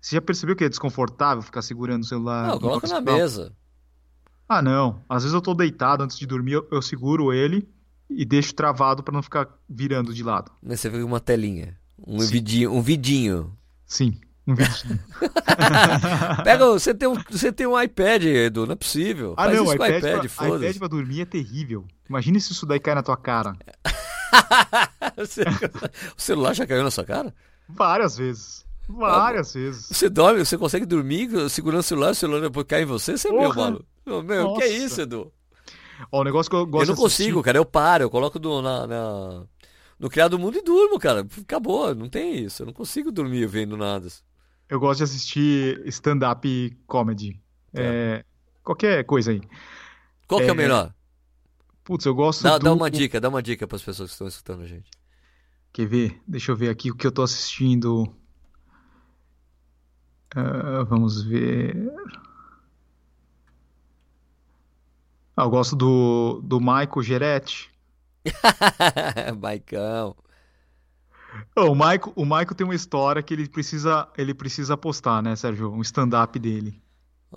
Você 0.00 0.16
já 0.16 0.20
percebeu 0.20 0.56
que 0.56 0.64
é 0.64 0.68
desconfortável 0.68 1.42
ficar 1.42 1.62
segurando 1.62 2.02
o 2.02 2.06
celular? 2.06 2.48
Não, 2.48 2.58
coloca 2.58 2.88
na 2.88 3.00
mesa. 3.00 3.52
Ah, 4.48 4.60
não. 4.60 5.04
Às 5.08 5.22
vezes 5.22 5.34
eu 5.34 5.40
tô 5.40 5.54
deitado 5.54 6.02
antes 6.02 6.18
de 6.18 6.26
dormir, 6.26 6.54
eu, 6.54 6.68
eu 6.72 6.82
seguro 6.82 7.32
ele 7.32 7.68
e 8.08 8.24
deixo 8.24 8.52
travado 8.52 9.02
pra 9.02 9.12
não 9.12 9.22
ficar 9.22 9.48
virando 9.68 10.12
de 10.12 10.24
lado. 10.24 10.50
Né, 10.60 10.76
Você 10.76 10.88
vê 10.88 11.02
uma 11.02 11.20
telinha. 11.20 11.78
Um 12.04 12.18
Sim. 12.20 12.32
vidinho, 12.32 12.72
um 12.72 12.82
vidinho. 12.82 13.56
Sim, 13.86 14.20
um 14.50 14.54
vidinho. 14.54 14.98
Pega, 16.44 16.66
você 16.66 16.94
tem, 16.94 17.08
um, 17.08 17.14
você 17.30 17.52
tem 17.52 17.66
um 17.66 17.80
iPad, 17.80 18.24
Edu, 18.24 18.66
não 18.66 18.72
é 18.72 18.76
possível. 18.76 19.34
Ah, 19.36 19.44
Faz 19.44 19.56
não, 19.56 19.64
isso 19.64 19.74
iPad, 19.74 19.98
iPad, 19.98 20.30
pra, 20.36 20.56
iPad 20.56 20.76
pra 20.78 20.88
dormir 20.88 21.20
é 21.22 21.24
terrível. 21.24 21.84
Imagina 22.08 22.38
se 22.40 22.52
isso 22.52 22.66
daí 22.66 22.80
cai 22.80 22.94
na 22.94 23.02
tua 23.02 23.16
cara. 23.16 23.54
O 26.16 26.20
celular 26.20 26.54
já 26.54 26.66
caiu 26.66 26.82
na 26.82 26.90
sua 26.90 27.04
cara? 27.04 27.34
Várias 27.68 28.16
vezes. 28.16 28.64
Várias 28.88 29.54
vezes. 29.54 29.86
Você 29.88 30.08
dorme, 30.08 30.44
você 30.44 30.56
consegue 30.58 30.84
dormir 30.86 31.28
segurando 31.50 31.80
o 31.80 31.84
celular, 31.84 32.10
o 32.10 32.14
celular 32.14 32.40
depois 32.40 32.66
cai 32.66 32.82
em 32.82 32.86
você? 32.86 33.16
Você 33.16 33.28
é 33.28 33.32
meu, 33.32 33.42
Porra. 33.42 33.56
mano. 33.62 33.84
Meu, 34.06 34.22
meu, 34.22 34.54
que 34.54 34.62
é 34.62 34.68
isso, 34.68 35.00
Edu? 35.00 35.32
Ó, 36.10 36.20
o 36.20 36.24
negócio 36.24 36.50
que 36.50 36.56
eu 36.56 36.66
gosto 36.66 36.90
eu 36.90 36.96
não 36.96 37.04
assistir- 37.04 37.24
consigo, 37.24 37.42
cara. 37.42 37.58
Eu 37.58 37.64
paro, 37.64 38.04
eu 38.04 38.10
coloco 38.10 38.38
do, 38.38 38.62
na, 38.62 38.86
na- 38.86 39.42
no 39.98 40.08
criado 40.08 40.38
mundo 40.38 40.56
e 40.58 40.62
durmo, 40.62 40.98
cara. 40.98 41.26
Acabou, 41.42 41.94
não 41.94 42.08
tem 42.08 42.36
isso. 42.44 42.62
Eu 42.62 42.66
não 42.66 42.72
consigo 42.72 43.12
dormir 43.12 43.46
vendo 43.46 43.76
nada. 43.76 44.08
Eu 44.70 44.78
gosto 44.78 44.98
de 44.98 45.04
assistir 45.04 45.82
stand-up 45.88 46.70
comedy. 46.86 47.34
Tá. 47.72 47.82
É, 47.82 48.24
qualquer 48.62 49.04
coisa 49.04 49.32
aí. 49.32 49.40
Qual 50.28 50.40
que 50.40 50.46
é 50.46 50.50
o 50.50 50.54
É, 50.54 50.56
melhor? 50.56 50.94
Putz, 51.82 52.04
eu 52.06 52.14
gosto 52.14 52.44
Dá, 52.44 52.56
do... 52.56 52.64
dá 52.64 52.72
uma 52.72 52.88
dica, 52.90 53.20
dá 53.20 53.28
uma 53.28 53.42
dica 53.42 53.66
para 53.66 53.76
as 53.76 53.82
pessoas 53.82 54.10
que 54.10 54.14
estão 54.14 54.28
escutando 54.28 54.62
a 54.62 54.66
gente. 54.66 54.88
Quer 55.72 55.86
ver? 55.86 56.22
Deixa 56.26 56.52
eu 56.52 56.56
ver 56.56 56.68
aqui 56.68 56.90
o 56.90 56.96
que 56.96 57.06
eu 57.06 57.10
tô 57.12 57.22
assistindo. 57.22 58.14
Ah, 60.34 60.84
vamos 60.84 61.22
ver. 61.24 61.76
Ah, 65.36 65.42
eu 65.44 65.50
gosto 65.50 65.74
do, 65.74 66.40
do 66.44 66.60
Michael 66.60 67.02
Geretti. 67.02 67.70
Baicão. 69.36 70.16
O 71.56 71.74
Michael, 71.74 72.12
o 72.16 72.24
Michael 72.24 72.54
tem 72.54 72.64
uma 72.64 72.74
história 72.74 73.22
que 73.22 73.34
ele 73.34 73.48
precisa, 73.48 74.08
ele 74.16 74.34
precisa 74.34 74.76
postar, 74.76 75.22
né, 75.22 75.34
Sérgio? 75.36 75.70
Um 75.72 75.80
stand-up 75.82 76.38
dele. 76.38 76.82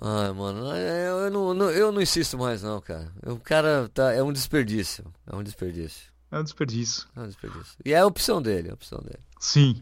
Ai, 0.00 0.32
mano, 0.32 0.66
eu, 0.74 1.18
eu 1.18 1.30
não, 1.30 1.54
não- 1.54 1.70
eu 1.70 1.92
não 1.92 2.00
insisto 2.00 2.36
mais 2.36 2.62
não, 2.62 2.80
cara. 2.80 3.12
O 3.26 3.38
cara 3.38 3.88
tá, 3.94 4.12
é 4.12 4.22
um 4.22 4.32
desperdício. 4.32 5.04
É 5.26 5.36
um 5.36 5.42
desperdício. 5.42 6.12
É 6.30 6.38
um 6.38 6.42
desperdício. 6.42 7.06
É 7.14 7.20
um 7.20 7.26
desperdício. 7.28 7.76
E 7.84 7.92
é 7.92 7.98
a 7.98 8.06
opção 8.06 8.42
dele, 8.42 8.68
é 8.68 8.70
a 8.72 8.74
opção 8.74 8.98
dele. 9.00 9.20
Sim. 9.38 9.80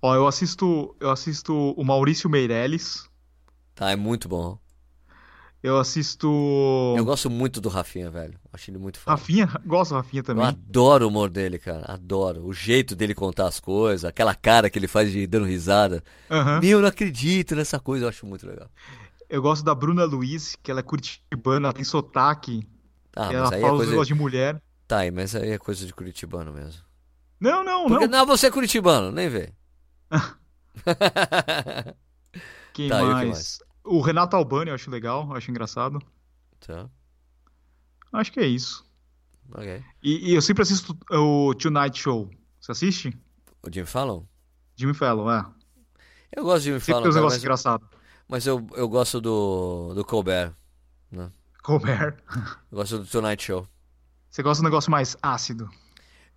Ó, 0.00 0.14
eu 0.14 0.28
assisto, 0.28 0.94
eu 1.00 1.10
assisto 1.10 1.52
o 1.72 1.84
Maurício 1.84 2.30
Meirelles. 2.30 3.08
Tá, 3.74 3.90
é 3.90 3.96
muito 3.96 4.28
bom. 4.28 4.58
Eu 5.62 5.76
assisto 5.78 6.94
Eu 6.96 7.04
gosto 7.04 7.28
muito 7.28 7.60
do 7.60 7.68
Rafinha, 7.68 8.08
velho. 8.10 8.38
Acho 8.52 8.70
ele 8.70 8.78
muito 8.78 8.98
foda. 8.98 9.16
Rafinha, 9.16 9.46
gosto 9.66 9.90
do 9.90 9.96
Rafinha 9.96 10.20
Eu 10.20 10.24
também. 10.24 10.44
adoro 10.44 11.04
o 11.04 11.08
humor 11.08 11.28
dele, 11.28 11.58
cara. 11.58 11.84
Adoro. 11.92 12.44
O 12.46 12.52
jeito 12.52 12.94
dele 12.94 13.14
contar 13.14 13.48
as 13.48 13.58
coisas, 13.58 14.04
aquela 14.04 14.34
cara 14.34 14.70
que 14.70 14.78
ele 14.78 14.86
faz 14.86 15.10
de 15.10 15.26
dando 15.26 15.46
risada. 15.46 16.02
Aham. 16.30 16.60
Meu, 16.60 16.78
eu 16.78 16.80
não 16.80 16.88
acredito 16.88 17.56
nessa 17.56 17.80
coisa, 17.80 18.04
eu 18.04 18.08
acho 18.08 18.24
muito 18.24 18.46
legal. 18.46 18.70
Eu 19.28 19.42
gosto 19.42 19.64
da 19.64 19.74
Bruna 19.74 20.04
Luiz, 20.04 20.56
que 20.62 20.70
ela 20.70 20.80
é 20.80 20.82
curitibana, 20.82 21.66
ela 21.68 21.72
tem 21.74 21.84
sotaque, 21.84 22.66
Ah, 23.16 23.30
e 23.32 23.34
ela 23.34 23.48
é 23.54 23.60
fala 23.60 23.72
os 23.72 23.78
coisa. 23.78 23.90
negócios 23.90 24.08
de 24.08 24.14
mulher. 24.14 24.62
Tá 24.86 24.98
aí, 25.00 25.10
mas 25.10 25.34
aí 25.34 25.50
é 25.50 25.58
coisa 25.58 25.84
de 25.84 25.92
curitibano 25.92 26.52
mesmo. 26.52 26.82
Não, 27.40 27.62
não, 27.64 27.86
Porque, 27.86 28.06
não. 28.06 28.20
não, 28.20 28.26
você 28.26 28.46
é 28.46 28.50
curitibano, 28.50 29.10
nem 29.12 29.28
vê. 29.28 29.52
Quem 32.72 32.88
Tá, 32.88 32.96
o 33.02 33.06
que 33.06 33.12
mais? 33.12 33.28
mais? 33.28 33.58
O 33.88 34.00
Renato 34.00 34.36
Albani 34.36 34.70
eu 34.70 34.74
acho 34.74 34.90
legal, 34.90 35.26
eu 35.30 35.36
acho 35.36 35.50
engraçado. 35.50 35.98
Tá, 36.60 36.88
Acho 38.12 38.32
que 38.32 38.40
é 38.40 38.46
isso. 38.46 38.84
ok. 39.52 39.82
E, 40.02 40.30
e 40.30 40.34
eu 40.34 40.42
sempre 40.42 40.62
assisto 40.62 40.96
o 41.10 41.54
Tonight 41.54 41.98
Show. 41.98 42.30
Você 42.60 42.72
assiste? 42.72 43.16
O 43.62 43.72
Jim 43.72 43.84
Fallon? 43.84 44.24
Jimmy 44.76 44.94
Fallon, 44.94 45.30
é. 45.30 45.44
Eu 46.34 46.44
gosto 46.44 46.58
de 46.60 46.64
Jimmy 46.66 46.80
Sempre 46.80 46.92
Fallon, 46.92 47.02
tem 47.02 47.10
uns 47.10 47.14
negócios 47.16 47.36
mas, 47.38 47.42
engraçados. 47.44 47.88
mas 48.28 48.46
eu, 48.46 48.66
eu 48.74 48.88
gosto 48.88 49.20
do, 49.20 49.92
do 49.94 50.04
Colbert. 50.04 50.52
Né? 51.10 51.30
Colbert. 51.62 52.16
Eu 52.70 52.78
gosto 52.78 52.98
do 52.98 53.06
Tonight 53.06 53.42
Show. 53.42 53.66
Você 54.30 54.42
gosta 54.42 54.62
um 54.62 54.64
negócio 54.64 54.90
mais 54.90 55.16
ácido. 55.22 55.68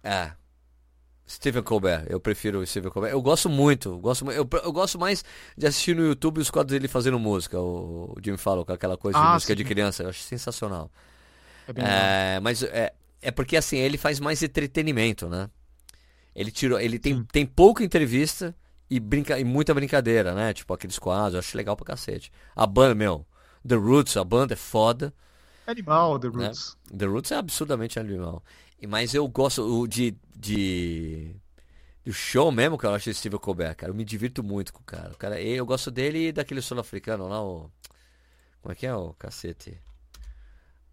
É. 0.04 0.32
Stephen 1.30 1.63
Colbert, 1.63 2.05
eu 2.09 2.19
prefiro 2.19 2.59
o 2.59 2.65
Stephen 2.65 2.91
Colbert. 2.91 3.11
Eu 3.11 3.22
gosto 3.22 3.49
muito, 3.49 3.89
eu 3.89 3.99
gosto, 3.99 4.30
eu, 4.32 4.47
eu 4.63 4.72
gosto 4.74 4.99
mais 4.99 5.24
de 5.57 5.65
assistir 5.65 5.95
no 5.95 6.05
YouTube 6.05 6.39
os 6.41 6.51
quadros 6.51 6.74
dele 6.74 6.88
fazendo 6.89 7.17
música, 7.19 7.59
o, 7.59 8.13
o 8.17 8.22
Jimmy 8.24 8.38
Fallon, 8.38 8.65
com 8.65 8.74
aquela 8.74 8.97
coisa 8.97 9.22
de 9.22 9.26
Ah, 9.26 9.34
música 9.34 9.53
sim. 9.53 9.55
de 9.55 9.63
criança, 9.63 10.03
eu 10.03 10.09
acho 10.09 10.22
sensacional. 10.24 10.91
É. 11.76 12.36
É, 12.38 12.39
mas 12.41 12.63
é, 12.63 12.93
é 13.22 13.32
porque 13.32 13.55
assim, 13.57 13.78
ele 13.78 13.97
faz 13.97 14.19
mais 14.19 14.41
entretenimento, 14.43 15.30
né? 15.30 15.49
Ele 16.36 16.51
tirou, 16.51 16.80
ele 16.80 16.99
tem, 16.99 17.15
Sim. 17.15 17.26
tem 17.32 17.45
pouca 17.45 17.84
entrevista 17.84 18.55
e, 18.89 18.99
brinca, 18.99 19.39
e 19.39 19.43
muita 19.43 19.74
brincadeira, 19.74 20.34
né? 20.34 20.53
Tipo 20.53 20.74
aqueles 20.74 20.99
quadros, 20.99 21.34
eu 21.36 21.39
acho 21.39 21.57
legal 21.57 21.76
pra 21.76 21.86
cacete. 21.86 22.32
A 22.55 22.65
banda, 22.67 22.95
meu, 22.95 23.26
The 23.67 23.76
Roots, 23.76 24.17
a 24.17 24.24
banda 24.24 24.53
é 24.53 24.57
foda. 24.57 25.13
Animal, 25.65 26.19
The 26.19 26.30
né? 26.34 26.47
Roots. 26.47 26.78
The 26.95 27.05
Roots 27.05 27.32
é 27.32 27.36
absurdamente 27.36 27.99
animal. 27.99 28.43
Mas 28.88 29.13
eu 29.13 29.27
gosto 29.27 29.61
o 29.63 29.88
de, 29.88 30.15
de. 30.36 31.36
Do 32.03 32.11
show 32.11 32.51
mesmo, 32.51 32.77
que 32.77 32.86
eu 32.86 32.93
acho 32.93 33.13
Steve 33.13 33.38
Colbert, 33.38 33.75
cara. 33.75 33.91
Eu 33.91 33.95
me 33.95 34.03
divirto 34.03 34.43
muito 34.43 34.73
com 34.73 34.82
o 34.82 34.84
cara. 34.84 35.11
O 35.11 35.17
cara 35.17 35.39
eu 35.39 35.65
gosto 35.65 35.91
dele 35.91 36.29
e 36.29 36.32
daquele 36.32 36.61
sul-africano 36.61 37.27
lá, 37.27 37.43
o. 37.43 37.71
Como 38.61 38.71
é 38.71 38.75
que 38.75 38.86
é 38.88 38.95
o 38.95 39.13
cacete? 39.13 39.79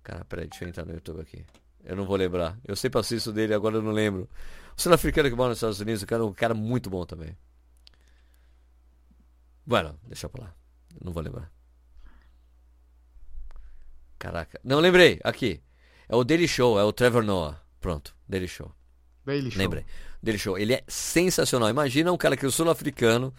Cara, 0.02 0.24
peraí, 0.24 0.48
deixa 0.48 0.64
eu 0.64 0.68
entrar 0.68 0.84
no 0.84 0.92
YouTube 0.92 1.20
aqui. 1.20 1.44
Eu 1.84 1.96
não 1.96 2.04
vou 2.04 2.16
lembrar. 2.16 2.58
Eu 2.64 2.76
sempre 2.76 3.00
assisto 3.00 3.32
dele, 3.32 3.54
agora 3.54 3.76
eu 3.76 3.82
não 3.82 3.92
lembro. 3.92 4.28
O 4.76 4.80
sul-africano 4.80 5.28
que 5.30 5.36
mora 5.36 5.50
nos 5.50 5.58
Estados 5.58 5.80
Unidos, 5.80 6.02
o 6.02 6.06
cara 6.06 6.22
é 6.22 6.26
um 6.26 6.32
cara 6.32 6.54
muito 6.54 6.90
bom 6.90 7.04
também. 7.04 7.36
Bueno, 9.66 9.98
deixa 10.06 10.28
pra 10.28 10.44
lá. 10.44 10.54
Eu 10.94 11.04
não 11.04 11.12
vou 11.12 11.22
lembrar. 11.22 11.50
Caraca. 14.18 14.60
Não, 14.64 14.80
lembrei. 14.80 15.20
Aqui. 15.22 15.62
É 16.08 16.16
o 16.16 16.24
Daily 16.24 16.48
Show, 16.48 16.78
é 16.78 16.84
o 16.84 16.92
Trevor 16.92 17.22
Noah. 17.22 17.60
Pronto, 17.88 18.14
Daily 18.28 18.46
Show. 18.46 18.70
Daily 19.24 19.50
Show. 19.50 19.58
Lembrei. 19.58 19.86
Daily 20.22 20.38
Show. 20.38 20.58
Ele 20.58 20.74
é 20.74 20.84
sensacional. 20.86 21.70
Imagina 21.70 22.12
um 22.12 22.18
cara 22.18 22.36
que 22.36 22.44
é 22.44 22.50
sul-africano, 22.50 23.32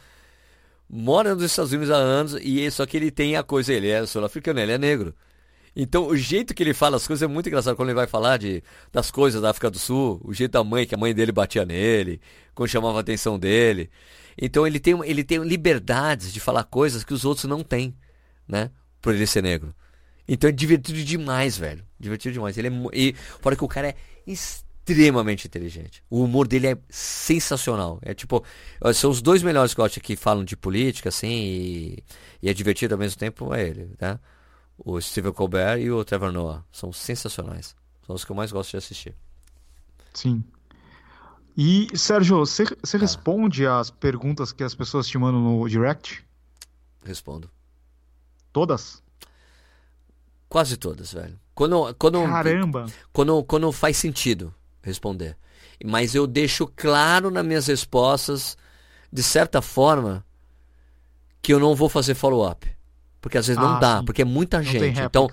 mora 0.90 1.36
nos 1.36 1.44
Estados 1.44 1.72
Unidos 1.72 1.92
há 1.92 1.98
anos, 1.98 2.34
e 2.42 2.72
só 2.72 2.84
que 2.88 2.98
ele 2.98 3.12
tem 3.12 3.36
a 3.36 3.44
coisa, 3.44 3.72
ele 3.72 3.90
é 3.90 4.04
sul-africano, 4.08 4.60
ele 4.60 4.72
é 4.72 4.78
negro. 4.80 5.14
Então 5.76 6.08
o 6.08 6.18
jeito 6.18 6.56
que 6.56 6.64
ele 6.64 6.74
fala 6.74 6.98
as 6.98 7.06
coisas 7.06 7.22
é 7.22 7.28
muito 7.32 7.48
engraçado 7.48 7.76
quando 7.76 7.90
ele 7.90 7.96
vai 7.96 8.08
falar 8.08 8.38
de, 8.38 8.64
das 8.92 9.12
coisas 9.12 9.40
da 9.40 9.52
África 9.52 9.70
do 9.70 9.78
Sul, 9.78 10.20
o 10.26 10.34
jeito 10.34 10.54
da 10.54 10.64
mãe, 10.64 10.88
que 10.88 10.96
a 10.96 10.98
mãe 10.98 11.14
dele 11.14 11.32
batia 11.32 11.64
nele, 11.64 12.20
quando 12.56 12.70
chamava 12.70 12.98
a 12.98 13.02
atenção 13.02 13.38
dele. 13.38 13.88
Então 14.36 14.66
ele 14.66 14.80
tem, 14.80 15.00
ele 15.08 15.24
tem 15.24 15.44
liberdades 15.44 16.34
de 16.34 16.40
falar 16.40 16.64
coisas 16.64 17.04
que 17.04 17.14
os 17.14 17.24
outros 17.24 17.46
não 17.46 17.62
têm, 17.62 17.96
né? 18.48 18.72
Por 19.00 19.14
ele 19.14 19.28
ser 19.28 19.44
negro. 19.44 19.76
Então 20.32 20.48
é 20.48 20.54
divertido 20.54 21.04
demais, 21.04 21.58
velho. 21.58 21.84
Divertido 22.00 22.34
demais. 22.34 22.58
Ele 22.58 22.68
é, 22.68 22.72
e 22.94 23.14
fora 23.42 23.56
que 23.56 23.64
o 23.64 23.68
cara 23.68 23.90
é 23.90 23.96
extremamente 24.28 25.48
inteligente. 25.48 26.04
O 26.10 26.24
humor 26.24 26.48
dele 26.48 26.68
é 26.68 26.78
sensacional. 26.88 27.98
É 28.04 28.14
tipo, 28.14 28.44
são 28.94 29.10
os 29.10 29.22
dois 29.24 29.42
melhores 29.42 29.74
que 29.74 29.82
eu 29.82 29.86
acho 29.86 30.00
que 30.00 30.16
falam 30.16 30.44
de 30.44 30.56
política, 30.56 31.10
assim, 31.10 31.28
e, 31.32 32.04
e 32.44 32.50
é 32.50 32.54
divertido 32.54 32.94
ao 32.94 33.00
mesmo 33.00 33.18
tempo, 33.18 33.54
é 33.54 33.68
ele, 33.68 33.88
tá? 33.98 34.20
O 34.78 35.02
Stephen 35.02 35.34
Colbert 35.34 35.80
e 35.82 35.92
o 35.92 36.06
Trevor 36.06 36.32
Noah. 36.32 36.64
São 36.72 36.94
sensacionais. 36.94 37.76
São 38.06 38.16
os 38.16 38.24
que 38.24 38.32
eu 38.32 38.36
mais 38.36 38.52
gosto 38.52 38.72
de 38.72 38.78
assistir. 38.78 39.16
Sim. 40.14 40.44
E, 41.58 41.88
Sérgio, 41.98 42.38
você 42.38 42.64
Ah. 42.64 42.98
responde 42.98 43.66
às 43.66 43.90
perguntas 43.90 44.52
que 44.52 44.64
as 44.64 44.74
pessoas 44.76 45.08
te 45.08 45.18
mandam 45.18 45.42
no 45.42 45.68
direct? 45.68 46.24
Respondo. 47.04 47.50
Todas? 48.54 49.04
Quase 50.50 50.76
todas, 50.78 51.14
velho. 51.14 51.40
Quando, 51.54 51.94
quando, 51.96 52.24
Caramba! 52.24 52.86
quando, 53.14 53.44
quando 53.44 53.72
faz 53.72 53.98
sentido 53.98 54.54
responder. 54.82 55.38
Mas 55.86 56.16
eu 56.16 56.26
deixo 56.26 56.68
claro 56.76 57.30
nas 57.30 57.46
minhas 57.46 57.68
respostas, 57.68 58.58
de 59.14 59.22
certa 59.24 59.62
forma, 59.62 60.26
que 61.42 61.54
eu 61.54 61.60
não 61.60 61.76
vou 61.76 61.88
fazer 61.88 62.16
follow-up. 62.16 62.68
Porque 63.22 63.38
às 63.38 63.48
vezes 63.48 63.62
não 63.62 63.76
Ah, 63.76 63.80
dá, 63.80 64.00
sim. 64.00 64.06
porque 64.06 64.22
é 64.22 64.26
muita 64.26 64.58
Não 64.58 64.64
gente. 64.64 65.00
Então, 65.02 65.30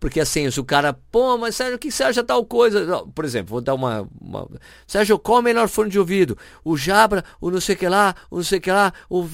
porque 0.00 0.20
assim, 0.20 0.50
se 0.50 0.58
o 0.60 0.64
cara, 0.64 0.92
pô, 0.92 1.38
mas 1.38 1.54
Sérgio, 1.56 1.76
o 1.76 1.78
que 1.78 1.90
você 1.90 2.02
acha 2.02 2.22
tal 2.22 2.44
coisa? 2.44 2.84
Não, 2.84 3.08
Por 3.08 3.24
exemplo, 3.24 3.50
vou 3.50 3.60
dar 3.60 3.74
uma, 3.74 4.08
uma- 4.20 4.48
Sérgio, 4.86 5.18
qual 5.18 5.38
o 5.38 5.42
melhor 5.42 5.68
fone 5.68 5.88
de 5.90 5.98
ouvido? 5.98 6.36
O 6.64 6.76
Jabra, 6.76 7.24
o 7.40 7.50
não 7.50 7.60
sei 7.60 7.74
o 7.76 7.78
que 7.78 7.88
lá, 7.88 8.14
o 8.30 8.36
não 8.38 8.44
sei 8.44 8.58
o 8.58 8.60
que 8.62 8.70
lá, 8.72 8.92
o. 9.08 9.24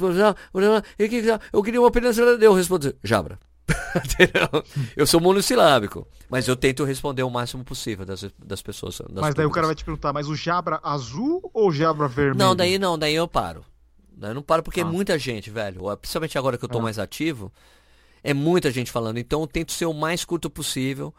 e 0.99 1.41
Eu 1.53 1.63
queria 1.63 1.81
uma 1.81 1.89
opinião, 1.89 2.13
eu 2.41 2.53
respondo, 2.55 2.95
Jabra. 3.03 3.39
Eu 4.97 5.07
sou 5.07 5.21
monossilábico, 5.21 6.07
mas 6.29 6.47
eu 6.49 6.57
tento 6.57 6.85
responder 6.85 7.23
o 7.23 7.31
máximo 7.31 7.65
possível 7.65 8.05
das, 8.05 8.25
das 8.39 8.61
pessoas. 8.63 8.99
das 9.11 9.23
Mas 9.23 9.35
daí 9.35 9.47
o 9.47 9.51
cara 9.51 9.67
vai 9.67 9.75
te 9.75 9.85
perguntar, 9.85 10.13
mas 10.13 10.29
o 10.29 10.35
Jabra 10.37 10.81
azul 10.83 11.51
ou 11.55 11.69
o 11.69 11.73
Jabra 11.73 12.07
vermelho? 12.09 12.39
Não, 12.39 12.55
daí 12.55 12.79
não, 12.79 12.99
daí 12.99 13.15
eu 13.15 13.27
paro. 13.29 13.65
Daí 14.17 14.31
eu 14.31 14.35
não 14.35 14.43
paro 14.43 14.63
porque 14.63 14.81
é 14.81 14.85
Ah. 14.85 14.87
muita 14.87 15.19
gente, 15.19 15.51
velho. 15.51 15.83
Principalmente 15.97 16.37
agora 16.39 16.59
que 16.59 16.65
eu 16.65 16.69
tô 16.69 16.79
Ah. 16.79 16.83
mais 16.83 16.99
ativo, 16.99 17.53
é 18.23 18.35
muita 18.35 18.71
gente 18.71 18.91
falando. 18.91 19.19
Então 19.19 19.41
eu 19.41 19.47
tento 19.47 19.73
ser 19.73 19.87
o 19.87 19.95
mais 19.95 20.25
curto 20.25 20.49
possível, 20.51 21.13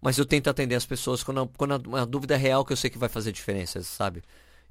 mas 0.00 0.16
eu 0.16 0.24
tento 0.24 0.48
atender 0.48 0.74
as 0.76 0.86
pessoas 0.86 1.22
quando, 1.22 1.42
a- 1.42 1.48
quando 1.56 1.72
a, 1.74 1.76
uma 1.86 2.06
dúvida 2.06 2.34
é 2.34 2.38
real 2.38 2.64
que 2.64 2.72
eu 2.72 2.76
sei 2.76 2.88
que 2.88 2.98
vai 2.98 3.08
fazer 3.08 3.32
diferença, 3.32 3.82
sabe? 3.82 4.22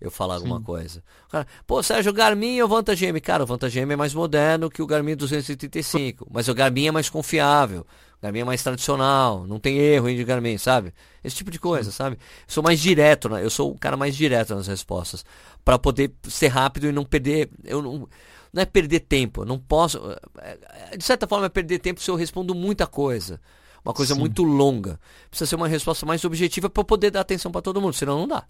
Eu 0.01 0.09
falar 0.09 0.35
alguma 0.35 0.59
Sim. 0.59 0.63
coisa. 0.63 1.03
O 1.27 1.31
Cara, 1.31 1.47
pô, 1.67 1.83
Sérgio, 1.83 2.11
o 2.11 2.15
Garmin 2.15 2.61
ou 2.61 2.67
o 2.67 2.69
Vanta 2.69 2.95
GM? 2.95 3.19
Cara, 3.21 3.43
o 3.43 3.45
Vanta 3.45 3.69
GM 3.69 3.91
é 3.91 3.95
mais 3.95 4.13
moderno 4.13 4.69
que 4.69 4.81
o 4.81 4.87
Garmin 4.87 5.15
235, 5.15 6.27
mas 6.31 6.47
o 6.47 6.53
Garmin 6.53 6.87
é 6.87 6.91
mais 6.91 7.09
confiável. 7.09 7.85
O 8.19 8.21
Garmin 8.21 8.39
é 8.39 8.43
mais 8.43 8.61
tradicional, 8.61 9.45
não 9.47 9.59
tem 9.59 9.77
erro 9.77 10.09
em 10.09 10.15
de 10.15 10.23
Garmin, 10.23 10.57
sabe? 10.57 10.93
Esse 11.23 11.37
tipo 11.37 11.49
de 11.51 11.59
coisa, 11.59 11.91
sabe? 11.91 12.15
Eu 12.15 12.53
sou 12.53 12.63
mais 12.63 12.79
direto, 12.79 13.29
né? 13.29 13.43
eu 13.43 13.49
sou 13.49 13.71
o 13.71 13.77
cara 13.77 13.95
mais 13.95 14.15
direto 14.15 14.53
nas 14.55 14.67
respostas, 14.67 15.25
Pra 15.63 15.77
poder 15.77 16.13
ser 16.27 16.47
rápido 16.47 16.87
e 16.87 16.91
não 16.91 17.05
perder, 17.05 17.49
eu 17.63 17.81
não, 17.81 18.09
não 18.51 18.61
é 18.61 18.65
perder 18.65 19.01
tempo, 19.01 19.41
eu 19.41 19.45
não 19.45 19.57
posso, 19.59 19.99
é, 20.39 20.97
de 20.97 21.03
certa 21.03 21.27
forma 21.27 21.45
é 21.45 21.49
perder 21.49 21.79
tempo 21.79 22.01
se 22.01 22.09
eu 22.09 22.15
respondo 22.15 22.53
muita 22.53 22.87
coisa. 22.87 23.39
Uma 23.83 23.93
coisa 23.93 24.13
Sim. 24.13 24.19
muito 24.19 24.43
longa. 24.43 24.99
Precisa 25.29 25.49
ser 25.49 25.55
uma 25.55 25.67
resposta 25.67 26.05
mais 26.05 26.23
objetiva 26.25 26.69
para 26.69 26.83
poder 26.83 27.11
dar 27.11 27.21
atenção 27.21 27.51
para 27.51 27.61
todo 27.61 27.79
mundo, 27.79 27.93
senão 27.93 28.19
não 28.19 28.27
dá. 28.27 28.45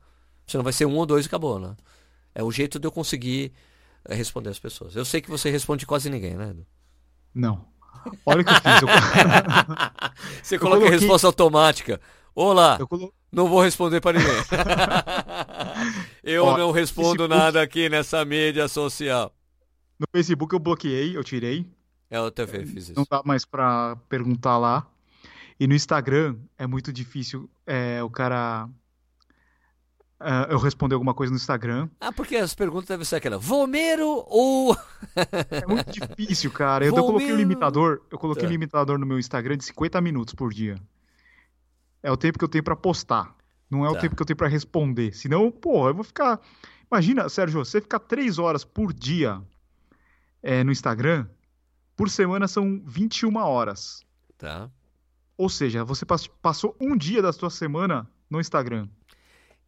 Senão 0.50 0.64
vai 0.64 0.74
ser 0.74 0.86
um 0.86 0.95
ou 0.97 1.06
dois 1.06 1.26
e 1.26 1.28
acabou, 1.28 1.60
né? 1.60 1.76
É 2.34 2.43
o 2.43 2.52
jeito 2.52 2.80
de 2.80 2.88
eu 2.88 2.91
conseguir 2.91 3.54
eh, 4.06 4.16
responder 4.16 4.50
as 4.50 4.60
pessoas. 4.60 4.95
Eu 4.95 5.06
sei 5.06 5.22
que 5.22 5.30
você 5.30 5.50
responde 5.50 5.86
quase 5.86 6.10
ninguém, 6.10 6.36
né? 6.36 6.50
Edu? 6.50 6.66
Não. 7.34 7.66
Olha 8.26 8.41
o 8.41 8.45
que 8.45 8.52
eu 8.52 8.56
fiz. 8.56 8.82
Eu, 8.82 8.88
Você 10.43 10.58
coloca 10.58 10.78
coloquei- 10.80 10.97
a 10.97 11.00
resposta 11.00 11.28
automática. 11.28 12.00
Olá, 12.34 12.78
eu 12.80 12.88
colo- 12.88 13.14
não 13.32 13.47
vou 13.47 13.62
responder 13.62 14.00
para 14.00 14.18
ninguém. 14.18 14.34
eu 16.24 16.45
Ó, 16.45 16.58
não 16.58 16.72
respondo 16.72 17.10
Facebook- 17.24 17.36
nada 17.36 17.62
aqui 17.62 17.89
nessa 17.89 18.24
mídia 18.26 18.68
social. 18.68 19.34
No 20.00 20.06
Facebook 20.12 20.54
eu 20.54 20.60
bloqueei, 20.60 21.16
eu 21.18 21.24
tirei. 21.24 21.66
É, 22.10 22.18
eu 22.18 22.32
também 22.32 22.66
fiz 22.66 22.89
Não 22.89 23.02
isso. 23.04 23.10
dá 23.12 23.22
mais 23.26 23.45
pra 23.45 23.97
perguntar 24.08 24.58
lá. 24.58 24.88
E 25.60 25.68
no 25.68 25.76
Instagram 25.76 26.38
é 26.58 26.66
muito 26.66 26.91
difícil 26.93 27.50
é, 27.68 28.02
o 28.02 28.10
cara. 28.10 28.68
É, 30.22 30.53
eu 30.53 30.57
responder 30.59 30.95
alguma 30.95 31.13
coisa 31.13 31.32
no 31.32 31.38
Instagram. 31.38 31.89
Ah, 31.99 32.11
porque 32.11 32.36
as 32.36 32.53
perguntas 32.53 32.88
devem 32.89 33.05
ser 33.05 33.15
aquela. 33.17 33.38
Vomero 33.38 34.24
ou. 34.28 34.76
É 35.15 35.65
muito 35.67 35.91
difícil, 35.91 36.51
cara. 36.51 36.84
Eu, 36.86 36.89
eu 36.95 37.03
coloquei 37.03 37.28
um 37.28 37.30
Vomero. 37.32 37.38
limitador. 37.38 38.01
Eu 38.11 38.17
coloquei 38.20 38.43
um 38.43 38.47
Tá. 38.47 38.51
limitador 38.51 38.97
no 38.99 39.05
meu 39.05 39.17
Instagram 39.20 39.57
de 39.57 39.63
50 39.65 39.99
minutos 40.01 40.34
por 40.34 40.53
dia. 40.53 40.76
É 42.03 42.11
o 42.11 42.17
tempo 42.17 42.38
que 42.38 42.43
eu 42.43 42.49
tenho 42.49 42.63
pra 42.63 42.76
postar. 42.76 43.36
Não 43.70 43.86
é 43.86 43.89
o 43.89 43.93
Tá. 43.93 43.99
tempo 44.01 44.15
que 44.15 44.22
eu 44.22 44.26
tenho 44.26 44.38
pra 44.38 44.47
responder. 44.47 45.13
Senão, 45.13 45.51
porra, 45.51 45.89
eu 45.91 45.95
vou 45.95 46.03
ficar. 46.03 46.39
Imagina, 46.91 47.30
Sérgio, 47.30 47.63
você 47.63 47.80
ficar 47.80 47.99
3 47.99 48.39
horas 48.39 48.63
por 48.65 48.91
dia 48.91 49.41
é, 50.41 50.63
no 50.63 50.72
Instagram, 50.72 51.28
por 51.95 52.09
semana 52.09 52.47
são 52.47 52.82
21 52.86 53.36
horas. 53.38 54.03
Tá. 54.38 54.70
Ou 55.38 55.49
seja, 55.49 55.84
você 55.86 56.03
pass- 56.05 56.28
passou 56.41 56.76
um 56.82 56.97
dia 56.97 57.22
da 57.22 57.32
sua 57.32 57.49
semana 57.49 58.09
no 58.30 58.39
Instagram. 58.41 58.88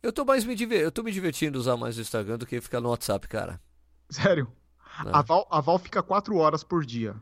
Eu 0.04 0.12
tô 0.12 0.26
mais 0.26 0.44
me 0.44 0.56
diver... 0.56 0.82
eu 0.82 0.92
tô 0.92 1.04
me 1.04 1.12
divertindo 1.12 1.60
usar 1.60 1.78
mais 1.78 1.98
o 1.98 2.02
Instagram 2.02 2.38
do 2.38 2.46
que 2.46 2.60
ficar 2.62 2.82
no 2.82 2.90
WhatsApp, 2.90 3.28
cara. 3.28 3.60
Sério. 4.10 4.48
Né? 5.06 5.12
A 5.14 5.22
Val, 5.22 5.48
a 5.50 5.62
Val 5.62 5.78
fica 5.80 6.02
4 6.04 6.36
horas 6.38 6.64
por 6.64 6.86
dia. 6.86 7.16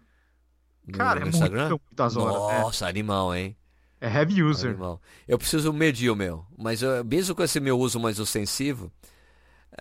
No- 0.88 0.98
Cara, 0.98 1.20
no 1.20 1.26
é 1.28 1.30
Instagram? 1.30 1.70
muito, 1.70 1.82
muitas 1.86 2.16
horas. 2.18 2.62
Nossa, 2.62 2.88
animal, 2.88 3.36
hein? 3.36 3.56
É, 4.02 4.08
é 4.08 4.14
heavy 4.14 4.42
user. 4.44 4.72
Animal. 4.72 5.02
Eu 5.28 5.38
preciso 5.38 5.72
medir 5.74 6.10
o 6.10 6.16
meu. 6.16 6.46
Mas 6.58 6.82
eu- 6.82 7.04
mesmo 7.04 7.36
com 7.36 7.44
esse 7.44 7.60
meu 7.60 7.78
uso 7.78 8.00
mais 8.00 8.20
ostensivo, 8.20 8.92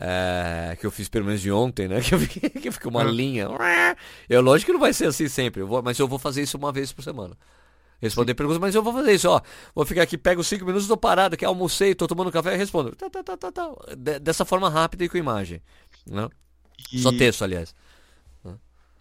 é, 0.00 0.76
que 0.78 0.84
eu 0.86 0.90
fiz 0.90 1.08
pelo 1.08 1.24
menos 1.24 1.40
de 1.40 1.50
ontem, 1.50 1.88
né? 1.88 2.00
Que, 2.02 2.14
eu, 2.14 2.18
fiquei- 2.18 2.50
que 2.50 2.70
fica 2.70 2.88
uma 2.88 3.02
Ah. 3.02 3.04
linha. 3.04 3.48
Eu, 4.28 4.42
lógico 4.42 4.66
que 4.66 4.72
não 4.72 4.80
vai 4.80 4.92
ser 4.92 5.06
assim 5.06 5.28
sempre, 5.28 5.62
eu 5.62 5.66
vou- 5.66 5.82
mas 5.82 5.98
eu 5.98 6.06
vou 6.08 6.18
fazer 6.18 6.42
isso 6.42 6.58
uma 6.58 6.72
vez 6.72 6.92
por 6.92 7.02
semana. 7.02 7.36
Responder 8.00 8.34
perguntas, 8.34 8.60
mas 8.60 8.74
eu 8.74 8.82
vou 8.82 8.92
fazer 8.92 9.12
isso, 9.12 9.28
ó. 9.28 9.40
Vou 9.74 9.84
ficar 9.84 10.02
aqui, 10.02 10.16
pego 10.16 10.44
cinco 10.44 10.64
minutos, 10.64 10.86
tô 10.86 10.96
parado, 10.96 11.36
que 11.36 11.44
almocei, 11.44 11.94
tô 11.94 12.06
tomando 12.06 12.30
café 12.30 12.54
e 12.54 12.56
respondo. 12.56 12.94
Tá, 12.94 13.10
tá, 13.10 13.22
tá, 13.24 13.36
tá, 13.36 13.50
tá. 13.52 13.70
De- 13.96 14.20
dessa 14.20 14.44
forma 14.44 14.70
rápida 14.70 15.04
e 15.04 15.08
com 15.08 15.16
imagem. 15.16 15.60
Né? 16.06 16.28
E, 16.92 17.00
Só 17.00 17.10
texto, 17.10 17.42
aliás. 17.42 17.74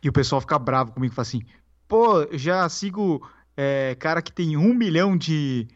e 0.01 0.09
o 0.09 0.13
pessoal 0.13 0.41
fica 0.41 0.57
bravo 0.57 0.93
comigo 0.93 1.13
e 1.13 1.15
fala 1.15 1.27
assim: 1.27 1.43
pô, 1.87 2.27
já 2.35 2.67
sigo 2.69 3.27
é, 3.55 3.95
cara 3.99 4.21
que 4.21 4.31
tem 4.31 4.57
um 4.57 4.73
milhão 4.73 5.15
de 5.15 5.67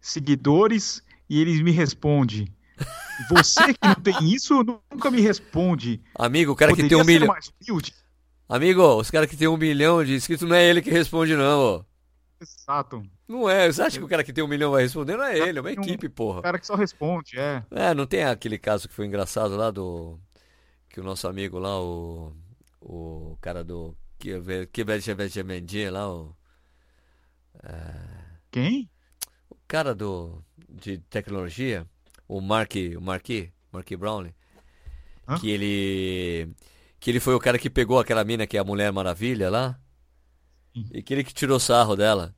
seguidores 0.00 1.02
e 1.28 1.40
eles 1.40 1.60
me 1.60 1.72
responde. 1.72 2.52
Você 3.28 3.74
que 3.74 3.86
não 3.88 3.94
tem 3.96 4.32
isso 4.32 4.62
nunca 4.62 5.10
me 5.10 5.20
responde. 5.20 6.00
Amigo, 6.14 6.52
o 6.52 6.56
cara 6.56 6.70
que 6.72 6.76
tem 6.82 6.88
Poderia 6.88 7.02
um 7.02 7.06
milhão. 7.06 7.34
Amigo, 8.48 8.82
os 8.96 9.10
caras 9.10 9.28
que 9.28 9.36
tem 9.36 9.48
um 9.48 9.56
milhão 9.56 10.02
de 10.04 10.14
inscritos 10.14 10.48
não 10.48 10.54
é 10.56 10.64
ele 10.64 10.80
que 10.80 10.90
responde, 10.90 11.34
não, 11.34 11.58
ó. 11.60 11.82
Exato. 12.40 13.02
Não 13.26 13.48
é. 13.48 13.70
Você 13.70 13.82
acha 13.82 13.98
que 13.98 14.04
o 14.04 14.08
cara 14.08 14.22
que 14.22 14.32
tem 14.32 14.44
um 14.44 14.48
milhão 14.48 14.70
vai 14.72 14.82
responder? 14.82 15.16
Não 15.16 15.24
é 15.24 15.38
ele, 15.38 15.58
é 15.58 15.62
uma 15.62 15.70
um- 15.70 15.72
equipe, 15.72 16.08
porra. 16.08 16.38
O 16.40 16.42
cara 16.42 16.58
que 16.58 16.66
só 16.66 16.74
responde, 16.76 17.38
é. 17.38 17.64
É, 17.70 17.94
não 17.94 18.06
tem 18.06 18.24
aquele 18.24 18.58
caso 18.58 18.88
que 18.88 18.94
foi 18.94 19.06
engraçado 19.06 19.56
lá 19.56 19.70
do. 19.70 20.18
Que 20.88 21.00
o 21.00 21.04
nosso 21.04 21.26
amigo 21.28 21.58
lá, 21.58 21.80
o. 21.80 22.32
O 22.80 23.36
cara 23.40 23.64
do. 23.64 23.96
Que 24.18 24.32
Mendia 25.44 25.90
lá, 25.92 26.10
o. 26.12 26.34
Quem? 28.50 28.88
O 29.50 29.56
cara 29.66 29.94
do. 29.94 30.42
De 30.68 30.98
tecnologia, 30.98 31.86
o 32.26 32.40
Mark. 32.40 32.72
O 32.96 33.00
Mark. 33.00 33.26
Mark 33.72 33.90
Brownlee. 33.96 34.34
Hã? 35.26 35.38
Que 35.38 35.50
ele. 35.50 36.54
Que 37.00 37.10
ele 37.10 37.20
foi 37.20 37.34
o 37.34 37.40
cara 37.40 37.58
que 37.58 37.68
pegou 37.70 37.98
aquela 37.98 38.24
mina 38.24 38.46
que 38.46 38.56
é 38.56 38.60
a 38.60 38.64
Mulher 38.64 38.92
Maravilha 38.92 39.50
lá. 39.50 39.78
E 40.92 41.02
que 41.02 41.14
ele 41.14 41.24
que 41.24 41.34
tirou 41.34 41.58
sarro 41.58 41.96
dela. 41.96 42.34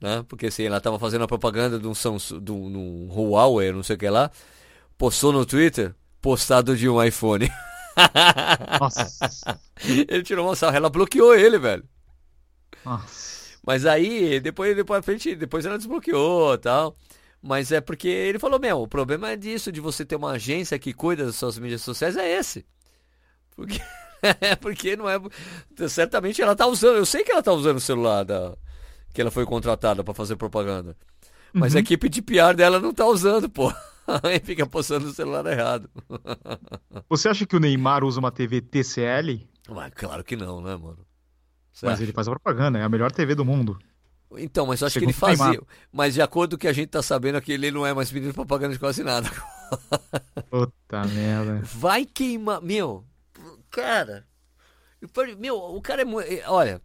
Né? 0.00 0.24
Porque 0.28 0.46
assim, 0.46 0.64
ela 0.64 0.80
tava 0.80 0.98
fazendo 0.98 1.24
a 1.24 1.28
propaganda 1.28 1.78
de 1.78 1.86
um 1.86 1.94
Samsung, 1.94 2.40
de 2.40 2.52
um, 2.52 2.72
de 2.72 2.78
um 2.78 3.08
Huawei, 3.10 3.72
não 3.72 3.82
sei 3.82 3.96
o 3.96 3.98
que 3.98 4.08
lá. 4.08 4.30
Postou 4.96 5.32
no 5.32 5.44
Twitter, 5.44 5.94
postado 6.20 6.76
de 6.76 6.88
um 6.88 7.02
iPhone. 7.02 7.50
Nossa. 8.80 9.60
ele 10.08 10.22
tirou 10.22 10.46
uma 10.46 10.56
sarro, 10.56 10.76
ela 10.76 10.90
bloqueou 10.90 11.34
ele, 11.34 11.58
velho. 11.58 11.84
Nossa. 12.84 13.58
Mas 13.66 13.84
aí, 13.84 14.40
depois, 14.40 14.74
depois 14.74 15.04
frente, 15.04 15.34
depois 15.36 15.66
ela 15.66 15.76
desbloqueou 15.76 16.54
e 16.54 16.58
tal. 16.58 16.96
Mas 17.42 17.72
é 17.72 17.80
porque 17.80 18.08
ele 18.08 18.38
falou, 18.38 18.58
meu, 18.58 18.82
o 18.82 18.88
problema 18.88 19.30
é 19.30 19.36
disso, 19.36 19.72
de 19.72 19.80
você 19.80 20.04
ter 20.04 20.16
uma 20.16 20.32
agência 20.32 20.78
que 20.78 20.92
cuida 20.92 21.24
das 21.24 21.36
suas 21.36 21.58
mídias 21.58 21.82
sociais, 21.82 22.16
é 22.16 22.38
esse. 22.38 22.66
Porque, 23.56 23.80
porque 24.60 24.96
não 24.96 25.08
é. 25.08 25.18
Certamente 25.88 26.40
ela 26.42 26.54
tá 26.56 26.66
usando, 26.66 26.96
eu 26.96 27.06
sei 27.06 27.24
que 27.24 27.32
ela 27.32 27.42
tá 27.42 27.52
usando 27.52 27.76
o 27.76 27.80
celular 27.80 28.24
da, 28.24 28.56
que 29.12 29.20
ela 29.20 29.30
foi 29.30 29.44
contratada 29.46 30.02
pra 30.04 30.14
fazer 30.14 30.36
propaganda. 30.36 30.96
Mas 31.52 31.74
a 31.74 31.78
Uhum. 31.78 31.80
equipe 31.80 32.08
de 32.08 32.22
PR 32.22 32.54
dela 32.56 32.78
não 32.78 32.92
tá 32.94 33.06
usando, 33.06 33.48
pô. 33.48 33.72
Aí 34.22 34.40
fica 34.40 34.66
postando 34.66 35.08
o 35.08 35.12
celular 35.12 35.46
errado. 35.46 35.88
Você 37.08 37.28
acha 37.28 37.46
que 37.46 37.56
o 37.56 37.60
Neymar 37.60 38.04
usa 38.04 38.18
uma 38.20 38.30
TV 38.32 38.60
TCL? 38.60 39.48
Mas 39.68 39.92
claro 39.94 40.24
que 40.24 40.36
não, 40.36 40.60
né, 40.60 40.76
mano? 40.76 40.98
Você 41.72 41.86
Mas 41.86 41.94
acha? 41.94 42.02
ele 42.04 42.12
faz 42.12 42.26
a 42.28 42.32
propaganda, 42.32 42.78
é 42.78 42.82
a 42.82 42.88
melhor 42.88 43.12
TV 43.12 43.34
do 43.34 43.44
mundo. 43.44 43.78
Então, 44.36 44.64
mas 44.66 44.80
eu 44.80 44.86
acho 44.86 44.94
que 44.94 45.06
Segundo 45.06 45.10
ele 45.10 45.36
fazia. 45.36 45.60
Mas 45.92 46.14
de 46.14 46.22
acordo 46.22 46.50
com 46.50 46.56
o 46.56 46.58
que 46.60 46.68
a 46.68 46.72
gente 46.72 46.88
tá 46.88 47.02
sabendo 47.02 47.34
aqui, 47.36 47.50
ele 47.52 47.70
não 47.72 47.84
é 47.84 47.92
mais 47.92 48.12
pedindo 48.12 48.32
propaganda 48.32 48.72
de 48.74 48.78
quase 48.78 49.02
nada. 49.02 49.28
Puta 50.48 51.04
merda. 51.08 51.60
Vai 51.64 52.04
queimar. 52.04 52.60
Meu, 52.62 53.04
cara. 53.70 54.26
eu 55.00 55.08
falei, 55.08 55.34
Meu, 55.36 55.56
o 55.56 55.80
cara 55.80 56.02
é 56.02 56.04
muito. 56.04 56.28
Olha. 56.46 56.80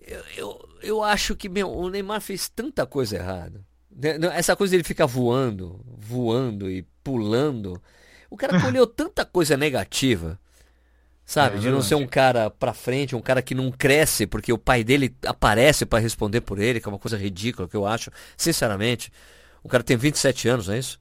Eu, 0.00 0.24
eu, 0.36 0.68
eu 0.82 1.02
acho 1.02 1.36
que, 1.36 1.48
meu, 1.48 1.70
o 1.70 1.90
Neymar 1.90 2.20
fez 2.20 2.48
tanta 2.48 2.86
coisa 2.86 3.16
errada. 3.16 3.62
Né, 3.90 4.16
Essa 4.32 4.56
coisa 4.56 4.70
dele 4.70 4.84
ficar 4.84 5.06
voando, 5.06 5.84
voando 5.84 6.70
e 6.70 6.82
pulando. 7.02 7.82
O 8.30 8.36
cara 8.36 8.58
colheu 8.62 8.86
tanta 8.86 9.24
coisa 9.24 9.56
negativa. 9.56 10.38
Sabe? 11.26 11.58
É 11.58 11.60
de 11.60 11.68
não 11.68 11.82
ser 11.82 11.94
um 11.94 12.06
cara 12.06 12.48
pra 12.48 12.72
frente, 12.72 13.14
um 13.14 13.20
cara 13.20 13.42
que 13.42 13.54
não 13.54 13.70
cresce 13.70 14.26
porque 14.26 14.50
o 14.50 14.56
pai 14.56 14.82
dele 14.82 15.14
aparece 15.26 15.84
pra 15.84 15.98
responder 15.98 16.40
por 16.40 16.58
ele, 16.58 16.80
que 16.80 16.88
é 16.88 16.90
uma 16.90 16.98
coisa 16.98 17.18
ridícula 17.18 17.68
que 17.68 17.76
eu 17.76 17.84
acho. 17.86 18.10
Sinceramente. 18.34 19.12
O 19.62 19.68
cara 19.68 19.84
tem 19.84 19.96
27 19.96 20.48
anos, 20.48 20.68
não 20.68 20.74
é 20.74 20.78
isso? 20.78 20.98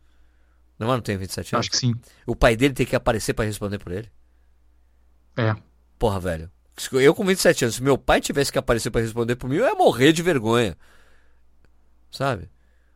Não, 0.78 0.88
não 0.88 1.00
tem 1.00 1.16
27 1.16 1.56
anos? 1.56 1.64
Acho 1.64 1.72
que 1.72 1.78
sim. 1.78 1.96
O 2.26 2.36
pai 2.36 2.58
dele 2.58 2.74
tem 2.74 2.86
que 2.86 2.96
aparecer 2.96 3.34
pra 3.34 3.46
responder 3.46 3.80
por 3.80 3.94
ele? 3.94 4.12
É. 5.38 5.56
Porra, 5.98 6.20
velho. 6.20 6.52
Eu 6.94 7.16
com 7.16 7.26
27 7.26 7.66
anos, 7.66 7.76
se 7.76 7.84
meu 7.84 7.98
pai 7.98 8.20
tivesse 8.22 8.52
que 8.52 8.58
aparecer 8.60 8.92
pra 8.92 9.02
responder 9.02 9.36
por 9.36 9.50
mim, 9.50 9.56
eu 9.58 9.66
ia 9.66 9.74
morrer 9.76 10.12
de 10.12 10.22
vergonha. 10.22 10.78
Sabe? 12.12 12.50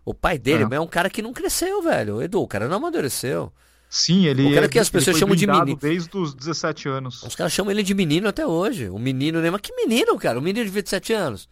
O 0.06 0.14
pai 0.14 0.38
dele 0.38 0.66
É. 0.72 0.76
é, 0.76 0.80
um 0.80 0.88
cara 0.88 1.10
que 1.10 1.22
não 1.22 1.34
cresceu, 1.34 1.82
velho. 1.82 2.22
Edu, 2.22 2.42
o 2.42 2.48
cara 2.48 2.68
não 2.68 2.78
amadureceu. 2.78 3.52
Sim, 3.90 4.26
ele. 4.26 4.50
O 4.52 4.54
cara 4.54 4.70
que 4.70 4.80
as 4.80 4.90
pessoas 4.90 5.18
chamam 5.18 5.36
de 5.36 5.46
menino. 5.46 5.76
Desde 5.78 6.16
os 6.18 6.34
17 6.34 6.88
anos. 6.88 7.24
Os 7.24 7.36
caras 7.36 7.52
chamam 7.52 7.72
ele 7.72 7.84
de 7.84 7.94
menino 7.94 8.28
até 8.30 8.48
hoje. 8.48 8.88
O 8.90 8.98
menino, 8.98 9.42
né? 9.42 9.50
Mas 9.52 9.62
que 9.62 9.74
menino, 9.76 10.18
cara? 10.18 10.40
Um 10.40 10.42
menino 10.42 10.64
de 10.66 10.72
27 10.72 11.12
anos. 11.14 11.50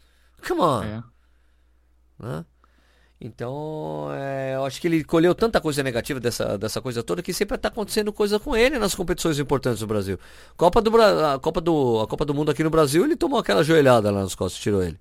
Come 0.48 0.62
on. 0.62 0.84
É. 0.84 1.04
né? 2.20 2.46
Então, 3.22 4.08
é, 4.14 4.56
eu 4.56 4.64
acho 4.64 4.80
que 4.80 4.88
ele 4.88 5.04
colheu 5.04 5.36
tanta 5.36 5.60
coisa 5.60 5.84
negativa 5.84 6.22
dessa, 6.22 6.58
dessa 6.58 6.82
coisa 6.82 7.04
toda 7.04 7.22
que 7.22 7.34
sempre 7.34 7.58
tá 7.58 7.68
acontecendo 7.68 8.14
coisa 8.14 8.40
com 8.40 8.56
ele 8.56 8.80
nas 8.80 8.96
competições 8.96 9.38
importantes 9.40 9.82
do 9.82 9.88
Brasil. 9.88 10.18
Copa 10.56 10.82
do, 10.82 11.02
a, 11.02 11.38
Copa 11.38 11.60
do, 11.60 12.00
a 12.00 12.08
Copa 12.08 12.24
do 12.24 12.34
Mundo 12.34 12.50
aqui 12.50 12.64
no 12.64 12.70
Brasil, 12.70 13.04
ele 13.04 13.18
tomou 13.18 13.38
aquela 13.38 13.62
joelhada 13.62 14.10
lá 14.10 14.22
nas 14.22 14.36
costas, 14.36 14.62
tirou 14.62 14.82
ele. 14.82 14.98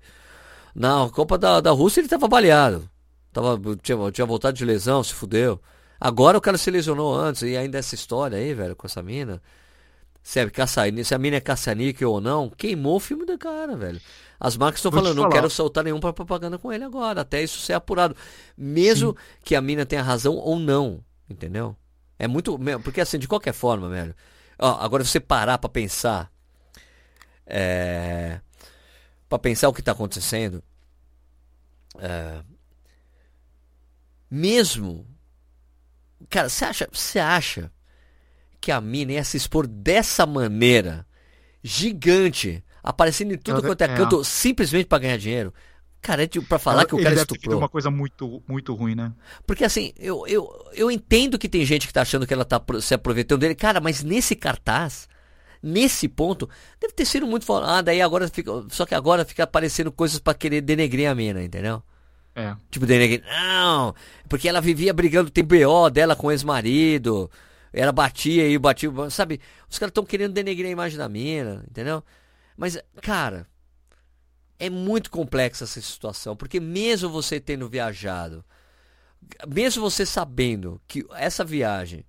Na 0.75 1.09
Copa 1.09 1.37
da, 1.37 1.61
da 1.61 1.71
Rússia, 1.71 2.01
ele 2.01 2.09
tava 2.09 2.27
baleado. 2.27 2.89
Tava, 3.31 3.57
tinha, 3.81 4.11
tinha 4.11 4.25
voltado 4.25 4.57
de 4.57 4.65
lesão, 4.65 5.01
se 5.01 5.13
fudeu. 5.13 5.61
Agora 5.99 6.37
o 6.37 6.41
cara 6.41 6.57
se 6.57 6.69
lesionou 6.69 7.15
antes, 7.15 7.43
e 7.43 7.55
ainda 7.55 7.77
essa 7.77 7.95
história 7.95 8.37
aí, 8.37 8.53
velho, 8.53 8.75
com 8.75 8.85
essa 8.85 9.01
mina. 9.01 9.41
Se, 10.29 10.39
é 10.39 10.47
caça, 10.47 10.83
se 11.03 11.15
a 11.15 11.17
mina 11.17 11.37
é 11.37 11.41
caça-níquel 11.41 12.11
ou 12.11 12.21
não, 12.21 12.51
queimou 12.51 12.97
o 12.97 12.99
filme 12.99 13.25
do 13.25 13.35
cara, 13.35 13.75
velho. 13.75 13.99
As 14.39 14.55
marcas 14.55 14.77
estão 14.77 14.91
falando, 14.91 15.15
não 15.15 15.27
quero 15.27 15.49
soltar 15.49 15.83
nenhum 15.83 15.99
pra 15.99 16.13
propaganda 16.13 16.55
com 16.59 16.71
ele 16.71 16.83
agora, 16.83 17.21
até 17.21 17.41
isso 17.41 17.57
ser 17.57 17.73
apurado. 17.73 18.15
Mesmo 18.55 19.17
que 19.43 19.55
a 19.55 19.61
mina 19.61 19.87
tenha 19.87 20.03
razão 20.03 20.35
ou 20.35 20.59
não, 20.59 21.03
entendeu? 21.27 21.75
É 22.19 22.27
muito. 22.27 22.59
Porque 22.83 23.01
assim, 23.01 23.17
de 23.17 23.27
qualquer 23.27 23.53
forma, 23.53 23.89
velho. 23.89 24.15
Ó, 24.59 24.77
agora 24.79 25.03
você 25.03 25.19
parar 25.19 25.57
pra 25.57 25.67
pensar. 25.67 26.31
É. 27.43 28.39
Pra 29.27 29.39
pensar 29.39 29.67
o 29.67 29.73
que 29.73 29.81
tá 29.81 29.93
acontecendo. 29.93 30.63
É, 31.97 32.43
mesmo. 34.29 35.07
Cara, 36.29 36.49
você 36.49 36.65
acha, 36.65 36.87
você 36.93 37.17
acha 37.17 37.71
que 38.61 38.71
a 38.71 38.79
mina 38.81 39.13
ia 39.13 39.23
se 39.23 39.37
expor 39.37 39.65
dessa 39.67 40.25
maneira, 40.25 41.05
gigante, 41.63 42.63
aparecendo 42.83 43.33
em 43.33 43.37
tudo 43.37 43.59
Ela- 43.59 43.67
quanto 43.67 43.81
é 43.81 43.85
é. 43.85 43.95
canto, 43.95 44.23
simplesmente 44.23 44.85
pra 44.85 44.99
ganhar 44.99 45.17
dinheiro? 45.17 45.53
Cara, 46.01 46.23
é 46.23 46.27
tipo, 46.27 46.47
pra 46.47 46.57
falar 46.57 46.85
que 46.85 46.95
o 46.95 46.97
cara 46.97 47.09
deve 47.09 47.25
ter 47.25 47.33
feito 47.33 47.41
estuprou. 47.41 47.59
uma 47.59 47.67
coisa 47.67 47.91
muito, 47.91 48.41
muito 48.47 48.73
ruim, 48.73 48.95
né? 48.95 49.11
Porque 49.45 49.65
assim, 49.65 49.91
eu, 49.99 50.25
eu, 50.27 50.49
eu 50.73 50.89
entendo 50.89 51.37
que 51.37 51.49
tem 51.49 51.65
gente 51.65 51.85
que 51.87 51.91
tá 51.93 52.01
achando 52.03 52.25
que 52.25 52.33
ela 52.33 52.45
tá 52.45 52.61
se 52.81 52.93
aproveitando 52.93 53.41
dele. 53.41 53.53
Cara, 53.53 53.81
mas 53.81 54.01
nesse 54.01 54.33
cartaz, 54.33 55.09
nesse 55.61 56.07
ponto, 56.07 56.49
deve 56.79 56.93
ter 56.93 57.03
sido 57.03 57.27
muito 57.27 57.45
falado. 57.45 57.69
Ah, 57.69 57.81
daí 57.81 58.01
agora 58.01 58.29
fica. 58.29 58.49
Só 58.69 58.85
que 58.85 58.95
agora 58.95 59.25
fica 59.25 59.43
aparecendo 59.43 59.91
coisas 59.91 60.19
pra 60.19 60.33
querer 60.33 60.61
denegrir 60.61 61.09
a 61.09 61.13
mina, 61.13 61.43
entendeu? 61.43 61.83
É. 62.33 62.55
Tipo, 62.71 62.85
denegrir. 62.85 63.21
Não, 63.27 63.93
porque 64.29 64.47
ela 64.47 64.61
vivia 64.61 64.93
brigando, 64.93 65.29
tem 65.29 65.43
BO 65.43 65.89
dela 65.89 66.15
com 66.15 66.27
o 66.27 66.31
ex-marido. 66.31 67.29
Ela 67.71 67.91
batia 67.91 68.47
e 68.47 68.57
batia. 68.57 68.89
Sabe? 69.09 69.39
Os 69.69 69.77
caras 69.77 69.91
estão 69.91 70.05
querendo 70.05 70.33
denegrir 70.33 70.67
a 70.67 70.71
imagem 70.71 70.97
da 70.97 71.07
mina, 71.07 71.63
entendeu? 71.69 72.03
Mas, 72.57 72.77
cara, 73.01 73.47
é 74.57 74.69
muito 74.69 75.09
complexa 75.09 75.63
essa 75.63 75.81
situação. 75.81 76.35
Porque 76.35 76.59
mesmo 76.59 77.09
você 77.09 77.39
tendo 77.39 77.69
viajado, 77.69 78.43
mesmo 79.47 79.81
você 79.81 80.05
sabendo 80.05 80.81
que 80.87 81.05
essa 81.11 81.43
viagem 81.43 82.05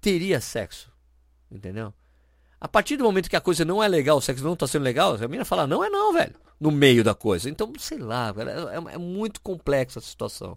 teria 0.00 0.40
sexo, 0.40 0.90
entendeu? 1.50 1.92
A 2.60 2.68
partir 2.68 2.96
do 2.96 3.04
momento 3.04 3.28
que 3.28 3.36
a 3.36 3.40
coisa 3.40 3.64
não 3.64 3.82
é 3.82 3.88
legal, 3.88 4.16
o 4.16 4.22
sexo 4.22 4.42
não 4.42 4.56
tá 4.56 4.66
sendo 4.66 4.82
legal, 4.82 5.14
a 5.14 5.18
menina 5.18 5.44
fala, 5.44 5.66
não 5.66 5.84
é 5.84 5.90
não, 5.90 6.12
velho. 6.12 6.34
No 6.58 6.70
meio 6.70 7.04
da 7.04 7.14
coisa. 7.14 7.50
Então, 7.50 7.72
sei 7.78 7.98
lá, 7.98 8.32
velho, 8.32 8.68
é, 8.68 8.94
é 8.94 8.98
muito 8.98 9.40
complexa 9.40 9.98
a 9.98 10.02
situação. 10.02 10.56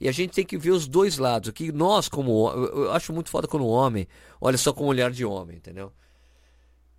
E 0.00 0.08
a 0.08 0.12
gente 0.12 0.32
tem 0.32 0.44
que 0.44 0.56
ver 0.58 0.70
os 0.70 0.86
dois 0.88 1.18
lados. 1.18 1.48
O 1.48 1.52
que 1.52 1.70
nós, 1.72 2.08
como. 2.08 2.48
Eu, 2.50 2.92
acho 2.92 3.12
muito 3.12 3.30
foda 3.30 3.46
quando 3.48 3.62
o 3.64 3.68
homem 3.68 4.06
olha 4.40 4.58
só 4.58 4.72
com 4.72 4.84
o 4.84 4.88
olhar 4.88 5.10
de 5.10 5.24
homem, 5.24 5.56
entendeu? 5.56 5.92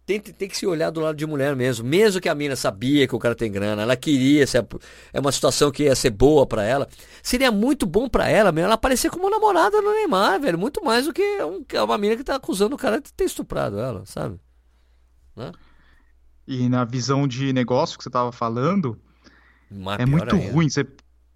Tem, 0.05 0.19
tem 0.19 0.47
que 0.47 0.55
se 0.55 0.67
olhar 0.67 0.91
do 0.91 0.99
lado 0.99 1.15
de 1.15 1.25
mulher 1.25 1.55
mesmo. 1.55 1.83
Mesmo 1.87 2.21
que 2.21 2.29
a 2.29 2.35
mina 2.35 2.55
sabia 2.55 3.07
que 3.07 3.15
o 3.15 3.19
cara 3.19 3.33
tem 3.33 3.51
grana, 3.51 3.81
ela 3.81 3.95
queria, 3.95 4.43
é, 4.43 4.47
é 5.13 5.19
uma 5.19 5.31
situação 5.31 5.71
que 5.71 5.83
ia 5.83 5.95
ser 5.95 6.11
boa 6.11 6.45
pra 6.45 6.63
ela. 6.63 6.87
Seria 7.23 7.51
muito 7.51 7.87
bom 7.87 8.07
pra 8.07 8.29
ela, 8.29 8.51
meu, 8.51 8.65
ela 8.65 8.75
aparecer 8.75 9.09
como 9.09 9.29
namorada 9.31 9.81
do 9.81 9.91
Neymar, 9.91 10.39
velho. 10.39 10.59
Muito 10.59 10.83
mais 10.85 11.05
do 11.05 11.13
que 11.13 11.23
um- 11.43 11.65
uma 11.83 11.97
mina 11.97 12.15
que 12.15 12.23
tá 12.23 12.35
acusando 12.35 12.75
o 12.75 12.77
cara 12.77 13.01
de 13.01 13.11
ter 13.11 13.23
estuprado 13.23 13.79
ela, 13.79 14.05
sabe? 14.05 14.39
Né? 15.35 15.51
E 16.47 16.69
na 16.69 16.85
visão 16.85 17.27
de 17.27 17.51
negócio 17.51 17.97
que 17.97 18.03
você 18.03 18.09
tava 18.11 18.31
falando, 18.31 18.99
Mas 19.71 19.99
é 19.99 20.05
muito 20.05 20.35
ainda. 20.35 20.51
ruim. 20.51 20.69
Você 20.69 20.85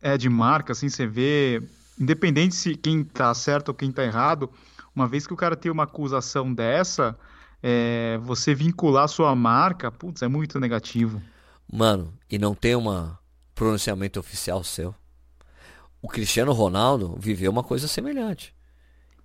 é 0.01 0.17
de 0.17 0.29
marca, 0.29 0.73
assim, 0.73 0.89
você 0.89 1.05
vê, 1.05 1.61
independente 1.99 2.55
se 2.55 2.75
quem 2.75 3.03
tá 3.03 3.33
certo 3.33 3.69
ou 3.69 3.73
quem 3.73 3.91
tá 3.91 4.03
errado, 4.03 4.49
uma 4.95 5.07
vez 5.07 5.27
que 5.27 5.33
o 5.33 5.37
cara 5.37 5.55
tem 5.55 5.71
uma 5.71 5.83
acusação 5.83 6.53
dessa, 6.53 7.17
é, 7.61 8.17
você 8.21 8.55
vincular 8.55 9.07
sua 9.07 9.35
marca, 9.35 9.91
putz, 9.91 10.21
é 10.21 10.27
muito 10.27 10.59
negativo. 10.59 11.21
Mano, 11.71 12.13
e 12.29 12.37
não 12.37 12.55
tem 12.55 12.75
um 12.75 13.11
pronunciamento 13.53 14.19
oficial 14.19 14.63
seu. 14.63 14.95
O 16.01 16.07
Cristiano 16.07 16.53
Ronaldo 16.53 17.15
viveu 17.19 17.51
uma 17.51 17.63
coisa 17.63 17.87
semelhante. 17.87 18.55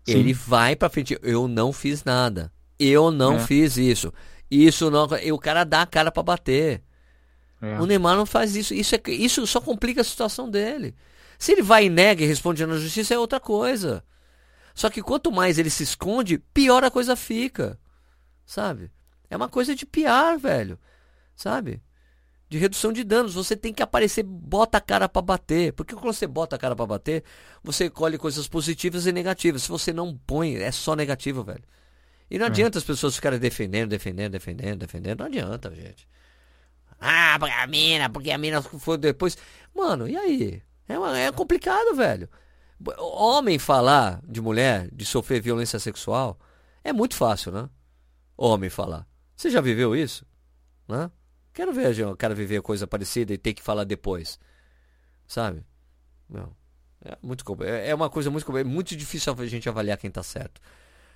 Sim. 0.04 0.18
Ele 0.18 0.32
vai 0.32 0.76
pra 0.76 0.90
frente. 0.90 1.18
Eu 1.22 1.48
não 1.48 1.72
fiz 1.72 2.04
nada. 2.04 2.52
Eu 2.78 3.10
não 3.10 3.34
é. 3.34 3.38
fiz 3.38 3.76
isso. 3.76 4.12
Isso 4.50 4.90
não. 4.90 5.06
E 5.22 5.32
o 5.32 5.38
cara 5.38 5.64
dá 5.64 5.82
a 5.82 5.86
cara 5.86 6.10
para 6.10 6.22
bater. 6.22 6.82
É. 7.64 7.80
O 7.80 7.86
Neymar 7.86 8.16
não 8.16 8.26
faz 8.26 8.54
isso. 8.54 8.74
Isso, 8.74 8.94
é, 8.94 9.00
isso 9.08 9.46
só 9.46 9.60
complica 9.60 10.00
a 10.00 10.04
situação 10.04 10.50
dele. 10.50 10.94
Se 11.38 11.52
ele 11.52 11.62
vai 11.62 11.86
e 11.86 11.90
nega 11.90 12.22
e 12.22 12.26
responde 12.26 12.64
na 12.66 12.76
justiça, 12.76 13.14
é 13.14 13.18
outra 13.18 13.40
coisa. 13.40 14.04
Só 14.74 14.90
que 14.90 15.02
quanto 15.02 15.30
mais 15.30 15.58
ele 15.58 15.70
se 15.70 15.82
esconde, 15.82 16.38
pior 16.38 16.84
a 16.84 16.90
coisa 16.90 17.16
fica. 17.16 17.78
Sabe? 18.44 18.90
É 19.30 19.36
uma 19.36 19.48
coisa 19.48 19.74
de 19.74 19.86
piar, 19.86 20.38
velho. 20.38 20.78
Sabe? 21.34 21.82
De 22.48 22.58
redução 22.58 22.92
de 22.92 23.02
danos. 23.04 23.34
Você 23.34 23.56
tem 23.56 23.72
que 23.72 23.82
aparecer, 23.82 24.22
bota 24.22 24.78
a 24.78 24.80
cara 24.80 25.08
para 25.08 25.22
bater. 25.22 25.72
Porque 25.72 25.94
quando 25.94 26.12
você 26.12 26.26
bota 26.26 26.56
a 26.56 26.58
cara 26.58 26.76
para 26.76 26.86
bater, 26.86 27.24
você 27.62 27.88
colhe 27.88 28.18
coisas 28.18 28.46
positivas 28.48 29.06
e 29.06 29.12
negativas. 29.12 29.62
Se 29.62 29.68
você 29.68 29.92
não 29.92 30.16
põe, 30.26 30.56
é 30.56 30.70
só 30.72 30.94
negativo, 30.94 31.42
velho. 31.42 31.64
E 32.30 32.38
não 32.38 32.46
é. 32.46 32.48
adianta 32.48 32.78
as 32.78 32.84
pessoas 32.84 33.14
ficarem 33.14 33.38
defendendo, 33.38 33.90
defendendo, 33.90 34.32
defendendo, 34.32 34.78
defendendo. 34.80 35.20
Não 35.20 35.26
adianta, 35.26 35.74
gente. 35.74 36.06
Ah, 37.06 37.36
porque 37.38 37.54
a 37.54 37.66
mina, 37.66 38.08
porque 38.08 38.30
a 38.30 38.38
mina 38.38 38.62
foi 38.62 38.96
depois. 38.96 39.36
Mano, 39.74 40.08
e 40.08 40.16
aí? 40.16 40.62
É, 40.88 40.98
uma, 40.98 41.18
é 41.18 41.30
complicado, 41.30 41.94
velho. 41.94 42.30
Homem 42.98 43.58
falar 43.58 44.22
de 44.26 44.40
mulher, 44.40 44.88
de 44.90 45.04
sofrer 45.04 45.40
violência 45.42 45.78
sexual, 45.78 46.38
é 46.82 46.94
muito 46.94 47.14
fácil, 47.14 47.52
né? 47.52 47.68
Homem 48.36 48.70
falar. 48.70 49.06
Você 49.36 49.50
já 49.50 49.60
viveu 49.60 49.94
isso? 49.94 50.24
Né? 50.88 51.10
Quero 51.52 51.74
ver 51.74 52.06
o 52.06 52.16
cara 52.16 52.34
viver 52.34 52.62
coisa 52.62 52.86
parecida 52.86 53.34
e 53.34 53.38
ter 53.38 53.52
que 53.52 53.62
falar 53.62 53.84
depois. 53.84 54.38
Sabe? 55.26 55.62
Não. 56.28 56.56
É, 57.04 57.18
muito, 57.22 57.44
é 57.62 57.94
uma 57.94 58.08
coisa 58.08 58.30
muito, 58.30 58.56
é 58.56 58.64
muito 58.64 58.96
difícil 58.96 59.34
a 59.36 59.46
gente 59.46 59.68
avaliar 59.68 59.98
quem 59.98 60.10
tá 60.10 60.22
certo. 60.22 60.58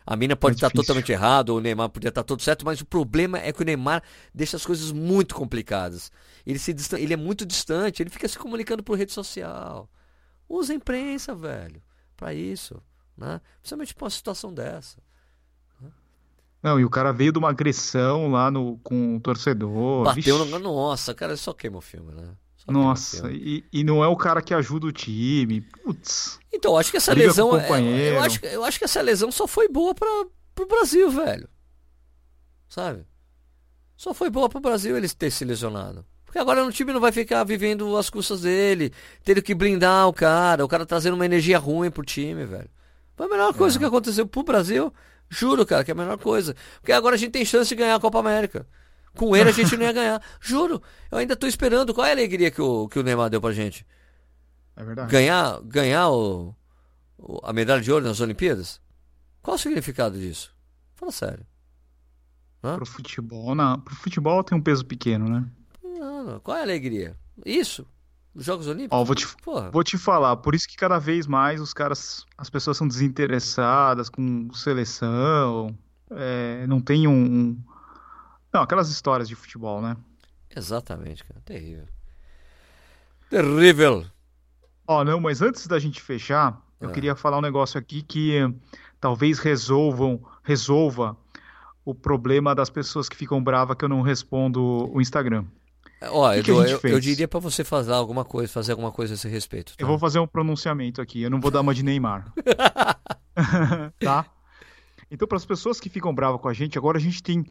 A 0.07 0.17
mina 0.17 0.35
pode 0.35 0.57
estar 0.57 0.71
tá 0.71 0.75
totalmente 0.75 1.13
errado, 1.13 1.51
o 1.51 1.61
Neymar 1.61 1.91
podia 1.91 2.09
estar 2.09 2.23
todo 2.23 2.43
certo, 2.43 2.65
mas 2.65 2.81
o 2.81 2.87
problema 2.87 3.39
é 3.39 3.53
que 3.53 3.61
o 3.61 3.65
Neymar 3.65 4.03
deixa 4.33 4.57
as 4.57 4.65
coisas 4.65 4.91
muito 4.91 5.35
complicadas. 5.35 6.11
Ele, 6.47 6.59
se 6.59 6.75
ele 6.97 7.13
é 7.13 7.17
muito 7.17 7.45
distante, 7.45 8.03
ele 8.03 8.11
fica 8.11 8.27
se 8.27 8.39
comunicando 8.39 8.83
por 8.83 8.97
rede 8.97 9.13
social. 9.13 9.89
Usa 10.49 10.73
a 10.73 10.77
imprensa, 10.77 11.35
velho, 11.35 11.83
para 12.17 12.33
isso. 12.33 12.83
Né? 13.17 13.41
Principalmente 13.61 13.95
pra 13.95 14.05
uma 14.05 14.11
situação 14.11 14.55
dessa. 14.55 14.97
Não, 16.63 16.81
e 16.81 16.85
o 16.85 16.91
cara 16.91 17.13
veio 17.13 17.33
de 17.33 17.39
uma 17.39 17.51
agressão 17.51 18.31
lá 18.31 18.51
no, 18.51 18.79
com 18.79 19.17
o 19.17 19.21
torcedor. 19.21 20.05
Bateu 20.05 20.45
no. 20.45 20.59
Nossa, 20.59 21.15
cara, 21.15 21.37
só 21.37 21.53
queima 21.53 21.79
o 21.79 21.83
filme, 21.83 22.13
né? 22.13 22.35
Nossa, 22.69 23.31
e, 23.31 23.65
e, 23.73 23.83
não 23.83 24.05
é 24.05 24.09
o 24.09 24.17
cara 24.17 24.43
que 24.43 24.53
ajuda 24.53 24.87
o 24.87 24.93
time. 24.93 25.61
Putz. 25.61 26.39
Então, 26.53 26.77
acho 26.77 26.91
que 26.91 26.99
essa 26.99 27.15
lesão. 27.15 27.59
É, 27.59 28.17
eu, 28.17 28.21
acho, 28.21 28.45
eu 28.45 28.65
acho 28.65 28.79
que 28.79 28.85
essa 28.85 29.01
lesão 29.01 29.33
só 29.33 29.47
foi 29.47 29.69
boa 29.69 29.95
para 29.95 30.09
pro 30.55 30.67
Brasil, 30.67 31.11
velho. 31.11 31.49
Sabe? 32.69 33.07
Só 33.97 34.13
foi 34.13 34.29
boa 34.29 34.49
pro 34.49 34.61
Brasil 34.61 34.97
ele 34.97 35.09
ter 35.09 35.31
se 35.31 35.45
lesionado. 35.45 36.05
Porque 36.25 36.39
agora 36.39 36.65
o 36.65 36.71
time 36.71 36.93
não 36.93 37.01
vai 37.01 37.11
ficar 37.11 37.43
vivendo 37.43 37.97
as 37.97 38.11
custas 38.11 38.43
dele, 38.43 38.93
tendo 39.25 39.41
que 39.41 39.55
blindar 39.55 40.07
o 40.07 40.13
cara, 40.13 40.65
o 40.65 40.69
cara 40.69 40.85
trazendo 40.85 41.15
uma 41.15 41.25
energia 41.25 41.59
ruim 41.59 41.91
pro 41.91 42.05
time, 42.05 42.45
velho. 42.45 42.69
Foi 43.17 43.27
a 43.27 43.29
melhor 43.29 43.55
coisa 43.55 43.77
é. 43.77 43.79
que 43.79 43.85
aconteceu 43.85 44.27
pro 44.27 44.43
Brasil. 44.43 44.93
Juro, 45.31 45.65
cara, 45.65 45.83
que 45.83 45.91
é 45.91 45.95
a 45.95 45.97
melhor 45.97 46.19
coisa. 46.19 46.55
Porque 46.81 46.93
agora 46.93 47.15
a 47.15 47.19
gente 47.19 47.33
tem 47.33 47.45
chance 47.45 47.69
de 47.69 47.75
ganhar 47.75 47.95
a 47.95 48.01
Copa 48.01 48.19
América. 48.19 48.67
Com 49.17 49.37
ele 49.37 49.51
a 49.51 49.53
gente 49.53 49.77
não 49.77 49.85
ia 49.85 49.93
ganhar. 49.93 50.23
Juro. 50.41 50.83
Eu 51.11 51.19
ainda 51.19 51.37
tô 51.37 51.47
esperando. 51.47 51.93
Qual 51.95 52.07
é 52.07 52.11
a 52.11 52.13
alegria 52.13 52.51
que 52.51 52.61
o, 52.61 52.89
que 52.89 52.99
o 52.99 53.03
Neymar 53.03 53.31
deu 53.31 53.41
pra 53.41 53.53
gente? 53.53 53.87
É 54.77 54.85
verdade. 54.85 55.11
Ganhar, 55.11 55.61
ganhar 55.63 56.09
o, 56.11 56.55
o, 57.19 57.41
a 57.43 57.53
medalha 57.53 57.83
de 57.83 57.91
ouro 57.91 58.05
nas 58.05 58.21
Olimpíadas? 58.21 58.81
Qual 59.43 59.57
o 59.57 59.59
significado 59.59 60.19
disso? 60.19 60.55
Fala 60.95 61.13
sério. 61.13 61.47
Hã? 62.63 62.77
Pro 62.77 62.87
futebol, 62.87 63.55
não. 63.55 63.81
Pro 63.81 63.95
futebol 63.95 64.43
tem 64.45 64.57
um 64.57 64.63
peso 64.63 64.85
pequeno, 64.85 65.29
né? 65.29 65.45
Não, 65.83 66.25
não. 66.25 66.41
Qual 66.41 66.57
é 66.57 66.61
a 66.61 66.65
alegria? 66.65 67.17
Isso. 67.45 67.87
Os 68.35 68.45
Jogos 68.45 68.67
Olímpicos? 68.69 68.97
Ó, 68.97 69.05
vou 69.05 69.15
te, 69.15 69.27
vou 69.73 69.83
te 69.83 69.99
falar, 69.99 70.37
por 70.37 70.55
isso 70.55 70.69
que 70.69 70.77
cada 70.77 70.99
vez 70.99 71.27
mais 71.27 71.61
os 71.61 71.73
caras, 71.73 72.25
as 72.37 72.49
pessoas 72.49 72.77
são 72.77 72.87
desinteressadas 72.87 74.09
com 74.09 74.53
seleção, 74.53 75.77
é, 76.11 76.65
não 76.69 76.81
tem 76.81 77.09
um, 77.09 77.13
um 77.13 77.63
não, 78.53 78.63
aquelas 78.63 78.89
histórias 78.89 79.29
de 79.29 79.35
futebol, 79.35 79.81
né? 79.81 79.97
Exatamente, 80.55 81.25
cara. 81.25 81.41
Terrível. 81.45 81.87
Terrível. 83.31 84.05
Ó, 84.87 85.01
oh, 85.01 85.05
não, 85.05 85.21
mas 85.21 85.43
antes 85.43 85.67
da 85.67 85.79
gente 85.79 86.01
fechar, 86.01 86.61
eu 86.81 86.91
é. 86.91 86.93
queria 86.93 87.15
falar 87.15 87.39
um 87.39 87.43
negócio 87.43 87.79
aqui 87.79 88.03
que 88.03 88.39
talvez 89.01 89.39
resolvam, 89.39 90.21
resolva 90.43 91.17
o 91.85 91.95
problema 91.95 92.55
das 92.55 92.71
pessoas 92.71 93.09
que 93.09 93.17
ficam 93.17 93.43
bravas 93.43 93.77
que 93.77 93.85
eu 93.85 93.89
não 93.89 94.01
respondo 94.01 94.91
o 94.93 95.01
Instagram. 95.01 95.45
Ó, 96.01 96.31
que 96.43 96.51
eu, 96.51 96.63
eu, 96.63 96.81
eu, 96.85 97.01
diria 97.01 97.27
para 97.27 97.41
você 97.41 97.65
fazer 97.65 97.93
alguma 97.93 98.25
coisa, 98.25 98.53
fazer 98.53 98.73
alguma 98.73 98.93
coisa 98.93 99.15
a 99.15 99.17
esse 99.17 99.29
respeito. 99.29 99.77
Tá? 99.77 99.83
Eu 99.83 99.87
vou 99.87 99.99
fazer 99.99 100.21
um 100.21 100.27
pronunciamento 100.27 101.01
aqui, 101.01 101.23
eu 101.23 101.31
não 101.31 101.41
vou 101.41 101.51
dar 101.51 101.61
uma 101.61 101.75
de 101.75 101.83
Neymar. 101.83 102.33
tá? 103.99 104.27
Então, 105.11 105.27
para 105.27 105.37
as 105.37 105.45
pessoas 105.45 105.81
que 105.81 105.89
ficam 105.89 106.15
bravas 106.15 106.41
com 106.41 106.49
a 106.49 106.53
gente, 106.53 106.79
agora 106.79 106.99
a 106.99 107.01
gente 107.01 107.23
tem 107.23 107.45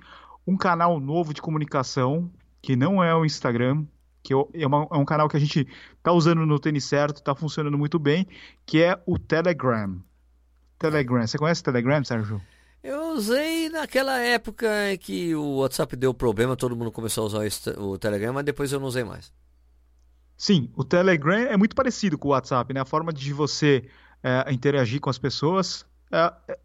um 0.47 0.55
canal 0.55 0.99
novo 0.99 1.33
de 1.33 1.41
comunicação, 1.41 2.31
que 2.61 2.75
não 2.75 3.03
é 3.03 3.13
o 3.13 3.25
Instagram, 3.25 3.85
que 4.23 4.33
é, 4.33 4.65
uma, 4.65 4.87
é 4.91 4.97
um 4.97 5.05
canal 5.05 5.27
que 5.27 5.35
a 5.37 5.39
gente 5.39 5.67
está 5.97 6.11
usando 6.11 6.45
no 6.45 6.59
tênis 6.59 6.85
certo, 6.85 7.17
está 7.17 7.35
funcionando 7.35 7.77
muito 7.77 7.99
bem, 7.99 8.25
que 8.65 8.81
é 8.81 8.99
o 9.05 9.19
Telegram. 9.19 10.01
Telegram. 10.79 11.27
Você 11.27 11.37
conhece 11.37 11.61
o 11.61 11.63
Telegram, 11.65 12.03
Sérgio? 12.03 12.41
Eu 12.83 13.13
usei 13.13 13.69
naquela 13.69 14.19
época 14.19 14.67
que 15.01 15.35
o 15.35 15.57
WhatsApp 15.57 15.95
deu 15.95 16.13
problema, 16.13 16.55
todo 16.55 16.75
mundo 16.75 16.91
começou 16.91 17.23
a 17.23 17.27
usar 17.27 17.77
o 17.77 17.97
Telegram, 17.97 18.33
mas 18.33 18.45
depois 18.45 18.71
eu 18.71 18.79
não 18.79 18.87
usei 18.87 19.03
mais. 19.03 19.33
Sim, 20.37 20.69
o 20.75 20.83
Telegram 20.83 21.37
é 21.37 21.57
muito 21.57 21.75
parecido 21.75 22.17
com 22.17 22.29
o 22.29 22.31
WhatsApp, 22.31 22.73
né? 22.73 22.79
A 22.79 22.85
forma 22.85 23.11
de 23.11 23.33
você 23.33 23.89
é, 24.23 24.53
interagir 24.53 25.01
com 25.01 25.09
as 25.09 25.17
pessoas 25.17 25.85
é, 26.11 26.57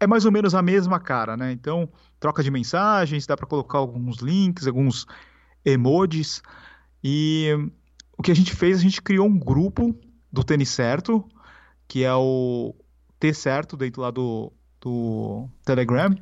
é 0.00 0.06
mais 0.06 0.24
ou 0.24 0.32
menos 0.32 0.54
a 0.54 0.62
mesma 0.62 0.98
cara, 0.98 1.36
né? 1.36 1.52
Então, 1.52 1.88
troca 2.18 2.42
de 2.42 2.50
mensagens, 2.50 3.26
dá 3.26 3.36
para 3.36 3.46
colocar 3.46 3.78
alguns 3.78 4.18
links, 4.18 4.66
alguns 4.66 5.06
emojis. 5.64 6.42
E 7.02 7.50
o 8.16 8.22
que 8.22 8.30
a 8.30 8.34
gente 8.34 8.54
fez, 8.54 8.78
a 8.78 8.82
gente 8.82 9.02
criou 9.02 9.26
um 9.26 9.38
grupo 9.38 9.94
do 10.32 10.42
Tênis 10.44 10.70
Certo, 10.70 11.24
que 11.86 12.04
é 12.04 12.14
o 12.14 12.74
T 13.18 13.32
Certo, 13.32 13.76
dentro 13.76 14.02
lá 14.02 14.10
do, 14.10 14.52
do 14.80 15.48
Telegram. 15.64 16.14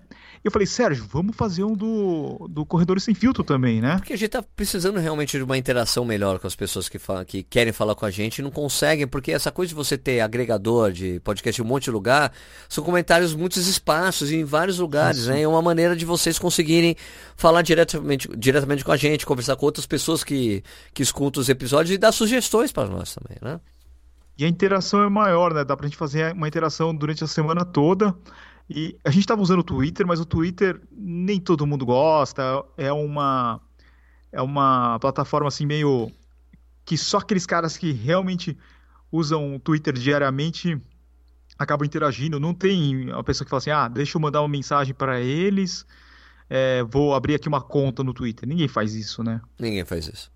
E 0.44 0.46
eu 0.46 0.52
falei, 0.52 0.66
Sérgio, 0.66 1.04
vamos 1.10 1.34
fazer 1.34 1.64
um 1.64 1.74
do, 1.74 2.46
do 2.48 2.64
Corredores 2.64 3.02
Sem 3.02 3.14
Filtro 3.14 3.42
também, 3.42 3.80
né? 3.80 3.96
Porque 3.96 4.12
a 4.12 4.16
gente 4.16 4.30
tá 4.30 4.42
precisando 4.42 4.98
realmente 4.98 5.36
de 5.36 5.42
uma 5.42 5.58
interação 5.58 6.04
melhor 6.04 6.38
com 6.38 6.46
as 6.46 6.54
pessoas 6.54 6.88
que, 6.88 6.98
falam, 6.98 7.24
que 7.24 7.42
querem 7.42 7.72
falar 7.72 7.96
com 7.96 8.06
a 8.06 8.10
gente 8.10 8.38
e 8.38 8.42
não 8.42 8.50
conseguem, 8.50 9.06
porque 9.08 9.32
essa 9.32 9.50
coisa 9.50 9.70
de 9.70 9.74
você 9.74 9.98
ter 9.98 10.20
agregador 10.20 10.92
de 10.92 11.18
podcast 11.20 11.60
em 11.60 11.64
um 11.64 11.66
monte 11.66 11.84
de 11.84 11.90
lugar, 11.90 12.32
são 12.68 12.84
comentários 12.84 13.34
muitos 13.34 13.66
espaços 13.66 14.30
em 14.30 14.44
vários 14.44 14.78
lugares, 14.78 15.22
Isso. 15.22 15.30
né? 15.30 15.42
É 15.42 15.48
uma 15.48 15.62
maneira 15.62 15.96
de 15.96 16.04
vocês 16.04 16.38
conseguirem 16.38 16.96
falar 17.36 17.62
diretamente, 17.62 18.28
diretamente 18.36 18.84
com 18.84 18.92
a 18.92 18.96
gente, 18.96 19.26
conversar 19.26 19.56
com 19.56 19.66
outras 19.66 19.86
pessoas 19.86 20.22
que, 20.22 20.62
que 20.94 21.02
escutam 21.02 21.40
os 21.40 21.48
episódios 21.48 21.94
e 21.94 21.98
dar 21.98 22.12
sugestões 22.12 22.70
para 22.70 22.88
nós 22.88 23.14
também, 23.14 23.38
né? 23.42 23.60
E 24.38 24.44
a 24.44 24.48
interação 24.48 25.02
é 25.02 25.08
maior, 25.08 25.54
né? 25.54 25.64
Dá 25.64 25.76
pra 25.76 25.86
gente 25.86 25.96
fazer 25.96 26.34
uma 26.34 26.46
interação 26.46 26.94
durante 26.94 27.24
a 27.24 27.26
semana 27.26 27.64
toda. 27.64 28.14
E 28.68 28.98
a 29.04 29.10
gente 29.10 29.20
estava 29.20 29.40
usando 29.40 29.60
o 29.60 29.64
Twitter, 29.64 30.06
mas 30.06 30.20
o 30.20 30.24
Twitter 30.24 30.80
nem 30.90 31.40
todo 31.40 31.66
mundo 31.66 31.86
gosta. 31.86 32.42
É 32.76 32.92
uma 32.92 33.60
é 34.32 34.42
uma 34.42 34.98
plataforma 34.98 35.48
assim 35.48 35.64
meio 35.64 36.10
que 36.84 36.98
só 36.98 37.18
aqueles 37.18 37.46
caras 37.46 37.76
que 37.76 37.92
realmente 37.92 38.56
usam 39.10 39.56
o 39.56 39.60
Twitter 39.60 39.94
diariamente 39.94 40.78
acabam 41.58 41.86
interagindo. 41.86 42.38
Não 42.38 42.52
tem 42.52 43.10
uma 43.10 43.24
pessoa 43.24 43.46
que 43.46 43.50
fala 43.50 43.58
assim: 43.58 43.70
"Ah, 43.70 43.88
deixa 43.88 44.18
eu 44.18 44.20
mandar 44.20 44.42
uma 44.42 44.48
mensagem 44.48 44.92
para 44.92 45.20
eles, 45.20 45.86
é, 46.50 46.82
vou 46.82 47.14
abrir 47.14 47.36
aqui 47.36 47.48
uma 47.48 47.62
conta 47.62 48.04
no 48.04 48.12
Twitter". 48.12 48.48
Ninguém 48.48 48.68
faz 48.68 48.94
isso, 48.94 49.22
né? 49.22 49.40
Ninguém 49.58 49.84
faz 49.84 50.08
isso. 50.08 50.35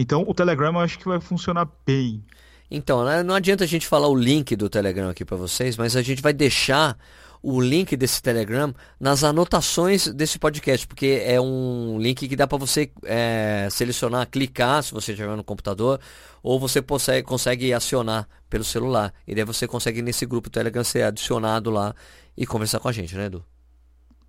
Então 0.00 0.24
o 0.28 0.32
Telegram 0.32 0.72
eu 0.72 0.78
acho 0.78 0.96
que 0.96 1.08
vai 1.08 1.20
funcionar 1.20 1.68
bem. 1.84 2.24
Então, 2.70 3.04
né, 3.04 3.22
não 3.24 3.34
adianta 3.34 3.64
a 3.64 3.66
gente 3.66 3.86
falar 3.88 4.06
o 4.06 4.14
link 4.14 4.54
do 4.54 4.68
Telegram 4.68 5.08
aqui 5.08 5.24
para 5.24 5.36
vocês, 5.36 5.76
mas 5.76 5.96
a 5.96 6.02
gente 6.02 6.22
vai 6.22 6.32
deixar 6.32 6.96
o 7.42 7.60
link 7.60 7.96
desse 7.96 8.22
Telegram 8.22 8.72
nas 9.00 9.24
anotações 9.24 10.06
desse 10.06 10.38
podcast, 10.38 10.86
porque 10.86 11.22
é 11.24 11.40
um 11.40 11.98
link 11.98 12.28
que 12.28 12.36
dá 12.36 12.46
para 12.46 12.58
você 12.58 12.90
é, 13.04 13.68
selecionar, 13.70 14.28
clicar 14.28 14.82
se 14.84 14.92
você 14.92 15.12
estiver 15.12 15.36
no 15.36 15.42
computador, 15.42 16.00
ou 16.42 16.60
você 16.60 16.80
consegue, 16.80 17.26
consegue 17.26 17.72
acionar 17.72 18.28
pelo 18.48 18.64
celular. 18.64 19.12
E 19.26 19.34
daí 19.34 19.44
você 19.44 19.66
consegue 19.66 20.00
nesse 20.00 20.26
grupo 20.26 20.50
Telegram 20.50 20.84
ser 20.84 21.02
adicionado 21.02 21.70
lá 21.70 21.94
e 22.36 22.46
conversar 22.46 22.78
com 22.78 22.88
a 22.88 22.92
gente, 22.92 23.16
né, 23.16 23.26
Edu? 23.26 23.44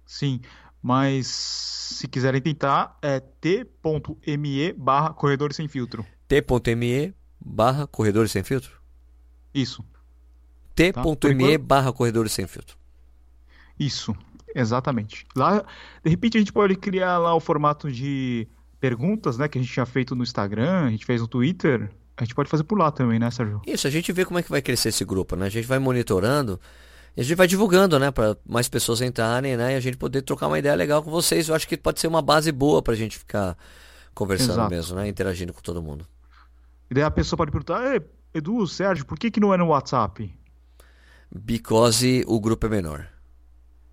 Sim, 0.05 0.41
mas 0.81 1.27
se 1.27 2.07
quiserem 2.07 2.41
tentar, 2.41 2.97
é 3.01 3.19
t.me 3.19 4.73
barra 4.73 5.13
corredores 5.13 5.55
sem 5.55 5.67
filtro. 5.67 6.05
t.me 6.27 7.13
barra 7.39 7.87
corredores 7.87 8.31
sem 8.31 8.43
filtro? 8.43 8.79
Isso. 9.53 9.83
t.me 10.75 11.57
barra 11.57 11.91
corredores 11.91 12.31
sem 12.31 12.47
filtro. 12.47 12.77
Isso, 13.79 14.15
exatamente. 14.53 15.25
Lá, 15.35 15.65
de 16.03 16.09
repente 16.09 16.37
a 16.37 16.39
gente 16.39 16.53
pode 16.53 16.75
criar 16.75 17.17
lá 17.17 17.33
o 17.33 17.39
formato 17.39 17.91
de 17.91 18.47
perguntas, 18.79 19.37
né, 19.37 19.47
que 19.47 19.57
a 19.57 19.61
gente 19.61 19.73
tinha 19.73 19.85
feito 19.85 20.15
no 20.15 20.23
Instagram, 20.23 20.85
a 20.85 20.89
gente 20.89 21.05
fez 21.05 21.21
no 21.21 21.27
Twitter, 21.27 21.91
a 22.15 22.23
gente 22.23 22.35
pode 22.35 22.49
fazer 22.49 22.63
por 22.63 22.77
lá 22.77 22.91
também, 22.91 23.19
né, 23.19 23.29
Sérgio? 23.31 23.61
Isso, 23.65 23.87
a 23.87 23.89
gente 23.89 24.11
vê 24.11 24.25
como 24.25 24.39
é 24.39 24.43
que 24.43 24.49
vai 24.49 24.61
crescer 24.61 24.89
esse 24.89 25.03
grupo, 25.05 25.35
né? 25.35 25.45
A 25.45 25.49
gente 25.49 25.67
vai 25.67 25.79
monitorando 25.79 26.59
a 27.19 27.23
gente 27.23 27.35
vai 27.35 27.47
divulgando, 27.47 27.99
né, 27.99 28.11
para 28.11 28.37
mais 28.47 28.69
pessoas 28.69 29.01
entrarem, 29.01 29.57
né, 29.57 29.73
e 29.73 29.75
a 29.75 29.79
gente 29.79 29.97
poder 29.97 30.21
trocar 30.21 30.47
uma 30.47 30.57
ideia 30.57 30.75
legal 30.75 31.03
com 31.03 31.11
vocês. 31.11 31.49
Eu 31.49 31.55
acho 31.55 31.67
que 31.67 31.75
pode 31.75 31.99
ser 31.99 32.07
uma 32.07 32.21
base 32.21 32.51
boa 32.51 32.81
para 32.81 32.93
a 32.93 32.97
gente 32.97 33.17
ficar 33.17 33.57
conversando 34.13 34.53
Exato. 34.53 34.69
mesmo, 34.69 34.95
né, 34.95 35.07
interagindo 35.07 35.53
com 35.53 35.61
todo 35.61 35.81
mundo. 35.81 36.05
E 36.89 36.93
daí 36.93 37.03
a 37.03 37.11
pessoa 37.11 37.37
pode 37.37 37.51
perguntar, 37.51 38.01
Edu, 38.33 38.65
Sérgio, 38.65 39.05
por 39.05 39.17
que 39.17 39.29
que 39.29 39.39
não 39.39 39.53
é 39.53 39.57
no 39.57 39.67
WhatsApp? 39.67 40.33
Because 41.31 42.23
o 42.25 42.39
grupo 42.39 42.65
é 42.65 42.69
menor. 42.69 43.07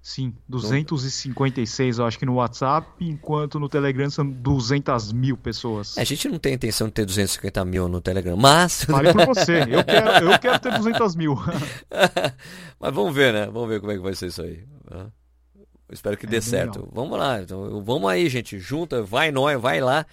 Sim, 0.06 0.32
256 0.48 1.98
eu 1.98 2.06
acho 2.06 2.16
que 2.16 2.24
no 2.24 2.34
WhatsApp, 2.34 2.88
enquanto 3.04 3.58
no 3.58 3.68
Telegram 3.68 4.08
são 4.08 4.24
200 4.24 5.10
mil 5.12 5.36
pessoas. 5.36 5.98
É, 5.98 6.02
a 6.02 6.04
gente 6.04 6.28
não 6.28 6.38
tem 6.38 6.54
intenção 6.54 6.86
de 6.86 6.92
ter 6.92 7.04
250 7.04 7.64
mil 7.64 7.88
no 7.88 8.00
Telegram, 8.00 8.36
mas... 8.36 8.84
Fale 8.86 9.12
por 9.12 9.26
você, 9.26 9.62
eu 9.62 9.82
quero, 9.84 10.30
eu 10.30 10.38
quero 10.38 10.60
ter 10.60 10.78
200 10.78 11.16
mil. 11.16 11.34
mas 12.78 12.94
vamos 12.94 13.12
ver, 13.12 13.32
né? 13.32 13.46
Vamos 13.46 13.68
ver 13.68 13.80
como 13.80 13.90
é 13.90 13.96
que 13.96 14.00
vai 14.00 14.14
ser 14.14 14.28
isso 14.28 14.42
aí. 14.42 14.62
Eu 14.92 15.10
espero 15.92 16.16
que 16.16 16.26
é, 16.26 16.28
dê 16.28 16.40
certo. 16.40 16.76
Legal. 16.78 16.92
Vamos 16.94 17.18
lá, 17.18 17.42
então, 17.42 17.82
vamos 17.82 18.08
aí, 18.08 18.28
gente, 18.28 18.60
junta, 18.60 19.02
vai 19.02 19.32
nós, 19.32 19.60
vai 19.60 19.80
lá, 19.80 20.06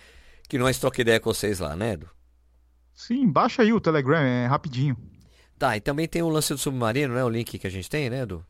que 0.50 0.58
nós 0.58 0.80
troca 0.80 1.02
ideia 1.02 1.20
com 1.20 1.32
vocês 1.32 1.60
lá, 1.60 1.76
né, 1.76 1.94
Edu? 1.94 2.10
Sim, 2.96 3.30
baixa 3.30 3.62
aí 3.62 3.72
o 3.72 3.80
Telegram, 3.80 4.18
é 4.18 4.48
rapidinho. 4.48 4.98
Tá, 5.60 5.78
e 5.78 5.80
também 5.80 6.08
tem 6.08 6.24
o 6.24 6.30
lance 6.30 6.52
do 6.52 6.58
submarino, 6.58 7.14
né? 7.14 7.24
O 7.24 7.30
link 7.30 7.60
que 7.60 7.68
a 7.68 7.70
gente 7.70 7.88
tem, 7.88 8.10
né, 8.10 8.24
Edu? 8.24 8.44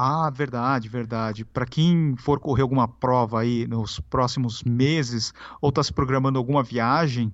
Ah, 0.00 0.30
verdade, 0.30 0.88
verdade. 0.88 1.44
Para 1.44 1.66
quem 1.66 2.14
for 2.16 2.38
correr 2.38 2.62
alguma 2.62 2.86
prova 2.86 3.40
aí 3.40 3.66
nos 3.66 3.98
próximos 3.98 4.62
meses 4.62 5.34
ou 5.60 5.70
está 5.70 5.82
se 5.82 5.92
programando 5.92 6.38
alguma 6.38 6.62
viagem, 6.62 7.32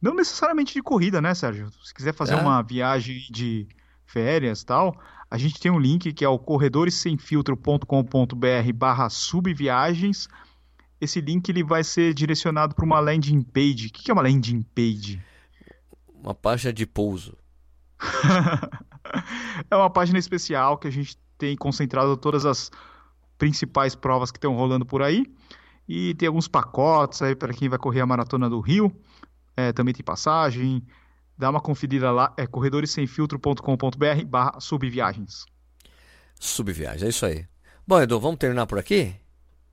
não 0.00 0.14
necessariamente 0.14 0.72
de 0.72 0.84
corrida, 0.84 1.20
né, 1.20 1.34
Sérgio? 1.34 1.68
Se 1.82 1.92
quiser 1.92 2.14
fazer 2.14 2.34
é. 2.34 2.36
uma 2.36 2.62
viagem 2.62 3.26
de 3.28 3.66
férias 4.06 4.62
tal, 4.62 4.96
a 5.28 5.36
gente 5.36 5.58
tem 5.58 5.68
um 5.68 5.80
link 5.80 6.12
que 6.12 6.24
é 6.24 6.28
o 6.28 6.38
corredoressemfiltro.com.br 6.38 8.72
barra 8.72 9.10
subviagens. 9.10 10.28
Esse 11.00 11.20
link 11.20 11.48
ele 11.48 11.64
vai 11.64 11.82
ser 11.82 12.14
direcionado 12.14 12.72
para 12.72 12.84
uma 12.84 13.00
landing 13.00 13.42
page. 13.42 13.88
O 13.88 13.92
que 13.92 14.12
é 14.12 14.14
uma 14.14 14.22
landing 14.22 14.62
page? 14.62 15.20
Uma 16.22 16.36
página 16.36 16.72
de 16.72 16.86
pouso. 16.86 17.36
é 19.68 19.74
uma 19.74 19.90
página 19.90 20.20
especial 20.20 20.78
que 20.78 20.86
a 20.86 20.92
gente 20.92 21.18
tem 21.40 21.56
concentrado 21.56 22.14
todas 22.18 22.44
as 22.44 22.70
principais 23.38 23.94
provas 23.94 24.30
que 24.30 24.36
estão 24.36 24.54
rolando 24.54 24.84
por 24.84 25.02
aí. 25.02 25.24
E 25.88 26.14
tem 26.14 26.28
alguns 26.28 26.46
pacotes 26.46 27.22
aí 27.22 27.34
para 27.34 27.54
quem 27.54 27.68
vai 27.68 27.78
correr 27.78 28.02
a 28.02 28.06
Maratona 28.06 28.48
do 28.48 28.60
Rio. 28.60 28.94
É, 29.56 29.72
também 29.72 29.94
tem 29.94 30.04
passagem. 30.04 30.86
Dá 31.36 31.48
uma 31.48 31.60
conferida 31.60 32.12
lá, 32.12 32.34
é 32.36 32.46
corredoressemfiltro.com.br 32.46 34.24
barra 34.26 34.60
subviagens. 34.60 35.46
Subviagens, 36.38 37.02
é 37.02 37.08
isso 37.08 37.24
aí. 37.24 37.46
Bom, 37.86 38.00
Edu, 38.00 38.20
vamos 38.20 38.38
terminar 38.38 38.66
por 38.66 38.78
aqui? 38.78 39.16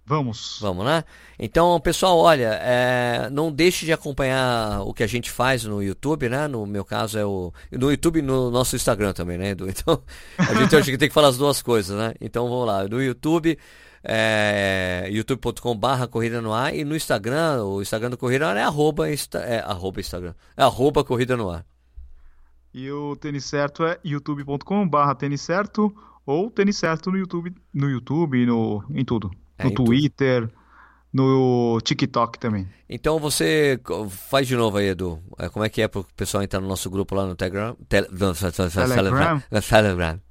Vamos. 0.07 0.59
Vamos, 0.61 0.85
né? 0.85 1.03
Então, 1.37 1.77
pessoal, 1.81 2.17
olha, 2.17 2.57
é, 2.61 3.29
não 3.29 3.51
deixe 3.51 3.85
de 3.85 3.91
acompanhar 3.91 4.79
o 4.83 4.93
que 4.93 5.03
a 5.03 5.07
gente 5.07 5.29
faz 5.29 5.65
no 5.65 5.83
YouTube, 5.83 6.29
né? 6.29 6.47
No 6.47 6.65
meu 6.65 6.85
caso 6.85 7.19
é 7.19 7.25
o. 7.25 7.51
No 7.73 7.91
YouTube 7.91 8.19
e 8.19 8.21
no 8.21 8.49
nosso 8.49 8.77
Instagram 8.77 9.11
também, 9.11 9.37
né, 9.37 9.49
Edu? 9.49 9.67
Então, 9.69 10.01
a 10.37 10.53
gente 10.53 10.73
acha 10.77 10.89
que 10.89 10.97
tem 10.97 11.09
que 11.09 11.13
falar 11.13 11.27
as 11.27 11.37
duas 11.37 11.61
coisas, 11.61 11.97
né? 11.97 12.13
Então, 12.21 12.47
vamos 12.47 12.65
lá. 12.65 12.87
No 12.87 13.03
YouTube, 13.03 13.59
é, 14.01 15.09
youtube.com/barra 15.11 16.07
Corrida 16.07 16.39
no 16.39 16.53
Ar. 16.53 16.73
E 16.73 16.85
no 16.85 16.95
Instagram, 16.95 17.65
o 17.65 17.81
Instagram 17.81 18.11
do 18.11 18.17
Corrida 18.17 18.45
no 18.45 18.51
Ar 18.51 18.57
é 18.57 18.63
arroba, 18.63 19.11
insta, 19.11 19.39
é, 19.39 19.59
arroba 19.59 19.99
Instagram. 19.99 20.33
É 20.55 20.63
arroba 20.63 21.03
Corrida 21.03 21.35
no 21.35 21.49
Ar. 21.49 21.65
E 22.73 22.89
o 22.89 23.13
tênis 23.17 23.43
certo 23.43 23.83
é 23.83 23.99
youtube.com/barra 24.05 25.15
tênis 25.15 25.41
certo 25.41 25.93
ou 26.25 26.49
tênis 26.49 26.77
certo 26.77 27.11
no 27.11 27.17
YouTube, 27.17 27.53
no 27.73 27.89
YouTube, 27.89 28.45
no, 28.45 28.85
em 28.89 29.03
tudo. 29.03 29.29
É, 29.57 29.63
no 29.65 29.71
Twitter, 29.71 30.49
no 31.11 31.79
TikTok 31.83 32.37
também. 32.37 32.67
Então 32.89 33.19
você 33.19 33.79
faz 34.09 34.47
de 34.47 34.55
novo 34.55 34.77
aí, 34.77 34.89
Edu. 34.89 35.21
É, 35.37 35.49
como 35.49 35.65
é 35.65 35.69
que 35.69 35.81
é 35.81 35.87
para 35.87 36.01
o 36.01 36.05
pessoal 36.15 36.43
entrar 36.43 36.59
no 36.59 36.67
nosso 36.67 36.89
grupo 36.89 37.15
lá 37.15 37.25
no 37.25 37.35
Telegram? 37.35 37.75
Telegram. 37.89 39.41
Telegram. 39.61 40.21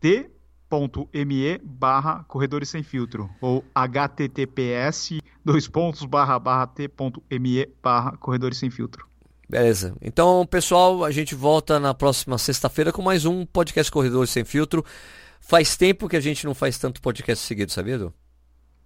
T.me 0.00 1.58
barra 1.62 2.24
Corredores 2.24 2.68
Sem 2.68 2.82
Filtro 2.82 3.28
ou 3.40 3.64
https 3.74 5.20
dois 5.44 5.66
pontos 5.66 6.04
barra 6.04 6.38
barra 6.38 6.66
t.me 6.68 7.66
barra 7.82 8.16
Corredores 8.16 8.58
Sem 8.58 8.70
Filtro. 8.70 9.10
Beleza. 9.48 9.96
Então, 10.00 10.46
pessoal, 10.46 11.04
a 11.04 11.10
gente 11.10 11.34
volta 11.34 11.80
na 11.80 11.92
próxima 11.92 12.38
sexta-feira 12.38 12.92
com 12.92 13.02
mais 13.02 13.24
um 13.24 13.44
podcast 13.44 13.90
Corredores 13.90 14.30
Sem 14.30 14.44
Filtro. 14.44 14.84
Faz 15.40 15.76
tempo 15.76 16.08
que 16.08 16.16
a 16.16 16.20
gente 16.20 16.46
não 16.46 16.54
faz 16.54 16.78
tanto 16.78 17.02
podcast 17.02 17.44
seguido, 17.44 17.72
sabia, 17.72 17.96
Edu? 17.96 18.14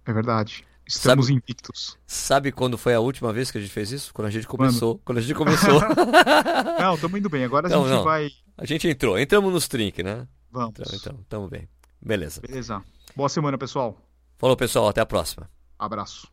É 0.05 0.13
verdade. 0.13 0.65
Estamos 0.87 1.25
sabe, 1.25 1.37
invictos. 1.37 1.97
Sabe 2.05 2.51
quando 2.51 2.77
foi 2.77 2.93
a 2.93 2.99
última 2.99 3.33
vez 3.33 3.49
que 3.49 3.57
a 3.57 3.61
gente 3.61 3.73
fez 3.73 3.91
isso? 3.91 4.13
Quando 4.13 4.27
a 4.27 4.31
gente 4.31 4.45
começou. 4.45 4.95
Quando, 4.95 5.03
quando 5.05 5.17
a 5.17 5.21
gente 5.21 5.33
começou. 5.33 5.81
não, 6.79 6.93
estamos 6.93 7.19
indo 7.19 7.29
bem. 7.29 7.43
Agora 7.43 7.67
a 7.67 7.69
não, 7.69 7.83
gente 7.83 7.91
não. 7.91 8.03
vai. 8.03 8.29
A 8.55 8.65
gente 8.65 8.87
entrou. 8.87 9.17
Entramos 9.17 9.51
nos 9.51 9.67
trinques, 9.67 10.05
né? 10.05 10.27
Vamos. 10.51 10.73
Então, 10.79 10.93
então, 10.93 11.25
tamo 11.27 11.47
bem. 11.49 11.67
Beleza. 11.99 12.39
Beleza. 12.41 12.83
Boa 13.15 13.29
semana, 13.29 13.57
pessoal. 13.57 13.97
Falou, 14.37 14.55
pessoal. 14.55 14.87
Até 14.87 15.01
a 15.01 15.05
próxima. 15.05 15.49
Abraço. 15.79 16.27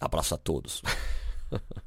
Abraço 0.00 0.34
a 0.34 0.38
todos. 0.38 0.82